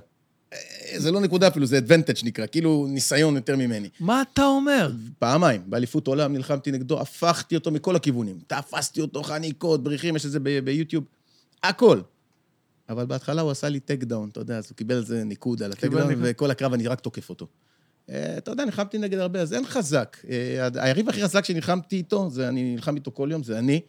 אה, 0.54 0.58
זה 0.98 1.12
לא 1.12 1.22
נקודה 1.22 1.48
אפילו, 1.48 1.66
זה 1.66 1.78
advantage 1.78 2.14
נקרא, 2.24 2.46
כאילו 2.46 2.88
ניסיון 2.90 3.36
יותר 3.36 3.56
ממני. 3.56 3.90
מה 4.00 4.22
אתה 4.22 4.46
אומר? 4.46 4.92
פעמיים, 5.20 5.62
באליפות 5.66 6.08
עולם 6.08 6.34
נלחמתי 6.34 6.72
נגדו, 6.72 7.02
הפכתי 7.02 7.56
אותו 7.56 7.72
מכל 7.72 7.96
הכיוונים. 7.96 8.40
תפסתי 8.48 9.02
אותו 9.02 9.24
חניקות, 9.24 9.84
בריחים, 9.84 10.16
יש 10.16 10.26
את 10.26 10.32
זה 10.32 10.40
ביוטיוב, 10.40 11.04
הכל. 11.64 12.02
אבל 12.90 13.06
בהתחלה 13.06 13.42
הוא 13.42 13.52
עשה 13.52 13.70
לי 13.70 13.80
takedown, 13.80 14.30
אתה 14.30 14.40
יודע, 14.40 14.58
אז 14.58 14.66
הוא 14.70 14.76
קיבל 14.76 14.98
איזה 14.98 15.24
ניקוד 15.24 15.64
על 15.64 15.72
ה 15.72 15.90
takedown. 15.92 16.14
וכל 16.18 16.52
הקרב 16.52 16.74
אני 16.74 16.88
רק 16.88 17.00
תוקף 17.00 17.30
אותו. 17.30 17.48
אה, 18.10 18.38
אתה 18.38 18.52
יודע, 18.52 18.66
נלחמתי 18.66 18.98
נגד 18.98 19.20
הרבה, 19.20 19.42
אז 19.42 19.54
אין 19.54 19.66
חזק. 19.66 20.18
אה, 20.30 20.68
היריב 20.76 21.10
הכי 21.10 21.24
חזק 21.24 21.46
שנלחמתי 21.46 21.96
איתו, 21.96 22.30
זה 22.30 22.48
אני 22.48 22.76
נלחם 22.76 22.96
איתו 22.96 23.12
כל 23.12 23.30
יום, 23.32 23.44
זה 23.44 23.60
אני. 23.60 23.82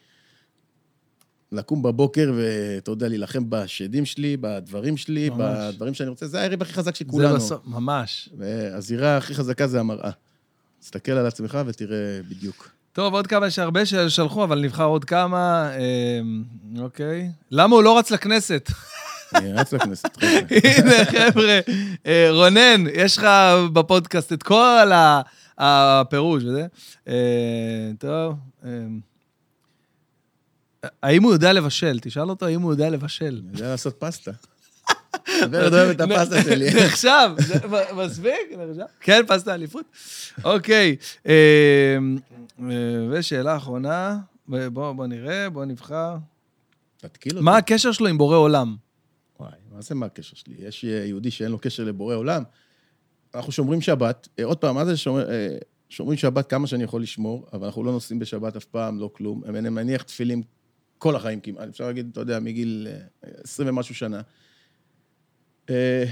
לקום 1.53 1.83
בבוקר 1.83 2.33
ואתה 2.37 2.91
יודע, 2.91 3.09
להילחם 3.09 3.45
בשדים 3.49 4.05
שלי, 4.05 4.37
בדברים 4.41 4.97
שלי, 4.97 5.31
ממש. 5.31 5.39
בדברים 5.39 5.95
שאני 5.95 6.09
רוצה, 6.09 6.27
זה 6.27 6.41
היריב 6.41 6.63
הכי 6.63 6.73
חזק 6.73 6.95
של 6.95 7.05
זה 7.05 7.11
כולנו. 7.11 7.37
בסוף, 7.37 7.61
ממש. 7.67 8.29
והזירה 8.39 9.17
הכי 9.17 9.35
חזקה 9.35 9.67
זה 9.67 9.81
המראה. 9.81 10.11
תסתכל 10.81 11.13
על 11.13 11.27
עצמך 11.27 11.59
ותראה 11.67 12.21
בדיוק. 12.29 12.71
טוב, 12.93 13.15
עוד 13.15 13.27
כמה, 13.27 13.47
יש 13.47 13.59
הרבה 13.59 13.87
ששלחו, 13.87 14.45
אבל 14.45 14.61
נבחר 14.61 14.85
עוד 14.85 15.05
כמה. 15.05 15.71
אה, 15.75 16.21
אוקיי. 16.83 17.31
למה 17.51 17.77
הוא 17.77 17.83
לא 17.83 17.99
רץ 17.99 18.11
לכנסת? 18.11 18.71
אני 19.35 19.53
רץ 19.53 19.73
לכנסת. 19.73 20.17
חבר'ה. 20.17 20.59
הנה, 20.79 21.05
חבר'ה, 21.05 21.61
אה, 22.07 22.29
רונן, 22.31 22.85
יש 22.95 23.19
לך 23.19 23.27
בפודקאסט 23.73 24.33
את 24.33 24.43
כל 24.43 24.91
הפירוש 25.59 26.45
וזה. 26.45 26.67
אה, 27.09 27.15
טוב. 27.99 28.35
האם 31.03 31.23
הוא 31.23 31.33
יודע 31.33 31.53
לבשל? 31.53 31.99
תשאל 32.03 32.31
אותו 32.31 32.47
האם 32.47 32.63
הוא 32.63 32.73
יודע 32.73 32.91
לבשל. 32.91 33.43
יודע 33.53 33.69
לעשות 33.69 33.95
פסטה. 33.99 34.31
ורד 35.51 35.73
אוהב 35.75 35.91
את 35.91 36.01
הפסטה 36.01 36.43
שלי. 36.43 36.67
נחשב, 36.87 37.31
מספיק? 38.07 38.33
נחשב? 38.59 38.83
כן, 39.01 39.23
פסטה 39.29 39.55
אליפות. 39.55 39.85
אוקיי, 40.45 40.97
אה, 41.29 41.99
אה, 42.63 42.67
ושאלה 43.11 43.57
אחרונה, 43.57 44.19
בוא 44.49 44.93
בוא 44.93 45.07
נראה, 45.07 45.51
בוא 45.51 45.65
נבחר. 45.65 46.17
תתקיל 46.97 47.33
אותי. 47.33 47.45
מה 47.45 47.57
הקשר 47.57 47.93
שלו 47.93 48.07
עם 48.07 48.19
בורא 48.19 48.37
עולם? 48.37 48.77
וואי, 49.41 49.51
מה 49.75 49.83
זה 49.83 49.95
מה 49.95 50.07
הקשר 50.07 50.37
שלי? 50.37 50.55
יש 50.59 50.85
יהודי 50.85 51.31
שאין 51.31 51.51
לו 51.51 51.59
קשר 51.59 51.85
לבורא 51.85 52.15
עולם. 52.15 52.43
אנחנו 53.35 53.53
שומרים 53.53 53.81
שבת. 53.81 54.29
אה, 54.39 54.45
עוד 54.45 54.59
פעם, 54.59 54.75
מה 54.75 54.85
זה 54.85 54.97
שומר- 54.97 55.31
אה, 55.31 55.57
שומרים 55.89 56.19
שבת 56.19 56.51
כמה 56.51 56.67
שאני 56.67 56.85
יכול 56.85 57.03
לשמור, 57.03 57.47
אבל 57.53 57.65
אנחנו 57.67 57.85
לא 57.85 57.93
נוסעים 57.93 58.19
בשבת 58.19 58.57
אף 58.57 58.65
פעם, 58.65 58.99
לא 59.01 59.11
כלום. 59.13 59.43
אני 59.49 59.69
מניח 59.69 60.03
תפילין 60.03 60.43
כל 61.03 61.17
החיים 61.17 61.41
כמעט. 61.41 61.69
אפשר 61.69 61.87
להגיד, 61.87 62.09
אתה 62.13 62.21
יודע, 62.21 62.39
מגיל 62.41 62.89
אה, 62.91 63.31
20 63.45 63.69
ומשהו 63.69 63.95
שנה. 63.95 64.21
אה, 65.71 66.05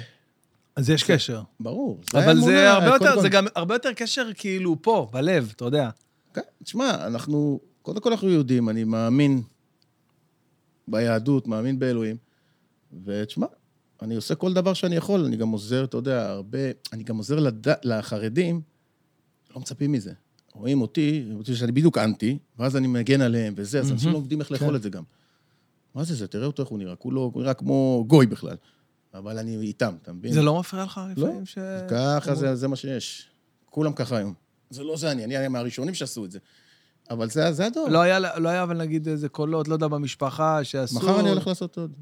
אז 0.77 0.91
יש 0.91 1.03
קשר. 1.11 1.43
ברור. 1.61 2.01
אבל 2.15 2.41
זה 2.41 2.71
הרבה 2.73 2.87
יותר, 2.87 3.15
כל- 3.15 3.21
זה 3.23 3.29
גם 3.29 3.47
הרבה 3.55 3.75
יותר 3.75 3.93
קשר 3.93 4.31
כאילו 4.35 4.83
פה, 4.83 5.09
בלב, 5.13 5.53
אתה 5.57 5.65
יודע. 5.65 5.91
כן, 6.35 6.41
תשמע, 6.65 7.07
אנחנו, 7.07 7.61
קודם 7.83 8.01
כל 8.01 8.11
אנחנו 8.11 8.31
יהודים, 8.31 8.69
אני 8.69 8.85
מאמין 8.85 9.43
ביהדות, 10.89 11.47
מאמין 11.47 11.79
באלוהים, 11.79 12.17
ותשמע, 13.05 13.47
אני 14.03 14.15
עושה 14.15 14.35
כל 14.35 14.53
דבר 14.53 14.75
שאני 14.75 14.97
יכול, 14.97 15.25
אני 15.25 15.37
גם 15.37 15.49
עוזר, 15.49 15.85
אתה 15.85 15.97
יודע, 15.97 16.31
הרבה... 16.31 16.59
אני 16.93 17.03
גם 17.03 17.17
עוזר 17.17 17.39
לד... 17.41 17.67
לחרדים, 17.85 18.61
לא 19.55 19.61
מצפים 19.61 19.93
מזה. 19.93 20.13
רואים 20.61 20.81
אותי, 20.81 21.25
אותי 21.35 21.55
שאני 21.55 21.73
בדיוק 21.73 21.99
אנטי, 21.99 22.39
ואז 22.59 22.77
אני 22.77 22.87
מגן 22.87 23.21
עליהם 23.21 23.55
וזה, 23.57 23.81
אז 23.81 23.93
אנשים 23.93 24.13
לא 24.13 24.19
יודעים 24.19 24.41
איך 24.41 24.53
לאכול 24.53 24.69
כן. 24.69 24.75
את 24.75 24.83
זה 24.83 24.91
גם. 24.91 25.03
מה 25.95 26.05
זה 26.05 26.15
זה? 26.15 26.27
תראה 26.27 26.47
אותו 26.47 26.63
איך 26.63 26.71
הוא 26.71 26.79
נראה, 26.79 26.97
כולו, 26.97 27.33
נראה 27.37 27.55
כמו 27.55 28.05
גוי 28.07 28.27
בכלל. 28.27 28.57
אבל 29.15 29.39
אני 29.39 29.57
איתם, 29.57 29.95
אתה 30.03 30.13
מבין? 30.13 30.33
זה 30.33 30.43
לא 30.43 30.61
מפריע 30.61 30.85
לך 30.85 31.01
לא, 31.17 31.27
לפעמים 31.27 31.47
ש... 31.47 31.59
ככה 31.91 32.35
זה, 32.35 32.55
זה 32.55 32.69
מה 32.69 32.77
שיש. 32.77 33.29
כולם 33.71 33.93
ככה 33.93 34.17
היום. 34.17 34.35
זה 34.71 34.85
לא 34.85 34.97
זה 34.97 35.13
אני, 35.13 35.37
אני 35.37 35.49
מהראשונים 35.49 35.95
שעשו 35.95 36.25
את 36.25 36.31
זה. 36.31 36.39
אבל 37.11 37.31
זה, 37.31 37.53
זה 37.53 37.67
הדור. 37.67 37.89
לא 37.89 37.99
היה, 38.01 38.19
לא 38.19 38.49
היה 38.49 38.63
אבל 38.63 38.77
נגיד 38.77 39.09
איזה 39.09 39.29
קולות, 39.29 39.69
לא 39.69 39.75
יודע, 39.75 39.89
במשפחה, 39.89 40.65
שעשו... 40.65 40.97
מחר 40.97 41.21
אני 41.21 41.29
הולך 41.29 41.47
לעשות 41.47 41.79
עוד. 41.79 41.93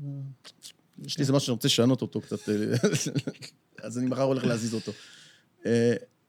יש 1.04 1.18
לי 1.18 1.22
איזה 1.22 1.32
משהו 1.32 1.46
שאני 1.46 1.54
רוצה 1.54 1.68
לשנות 1.68 2.02
אותו 2.02 2.20
קצת, 2.20 2.48
אה, 2.48 2.54
אז 3.86 3.98
אני 3.98 4.06
מחר 4.06 4.22
הולך 4.22 4.44
להזיז 4.44 4.74
אותו. 4.74 4.92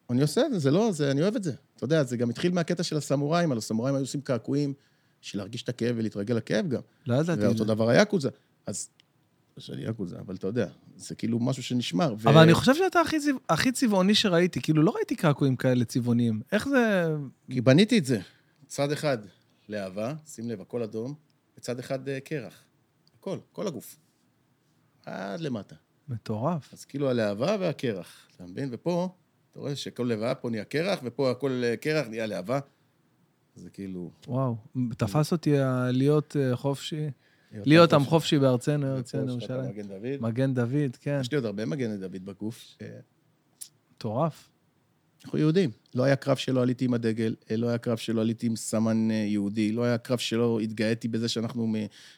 אני 0.09 0.21
עושה 0.21 0.45
את 0.45 0.51
זה, 0.51 0.59
זה 0.59 0.71
לא, 0.71 0.91
זה, 0.91 1.11
אני 1.11 1.21
אוהב 1.21 1.35
את 1.35 1.43
זה. 1.43 1.53
אתה 1.75 1.83
יודע, 1.83 2.03
זה 2.03 2.17
גם 2.17 2.29
התחיל 2.29 2.51
מהקטע 2.53 2.83
של 2.83 2.97
הסמוראים, 2.97 3.51
הלוא 3.51 3.59
הסמוראים 3.59 3.95
היו 3.95 4.03
עושים 4.03 4.21
קעקועים 4.21 4.73
בשביל 5.21 5.39
להרגיש 5.41 5.63
את 5.63 5.69
הכאב 5.69 5.95
ולהתרגל 5.97 6.35
לכאב 6.35 6.67
גם. 6.67 6.81
לא 7.07 7.15
ידעתי 7.15 7.41
את 7.41 7.45
ואותו 7.45 7.57
זה. 7.57 7.65
דבר 7.65 7.89
היאקוזה. 7.89 8.29
אז, 8.65 8.89
שלי 9.57 9.81
יאקוזה, 9.85 10.19
אבל 10.19 10.35
אתה 10.35 10.47
יודע, 10.47 10.67
זה 10.95 11.15
כאילו 11.15 11.39
משהו 11.39 11.63
שנשמר. 11.63 12.15
ו- 12.19 12.29
אבל 12.29 12.37
אני 12.41 12.53
חושב 12.53 12.75
שאתה 12.75 13.01
הכי 13.01 13.19
צבע- 13.19 13.39
הכי 13.49 13.71
צבעוני 13.71 14.15
שראיתי, 14.15 14.61
כאילו, 14.61 14.83
לא 14.83 14.91
ראיתי 14.95 15.15
קעקועים 15.15 15.55
כאלה 15.55 15.85
צבעוניים. 15.85 16.41
איך 16.51 16.67
זה... 16.69 17.07
כי 17.51 17.61
בניתי 17.61 17.97
את 17.97 18.05
זה. 18.05 18.19
צד 18.67 18.91
אחד 18.91 19.17
לאהבה, 19.69 20.13
שים 20.27 20.49
לב, 20.49 20.61
הכל 20.61 20.83
אדום, 20.83 21.13
וצד 21.57 21.79
אחד 21.79 22.09
אה, 22.09 22.19
קרח. 22.19 22.63
הכל, 23.19 23.37
כל 23.51 23.67
הגוף. 23.67 23.95
עד 25.05 25.39
למטה. 25.39 25.75
מטורף. 26.09 26.73
אז 26.73 26.85
כאילו 26.85 27.09
הלהבה 27.09 27.55
והקרח, 27.59 28.27
אתה 28.35 28.43
מבין? 28.43 28.69
ופה, 28.71 29.09
אתה 29.51 29.59
רואה 29.59 29.75
שכל 29.75 30.03
להבה 30.03 30.35
פה 30.35 30.49
נהיה 30.49 30.63
קרח, 30.63 30.99
ופה 31.03 31.31
הכל 31.31 31.61
אה, 31.63 31.77
קרח 31.77 32.07
נהיה 32.07 32.25
להבה. 32.25 32.59
זה 33.55 33.69
כאילו... 33.69 34.11
וואו. 34.27 34.55
תפס 34.97 35.31
אותי 35.31 35.59
ה- 35.59 35.89
להיות 35.91 36.35
אה, 36.39 36.55
חופשי, 36.55 37.09
להיות 37.51 37.93
עם 37.93 38.05
חופשי 38.05 38.39
בארצנו, 38.39 38.95
ארצנו, 38.95 39.31
ירושלים. 39.31 39.59
המגן 39.59 39.87
דוד. 39.87 40.21
מגן 40.21 40.53
דוד, 40.53 40.95
כן. 41.01 41.17
יש 41.21 41.31
לי 41.31 41.35
עוד 41.35 41.45
הרבה 41.45 41.65
מגן 41.65 41.99
דוד 41.99 42.25
בגוף. 42.25 42.77
מטורף. 43.95 44.49
אנחנו 45.25 45.39
יהודים. 45.39 45.69
לא 45.95 46.03
היה 46.03 46.15
קרב 46.15 46.37
שלא 46.37 46.61
עליתי 46.61 46.85
עם 46.85 46.93
הדגל, 46.93 47.35
אה, 47.51 47.57
לא 47.57 47.67
היה 47.69 47.77
קרב 47.77 47.97
שלא 47.97 48.21
עליתי 48.21 48.47
עם 48.47 48.55
סמן 48.55 49.11
יהודי, 49.11 49.71
לא 49.71 49.83
היה 49.83 49.97
קרב 49.97 50.17
שלא 50.17 50.59
התגאיתי 50.59 51.07
בזה 51.07 51.29
שאנחנו 51.29 51.73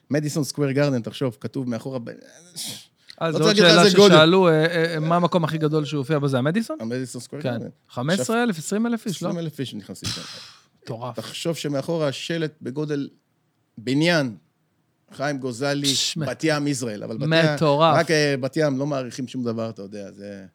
ממדיסון 0.10 0.44
סקוויר 0.44 0.72
גרדן, 0.72 1.02
תחשוב, 1.02 1.38
כתוב 1.40 1.70
מאחורה... 1.70 2.00
אז 3.22 3.36
זו 3.36 3.44
עוד 3.44 3.56
שאלה. 3.56 3.90
ששאלו, 3.90 4.48
אה, 4.48 4.94
אה, 4.94 5.00
מה 5.00 5.16
המקום 5.16 5.44
הכי 5.44 5.58
גדול 5.58 5.86
שהופיע 5.86 6.20
בו? 6.20 6.28
זה 6.28 6.38
המדיסון? 6.38 6.78
המדיסון 6.80 7.22
סקוויר 7.22 7.44
כן. 7.44 7.52
גרדן. 7.52 7.70
15,000, 7.90 8.58
20,000 8.58 9.06
איש, 9.06 9.24
לא? 9.24 9.30
20 9.30 9.46
אלף 9.46 9.60
איש 9.60 9.74
נכנסים 9.74 10.10
שם. 10.10 10.22
מטורף. 10.84 11.16
תחשוב 11.16 11.56
שמאחורה 11.56 12.12
שלט 12.12 12.52
בגודל 12.62 13.10
בניין, 13.78 14.36
חיים 15.14 15.38
גוזלי, 15.38 15.94
בת 16.18 16.44
ים 16.44 16.68
ישראל. 16.68 17.04
אבל 17.04 17.18
בת 17.18 17.24
ים, 17.24 17.54
מטורף. 17.56 17.98
רק 17.98 18.12
אה, 18.12 18.36
בת 18.40 18.58
ים 18.58 18.78
לא 18.78 18.86
מעריכים 18.86 19.28
שום 19.28 19.44
דבר, 19.44 19.70
אתה 19.70 19.82
יודע, 19.82 20.12
זה... 20.12 20.46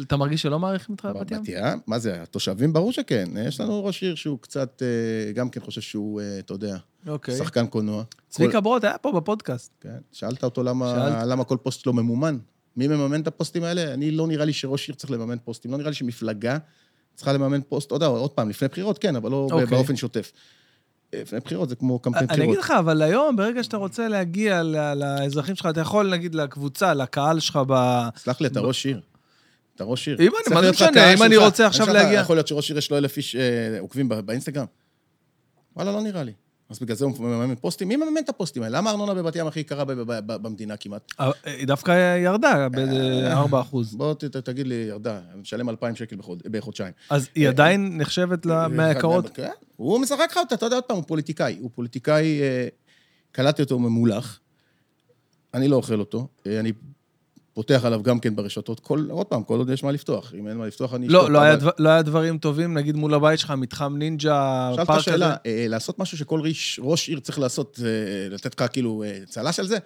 אתה 0.00 0.16
מרגיש 0.16 0.42
שלא 0.42 0.58
מעריכים 0.58 0.94
אותך 0.94 1.04
בבת 1.04 1.30
ים? 1.30 1.42
בת 1.42 1.48
ים? 1.48 1.78
מה 1.86 1.98
זה, 1.98 2.22
התושבים 2.22 2.72
ברור 2.72 2.92
שכן. 2.92 3.28
יש 3.46 3.60
לנו 3.60 3.84
ראש 3.84 4.02
עיר 4.02 4.14
שהוא 4.14 4.38
קצת, 4.38 4.82
אה, 4.82 5.32
גם 5.32 5.50
כן 5.50 5.60
חושב 5.60 5.80
שהוא, 5.80 6.20
אה, 6.20 6.38
אתה 6.38 6.54
יודע, 6.54 6.76
אוקיי. 7.06 7.36
שחקן 7.36 7.66
קולנוע. 7.66 8.02
צביקה 8.28 8.60
ברוט 8.60 8.84
היה 8.84 8.98
פה 8.98 9.12
בפודקאסט. 9.12 9.72
כן. 9.80 9.98
שאלת 10.12 10.44
אותו 10.44 10.62
למה, 10.62 10.88
שאלת. 10.88 11.26
למה 11.26 11.44
כל 11.44 11.56
פוסט 11.62 11.86
לא 11.86 11.92
ממומן? 11.92 12.38
מי 12.76 12.88
מממן 12.88 13.20
את 13.20 13.26
הפוסטים 13.26 13.64
האלה? 13.64 13.94
אני 13.94 14.10
לא 14.10 14.26
נראה 14.26 14.44
לי 14.44 14.52
שראש 14.52 14.88
עיר 14.88 14.96
צריך 14.96 15.10
לממן 15.10 15.38
פוסטים. 15.44 15.70
לא 15.70 15.78
נראה 15.78 15.90
לי 15.90 15.94
שמפלגה 15.94 16.58
צריכה 17.14 17.32
לממן 17.32 17.60
פוסט, 17.68 17.90
עוד, 17.90 18.02
עוד 18.02 18.30
פעם, 18.30 18.48
לפני 18.48 18.68
בחירות, 18.68 18.98
כן, 18.98 19.16
אבל 19.16 19.30
לא 19.30 19.48
אוקיי. 19.50 19.66
באופן 19.66 19.96
שוטף. 19.96 20.32
לפני 21.14 21.40
בחירות 21.40 21.68
זה 21.68 21.76
כמו 21.76 21.98
קמפיין 21.98 22.24
אני 22.24 22.32
בחירות. 22.32 22.48
אגיד 22.48 22.58
לך, 22.58 22.70
אבל 22.70 23.02
היום, 23.02 23.36
ברגע 23.36 23.62
שאתה 23.62 23.76
רוצה 23.76 24.08
להגיע 24.08 24.62
לאזרחים 24.96 25.56
שלך, 25.56 25.66
אתה 25.70 25.80
יכול, 25.80 26.10
נגיד, 26.10 26.34
לקבוצה, 26.34 26.94
לקהל 26.94 27.40
שלך 27.40 27.58
ב... 27.68 28.02
סלח 28.16 28.40
לי, 28.40 28.46
אתה 28.46 28.60
ראש 28.60 28.86
עיר. 28.86 29.00
אתה 29.80 29.88
ראש 29.88 30.08
עיר. 30.08 30.16
אם 30.20 30.26
אני- 30.46 30.54
מה 30.54 30.62
זה 30.62 30.70
משנה, 30.70 31.12
אם 31.14 31.22
אני. 31.22 31.36
רוצה 31.36 31.66
עכשיו 31.66 31.86
להגיע- 31.92 32.20
יכול 32.20 32.36
להיות 32.36 32.48
שראש 32.48 32.70
עיר 32.70 32.78
יש 32.78 32.90
לו 32.90 32.96
אלף 32.96 33.16
איש 33.16 33.36
אה, 33.36 33.40
עוקבים 33.80 34.08
באינסטגרם? 34.08 34.64
וואלה, 35.76 35.92
לא 35.92 36.00
נראה 36.02 36.22
לי. 36.22 36.32
אז 36.70 36.78
בגלל 36.78 36.96
זה 36.96 37.04
הוא 37.04 37.12
מממן 37.20 37.54
פוסטים? 37.54 37.88
מי 37.88 37.96
מממן 37.96 38.20
את 38.24 38.28
הפוסטים 38.28 38.62
האלה? 38.62 38.78
למה 38.78 38.90
הארנונה 38.90 39.14
בבת 39.14 39.36
ים 39.36 39.46
הכי 39.46 39.60
יקרה 39.60 39.84
במדינה 40.26 40.76
כמעט? 40.76 41.12
אה, 41.20 41.30
היא 41.44 41.66
דווקא 41.66 42.16
ירדה 42.24 42.68
ב-4 42.72 42.80
אחוז. 43.60 43.94
בוא 43.94 44.14
ת- 44.14 44.24
ת- 44.24 44.36
תגיד 44.36 44.66
לי, 44.66 44.74
ירדה, 44.74 45.20
אני 45.32 45.40
משלם 45.40 45.68
2,000 45.68 45.94
שקל 45.96 46.16
בחוד- 46.16 46.42
בחודשיים. 46.50 46.92
אז 47.10 47.28
היא 47.34 47.48
עדיין 47.48 47.98
נחשבת 47.98 48.46
מהיקרות? 48.70 49.30
כן, 49.34 49.50
הוא 49.76 50.00
משחק 50.00 50.28
לך 50.30 50.36
אותה, 50.36 50.54
אתה 50.54 50.66
יודע, 50.66 50.76
עוד 50.76 50.84
פעם, 50.84 50.96
הוא 50.96 51.04
פוליטיקאי. 51.06 51.56
הוא 51.60 51.70
פוליטיקאי, 51.74 52.40
אה, 52.42 52.68
קלטתי 53.32 53.62
אותו 53.62 53.78
ממולח. 53.78 54.40
אני 55.54 55.68
לא 55.68 55.76
אוכל 55.76 56.00
אותו. 56.00 56.28
אה, 56.46 56.60
אני 56.60 56.72
פותח 57.54 57.80
עליו 57.84 58.02
גם 58.02 58.20
כן 58.20 58.36
ברשתות. 58.36 58.80
כל, 58.80 59.06
עוד 59.10 59.26
פעם, 59.26 59.42
כל 59.42 59.58
עוד 59.58 59.70
יש 59.70 59.84
מה 59.84 59.92
לפתוח. 59.92 60.32
אם 60.38 60.48
אין 60.48 60.56
מה 60.56 60.66
לפתוח, 60.66 60.94
אני. 60.94 61.08
לא, 61.08 61.30
לא 61.30 61.40
היה 61.40 61.56
דבר- 61.56 61.70
לא 61.78 61.88
היה 61.88 62.02
דברים 62.02 62.38
טובים, 62.38 62.74
נגיד 62.74 62.96
מול 62.96 63.14
הבית 63.14 63.38
שלך, 63.38 63.50
מתחם 63.50 63.96
נינג'ה, 63.96 64.70
שאלת 64.76 64.86
פארק 64.86 65.00
שאלה, 65.00 65.26
כזה? 65.26 65.36
אה, 65.46 65.66
לעשות 65.68 65.98
משהו 65.98 66.18
שכל 66.18 66.40
ריש, 66.40 66.80
ראש 66.82 67.08
עיר 67.08 67.20
צריך 67.20 67.38
לעשות, 67.38 67.80
אה, 67.84 68.34
לתת 68.34 68.60
לך 68.60 68.66
כאילו 68.72 69.02
אה, 69.06 69.18
צל"ש 69.28 69.58
על 69.60 69.66
זה? 69.66 69.78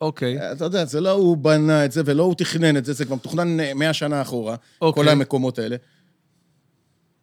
אוקיי. 0.00 0.38
אה, 0.40 0.52
אתה 0.52 0.64
יודע, 0.64 0.84
זה 0.84 1.00
לא 1.00 1.10
הוא 1.10 1.36
בנה 1.36 1.84
את 1.84 1.92
זה 1.92 2.02
ולא 2.04 2.22
הוא 2.22 2.34
תכנן 2.34 2.76
את 2.76 2.84
זה, 2.84 2.92
זה 2.92 3.04
כבר 3.04 3.16
מתוכנן 3.16 3.60
אה, 3.60 3.74
100 3.74 3.92
שנה 3.92 4.22
אחורה, 4.22 4.56
אוקיי. 4.80 5.02
כל 5.04 5.08
המקומות 5.08 5.58
האלה. 5.58 5.76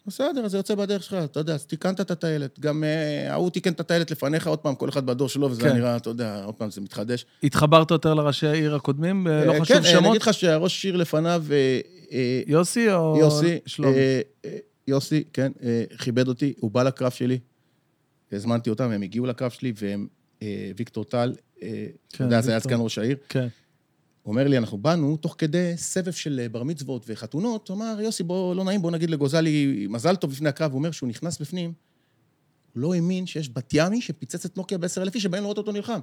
בסדר, 0.07 0.47
זה 0.47 0.57
יוצא 0.57 0.75
בדרך 0.75 1.03
שלך, 1.03 1.13
אתה 1.23 1.39
יודע, 1.39 1.53
אז 1.53 1.65
תיקנת 1.65 2.01
את 2.01 2.11
הטיילת. 2.11 2.59
גם 2.59 2.83
אה, 2.83 3.33
ההוא 3.33 3.49
תיקן 3.49 3.71
את 3.71 3.79
הטיילת 3.79 4.11
לפניך, 4.11 4.47
עוד 4.47 4.59
פעם, 4.59 4.75
כל 4.75 4.89
אחד 4.89 5.05
בדור 5.05 5.29
שלו, 5.29 5.51
וזה 5.51 5.61
כן. 5.61 5.75
נראה, 5.75 5.97
אתה 5.97 6.09
יודע, 6.09 6.43
עוד 6.43 6.55
פעם, 6.55 6.71
זה 6.71 6.81
מתחדש. 6.81 7.25
התחברת 7.43 7.91
יותר 7.91 8.13
לראשי 8.13 8.47
העיר 8.47 8.75
הקודמים? 8.75 9.27
אה, 9.27 9.45
לא 9.45 9.53
אה, 9.53 9.61
חשוב 9.61 9.77
כן, 9.77 9.83
אה, 9.83 9.89
אני 9.89 9.99
שמות? 9.99 10.09
אגיד 10.09 10.21
לך 10.21 10.33
שהראש 10.33 10.85
עיר 10.85 10.95
לפניו, 10.95 11.43
אה, 11.51 11.79
אה, 12.11 12.41
יוסי 12.47 12.91
או 12.93 13.17
יוסי, 13.19 13.59
שלומי? 13.65 13.95
אה, 13.95 14.21
אה, 14.45 14.57
יוסי, 14.87 15.23
כן, 15.33 15.51
אה, 15.63 15.83
כיבד 15.97 16.27
אותי, 16.27 16.53
הוא 16.59 16.71
בא 16.71 16.83
לקרב 16.83 17.11
שלי, 17.11 17.39
הזמנתי 18.31 18.69
אותם, 18.69 18.91
הם 18.91 19.01
הגיעו 19.01 19.25
לקרב 19.25 19.51
שלי, 19.51 19.73
והם, 19.75 20.07
אה, 20.43 20.71
ויקטור 20.77 21.03
טל, 21.03 21.33
אה, 21.63 21.85
אתה 22.07 22.17
כן, 22.17 22.23
יודע, 22.23 22.41
זה 22.41 22.51
היה. 22.51 22.59
סגן 22.59 22.77
ראש 22.79 22.97
העיר, 22.97 23.17
כן. 23.29 23.47
הוא 24.23 24.31
אומר 24.31 24.47
לי, 24.47 24.57
אנחנו 24.57 24.77
באנו, 24.77 25.17
תוך 25.17 25.35
כדי 25.37 25.73
סבב 25.77 26.11
של 26.11 26.39
אה, 26.43 26.49
בר 26.49 26.63
מצוות 26.63 27.05
וחתונות, 27.07 27.67
הוא 27.67 27.77
אמר, 27.77 27.97
יוסי, 28.01 28.23
בוא, 28.23 28.55
לא 28.55 28.63
נעים, 28.63 28.81
בוא 28.81 28.91
נגיד 28.91 29.09
לגוזלי 29.09 29.87
מזל 29.89 30.15
טוב 30.15 30.31
לפני 30.31 30.49
הקרב. 30.49 30.71
הוא 30.71 30.77
אומר 30.77 30.91
שהוא 30.91 31.09
נכנס 31.09 31.41
בפנים, 31.41 31.73
הוא 32.73 32.81
לא 32.81 32.93
האמין 32.93 33.25
שיש 33.25 33.49
בת 33.53 33.69
ימי 33.73 34.01
שפיצץ 34.01 34.45
את 34.45 34.57
נוקיה 34.57 34.77
בעשר 34.77 35.01
אלף 35.01 35.15
איש, 35.15 35.23
שבאים 35.23 35.43
לראות 35.43 35.57
אותו 35.57 35.71
נלחם. 35.71 35.99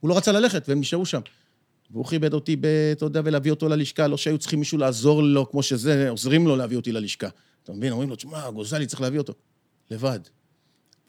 הוא 0.00 0.08
לא 0.08 0.16
רצה 0.16 0.32
ללכת, 0.32 0.68
והם 0.68 0.80
נשארו 0.80 1.06
שם. 1.06 1.20
והוא 1.90 2.06
כיבד 2.06 2.34
אותי, 2.34 2.56
אתה 2.92 3.04
יודע, 3.04 3.20
ולהביא 3.24 3.50
אותו 3.50 3.68
ללשכה, 3.68 4.06
לא 4.06 4.16
שהיו 4.16 4.38
צריכים 4.38 4.58
מישהו 4.58 4.78
לעזור 4.78 5.22
לו, 5.22 5.50
כמו 5.50 5.62
שזה, 5.62 6.10
עוזרים 6.10 6.46
לו 6.46 6.56
להביא 6.56 6.76
אותי 6.76 6.92
ללשכה. 6.92 7.28
אתה 7.62 7.72
מבין? 7.72 7.92
אומרים 7.92 8.10
לו, 8.10 8.16
תשמע, 8.16 8.50
גוזלי, 8.50 8.86
צריך 8.86 9.00
להביא 9.00 9.18
אותו. 9.18 9.32
לבד. 9.90 10.20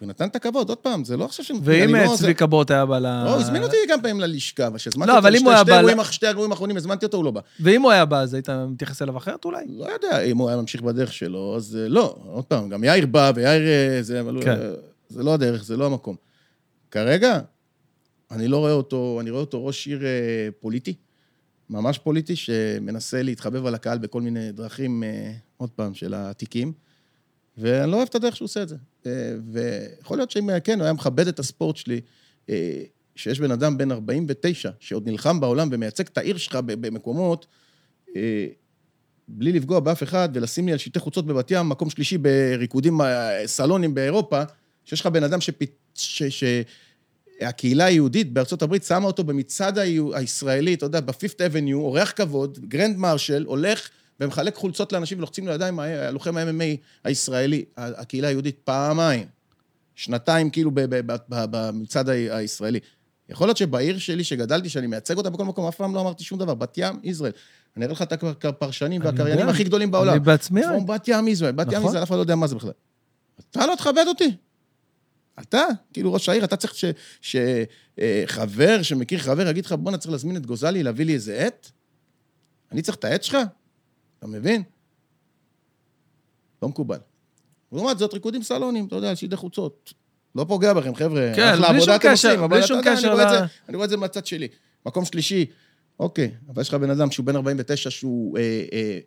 ונתן 0.02 0.28
את 0.28 0.36
הכבוד, 0.36 0.70
עוד 0.70 0.78
פעם, 0.78 1.04
זה 1.04 1.18
לא 1.18 1.26
עכשיו 1.26 1.46
ש... 1.46 1.52
ואם 1.64 1.96
לא- 1.96 2.16
צביקה 2.18 2.46
ברוט 2.46 2.72
היה 2.72 2.86
בא 2.86 3.00
ל... 3.00 3.02
לא, 3.02 3.34
הוא 3.34 3.42
הזמין 3.42 3.64
אותי 3.64 3.78
גם 3.90 4.02
פעמים 4.02 4.20
ללשכה, 4.20 4.68
אבל 4.68 4.78
כשהזמנתי 4.78 5.12
לא, 5.12 5.18
אותו 5.18 6.06
שתי 6.12 6.28
אירועים 6.28 6.52
האחרונים, 6.52 6.78
הזמנתי 6.78 7.06
אותו, 7.06 7.18
הוא 7.18 7.26
לא 7.26 7.32
בא. 7.32 7.42
ואם 7.60 7.82
הוא 7.82 7.92
היה 7.92 8.06
בא, 8.06 8.20
אז 8.20 8.34
היית 8.34 8.50
מתייחס 8.50 9.02
אליו 9.02 9.18
אחרת 9.18 9.46
אולי? 9.46 9.66
לא 9.70 9.86
יודע, 9.86 10.22
אם 10.22 10.38
הוא 10.38 10.50
היה 10.50 10.58
ממשיך 10.58 10.82
בדרך 10.82 11.14
שלו, 11.14 11.56
אז 11.56 11.78
אה, 11.82 11.90
לא. 11.90 12.16
עוד 12.26 12.46
פעם, 12.46 12.70
גם 12.70 12.84
יאיר 12.84 13.06
בא, 13.06 13.32
ויאיר 13.36 13.62
אה, 13.68 14.02
זה, 14.02 14.22
כן. 14.42 14.52
אה, 14.52 14.72
זה 15.10 15.24
לא 15.24 15.34
הדרך, 15.34 15.64
זה 15.64 15.78
לא 15.78 15.86
המקום. 15.86 16.16
כרגע, 16.92 17.40
אני 18.32 18.48
לא 18.48 18.58
רואה 18.58 18.72
אותו, 18.72 19.18
אני 19.22 19.30
רואה 19.30 19.42
אותו 19.42 19.66
ראש 19.66 19.88
עיר 19.88 20.02
פוליטי, 20.60 20.94
ממש 21.70 21.98
פוליטי, 21.98 22.36
שמנסה 22.36 23.24
להתחבב 23.24 23.66
על 23.66 23.76
הקהל 23.76 23.98
בכל 23.98 24.22
מיני 24.22 24.52
דרכים, 24.52 25.04
עוד 25.58 25.70
פעם, 25.70 25.94
של 25.94 26.14
התיקים, 26.14 26.74
ואני 27.58 27.92
לא 27.92 27.98
אוהב 27.98 28.08
את 28.08 28.16
הדרך 28.16 28.36
שהוא 28.36 28.46
עושה 28.46 28.64
את 28.64 28.70
זה. 28.70 28.76
אה, 29.06 29.12
ויכול 29.52 30.18
להיות 30.18 30.32
שאם, 30.32 30.50
אה, 30.50 30.60
כן, 30.60 30.78
הוא 30.78 30.84
היה 30.84 30.94
מכבד 30.94 31.28
את 31.28 31.40
הספורט 31.40 31.76
שלי, 31.76 32.02
אה, 32.50 32.84
שיש 33.16 33.40
בן 33.40 33.52
אדם 33.52 33.78
בן 33.78 33.92
49, 33.92 34.70
שעוד 34.80 35.10
נלחם 35.10 35.40
בעולם 35.40 35.70
ומייצג 35.72 36.06
את 36.08 36.18
העיר 36.18 36.38
שלך 36.38 36.56
במקומות, 36.56 37.46
אה, 38.16 38.48
בלי 39.28 39.52
לפגוע 39.52 39.80
באף 39.80 40.04
אחד, 40.04 40.30
ולשים 40.34 40.66
לי 40.66 40.72
על 40.72 40.78
שלטי 40.78 41.00
חוצות 41.00 41.26
בבת 41.26 41.52
ים, 41.52 41.70
מקום 41.70 41.90
שלישי 41.90 42.18
בריקודים, 42.18 43.00
סלונים 43.46 43.94
באירופה, 43.94 44.44
שיש 44.86 45.02
לך 45.02 45.08
בן 45.08 45.24
אדם 45.24 45.42
שפ... 45.42 45.60
ש... 45.96 46.24
ש... 46.24 46.44
הקהילה 47.42 47.86
היהודית 47.86 48.34
בארצות 48.34 48.62
הברית 48.62 48.84
שמה 48.84 49.06
אותו 49.06 49.24
במצעד 49.24 49.78
הישראלי, 50.14 50.74
אתה 50.74 50.86
יודע, 50.86 51.00
בפיפת' 51.00 51.42
אבניו, 51.42 51.80
אורח 51.80 52.14
כבוד, 52.16 52.60
grand 52.68 52.98
marshal, 52.98 53.44
הולך 53.48 53.90
ומחלק 54.20 54.56
חולצות 54.56 54.94
לאנשים 54.94 55.18
ולוחצים 55.18 55.48
לו 55.48 55.54
ידיים, 55.54 55.80
ה- 55.80 56.08
הלוחם 56.08 56.38
ה-MMA 56.38 56.78
הישראלי, 57.04 57.66
הקהילה 57.78 58.28
היהודית, 58.28 58.60
פעמיים, 58.64 59.28
שנתיים 59.96 60.50
כאילו 60.50 60.72
במצעד 61.30 62.10
הישראלי. 62.10 62.80
יכול 63.30 63.48
להיות 63.48 63.58
שבעיר 63.58 63.98
שלי, 63.98 64.24
שגדלתי, 64.24 64.70
שאני 64.70 64.88
מייצג 64.88 65.18
אותה 65.18 65.30
בכל 65.30 65.46
מקום, 65.46 65.68
אף 65.68 65.76
פעם 65.76 65.96
לא 65.96 66.02
אמרתי 66.02 66.24
שום 66.24 66.40
דבר. 66.40 66.54
בת 66.54 66.78
ים, 66.78 67.00
ישראל. 67.04 67.32
אני 67.78 67.86
אראה 67.86 67.94
לך 67.94 68.02
את 68.02 68.46
הפרשנים 68.46 69.02
והקריינים. 69.04 69.50
הכי 69.50 69.64
גדולים 69.64 69.92
בעולם. 69.92 70.12
אני 70.12 70.20
בעצמי... 70.20 70.62
from 70.64 70.86
בת 70.88 71.08
ים 71.08 71.28
ישראל, 71.28 71.52
בת 71.52 71.68
ים 71.72 71.74
נכון. 71.74 71.90
ישראל, 71.90 72.04
אף 72.04 72.08
אחד 72.08 72.16
לא 72.16 72.22
יודע 72.22 72.36
מה 72.36 72.48
זה 72.48 72.56
בכלל. 72.56 72.72
אתה 73.52 73.66
לא 73.66 73.76
תכבד 73.76 74.06
אותי. 74.08 74.36
אתה, 75.40 75.64
כאילו 75.94 76.14
ראש 76.14 76.30
העיר, 76.30 76.44
אתה 76.44 76.56
צריך 76.56 76.74
שחבר 77.22 78.82
שמכיר 78.82 79.20
חבר 79.20 79.48
יגיד 79.50 79.66
לך, 79.66 79.72
בואנה, 79.72 79.98
צריך 79.98 80.12
להזמין 80.12 80.36
את 80.38 80.46
גוזלי, 80.46 80.84
להביא 80.84 81.06
לי 81.06 81.14
איזה 81.14 81.36
עט? 81.38 81.72
אני 82.72 82.82
צריך 82.82 82.98
את 82.98 83.06
העט 83.06 83.24
שלך? 83.24 83.38
אתה 84.30 84.38
מבין? 84.38 84.64
לא 86.62 86.70
מקובל. 86.70 86.98
לעומת 87.72 87.98
זאת, 87.98 88.14
ריקודים 88.14 88.44
סלונים, 88.44 88.88
אתה 88.88 88.96
יודע, 88.96 89.10
על 89.10 89.16
שלטי 89.16 89.36
חוצות. 89.36 89.94
לא 90.36 90.46
פוגע 90.48 90.74
בכם, 90.74 90.96
חבר'ה. 90.96 91.32
כן, 91.36 91.56
בלי 91.70 91.82
שום 91.82 91.94
קשר, 92.00 92.10
עושים, 92.12 92.50
בלי 92.50 92.68
שום 92.68 92.78
אני 92.80 92.86
קשר 92.86 93.14
את 93.14 93.20
ל- 93.20 93.30
זה- 93.30 93.40
אני 93.70 93.76
רואה 93.76 93.86
את 93.86 93.90
זה 93.90 93.98
מהצד 93.98 94.26
שלי. 94.26 94.48
מקום 94.86 95.06
שלישי, 95.06 95.46
אוקיי, 96.00 96.32
אבל 96.50 96.62
יש 96.62 96.70
לך 96.70 96.74
בן 96.76 96.90
אדם 96.90 97.12
שהוא 97.12 97.26
בן 97.26 97.36
49, 97.36 97.90
שהוא... 97.90 98.38
אה, 98.38 98.66
אה, 98.74 99.00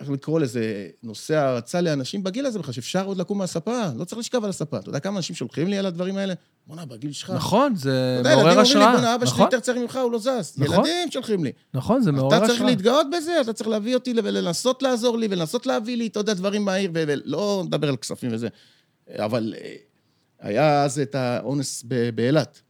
איך 0.00 0.10
לקרוא 0.10 0.40
לזה, 0.40 0.88
נושא 1.02 1.36
הערצה 1.36 1.80
לאנשים 1.80 2.22
בגיל 2.22 2.46
הזה 2.46 2.58
בכלל, 2.58 2.74
שאפשר 2.74 3.04
עוד 3.04 3.18
לקום 3.18 3.38
מהספה, 3.38 3.82
לא 3.96 4.04
צריך 4.04 4.18
לשכב 4.18 4.44
על 4.44 4.50
הספה. 4.50 4.78
אתה 4.78 4.88
יודע 4.88 5.00
כמה 5.00 5.16
אנשים 5.16 5.36
שולחים 5.36 5.68
לי 5.68 5.78
על 5.78 5.86
הדברים 5.86 6.16
האלה? 6.16 6.34
בואנה, 6.66 6.86
בגיל 6.86 7.12
שלך. 7.12 7.30
נכון, 7.30 7.76
זה 7.76 8.18
אתה 8.20 8.30
יודע, 8.30 8.30
ילדים 8.30 8.46
מעורר 8.46 8.50
אומרים 8.50 8.56
לי, 8.56 8.62
השראה. 8.62 8.92
בואנה, 8.92 9.14
אבא 9.14 9.26
שלי 9.26 9.34
נכון, 9.34 9.44
יותר 9.44 9.60
צעיר 9.60 9.78
ממך, 9.78 9.98
הוא 10.02 10.12
לא 10.12 10.18
זז. 10.18 10.54
נכון. 10.56 10.74
ילדים 10.76 11.10
שולחים 11.10 11.44
לי. 11.44 11.52
נכון, 11.74 12.02
זה 12.02 12.12
מעורר 12.12 12.28
אתה 12.28 12.36
השראה. 12.36 12.48
צריך 12.48 12.62
להתגאות 12.62 13.06
בזה, 13.16 13.40
אתה 13.40 13.52
צריך 13.52 13.68
להביא 13.68 13.94
אותי 13.94 14.14
ולנסות 14.24 14.82
לעזור 14.82 15.18
לי, 15.18 15.26
ולנסות 15.30 15.66
להביא 15.66 15.96
לי, 15.96 16.06
אתה 16.06 16.20
יודע, 16.20 16.34
דברים 16.34 16.64
מהעיר, 16.64 16.90
ולא 16.94 17.62
נדבר 17.66 17.88
על 17.88 17.96
כספים 17.96 18.30
וזה. 18.32 18.48
אבל 19.16 19.54
אה, 19.60 19.74
היה 20.40 20.84
אז 20.84 20.98
את 20.98 21.14
האונס 21.14 21.84
באילת, 22.14 22.60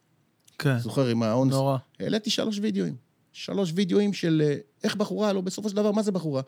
כן, 0.59 0.79
זוכר, 0.79 1.07
עם 1.07 1.23
האונס. 1.23 1.53
נורא. 1.53 1.77
העליתי 2.01 2.31
שלוש 2.31 2.59
וידאוים. 2.63 2.95
שלוש 3.33 3.73
וידאוים 3.75 4.13
של 4.13 4.43
אה, 4.45 4.57
איך 4.85 4.97
בחורה, 4.97 5.33
לא, 5.33 5.41
בסופו 5.41 5.69
של 5.69 5.77
דבר, 5.77 5.93
מה 5.93 6.03
זה 6.03 6.13
בחורה? 6.13 6.43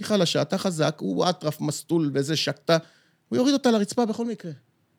היא 0.00 0.06
חלשה, 0.06 0.42
אתה 0.42 0.58
חזק, 0.58 0.96
הוא 1.00 1.30
אטרף, 1.30 1.60
מסטול 1.60 2.10
וזה, 2.14 2.36
שקטה. 2.36 2.78
הוא 3.28 3.36
יוריד 3.36 3.52
אותה 3.52 3.70
לרצפה 3.70 4.06
בכל 4.06 4.26
מקרה. 4.26 4.52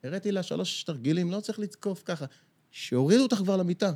הראיתי 0.03 0.32
לה 0.32 0.44
שלוש 0.44 0.84
תרגילים, 0.84 1.32
לא 1.32 1.40
צריך 1.40 1.60
לתקוף 1.60 2.03
ככה. 2.06 2.26
שיורידו 2.72 3.23
אותך 3.23 3.36
כבר 3.36 3.57
למיטה. 3.57 3.91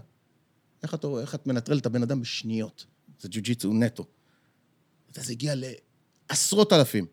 איך 0.83 0.93
את, 0.93 1.05
איך 1.21 1.35
את 1.35 1.47
מנטרלת 1.47 1.81
את 1.81 1.85
הבן 1.85 2.03
אדם 2.03 2.21
בשניות? 2.21 2.85
זה 3.19 3.27
ג'ו-ג'יצו 3.31 3.73
נטו. 3.73 4.03
אתה 4.03 5.11
יודע, 5.11 5.27
זה 5.27 5.31
הגיע 5.31 5.53
לעשרות 6.29 6.73
אלפים. 6.73 7.05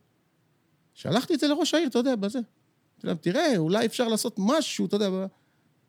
שלחתי 0.94 1.34
את 1.34 1.40
זה 1.40 1.48
לראש 1.48 1.74
העיר, 1.74 1.88
אתה 1.88 1.98
יודע, 1.98 2.16
בזה. 2.16 2.38
תראה, 3.20 3.56
אולי 3.56 3.86
אפשר 3.86 4.08
לעשות 4.08 4.34
משהו, 4.38 4.86
אתה 4.86 4.96
יודע, 4.96 5.08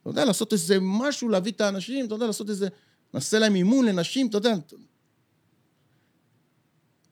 אתה 0.01 0.09
יודע, 0.09 0.25
לעשות 0.25 0.53
איזה 0.53 0.77
משהו, 0.81 1.29
להביא 1.29 1.51
את 1.51 1.61
האנשים, 1.61 2.05
אתה 2.05 2.15
יודע, 2.15 2.27
לעשות 2.27 2.49
איזה... 2.49 2.67
נעשה 3.13 3.39
להם 3.39 3.55
אימון 3.55 3.85
לנשים, 3.85 4.27
אתה 4.27 4.37
יודע. 4.37 4.53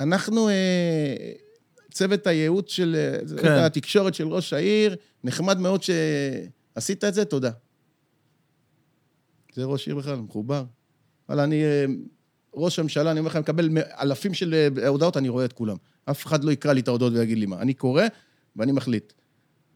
אנחנו, 0.02 0.50
אה, 0.50 1.32
צוות 1.92 2.28
הייעוץ 2.28 2.72
של... 2.72 2.96
אה, 2.96 3.38
כן. 3.42 3.52
התקשורת 3.52 4.14
של 4.14 4.28
ראש 4.28 4.54
העיר, 4.54 4.96
נחמד 5.24 5.60
מאוד 5.60 5.82
שעשית 5.84 7.04
את 7.04 7.14
זה, 7.14 7.26
תודה. 7.26 7.52
זה 9.54 9.64
ראש 9.64 9.88
עיר 9.88 9.96
בכלל, 9.96 10.16
מחובר. 10.16 10.64
אבל 11.30 11.40
אני, 11.40 11.64
אה, 11.64 11.86
ראש 12.54 12.80
הממשלה, 12.80 13.12
אני 13.12 13.20
אומר 13.20 13.30
לך, 13.30 13.36
אני 13.36 13.42
מקבל 13.42 13.70
אלפים 14.02 14.34
של 14.34 14.68
הודעות, 14.88 15.18
אני 15.18 15.30
רואה 15.30 15.46
את 15.46 15.54
כולם. 15.54 15.78
אף 16.06 16.26
אחד 16.26 16.44
לא 16.44 16.52
יקרא 16.52 16.74
לי 16.74 16.82
את 16.82 16.88
ההודעות 16.88 17.14
ויגיד 17.14 17.38
לי 17.38 17.46
מה. 17.46 17.62
אני 17.62 17.74
קורא 17.74 18.04
ואני 18.56 18.72
מחליט. 18.72 19.14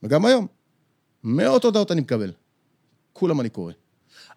וגם 0.03 0.25
היום, 0.25 0.47
מאות 1.23 1.65
הודעות 1.65 1.91
אני 1.91 2.01
מקבל. 2.01 2.31
כולם 3.13 3.41
אני 3.41 3.49
קורא. 3.49 3.73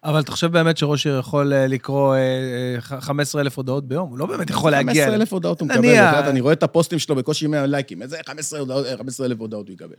אבל 0.03 0.19
אתה 0.19 0.31
חושב 0.31 0.51
באמת 0.51 0.77
שראש 0.77 1.07
עיר 1.07 1.17
יכול 1.19 1.53
אה, 1.53 1.67
לקרוא 1.67 2.15
אה, 2.15 2.19
אה, 2.75 2.81
ח- 2.81 2.93
15,000 2.99 3.57
הודעות 3.57 3.87
ביום? 3.87 4.09
הוא 4.09 4.17
לא 4.17 4.25
באמת 4.25 4.49
יכול 4.49 4.71
להגיע... 4.71 4.93
15,000 5.05 5.31
הודעות 5.33 5.59
הוא 5.61 5.67
מקבל, 5.67 5.79
את 5.79 5.85
יודעת, 5.85 6.25
אני 6.25 6.41
רואה 6.41 6.53
את 6.53 6.63
הפוסטים 6.63 6.99
שלו 6.99 7.15
בקושי 7.15 7.47
100 7.47 7.65
לייקים, 7.65 8.01
איזה 8.01 8.17
15 8.25 8.59
הודעות- 8.59 8.85
15,000 8.97 9.39
הודעות 9.39 9.67
הוא 9.67 9.73
יקבל. 9.73 9.95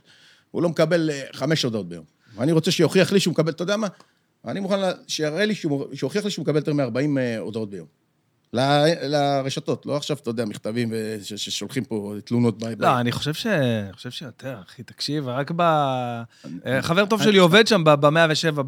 הוא 0.51 0.61
לא 0.61 0.69
מקבל 0.69 1.09
אה, 1.13 1.21
חמש 1.33 1.63
הודעות 1.63 1.89
ביום. 1.89 2.03
ואני 2.37 2.51
רוצה 2.51 2.71
שיוכיח 2.71 3.11
לי 3.11 3.19
שהוא 3.19 3.31
מקבל, 3.31 3.51
אתה 3.51 3.63
יודע 3.63 3.77
מה? 3.77 3.87
אני 4.47 4.59
מוכן 4.59 4.75
שיראה 5.07 5.45
לי, 5.45 5.55
שהוא- 5.55 5.85
שיוכיח 5.93 6.25
לי 6.25 6.31
שהוא 6.31 6.43
מקבל 6.43 6.55
יותר 6.57 6.73
מ-40 6.73 6.99
הודעות 7.39 7.69
ביום. 7.69 7.87
ל- 8.53 8.59
לרשתות, 9.07 9.85
לא 9.85 9.97
עכשיו, 9.97 10.17
אתה 10.21 10.29
יודע, 10.29 10.45
מכתבים 10.45 10.89
וש- 10.93 11.33
ששולחים 11.33 11.83
פה 11.83 12.13
תלונות. 12.25 12.57
ב- 12.63 12.73
ב- 12.73 12.81
לא, 12.81 12.99
אני 12.99 13.11
חושב 13.11 13.33
ש... 13.33 13.45
אני 13.47 13.93
חושב 13.93 14.11
שיותר, 14.11 14.55
אחי, 14.67 14.83
תקשיב, 14.83 15.27
רק 15.27 15.51
ב... 15.55 15.61
אה, 15.61 16.23
חבר 16.81 17.05
טוב 17.05 17.23
שלי 17.23 17.37
עובד 17.37 17.67
שם 17.67 17.83
ב-107, 17.83 18.61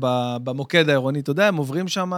במוקד 0.43 0.89
העירוני, 0.89 1.19
אתה 1.19 1.31
יודע, 1.31 1.47
הם 1.47 1.55
עוברים 1.55 1.87
שם 1.87 2.11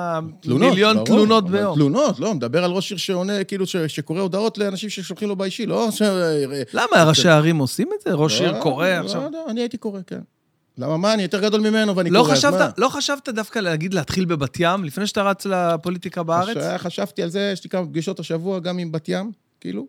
מיליון 0.46 0.96
ברור, 0.96 1.06
תלונות 1.08 1.50
ביום. 1.50 1.76
תלונות, 1.76 2.20
לא, 2.20 2.34
מדבר 2.34 2.64
על 2.64 2.72
ראש 2.72 2.92
עיר 2.92 2.98
שעונה, 2.98 3.44
כאילו, 3.44 3.66
ש- 3.68 3.76
שקורא 3.78 4.22
הודעות 4.22 4.58
לאנשים 4.58 4.90
ששולחים 4.90 5.28
לו 5.30 5.36
באישי, 5.36 5.66
לא 5.66 5.92
ש... 5.92 6.02
למה, 6.74 7.04
ראשי 7.10 7.28
הערים 7.30 7.58
עושים 7.58 7.90
את 7.96 8.02
זה? 8.02 8.14
ראש 8.14 8.42
עיר 8.42 8.52
לא, 8.52 8.62
קורא 8.62 8.88
לא 8.88 8.94
עכשיו... 9.06 9.22
יודע, 9.22 9.40
אני 9.50 9.62
הייתי 9.62 9.78
קורא, 9.78 10.00
כן. 10.08 10.20
למה, 10.78 10.98
מה, 10.98 11.14
אני 11.14 11.24
יותר 11.24 11.42
גדול 11.42 11.62
ממנו 11.62 11.96
ואני 11.96 12.10
לא 12.10 12.20
קורא, 12.20 12.34
אז 12.34 12.46
מה? 12.46 12.52
חשבת, 12.52 12.80
לא 12.80 12.90
חשבת 12.90 13.30
דווקא 13.30 13.60
להגיד 13.60 13.94
להתחיל 13.94 14.26
בבת 14.26 14.58
ים, 14.60 14.84
לפני 14.84 15.08
שאתה 15.08 15.24
רץ 15.24 15.46
לפוליטיקה 15.46 16.24
בארץ? 16.24 16.58
חש- 16.58 16.82
חשבתי 16.82 17.24
על 17.24 17.30
זה, 17.30 17.50
יש 17.54 17.64
לי 17.64 17.70
כמה 17.70 17.86
פגישות 17.86 18.20
השבוע, 18.20 18.60
גם 18.60 18.78
עם 18.78 18.92
בת 18.92 19.10
ים, 19.10 19.32
כאילו, 19.60 19.88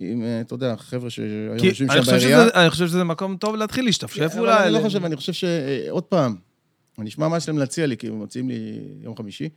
עם, 0.00 0.22
אה, 0.22 0.40
אתה 0.40 0.54
יודע, 0.54 0.76
חבר'ה 0.76 1.10
שהיום 1.10 1.58
כי 1.58 1.66
יושבים 1.66 1.88
שם 1.90 2.10
בעירייה. 2.10 2.48
אני 2.54 2.70
חושב 2.70 2.86
שזה 2.86 3.04
מקום 3.04 3.36
טוב 3.36 3.56
להתחיל 3.56 3.84
להשתפשף 3.84 4.32
אולי. 4.38 4.64
אני 4.64 4.72
לא 4.72 4.80
חושב, 4.80 5.04
אני 5.04 5.16
חושב 5.16 5.32
ש... 5.32 5.44
אה, 5.44 5.86
עוד 5.90 6.02
פעם, 6.02 6.36
אני 6.98 7.08
אשמע 7.08 7.28
מה 7.28 7.36
יש 7.36 7.48
להם 7.48 7.58
להציע 7.58 7.86
לי, 7.86 7.96
כי 7.96 8.06
הם 8.08 8.22
מציעים 8.22 8.48
לי 8.48 8.78
יום 9.00 9.16
חמישי. 9.16 9.48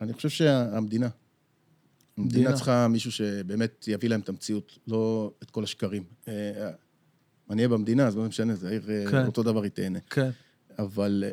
אני 0.00 0.12
חושב 0.12 0.28
שהמדינה, 0.28 0.76
המדינה 0.76 1.08
מדינה. 2.18 2.52
צריכה 2.52 2.88
מישהו 2.88 3.12
שבאמת 3.12 3.84
יביא 3.88 4.08
להם 4.08 4.20
את 4.20 4.28
המציאות, 4.28 4.78
לא 4.88 5.30
את 5.42 5.50
כל 5.50 5.62
השקרים. 5.64 6.02
אני 7.50 7.62
אהיה 7.62 7.68
במדינה, 7.68 8.06
אז 8.06 8.16
לא 8.16 8.22
משנה, 8.24 8.54
זה 8.54 8.68
העיר, 8.68 8.90
אה, 8.90 9.04
כן. 9.10 9.26
אותו 9.26 9.42
דבר 9.42 9.62
היא 9.62 9.70
תהנה. 9.70 9.98
כן. 10.00 10.30
אבל 10.78 11.24
אה, 11.26 11.30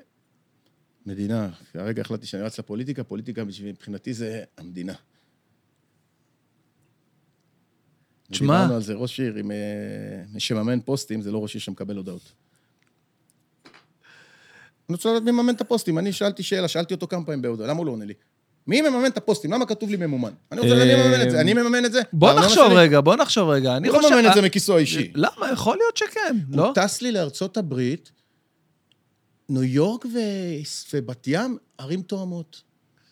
מדינה, 1.06 1.50
כרגע 1.74 2.02
החלטתי 2.02 2.26
שאני 2.26 2.44
רץ 2.44 2.60
לפוליטיקה, 2.60 3.04
פוליטיקה 3.04 3.44
מבחינתי 3.64 4.14
זה 4.14 4.44
המדינה. 4.58 4.94
תשמע- 8.32 8.54
דיברנו 8.58 8.74
על 8.76 8.82
זה, 8.82 8.94
ראש 8.94 9.20
עיר 9.20 9.36
עם, 9.36 9.52
אה, 9.52 9.58
שמממן 10.40 10.80
פוסטים, 10.82 11.22
זה 11.22 11.32
לא 11.32 11.44
ראש 11.44 11.54
עיר 11.56 11.62
שמקבל 11.62 11.98
הודעות. 11.98 12.32
אני 14.90 14.96
רוצה 14.96 15.10
לדעת 15.10 15.24
מי 15.24 15.32
מממן 15.32 15.54
את 15.56 15.62
הפוסטים. 15.62 15.98
אני 15.98 16.14
שאלתי 16.14 16.44
שאלה, 16.44 16.68
שאלתי 16.68 16.94
אותו 16.94 17.08
כמה 17.08 17.26
פעמים 17.26 17.42
בהודעה, 17.42 17.68
למה 17.68 17.78
הוא 17.78 17.86
לא 17.86 17.92
עונה 17.92 18.06
לי? 18.06 18.14
מי 18.72 18.82
מממן 18.82 19.06
את 19.06 19.18
הפוסטים? 19.18 19.54
למה 19.54 19.66
כתוב 19.66 19.90
לי 19.90 19.98
ממומן? 19.98 20.32
אני 20.52 20.62
רוצה 20.62 20.74
לדעת 20.74 20.88
מי 20.88 21.04
מממן 21.04 21.22
את 21.22 21.32
זה. 21.32 21.42
אני 21.42 21.54
מממן 21.54 21.86
את 21.86 21.92
זה? 21.92 22.02
בוא 22.14 22.28
בארנונה 22.28 22.48
נחשוב? 22.48 22.72
רגע, 22.72 23.02
בוא 23.02 23.16
נחשוב 23.16 23.50
רגע. 23.50 23.78
אני 23.78 23.88
הוא 23.88 23.98
לא 23.98 24.02
חושב... 24.02 24.16
מממן 24.16 24.30
את 24.30 24.34
זה 24.36 24.42
מכיסו 24.42 24.78
האישי. 24.78 25.12
למה? 25.16 25.52
יכול 25.54 25.78
להיות 25.78 25.98
שכן, 25.98 26.38
לא? 26.50 26.66
הוא 26.66 26.76
טס 26.76 27.02
לי 27.02 27.12
לארצות 27.12 27.58
הברית, 27.58 28.12
ניו 29.50 29.64
יורק. 29.64 30.06
ובת 30.94 31.28
ים, 31.28 31.58
ערים 31.78 32.02
תואמות. 32.02 32.62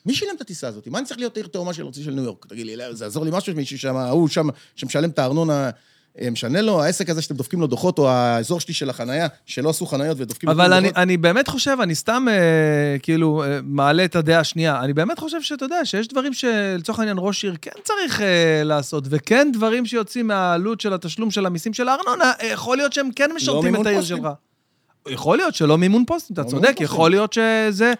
מי 0.05 0.13
שילם 0.13 0.35
את 0.35 0.41
הטיסה 0.41 0.67
הזאת? 0.67 0.87
מה 0.87 0.99
אני 0.99 1.07
צריך 1.07 1.19
להיות 1.19 1.37
עיר 1.37 1.47
תאומה 1.47 1.73
של 1.73 1.85
ארצי 1.85 2.03
של 2.03 2.11
ניו 2.11 2.23
יורק? 2.23 2.45
תגיד 2.45 2.65
לי, 2.65 2.75
לא, 2.75 2.93
זה 2.93 3.05
יעזור 3.05 3.25
לי 3.25 3.31
משהו 3.33 3.55
מישהו 3.55 3.79
שם, 3.79 3.95
ההוא 3.95 4.27
שם, 4.27 4.47
שמשלם 4.75 5.09
את 5.09 5.19
הארנונה, 5.19 5.65
אה, 5.65 5.69
משנה 6.31 6.61
לו, 6.61 6.83
העסק 6.83 7.09
הזה 7.09 7.21
שאתם 7.21 7.35
דופקים 7.35 7.61
לו 7.61 7.67
דוחות, 7.67 7.99
או 7.99 8.09
האזור 8.09 8.59
שלי 8.59 8.73
של 8.73 8.89
החנייה, 8.89 9.27
שלא 9.45 9.69
עשו 9.69 9.85
חניות 9.85 10.17
ודופקים 10.19 10.49
לו 10.49 10.55
אבל 10.55 10.73
אני, 10.73 10.87
דוחות. 10.87 10.97
אני 10.97 11.17
באמת 11.17 11.47
חושב, 11.47 11.77
אני 11.81 11.95
סתם 11.95 12.25
אה, 12.29 12.99
כאילו 12.99 13.43
אה, 13.43 13.59
מעלה 13.63 14.05
את 14.05 14.15
הדעה 14.15 14.39
השנייה, 14.39 14.79
אני 14.83 14.93
באמת 14.93 15.19
חושב 15.19 15.41
שאתה 15.41 15.65
יודע, 15.65 15.85
שיש 15.85 16.07
דברים 16.07 16.33
שלצורך 16.33 16.99
העניין 16.99 17.17
ראש 17.19 17.43
עיר 17.43 17.55
כן 17.61 17.71
צריך 17.83 18.21
אה, 18.21 18.61
לעשות, 18.63 19.03
וכן 19.09 19.49
דברים 19.53 19.85
שיוצאים 19.85 20.27
מהעלות 20.27 20.81
של 20.81 20.93
התשלום 20.93 21.31
של 21.31 21.45
המיסים 21.45 21.73
של 21.73 21.87
הארנונה, 21.87 22.31
אה, 22.41 22.47
יכול 22.47 22.77
להיות 22.77 22.93
שהם 22.93 23.09
כן 23.15 23.29
משרתים 23.35 23.71
מימון 23.71 23.81
את 23.81 23.85
העיר. 23.85 24.01
שלך. 24.01 24.27
יכול 25.07 25.37
להיות 25.37 25.55
שלא 25.55 25.77
מימון 25.77 26.05
פוסטים, 26.05 26.33
אתה 26.33 26.41
לא 26.41 26.47
צודק, 26.47 26.77
יכול 26.79 27.09
להיות 27.09 27.33
שזה 27.33 27.85
אה, 27.85 27.93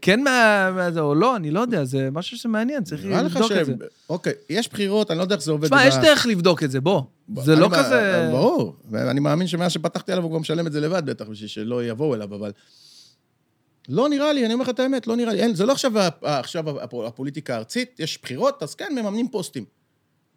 כן 0.00 0.22
מה... 0.24 0.70
מה 0.74 0.90
זה 0.92 1.00
או 1.00 1.14
לא, 1.14 1.36
אני 1.36 1.50
לא 1.50 1.60
יודע, 1.60 1.84
זה 1.84 2.08
משהו 2.12 2.38
שמעניין, 2.38 2.84
צריך 2.84 3.04
לבדוק 3.04 3.52
את 3.52 3.66
זה. 3.66 3.72
אוקיי, 4.10 4.32
יש 4.50 4.68
בחירות, 4.68 5.10
אני 5.10 5.18
לא 5.18 5.22
יודע 5.22 5.34
איך 5.34 5.44
זה 5.44 5.52
עובד. 5.52 5.66
תשמע, 5.66 5.86
יש 5.86 5.94
דרך 5.94 6.26
לבדוק 6.26 6.62
את 6.62 6.70
זה, 6.70 6.80
בוא. 6.80 7.02
זה 7.42 7.56
לא 7.56 7.68
כזה... 7.78 8.28
ברור, 8.32 8.76
ואני 8.90 9.20
מאמין 9.20 9.46
שמאז 9.46 9.72
שפתחתי 9.72 10.12
עליו 10.12 10.24
הוא 10.24 10.30
כבר 10.30 10.38
משלם 10.38 10.66
את 10.66 10.72
זה 10.72 10.80
לבד 10.80 11.06
בטח, 11.06 11.28
בשביל 11.28 11.48
שלא 11.48 11.84
יבואו 11.84 12.14
אליו, 12.14 12.34
אבל... 12.34 12.52
לא 13.88 14.08
נראה 14.08 14.32
לי, 14.32 14.44
אני 14.46 14.54
אומר 14.54 14.64
לך 14.64 14.70
את 14.70 14.80
האמת, 14.80 15.06
לא 15.06 15.16
נראה 15.16 15.32
לי. 15.32 15.40
אין, 15.40 15.54
זה 15.54 15.66
לא 15.66 15.72
עכשיו, 15.72 15.92
עכשיו 16.22 16.80
הפ- 16.80 16.94
הפוליטיקה 17.06 17.54
הארצית, 17.54 18.00
יש 18.00 18.18
בחירות, 18.22 18.62
אז 18.62 18.74
כן, 18.74 18.92
מממנים 18.98 19.28
פוסטים. 19.28 19.64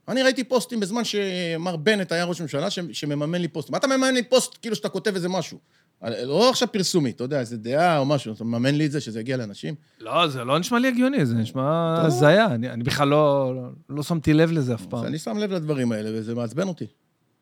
אני 0.07 0.23
ראיתי 0.23 0.43
פוסטים 0.43 0.79
בזמן 0.79 1.03
שמר 1.03 1.75
בנט 1.75 2.11
היה 2.11 2.23
ראש 2.23 2.41
ממשלה, 2.41 2.67
שמממן 2.69 3.41
לי 3.41 3.47
פוסטים. 3.47 3.71
מה 3.71 3.77
אתה 3.77 3.87
מממן 3.87 4.13
לי 4.13 4.23
פוסט 4.23 4.57
כאילו 4.61 4.75
שאתה 4.75 4.89
כותב 4.89 5.15
איזה 5.15 5.29
משהו? 5.29 5.57
לא 6.01 6.49
עכשיו 6.49 6.67
פרסומי, 6.71 7.09
אתה 7.09 7.23
יודע, 7.23 7.39
איזה 7.39 7.57
דעה 7.57 7.97
או 7.97 8.05
משהו, 8.05 8.33
אתה 8.33 8.43
מממן 8.43 8.75
לי 8.75 8.85
את 8.85 8.91
זה, 8.91 9.01
שזה 9.01 9.19
יגיע 9.19 9.37
לאנשים. 9.37 9.75
לא, 9.99 10.27
זה 10.27 10.43
לא 10.43 10.59
נשמע 10.59 10.79
לי 10.79 10.87
הגיוני, 10.87 11.25
זה 11.25 11.35
נשמע. 11.35 12.01
הזיה. 12.05 12.45
אני, 12.45 12.69
אני 12.69 12.83
בכלל 12.83 13.07
לא, 13.07 13.55
לא, 13.55 13.69
לא 13.89 14.03
שמתי 14.03 14.33
לב 14.33 14.51
לזה 14.51 14.75
אף 14.75 14.85
פעם. 14.85 15.05
אני 15.05 15.17
שם 15.17 15.37
לב 15.37 15.51
לדברים 15.51 15.91
האלה, 15.91 16.09
וזה 16.13 16.35
מעצבן 16.35 16.67
אותי. 16.67 16.85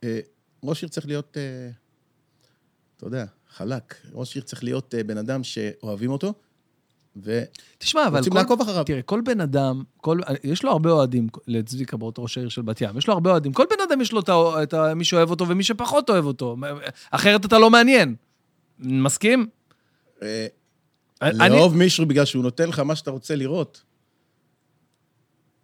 אה, 0.04 0.20
ראש 0.64 0.84
עיר 0.84 0.90
צריך 0.90 1.08
להיות, 1.08 1.38
אה, 1.38 1.70
אתה 2.98 3.08
יודע, 3.08 3.26
חלק. 3.50 3.96
ראש 4.14 4.36
עיר 4.36 4.44
צריך 4.44 4.64
להיות 4.64 4.96
אה, 4.96 5.04
בן 5.04 5.18
אדם 5.18 5.44
שאוהבים 5.44 6.12
אותו, 6.12 6.34
ו... 7.24 7.42
תשמע, 7.78 8.08
אבל 8.08 8.18
רוצים 8.18 8.34
כל, 8.34 8.40
לעקוב 8.40 8.62
אחריו. 8.62 8.84
תראה, 8.84 9.02
כל 9.02 9.22
בן 9.22 9.42
אדם, 9.42 9.84
כל, 9.98 10.20
יש 10.44 10.64
לו 10.64 10.72
הרבה 10.72 10.92
אוהדים, 10.92 11.28
לצביקה 11.48 11.98
ברוט, 11.98 12.20
ראש 12.20 12.38
העיר 12.38 12.50
של 12.50 12.62
בת 12.62 12.82
ים, 12.82 12.98
יש 12.98 13.08
לו 13.08 13.14
הרבה 13.14 13.32
אוהדים. 13.32 13.54
כל 13.54 13.66
בן 13.70 13.84
אדם 13.90 14.02
יש 14.02 14.12
לו 14.12 14.20
את, 14.20 14.30
את 14.64 14.74
ה, 14.74 14.94
מי 14.94 15.04
שאוהב 15.04 15.30
אותו 15.30 15.48
ומי 15.48 15.64
שפחות 15.64 16.10
אוהב 16.10 16.26
אותו. 16.26 16.58
אחרת 17.12 17.46
אתה 17.46 17.60
לא 17.60 17.70
מעניין. 17.70 18.16
מסכים? 18.80 19.48
אה, 20.22 20.48
אני- 21.22 21.38
לאהוב 21.56 21.78
מישהו 21.78 22.06
בגלל 22.06 22.26
שהוא 22.26 22.44
נותן 22.44 22.70
לך 22.70 22.80
מה 22.80 22.96
שאתה 22.96 23.12
רוצה 23.12 23.36
לראות. 23.36 23.82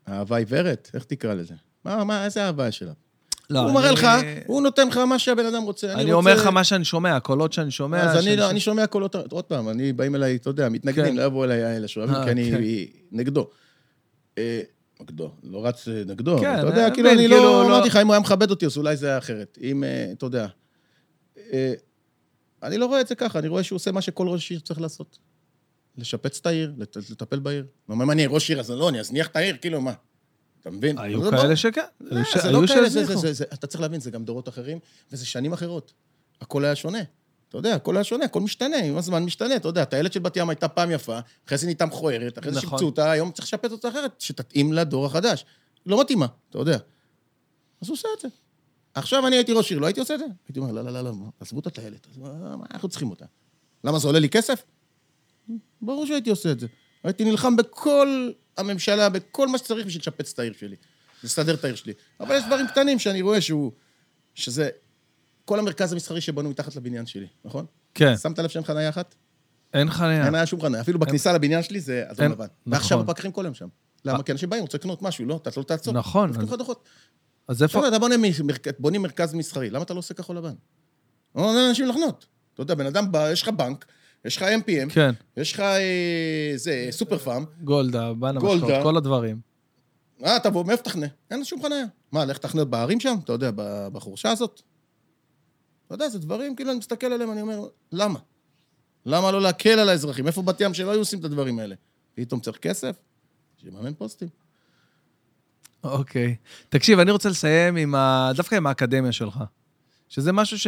אהבה 0.07 0.37
עיוורת? 0.37 0.89
איך 0.93 1.03
תקרא 1.03 1.33
לזה? 1.33 1.53
מה, 1.85 2.03
מה, 2.03 2.25
איזה 2.25 2.45
אהבה 2.45 2.67
יש 2.67 2.83
אליו? 2.83 2.93
לא, 3.49 3.59
הוא 3.59 3.71
מראה 3.71 3.89
אני- 3.89 3.95
לך, 3.97 4.07
הוא 4.47 4.61
נותן 4.61 4.87
לך 4.87 4.97
מה 4.97 5.19
שהבן 5.19 5.45
אדם 5.45 5.63
רוצה. 5.63 5.93
אני 5.93 6.01
רוצה- 6.03 6.13
אומר 6.13 6.35
לך 6.35 6.47
מה 6.47 6.63
שאני 6.63 6.85
שומע, 6.85 7.15
הקולות 7.15 7.53
שאני 7.53 7.71
שומע. 7.71 8.01
אז 8.03 8.15
אני 8.15 8.23
שאני 8.23 8.35
לא- 8.35 8.49
אני 8.49 8.59
שומע 8.59 8.87
קולות, 8.87 9.15
עוד 9.15 9.45
פעם, 9.45 9.69
אני, 9.69 9.93
באים 9.93 10.15
אליי, 10.15 10.35
אתה 10.35 10.49
יודע, 10.49 10.69
מתנגדים, 10.69 11.05
כן. 11.05 11.15
לא 11.15 11.21
יבואו 11.23 11.43
אליי 11.43 11.63
האלה 11.63 11.87
שאוהבים, 11.87 12.15
אה, 12.15 12.23
כי 12.25 12.31
אני 12.31 12.51
כן. 12.51 13.17
נגדו. 13.17 13.49
אה, 14.37 14.61
נגדו, 15.01 15.31
לא 15.43 15.65
רץ 15.65 15.87
אה, 15.87 16.03
נגדו, 16.05 16.37
כן, 16.41 16.59
אתה 16.59 16.67
יודע, 16.67 16.85
אני 16.87 16.93
כאילו, 16.95 17.09
מבין, 17.09 17.19
אני 17.19 17.27
כאילו, 17.27 17.43
לא, 17.43 17.61
לא- 17.63 17.67
אמרתי 17.67 17.89
לך, 17.89 17.95
אם 17.95 18.07
הוא 18.07 18.13
היה 18.13 18.19
מכבד 18.21 18.49
אותי, 18.49 18.65
אז 18.65 18.77
אולי 18.77 18.97
זה 18.97 19.07
היה 19.07 19.17
אחרת. 19.17 19.57
אם, 19.61 19.83
אה, 19.83 20.11
אתה 20.17 20.25
יודע. 20.25 20.47
אני 22.63 22.77
לא 22.77 22.85
רואה 22.85 23.01
את 23.01 23.07
זה 23.07 23.15
ככה, 23.15 23.39
אני 23.39 23.47
רואה 23.47 23.63
שהוא 23.63 23.75
עושה 23.75 23.91
מה 23.91 24.01
שכל 24.01 24.27
ראש 24.27 24.51
עיר 24.51 24.59
צריך 24.59 24.81
לעשות. 24.81 25.17
לשפץ 25.97 26.39
את 26.39 26.45
העיר, 26.45 26.73
לט- 26.77 26.97
לטפל 27.11 27.39
בעיר. 27.39 27.65
מה, 27.87 27.95
מה, 28.05 28.13
אני 28.13 28.25
ראש 28.25 28.49
עיר, 28.49 28.59
אז 28.59 28.71
לא, 28.71 28.89
אני 28.89 28.99
אזניח 28.99 29.27
את 29.27 29.35
העיר, 29.35 29.57
כאילו, 29.61 29.81
מה? 29.81 29.93
אתה 30.61 30.69
מבין? 30.71 30.97
היו 30.97 31.23
לא- 31.23 31.31
כאלה 31.37 31.55
שכן. 31.55 31.81
לא, 32.01 32.21
זה 32.43 32.51
לא 32.51 32.67
כאלה, 32.67 32.89
זה- 32.89 32.99
שהזניחו. 32.99 33.21
זה- 33.21 33.33
זה- 33.33 33.45
אתה 33.53 33.67
צריך 33.67 33.81
להבין, 33.81 33.99
זה 33.99 34.11
גם 34.11 34.25
דורות 34.25 34.49
אחרים, 34.49 34.79
וזה 35.11 35.25
שנים 35.25 35.53
אחרות. 35.53 35.93
הכל 36.41 36.65
היה 36.65 36.75
שונה. 36.75 36.99
אתה 37.49 37.57
יודע, 37.57 37.75
הכל 37.75 37.95
היה 37.97 38.03
שונה, 38.03 38.25
הכל 38.25 38.41
משתנה, 38.41 38.77
עם 38.77 38.97
הזמן 38.97 39.23
משתנה, 39.23 39.55
אתה 39.55 39.67
יודע, 39.67 39.81
הטיילת 39.81 40.13
של 40.13 40.19
בת 40.19 40.37
ים 40.37 40.49
הייתה 40.49 40.67
פעם 40.67 40.91
יפה, 40.91 41.19
אחרי 41.47 41.57
זה 41.57 41.65
נהייתה 41.65 41.85
מכוערת, 41.85 42.39
אחרי 42.39 42.51
זה 42.51 42.57
נכון. 42.57 42.69
שיפצו 42.69 42.85
אותה, 42.85 43.11
היום 43.11 43.31
צריך 43.31 43.47
לשפץ 43.47 43.71
אותה 43.71 43.89
אחרת, 43.89 44.21
שתתאים 44.21 44.73
לדור 44.73 45.05
החדש. 45.05 45.45
לא 45.85 46.01
מתאימה, 46.01 46.25
אתה 46.49 46.57
יודע. 46.59 46.77
אז 47.81 47.87
הוא 47.89 47.93
עושה 47.93 48.07
את 48.17 48.21
זה. 48.21 48.27
עכשיו 48.93 49.27
אני 49.27 49.35
הייתי 49.35 49.51
ראש 49.51 49.71
עיר, 49.71 49.79
לא 49.79 49.85
הייתי 49.85 49.99
עושה 49.99 50.13
את 50.13 50.19
זה? 50.19 50.25
הייתי 50.47 50.59
אומר, 50.59 50.71
לא, 50.71 50.81
לא, 50.81 50.91
לא, 50.91 51.03
לא, 51.03 51.13
עזבו 51.39 51.59
את 51.59 51.67
הטיילת, 51.67 52.07
מה 52.17 52.55
אנחנו 52.71 52.89
צריכים 52.89 53.09
אותה? 53.09 53.25
למה, 53.83 53.99
זה 53.99 54.07
עולה 54.07 54.19
לי 54.19 54.29
כסף? 54.29 54.63
ברור 55.81 56.05
שהייתי 56.05 56.29
עושה 56.29 56.51
את 56.51 56.59
זה. 56.59 56.67
הייתי 57.03 57.23
נלחם 57.23 57.55
בכל 57.55 58.31
הממשלה, 58.57 59.09
בכל 59.09 59.47
מה 59.47 59.57
שצריך 59.57 59.85
בשביל 59.85 60.01
לשפץ 60.01 60.33
את 60.33 60.39
העיר 60.39 60.53
שלי, 60.53 60.75
לסדר 61.23 61.53
את 61.53 61.63
העיר 61.63 61.75
שלי. 61.75 61.93
אבל 62.19 62.35
יש 62.35 62.43
דברים 62.45 62.67
קטנים 62.67 62.99
שאני 62.99 63.21
רואה 63.21 63.41
שהוא... 63.41 63.71
שזה... 64.35 64.69
כל 65.45 65.59
המרכז 65.59 65.93
המסחרי 65.93 66.21
שבנו 66.21 66.49
מתחת 66.49 66.75
לבניין 66.75 67.05
שלי, 67.05 67.27
נכון? 67.45 67.65
כן, 67.93 68.17
שמת 68.17 68.39
לב 68.39 68.49
שאין 68.49 68.63
חניה 68.63 68.89
אחת? 68.89 69.15
אין 69.73 69.89
חניה. 69.89 70.25
אין 70.25 70.35
היה 70.35 70.45
שום 70.45 70.61
חניה. 70.61 70.81
אפילו 70.81 70.99
בכניסה 70.99 71.33
לבניין 71.33 71.63
שלי 71.63 71.79
זה 71.79 72.03
אדום 72.07 72.25
לבן. 72.25 72.33
נכון. 72.33 72.47
ועכשיו 72.67 72.99
הפקחים 72.99 73.31
כל 73.31 73.45
היום 73.45 73.53
שם. 73.53 73.67
למה? 74.05 74.23
כי 74.23 74.31
אנשים 74.31 74.49
באים, 74.49 74.61
רוצים 74.61 74.79
לקנות 74.79 75.01
משהו, 75.01 75.25
לא? 75.25 75.39
אתה 75.41 75.49
לא 75.57 75.63
תעצור. 75.63 75.93
נכון, 75.93 76.31
אז- 77.47 77.63
איפה... 77.63 77.87
אתה 77.87 77.99
בונה 77.99 78.15
בונים 78.79 79.01
מרכז 79.01 79.33
מסחרי, 79.33 79.69
למה 79.69 79.83
אתה 79.83 79.93
לא 79.93 79.99
עושה 79.99 80.13
כחול 80.13 80.37
לבן? 80.37 80.53
לא 81.35 81.41
נותן 81.41 81.55
לאנשים 81.55 81.87
לחנות. 81.87 82.25
אתה 82.53 82.61
יודע, 82.61 82.75
בן 82.75 82.85
אדם 82.85 83.05
יש 83.31 83.41
לך 83.41 83.49
בנק, 83.49 83.85
יש 84.25 84.37
לך 84.37 84.43
MPM, 84.43 84.93
כן, 84.93 85.11
יש 85.37 85.53
לך 85.53 85.59
אה, 85.59 86.53
זה, 86.55 86.87
סופר 86.91 87.17
פארם, 87.17 87.45
גולדה, 87.63 88.13
בנה. 88.13 88.39
משקאות, 88.39 88.83
כל 88.83 88.97
הדברים. 88.97 89.39
אה, 90.25 90.39
תבוא, 90.43 90.65
מאיפה 90.65 90.83
תחנה? 90.83 91.07
אין 91.31 91.45
שום 91.45 91.63
חניה. 91.63 91.85
מה, 92.11 92.25
לך 92.25 92.37
תחנה 92.37 92.65
בערים 92.65 92.99
שם? 92.99 93.15
אתה 93.23 93.33
יודע, 93.33 93.51
בחורשה 93.93 94.31
הזאת? 94.31 94.61
אתה 95.85 95.95
יודע, 95.95 96.09
זה 96.09 96.19
דברים, 96.19 96.55
כאילו, 96.55 96.71
אני 96.71 96.79
מסתכל 96.79 97.07
עליהם, 97.07 97.31
אני 97.31 97.41
אומר, 97.41 97.67
למה? 97.91 98.19
למה 99.05 99.31
לא 99.31 99.41
להקל 99.41 99.79
על 99.79 99.89
האזרחים? 99.89 100.27
איפה 100.27 100.41
בת 100.41 100.61
ים 100.61 100.73
שלא 100.73 100.91
היו 100.91 100.99
עושים 100.99 101.19
את 101.19 101.25
הדברים 101.25 101.59
האלה? 101.59 101.75
פתאום 102.15 102.39
צריך 102.39 102.57
כסף? 102.57 102.95
שיממן 103.57 103.93
פוסטים. 103.93 104.27
אוקיי. 105.83 106.35
תקשיב, 106.69 106.99
אני 106.99 107.11
רוצה 107.11 107.29
לסיים 107.29 107.75
עם 107.75 107.95
ה... 107.95 108.31
דווקא 108.35 108.55
עם 108.55 108.67
האקדמיה 108.67 109.11
שלך. 109.11 109.43
שזה 110.09 110.31
משהו 110.31 110.59
ש... 110.59 110.67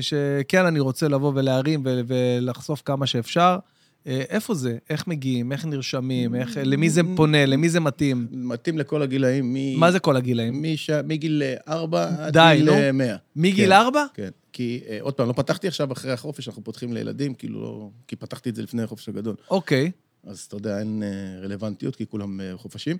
שכן 0.00 0.66
אני 0.66 0.80
רוצה 0.80 1.08
לבוא 1.08 1.32
ולהרים 1.34 1.82
ו... 1.84 2.00
ולחשוף 2.06 2.82
כמה 2.84 3.06
שאפשר. 3.06 3.58
אה, 4.06 4.22
איפה 4.28 4.54
זה? 4.54 4.78
איך 4.90 5.06
מגיעים? 5.06 5.52
איך 5.52 5.64
נרשמים? 5.64 6.34
איך... 6.34 6.58
למי 6.64 6.90
זה 6.90 7.00
פונה? 7.16 7.46
למי 7.46 7.68
זה 7.68 7.80
מתאים? 7.80 8.26
מתאים 8.30 8.78
לכל 8.78 9.02
הגילאים, 9.02 9.54
מ... 9.54 9.78
מה 9.78 9.92
זה 9.92 9.98
כל 9.98 10.16
הגילאים? 10.16 10.62
מש... 10.62 10.90
מגיל 10.90 11.42
4 11.68 12.08
עד 12.18 12.32
די, 12.32 12.54
גיל 12.56 12.66
נו. 12.66 12.72
אה, 12.72 12.92
100. 12.92 13.16
מגיל 13.36 13.66
כן. 13.66 13.72
ארבע? 13.72 14.04
כן. 14.14 14.28
כי, 14.52 14.80
אה, 14.88 14.98
עוד 15.00 15.14
פעם, 15.14 15.28
לא 15.28 15.32
פתחתי 15.32 15.68
עכשיו 15.68 15.92
אחרי 15.92 16.12
החופש, 16.12 16.48
אנחנו 16.48 16.64
פותחים 16.64 16.92
לילדים, 16.92 17.34
כאילו 17.34 17.60
לא... 17.60 17.90
כי 18.08 18.16
פתחתי 18.16 18.50
את 18.50 18.54
זה 18.54 18.62
לפני 18.62 18.82
החופש 18.82 19.08
הגדול. 19.08 19.34
אוקיי. 19.50 19.90
אז 20.26 20.40
אתה 20.40 20.56
יודע, 20.56 20.78
אין 20.78 21.02
אה, 21.02 21.40
רלוונטיות, 21.42 21.96
כי 21.96 22.06
כולם 22.06 22.40
אה, 22.40 22.52
חופשיים. 22.56 22.96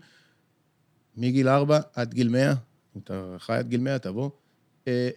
מגיל 1.16 1.48
4 1.48 1.80
עד 1.94 2.14
גיל 2.14 2.28
100, 2.28 2.50
אם 2.96 3.00
אתה 3.04 3.36
חי 3.38 3.52
עד 3.52 3.68
גיל 3.68 3.80
100, 3.80 3.98
תבוא. 3.98 4.30
אה, 4.88 5.10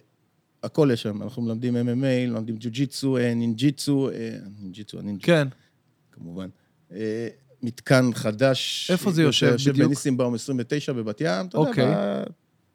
הכל 0.62 0.90
יש 0.92 1.02
שם, 1.02 1.22
אנחנו 1.22 1.42
מלמדים 1.42 1.76
MMA, 1.76 2.30
מלמדים 2.30 2.56
ג'יו-ג'יצו, 2.60 3.16
אה, 3.16 3.34
נינג'יצו, 3.34 4.10
אה, 4.10 4.36
נינג'יצו, 4.60 4.98
הנינג'יצו, 4.98 5.26
כן. 5.26 5.48
כמובן. 6.12 6.48
אה, 6.92 7.28
מתקן 7.62 8.10
חדש. 8.14 8.90
איפה 8.90 9.10
זה 9.10 9.22
יושב 9.22 9.56
בדיוק? 9.70 9.76
בניסים 9.86 10.16
29 10.34 10.92
בבת 10.92 11.20
ים, 11.20 11.46
אתה 11.46 11.58
אוקיי. 11.58 11.84
יודע, 11.84 12.24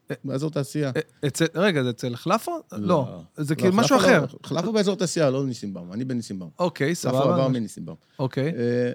ב- 0.10 0.14
באזור 0.24 0.52
תעשייה. 0.52 0.92
אצל... 1.28 1.46
רגע, 1.56 1.84
זה 1.84 1.90
אצל 1.90 2.16
חלפו? 2.16 2.52
לא. 2.72 3.22
זה 3.38 3.56
כאילו 3.56 3.70
לא, 3.70 3.78
משהו 3.78 4.00
חלפו 4.00 4.10
אחר. 4.10 4.22
לא, 4.22 4.40
חלפו 4.44 4.74
באזור 4.74 4.96
תעשייה, 4.96 5.30
לא 5.30 5.46
ניסים 5.46 5.74
אני 5.94 6.06
בניסים 6.06 6.42
אוקיי, 6.60 6.96
חלפו 6.96 7.18
עבר 7.18 7.24
סבבה. 7.24 7.48
מניסים 7.48 7.86
אוקיי. 8.20 8.54
אה, 8.58 8.92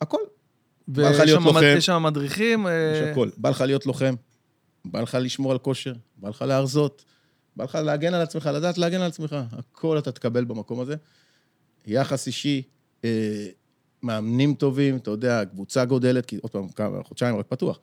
הכל. 0.00 0.18
בא 0.92 1.10
לך 1.10 1.20
להיות 1.20 1.42
לוחם. 1.44 1.74
יש 1.76 1.86
שם 1.86 2.02
מדריכים. 2.02 2.66
אה, 2.66 2.72
יש 2.94 3.08
הכל. 3.10 3.30
בא 3.36 3.50
לך 3.50 3.60
להיות 3.60 3.86
לוחם, 3.86 4.14
בא 4.84 5.00
לך 5.00 5.18
לשמור 5.20 5.52
על 5.52 5.58
כושר, 5.58 5.92
בא 6.16 6.28
לך 6.28 6.42
להרזות, 6.42 7.04
בא 7.56 7.64
לך 7.64 7.74
להגן 7.74 8.14
על 8.14 8.20
עצמך, 8.20 8.50
לדעת 8.54 8.78
להגן 8.78 9.00
על 9.00 9.06
עצמך. 9.06 9.36
הכל 9.52 9.98
אתה 9.98 10.12
תקבל 10.12 10.44
במקום 10.44 10.80
הזה. 10.80 10.94
יחס 11.86 12.26
אישי, 12.26 12.62
אה, 13.04 13.46
מאמנים 14.02 14.54
טובים, 14.54 14.96
אתה 14.96 15.10
יודע, 15.10 15.44
קבוצה 15.44 15.84
גודלת, 15.84 16.26
כי 16.26 16.36
עוד 16.36 16.52
פעם, 16.52 16.68
כמה, 16.68 17.02
חודשיים 17.02 17.36
רק 17.36 17.46
פתוח. 17.48 17.78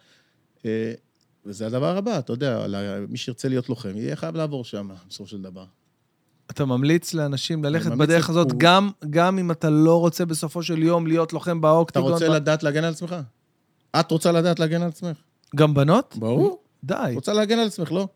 אה, 0.65 0.93
וזה 1.45 1.67
הדבר 1.67 1.97
הבא, 1.97 2.19
אתה 2.19 2.33
יודע, 2.33 2.65
מי 3.09 3.17
שירצה 3.17 3.49
להיות 3.49 3.69
לוחם, 3.69 3.97
יהיה 3.97 4.15
חייב 4.15 4.35
לעבור 4.35 4.65
שם, 4.65 4.89
בסופו 5.09 5.27
של 5.27 5.41
דבר. 5.41 5.65
אתה 6.51 6.65
ממליץ 6.65 7.13
לאנשים 7.13 7.63
ללכת 7.63 7.91
בדרך 7.91 8.29
הזאת, 8.29 8.47
לכו- 8.47 8.57
גם, 8.57 8.89
גם 9.09 9.39
אם 9.39 9.51
אתה 9.51 9.69
לא 9.69 9.99
רוצה 9.99 10.25
בסופו 10.25 10.63
של 10.63 10.83
יום 10.83 11.07
להיות 11.07 11.33
לוחם 11.33 11.51
אתה 11.51 11.59
באוקטיגון. 11.61 12.11
רוצה 12.11 12.27
לדעת 12.27 12.63
להגן 12.63 12.83
על 12.83 12.91
עצמך? 12.93 13.15
את 13.99 14.11
רוצה 14.11 14.31
לדעת 14.31 14.59
להגן 14.59 14.81
על 14.81 14.87
עצמך? 14.87 15.17
גם 15.55 15.73
בנות? 15.73 16.15
ברור. 16.19 16.63
די. 16.83 17.11
רוצה 17.15 17.33
להגן 17.33 17.59
על 17.59 17.67
עצמך, 17.67 17.91
לא? 17.91 18.07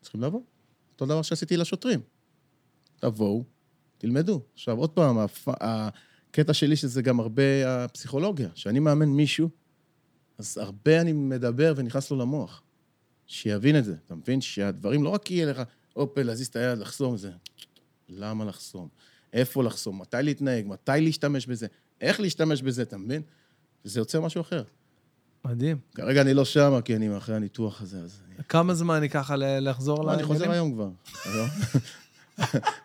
צריכים 0.00 0.22
לבוא. 0.22 0.40
אותו 0.92 1.06
דבר 1.06 1.22
שעשיתי 1.22 1.56
לשוטרים. 1.56 2.00
תבואו, 3.00 3.44
תלמדו. 3.98 4.40
עכשיו, 4.54 4.78
עוד 4.78 4.90
פעם, 4.90 5.18
הפ... 5.18 5.48
הקטע 5.60 6.52
שלי 6.52 6.76
שזה 6.76 7.02
גם 7.02 7.20
הרבה 7.20 7.42
הפסיכולוגיה. 7.84 8.48
כשאני 8.54 8.78
מאמן 8.78 9.08
מישהו, 9.08 9.48
אז 10.38 10.58
הרבה 10.58 11.00
אני 11.00 11.12
מדבר 11.12 11.74
ונכנס 11.76 12.10
לו 12.10 12.16
למוח. 12.18 12.62
שיבין 13.26 13.78
את 13.78 13.84
זה, 13.84 13.94
אתה 14.06 14.14
מבין? 14.14 14.40
שהדברים 14.40 15.02
לא 15.04 15.08
רק 15.08 15.30
יהיה 15.30 15.46
לך, 15.46 15.62
הופה, 15.94 16.22
להזיז 16.22 16.46
את 16.46 16.56
היד, 16.56 16.78
לחסום 16.78 17.16
זה. 17.16 17.30
למה 18.08 18.44
לחסום? 18.44 18.88
איפה 19.32 19.62
לחסום? 19.64 20.00
מתי 20.00 20.16
להתנהג? 20.22 20.66
מתי 20.66 20.92
להשתמש 21.00 21.46
בזה? 21.46 21.66
איך 22.00 22.20
להשתמש 22.20 22.62
בזה, 22.62 22.82
אתה 22.82 22.96
מבין? 22.96 23.22
וזה 23.84 24.00
יוצר 24.00 24.20
משהו 24.20 24.40
אחר. 24.40 24.62
מדהים. 25.44 25.76
כרגע 25.94 26.20
אני 26.20 26.34
לא 26.34 26.44
שמה, 26.44 26.82
כי 26.82 26.96
אני 26.96 27.16
אחרי 27.16 27.36
הניתוח 27.36 27.82
הזה, 27.82 27.98
אז... 27.98 28.20
כמה 28.48 28.74
זמן 28.74 29.02
ייקח 29.02 29.30
ל- 29.30 29.68
לחזור 29.70 29.96
לא, 29.96 30.02
אני 30.02 30.22
לעניינים? 30.22 30.34
חוזר 30.38 30.50
היום 30.50 30.72
כבר. 30.72 30.88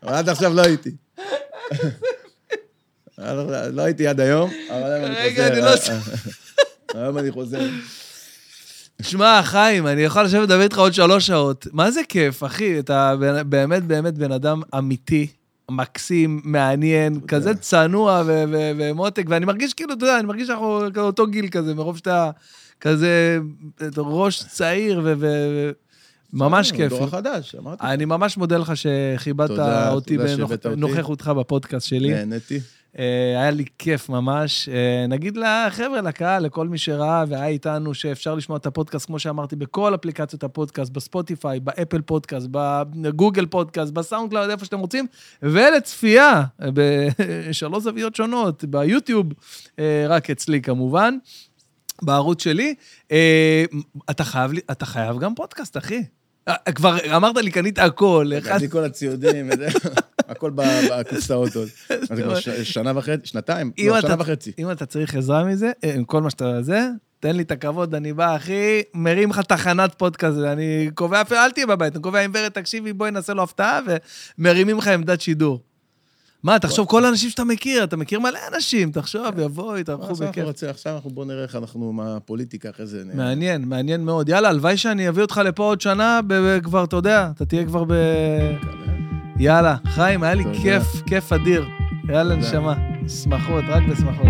אבל 0.04 0.14
עד 0.14 0.30
עכשיו 0.30 0.54
לא 0.54 0.62
הייתי. 0.62 0.96
לא 3.72 3.82
הייתי 3.82 4.08
עד 4.08 4.20
היום, 4.20 4.50
אבל 4.70 4.84
היום 4.92 5.06
אני 5.06 5.16
חוזר. 5.16 5.22
רגע, 5.26 5.48
אני 5.48 5.62
לא- 5.62 7.00
היום 7.02 7.18
אני 7.18 7.32
חוזר. 7.32 7.70
שמע, 9.02 9.42
חיים, 9.44 9.88
אני 9.88 10.02
יכול 10.02 10.24
לשבת 10.24 10.42
לדבר 10.42 10.62
איתך 10.62 10.78
עוד 10.78 10.94
שלוש 10.94 11.28
שעות. 11.28 11.68
מה 11.72 11.92
זה 11.92 12.02
כיף, 12.10 12.44
אחי? 12.44 12.80
אתה 12.80 13.16
באמת 13.46 13.84
באמת 13.84 14.18
בן 14.18 14.32
אדם 14.32 14.62
אמיתי, 14.78 15.28
מקסים, 15.72 16.42
מעניין, 16.44 17.20
כזה 17.28 17.56
צנוע 17.56 18.24
ומותק, 18.78 19.26
ואני 19.28 19.46
מרגיש 19.46 19.74
כאילו, 19.74 19.94
אתה 19.94 20.06
יודע, 20.06 20.20
אני 20.20 20.28
מרגיש 20.28 20.48
שאנחנו 20.48 20.82
אותו 20.98 21.28
גיל 21.28 21.48
כזה, 21.48 21.74
מרוב 21.74 21.98
שאתה 21.98 22.32
כזה 22.82 23.40
ראש 23.98 24.44
צעיר 24.44 25.02
ו... 25.04 25.14
ו- 25.20 25.72
ממש 26.34 26.72
כיף. 26.72 26.90
דור 26.90 27.04
החדש, 27.04 27.56
אמרתי. 27.56 27.84
אני 27.84 28.06
ממש 28.06 28.38
מודה 28.38 28.58
לך 28.58 28.74
שכיבדת 28.78 29.60
אותי. 29.90 30.18
בנוכחותך 30.64 31.28
בפודקאסט 31.28 31.88
שלי. 31.88 32.10
נהניתי. 32.10 32.60
אה, 32.98 33.42
היה 33.42 33.52
לי 33.52 33.66
כיף 33.78 34.10
ממש. 34.10 34.70
אה, 34.70 35.08
נגיד 35.08 35.38
לחבר'ה, 35.38 36.02
לקהל, 36.02 36.44
לכל 36.44 36.68
מי 36.68 36.78
שראה 36.78 37.24
והיה 37.28 37.48
איתנו, 37.48 37.94
שאפשר 37.94 38.36
לשמוע 38.36 38.58
את 38.58 38.66
הפודקאסט, 38.66 39.06
כמו 39.06 39.20
שאמרתי, 39.20 39.56
בכל 39.56 39.96
אפליקציות 39.96 40.44
הפודקאסט, 40.44 40.92
בספוטיפיי, 40.92 41.60
באפל 41.60 42.02
פודקאסט, 42.02 42.48
בגוגל 42.52 43.46
פודקאסט, 43.46 43.92
בסאונד 43.92 44.30
קלאוד, 44.30 44.50
איפה 44.50 44.66
שאתם 44.66 44.80
רוצים, 44.80 45.08
ולצפייה 45.42 46.44
בשלוש 46.60 47.84
זוויות 47.90 48.16
שונות, 48.16 48.64
ביוטיוב, 48.64 49.28
אה, 49.80 50.06
רק 50.08 50.30
אצלי 50.30 50.62
כמובן. 50.62 51.18
בערוץ 52.02 52.44
שלי, 52.44 52.76
אתה 54.10 54.24
חייב, 54.24 54.52
אתה 54.72 54.86
חייב 54.86 55.20
גם 55.20 55.36
פודקאסט, 55.36 55.78
אחי. 55.78 56.04
כבר 56.76 57.16
אמרת 57.16 57.36
לי, 57.38 57.52
קנית 57.52 57.80
הכל. 57.80 58.32
קניתי 58.44 58.70
כל 58.70 58.84
הציודים, 58.84 59.50
הכל 60.30 60.52
בקופסאות 60.56 61.56
עוד. 61.56 61.68
זה 62.08 62.24
כבר 62.24 62.40
שנה 62.64 62.92
וחצי? 62.96 63.28
שנתיים? 63.28 63.72
לא, 63.80 64.02
שנה 64.02 64.16
וחצי. 64.20 64.52
אם 64.60 64.72
אתה 64.72 64.86
צריך 64.86 65.16
עזרה 65.16 65.44
מזה, 65.44 65.72
אה, 65.84 65.94
עם 65.94 66.04
כל 66.04 66.22
מה 66.22 66.30
שאתה 66.30 66.62
זה, 66.62 66.90
תן 67.20 67.36
לי 67.36 67.44
את 67.44 67.52
הכבוד, 67.52 67.96
אני 67.96 68.14
בא, 68.14 68.36
אחי, 68.36 68.82
מרים 68.94 69.30
לך 69.30 69.40
תחנת 69.40 69.96
פודקאסט, 69.98 70.38
אני 70.38 70.90
קובע, 70.94 71.22
אל 71.32 71.52
תהיה 71.52 71.68
בבית, 71.68 71.96
אני 71.96 72.04
קובע 72.04 72.20
עם 72.20 72.32
ורד, 72.34 72.50
תקשיבי, 72.50 72.94
בואי 72.94 73.12
נעשה 73.12 73.34
לו 73.34 73.44
הפתעה, 73.44 73.80
ומרימים 74.38 74.78
לך 74.78 74.88
עמדת 74.88 75.22
שידור. 75.22 75.62
מה, 76.44 76.60
תחשוב, 76.60 76.88
כל 76.88 77.06
האנשים 77.06 77.30
שאתה 77.30 77.44
מכיר, 77.44 77.84
אתה 77.84 77.98
מכיר 77.98 78.20
מלא 78.20 78.40
אנשים, 78.56 78.92
תחשוב, 78.92 79.40
יבואו, 79.40 79.78
יתארחו 79.78 80.14
בכיף. 80.16 80.64
עכשיו 80.70 80.96
אנחנו 80.96 81.10
בואו 81.10 81.26
נראה 81.26 81.44
איך 81.44 81.56
אנחנו, 81.56 81.94
מה 81.94 82.16
הפוליטיקה 82.16 82.70
אחרי 82.70 82.86
זה. 82.86 83.04
מעניין, 83.14 83.66
מעניין 83.66 84.06
מאוד. 84.06 84.30
יאללה, 84.30 84.50
הלוואי 84.50 84.78
שאני 84.78 85.10
אביא 85.10 85.22
אותך 85.22 85.42
לפה 85.46 85.64
עוד 85.64 85.82
שנה, 85.82 86.20
כבר, 86.64 86.84
אתה 86.84 86.96
יודע, 86.96 87.32
אתה 87.36 87.46
תהיה 87.46 87.66
כבר 87.66 87.84
ב... 87.84 87.94
יאללה, 89.40 89.76
חיים, 89.86 90.24
היה 90.24 90.34
לי 90.34 90.44
כיף, 90.62 90.84
כיף 91.06 91.34
אדיר. 91.34 91.66
יאללה, 92.10 92.36
נשמה. 92.36 92.74
שמחות, 93.08 93.64
רק 93.68 93.84
בשמחות. 93.84 94.28